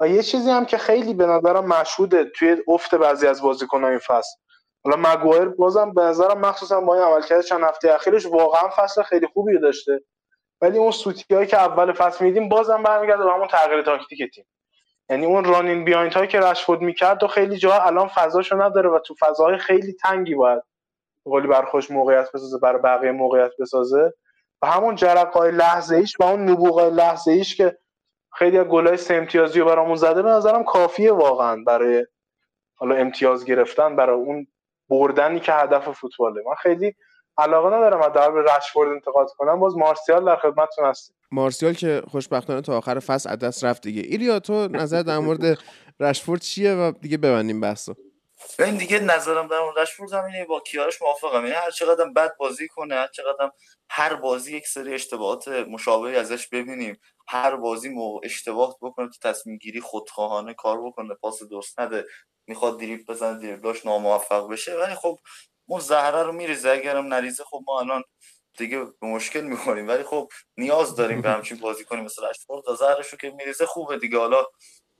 و 0.00 0.08
یه 0.08 0.22
چیزی 0.22 0.50
هم 0.50 0.64
که 0.64 0.78
خیلی 0.78 1.14
به 1.14 1.26
نظرم 1.26 1.66
مشهوده 1.66 2.24
توی 2.24 2.56
افت 2.68 2.94
بعضی 2.94 3.26
از 3.26 3.42
بازیکن‌ها 3.42 3.88
این 3.88 3.98
فصل. 3.98 4.36
حالا 4.84 4.96
مگوایر 4.96 5.48
بازم 5.48 5.94
به 5.94 6.02
نظرم 6.02 6.38
مخصوصا 6.38 6.80
با 6.80 6.94
این 6.94 7.02
عملکرد 7.02 7.40
چند 7.40 7.64
هفته 7.64 7.94
اخیرش 7.94 8.26
واقعا 8.26 8.68
فصل 8.76 9.02
خیلی 9.02 9.26
خوبی 9.26 9.58
داشته. 9.58 10.00
ولی 10.60 10.78
اون 10.78 10.90
سوتی 10.90 11.46
که 11.46 11.56
اول 11.58 11.92
فصل 11.92 12.24
میدیم 12.24 12.48
بازم 12.48 12.82
برمیگرده 12.82 13.24
به 13.24 13.32
همون 13.32 13.48
تغییر 13.48 13.82
تاکتیک 13.82 14.34
تیم. 14.34 14.46
یعنی 15.10 15.26
اون 15.26 15.44
رانین 15.44 15.84
بیاینت 15.84 16.14
هایی 16.14 16.28
که 16.28 16.40
رشفورد 16.40 16.80
می‌کرد 16.80 17.22
و 17.22 17.26
خیلی 17.26 17.56
جاها 17.56 17.86
الان 17.86 18.08
فضاشو 18.08 18.62
نداره 18.62 18.90
و 18.90 18.98
تو 18.98 19.14
فضاهای 19.20 19.58
خیلی 19.58 19.92
تنگی 19.92 20.34
باید 20.34 20.62
قولی 21.24 21.48
برخوش 21.48 21.90
موقعیت 21.90 22.32
بسازه 22.32 22.58
برای 22.58 22.82
بقیه 22.82 23.12
موقعیت 23.12 23.50
بسازه. 23.60 24.12
و 24.62 24.66
همون 24.66 24.94
جرقای 24.94 25.50
لحظه 25.50 25.96
ایش 25.96 26.20
و 26.20 26.22
اون 26.22 26.48
نبوغای 26.48 26.90
لحظه 26.90 27.32
ایش 27.32 27.56
که 27.56 27.78
خیلی 28.32 28.58
از 28.58 28.66
گلای 28.66 28.96
سه 28.96 29.14
امتیازی 29.14 29.60
رو 29.60 29.66
برامون 29.66 29.96
زده 29.96 30.22
به 30.22 30.30
نظرم 30.30 30.64
کافیه 30.64 31.12
واقعا 31.12 31.64
برای 31.66 32.06
حالا 32.74 32.94
امتیاز 32.94 33.44
گرفتن 33.44 33.96
برای 33.96 34.16
اون 34.16 34.46
بردنی 34.92 35.40
که 35.40 35.52
هدف 35.52 35.90
فوتباله. 35.90 36.42
من 36.46 36.54
خیلی 36.54 36.94
علاقه 37.38 37.68
ندارم 37.76 38.02
از 38.02 38.12
در 38.12 38.30
به 38.30 38.42
رشفورد 38.56 38.88
انتقاد 38.90 39.30
کنم. 39.38 39.60
باز 39.60 39.76
مارسیال 39.76 40.24
در 40.24 40.36
خدمتتون 40.36 40.84
هست 40.84 41.14
مارسیال 41.30 41.72
که 41.72 42.02
خوشبختانه 42.10 42.60
تا 42.60 42.78
آخر 42.78 42.98
فصل 42.98 43.30
از 43.30 43.38
دست 43.38 43.64
رفت 43.64 43.82
دیگه. 43.82 44.02
ایلیا 44.02 44.40
تو 44.40 44.68
نظر 44.68 45.02
در 45.02 45.18
مورد 45.18 45.58
رشفورد 46.00 46.40
چیه 46.40 46.74
و 46.74 46.92
دیگه 47.00 47.16
ببندیم 47.16 47.60
بحثو. 47.60 47.94
این 48.58 48.76
دیگه 48.76 48.98
نظرم 48.98 49.46
در 49.46 49.60
مورد 49.60 49.78
رشفورد 49.78 50.12
همینه 50.12 50.44
با 50.44 50.60
کیارش 50.60 51.02
موافقم. 51.02 51.42
یعنی 51.42 51.56
هر 51.56 51.70
چقدر 51.70 52.04
بد 52.04 52.36
بازی 52.36 52.68
کنه 52.68 52.94
هر 52.94 53.06
چقدر 53.06 53.50
هر 53.90 54.14
بازی 54.14 54.56
یک 54.56 54.66
سری 54.66 54.94
اشتباهات 54.94 55.48
مشابهی 55.48 56.16
ازش 56.16 56.48
ببینیم 56.48 57.00
هر 57.28 57.56
بازی 57.56 57.88
مو 57.88 58.20
اشتباه 58.22 58.76
بکنه 58.82 59.08
تو 59.08 59.28
تصمیم 59.28 59.56
گیری 59.56 59.80
خودخواهانه 59.80 60.54
کار 60.54 60.86
بکنه 60.86 61.14
پاس 61.14 61.42
درست 61.42 61.80
نده 61.80 62.04
می‌خواد 62.46 62.80
دریپ 62.80 63.10
بزنه 63.10 63.38
دریبلاش 63.38 63.86
ناموفق 63.86 64.48
بشه. 64.48 64.74
ولی 64.74 64.94
خب 64.94 65.18
اون 65.66 65.80
زهره 65.80 66.22
رو 66.22 66.32
میریزه. 66.32 66.70
اگرم 66.70 67.06
نریزه 67.06 67.44
خب 67.44 67.62
ما 67.66 67.80
الان 67.80 68.02
دیگه 68.58 68.78
به 68.78 69.06
مشکل 69.06 69.40
می‌خوریم. 69.40 69.88
ولی 69.88 70.02
خب 70.02 70.28
نیاز 70.56 70.96
داریم 70.96 71.20
به 71.20 71.30
همچین 71.30 71.58
بازی 71.58 71.84
کنیم. 71.84 72.04
مثل 72.04 72.24
اشفورد 72.24 72.64
رو 73.12 73.18
که 73.18 73.30
میریزه 73.30 73.66
خوبه 73.66 73.98
دیگه. 73.98 74.18
حالا 74.18 74.44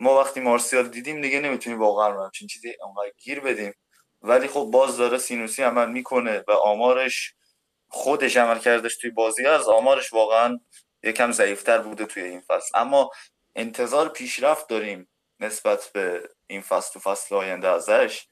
ما 0.01 0.21
وقتی 0.21 0.41
مارسیال 0.41 0.89
دیدیم 0.89 1.21
دیگه 1.21 1.41
نمی‌تونیم 1.41 1.81
واقعا 1.81 2.25
همچین 2.25 2.49
چیزی 2.49 2.69
انقدر 2.87 3.13
گیر 3.23 3.41
بدیم. 3.41 3.75
ولی 4.23 4.49
خب 4.49 4.69
باز 4.73 4.97
داره 4.97 5.19
سینوسی 5.19 5.63
عمل 5.63 5.91
می‌کنه 5.91 6.45
و 6.49 6.53
آمارش 6.53 7.35
خودش 7.89 8.37
عمل 8.37 8.59
کردش 8.59 8.97
توی 8.97 9.11
بازی 9.11 9.47
از 9.47 9.69
آمارش 9.69 10.13
واقعا 10.13 10.59
یکم 11.03 11.33
ضعیفتر 11.33 11.79
بوده 11.79 12.07
توی 12.07 12.23
این 12.23 12.41
فصل. 12.41 12.71
اما 12.75 13.11
انتظار 13.57 14.09
پیشرفت 14.09 14.69
داریم. 14.69 15.09
نسبت 15.43 15.91
به 15.95 16.29
این 16.47 16.61
فصل 16.61 16.99
و 16.99 17.03
فصل 17.03 17.35
آینده 17.35 17.69
ازش 17.69 18.27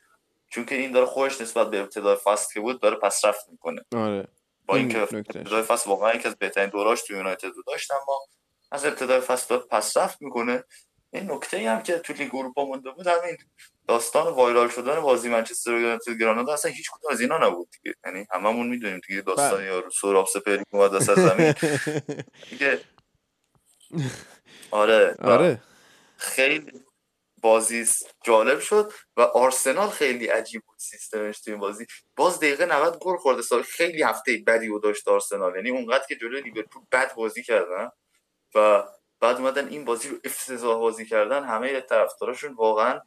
چون 0.49 0.65
که 0.65 0.75
این 0.75 0.93
داره 0.93 1.07
خودش 1.07 1.41
نسبت 1.41 1.71
به 1.71 1.81
ابتدای 1.81 2.17
فصل 2.25 2.55
که 2.55 2.61
بود 2.61 2.81
داره 2.81 2.97
پسرفت 2.97 3.49
می‌کنه. 3.49 3.83
آره. 3.97 4.29
با 4.67 4.77
اینکه 4.77 5.03
ابتدای 5.03 5.63
فصل 5.63 5.91
واقعا 5.91 6.15
یکی 6.15 6.29
از 6.29 6.37
بهترین 6.37 6.71
دوراش 6.71 7.03
تو 7.03 7.13
یونایتد 7.13 7.47
رو 7.47 7.63
داشت 7.67 7.91
اما 7.91 8.27
از 8.73 8.85
ابتدای 8.85 9.21
فصل 9.21 9.47
داره 9.49 9.67
پسرفت 9.71 10.23
می‌کنه. 10.23 10.65
این 11.13 11.31
نکته 11.31 11.57
ای 11.57 11.67
هم 11.67 11.83
که 11.83 11.99
تو 11.99 12.13
لیگ 12.13 12.35
اروپا 12.35 12.65
مونده 12.65 12.91
بود 12.91 13.07
همین 13.07 13.37
داستان 13.89 14.35
وایرال 14.35 14.69
شدن 14.69 15.01
بازی 15.01 15.29
منچستر 15.29 15.71
یونایتد 15.71 16.13
گرانادا 16.21 16.53
اصلا 16.53 16.71
هیچ 16.71 16.91
کدوم 16.91 17.13
از 17.13 17.21
اینا 17.21 17.39
نبود 17.39 17.69
دیگه. 17.71 17.97
یعنی 18.07 18.27
هممون 18.31 18.67
می‌دونیم 18.69 19.01
دیگه 19.09 19.21
داستان 19.21 19.55
بله. 19.55 19.65
یا 19.65 19.91
سوراب 19.91 20.27
سپری 20.27 20.65
اومد 20.71 20.95
از 20.95 21.05
زمین. 21.05 21.55
دیگه. 22.51 22.81
آره. 24.71 25.17
آره. 25.23 25.63
خیلی 26.17 26.81
بازی 27.43 27.87
جالب 28.25 28.61
شد 28.61 28.93
و 29.17 29.21
آرسنال 29.21 29.91
خیلی 29.91 30.27
عجیب 30.27 30.63
بود 30.67 30.79
سیستمش 30.79 31.41
تو 31.41 31.51
این 31.51 31.61
بازی. 31.61 31.87
باز 32.17 32.39
دقیقه 32.39 32.67
90 32.67 32.99
گل 32.99 33.17
خورده 33.17 33.43
سال 33.43 33.63
خیلی 33.63 34.03
هفته 34.03 34.43
بدی 34.47 34.69
و 34.69 34.79
داشت 34.79 35.09
آرسنال. 35.09 35.57
یعنی 35.57 35.71
اونقدر 35.71 36.05
که 36.09 36.17
جلوی 36.17 36.41
لیورپول 36.41 36.83
بد 36.93 37.15
بازی 37.15 37.43
کردن 37.43 37.91
و 38.55 38.85
بعد 39.21 39.37
اومدن 39.37 39.69
این 39.69 39.85
بازی 39.85 40.09
رو 40.09 40.17
افتضاح 40.25 40.79
بازی 40.81 41.07
کردن 41.07 41.45
همه 41.45 41.81
طرفداراشون 41.81 42.55
واقعا 42.55 43.01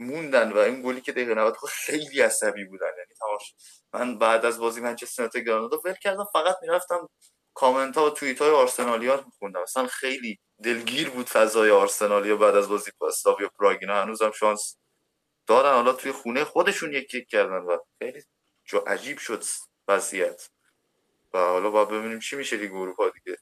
موندن 0.00 0.52
و 0.52 0.58
این 0.58 0.82
گلی 0.82 1.00
که 1.00 1.12
دقیقه 1.12 1.34
90 1.34 1.56
خیلی 1.68 2.20
عصبی 2.20 2.64
بودن. 2.64 2.86
یعنی 2.86 3.14
تماش 3.20 3.54
من 3.92 4.18
بعد 4.18 4.46
از 4.46 4.58
بازی 4.58 4.80
منچستر 4.80 5.22
یونایتد 5.22 5.38
گرانادا 5.38 5.80
ول 5.84 5.94
کردم 5.94 6.24
فقط 6.32 6.56
می‌رفتم 6.62 7.08
کامنت 7.58 7.96
ها 7.96 8.06
و 8.06 8.10
توییت 8.10 8.42
های 8.42 8.50
آرسنالیا 8.50 9.14
رو 9.14 9.22
میخوندم 9.26 9.62
اصلا 9.62 9.86
خیلی 9.86 10.38
دلگیر 10.62 11.10
بود 11.10 11.28
فضای 11.28 11.70
آرسنالیا 11.70 12.36
بعد 12.36 12.56
از 12.56 12.68
بازی 12.68 12.90
با 12.98 13.08
اسلاویا 13.08 13.48
پراگ 13.58 13.78
اینا 13.80 14.02
هنوزم 14.02 14.30
شانس 14.30 14.76
دارن. 15.46 15.74
حالا 15.74 15.92
توی 15.92 16.12
خونه 16.12 16.44
خودشون 16.44 16.92
یک 16.92 17.14
یک 17.14 17.28
کردن 17.28 17.58
و 17.58 17.78
خیلی 17.98 18.22
جو 18.64 18.78
عجیب 18.78 19.18
شد 19.18 19.44
وضعیت. 19.88 20.48
و 21.34 21.38
حالا 21.38 21.70
با 21.70 21.84
ببینیم 21.84 22.18
چی 22.18 22.36
میشه 22.36 22.56
دیگه 22.56 22.74
اروپا 22.74 23.04
دیگه. 23.08 23.38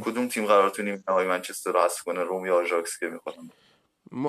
کدوم 0.00 0.28
تیم 0.28 0.46
قرار 0.46 0.70
تو 0.70 0.82
نیمه 0.82 1.02
نهایی 1.08 1.28
منچستر 1.28 1.72
رو 1.72 1.80
حذف 1.80 2.02
کنه 2.02 2.22
روم 2.22 2.46
یا 2.46 2.56
آژاکس 2.56 2.98
که 2.98 3.06
می‌خوان. 3.06 3.50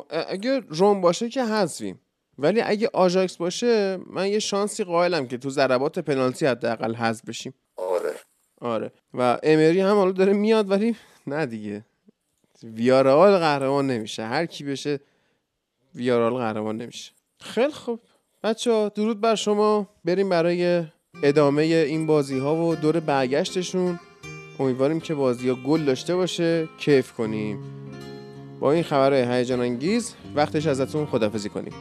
اگه 0.10 0.60
روم 0.70 1.02
باشه 1.02 1.30
که 1.30 1.44
حذفیم. 1.44 2.02
ولی 2.38 2.62
اگه 2.62 2.90
آژاکس 2.94 3.38
باشه 3.38 4.00
من 4.08 4.28
یه 4.28 4.40
شانسی 4.40 4.84
قائلم 4.84 5.28
که 5.28 5.38
تو 5.38 5.50
ضربات 5.50 6.00
پنالتی 6.00 6.46
حداقل 6.46 6.96
حذف 6.96 7.26
بشیم. 7.26 7.54
آره. 7.76 8.16
آره. 8.62 8.92
و 9.14 9.40
امری 9.44 9.80
هم 9.80 9.96
حالا 9.96 10.12
داره 10.12 10.34
میاد 10.34 10.72
ولی 10.72 10.96
نه 11.28 11.46
دیگه. 11.46 11.86
ویارال 12.64 13.38
قهرمان 13.38 13.88
نمیشه. 13.88 14.24
هر 14.24 14.46
کی 14.46 14.64
بشه 14.64 15.00
ویارال 15.96 16.34
قهرمان 16.34 16.78
نمیشه. 16.78 17.12
خیلی 17.40 17.72
خوب. 17.72 18.00
بچه 18.44 18.72
ها 18.72 18.90
درود 18.90 19.22
بر 19.22 19.36
شما. 19.36 19.90
بریم 20.06 20.30
برای 20.30 20.84
ادامه 21.24 21.62
این 21.62 22.08
بازی 22.08 22.40
ها 22.40 22.56
و 22.56 22.76
دور 22.76 23.00
برگشتشون. 23.00 24.00
امیدواریم 24.60 25.00
که 25.00 25.16
بازی 25.16 25.50
ها 25.50 25.56
گل 25.56 25.86
داشته 25.86 26.16
باشه. 26.16 26.68
کیف 26.78 27.14
کنیم. 27.14 27.60
با 28.60 28.72
این 28.72 28.84
خبرهای 28.84 29.38
هیجان 29.38 29.60
انگیز 29.60 30.16
وقتش 30.36 30.68
ازتون 30.68 31.06
خدافزی 31.06 31.50
کنیم. 31.50 31.74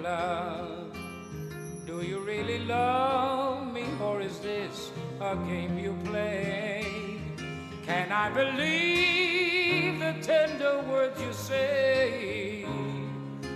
Do 0.00 0.59
a 5.20 5.36
game 5.46 5.78
you 5.78 5.94
play? 6.04 6.86
Can 7.84 8.10
I 8.10 8.30
believe 8.30 10.00
the 10.00 10.14
tender 10.22 10.82
words 10.88 11.20
you 11.20 11.32
say? 11.32 12.64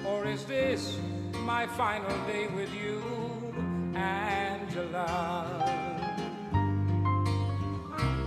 Or 0.06 0.26
is 0.26 0.44
this 0.44 0.98
my 1.40 1.66
final 1.66 2.16
day 2.26 2.48
with 2.48 2.72
you, 2.74 3.02
Angela? 3.94 5.46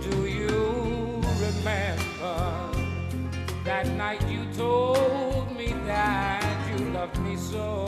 Do 0.02 0.26
you 0.26 1.22
remember 1.38 2.72
that 3.64 3.86
night 3.96 4.28
you 4.28 4.46
told 4.52 5.56
me 5.56 5.74
that 5.86 6.70
you 6.70 6.86
loved 6.86 7.18
me 7.20 7.36
so? 7.36 7.86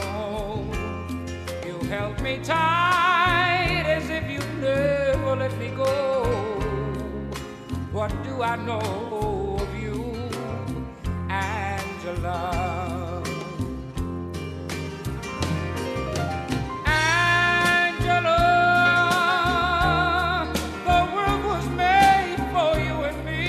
You 1.66 1.76
held 1.88 2.20
me 2.20 2.38
tight 2.44 3.59
as 3.96 4.08
if 4.08 4.24
you 4.30 4.40
never 4.60 5.34
let 5.36 5.52
me 5.58 5.68
go. 5.70 5.88
What 7.92 8.10
do 8.22 8.42
I 8.42 8.54
know 8.68 9.58
of 9.60 9.70
you, 9.84 9.98
Angela? 11.28 12.40
Angela, 16.86 18.38
the 20.88 20.98
world 21.14 21.42
was 21.52 21.66
made 21.84 22.40
for 22.54 22.72
you 22.86 22.96
and 23.08 23.18
me. 23.28 23.42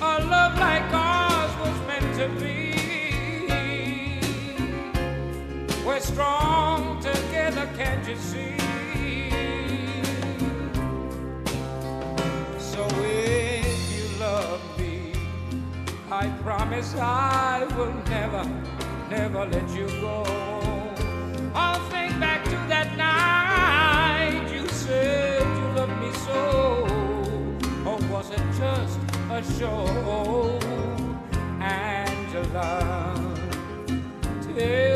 A 0.00 0.14
love 0.34 0.54
like 0.66 0.90
ours 0.92 1.52
was 1.64 1.76
meant 1.88 2.08
to 2.20 2.26
be. 2.40 2.54
We're 5.86 6.00
strong 6.00 6.45
together, 7.46 7.68
can't 7.76 8.08
you 8.08 8.16
see? 8.16 8.56
So 12.58 12.86
if 13.02 13.96
you 13.96 14.20
love 14.20 14.60
me, 14.78 15.12
I 16.10 16.28
promise 16.42 16.94
I 16.96 17.64
will 17.76 17.94
never, 18.08 18.44
never 19.10 19.46
let 19.46 19.68
you 19.70 19.86
go. 20.00 20.24
I'll 21.54 21.80
think 21.90 22.18
back 22.18 22.44
to 22.44 22.58
that 22.68 22.96
night 22.96 24.52
you 24.52 24.66
said 24.68 25.42
you 25.42 25.66
loved 25.78 26.00
me 26.00 26.12
so. 26.26 26.84
Or 27.86 27.98
was 28.12 28.30
it 28.30 28.42
just 28.58 28.98
a 29.30 29.42
show, 29.58 30.58
Angela? 31.60 33.14
Tell 34.42 34.95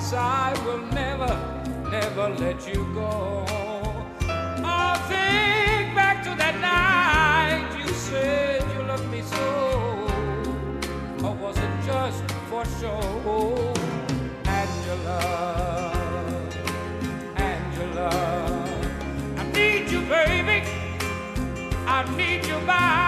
promise 0.00 0.12
I 0.12 0.64
will 0.64 0.78
never, 0.92 1.28
never 1.90 2.28
let 2.30 2.66
you 2.66 2.84
go. 2.94 3.44
I'll 4.64 4.98
think 5.08 5.94
back 5.94 6.22
to 6.24 6.30
that 6.36 6.56
night 6.60 7.78
you 7.78 7.92
said 7.92 8.62
you 8.74 8.82
loved 8.84 9.10
me 9.10 9.22
so. 9.22 10.06
Or 11.24 11.34
was 11.34 11.56
it 11.58 11.70
just 11.84 12.24
for 12.48 12.64
show? 12.80 13.74
Angela, 14.46 15.92
Angela, 17.36 18.10
I 19.36 19.44
need 19.52 19.90
you, 19.90 20.00
baby. 20.02 20.66
I 21.86 22.04
need 22.16 22.46
you 22.46 22.58
by 22.66 22.99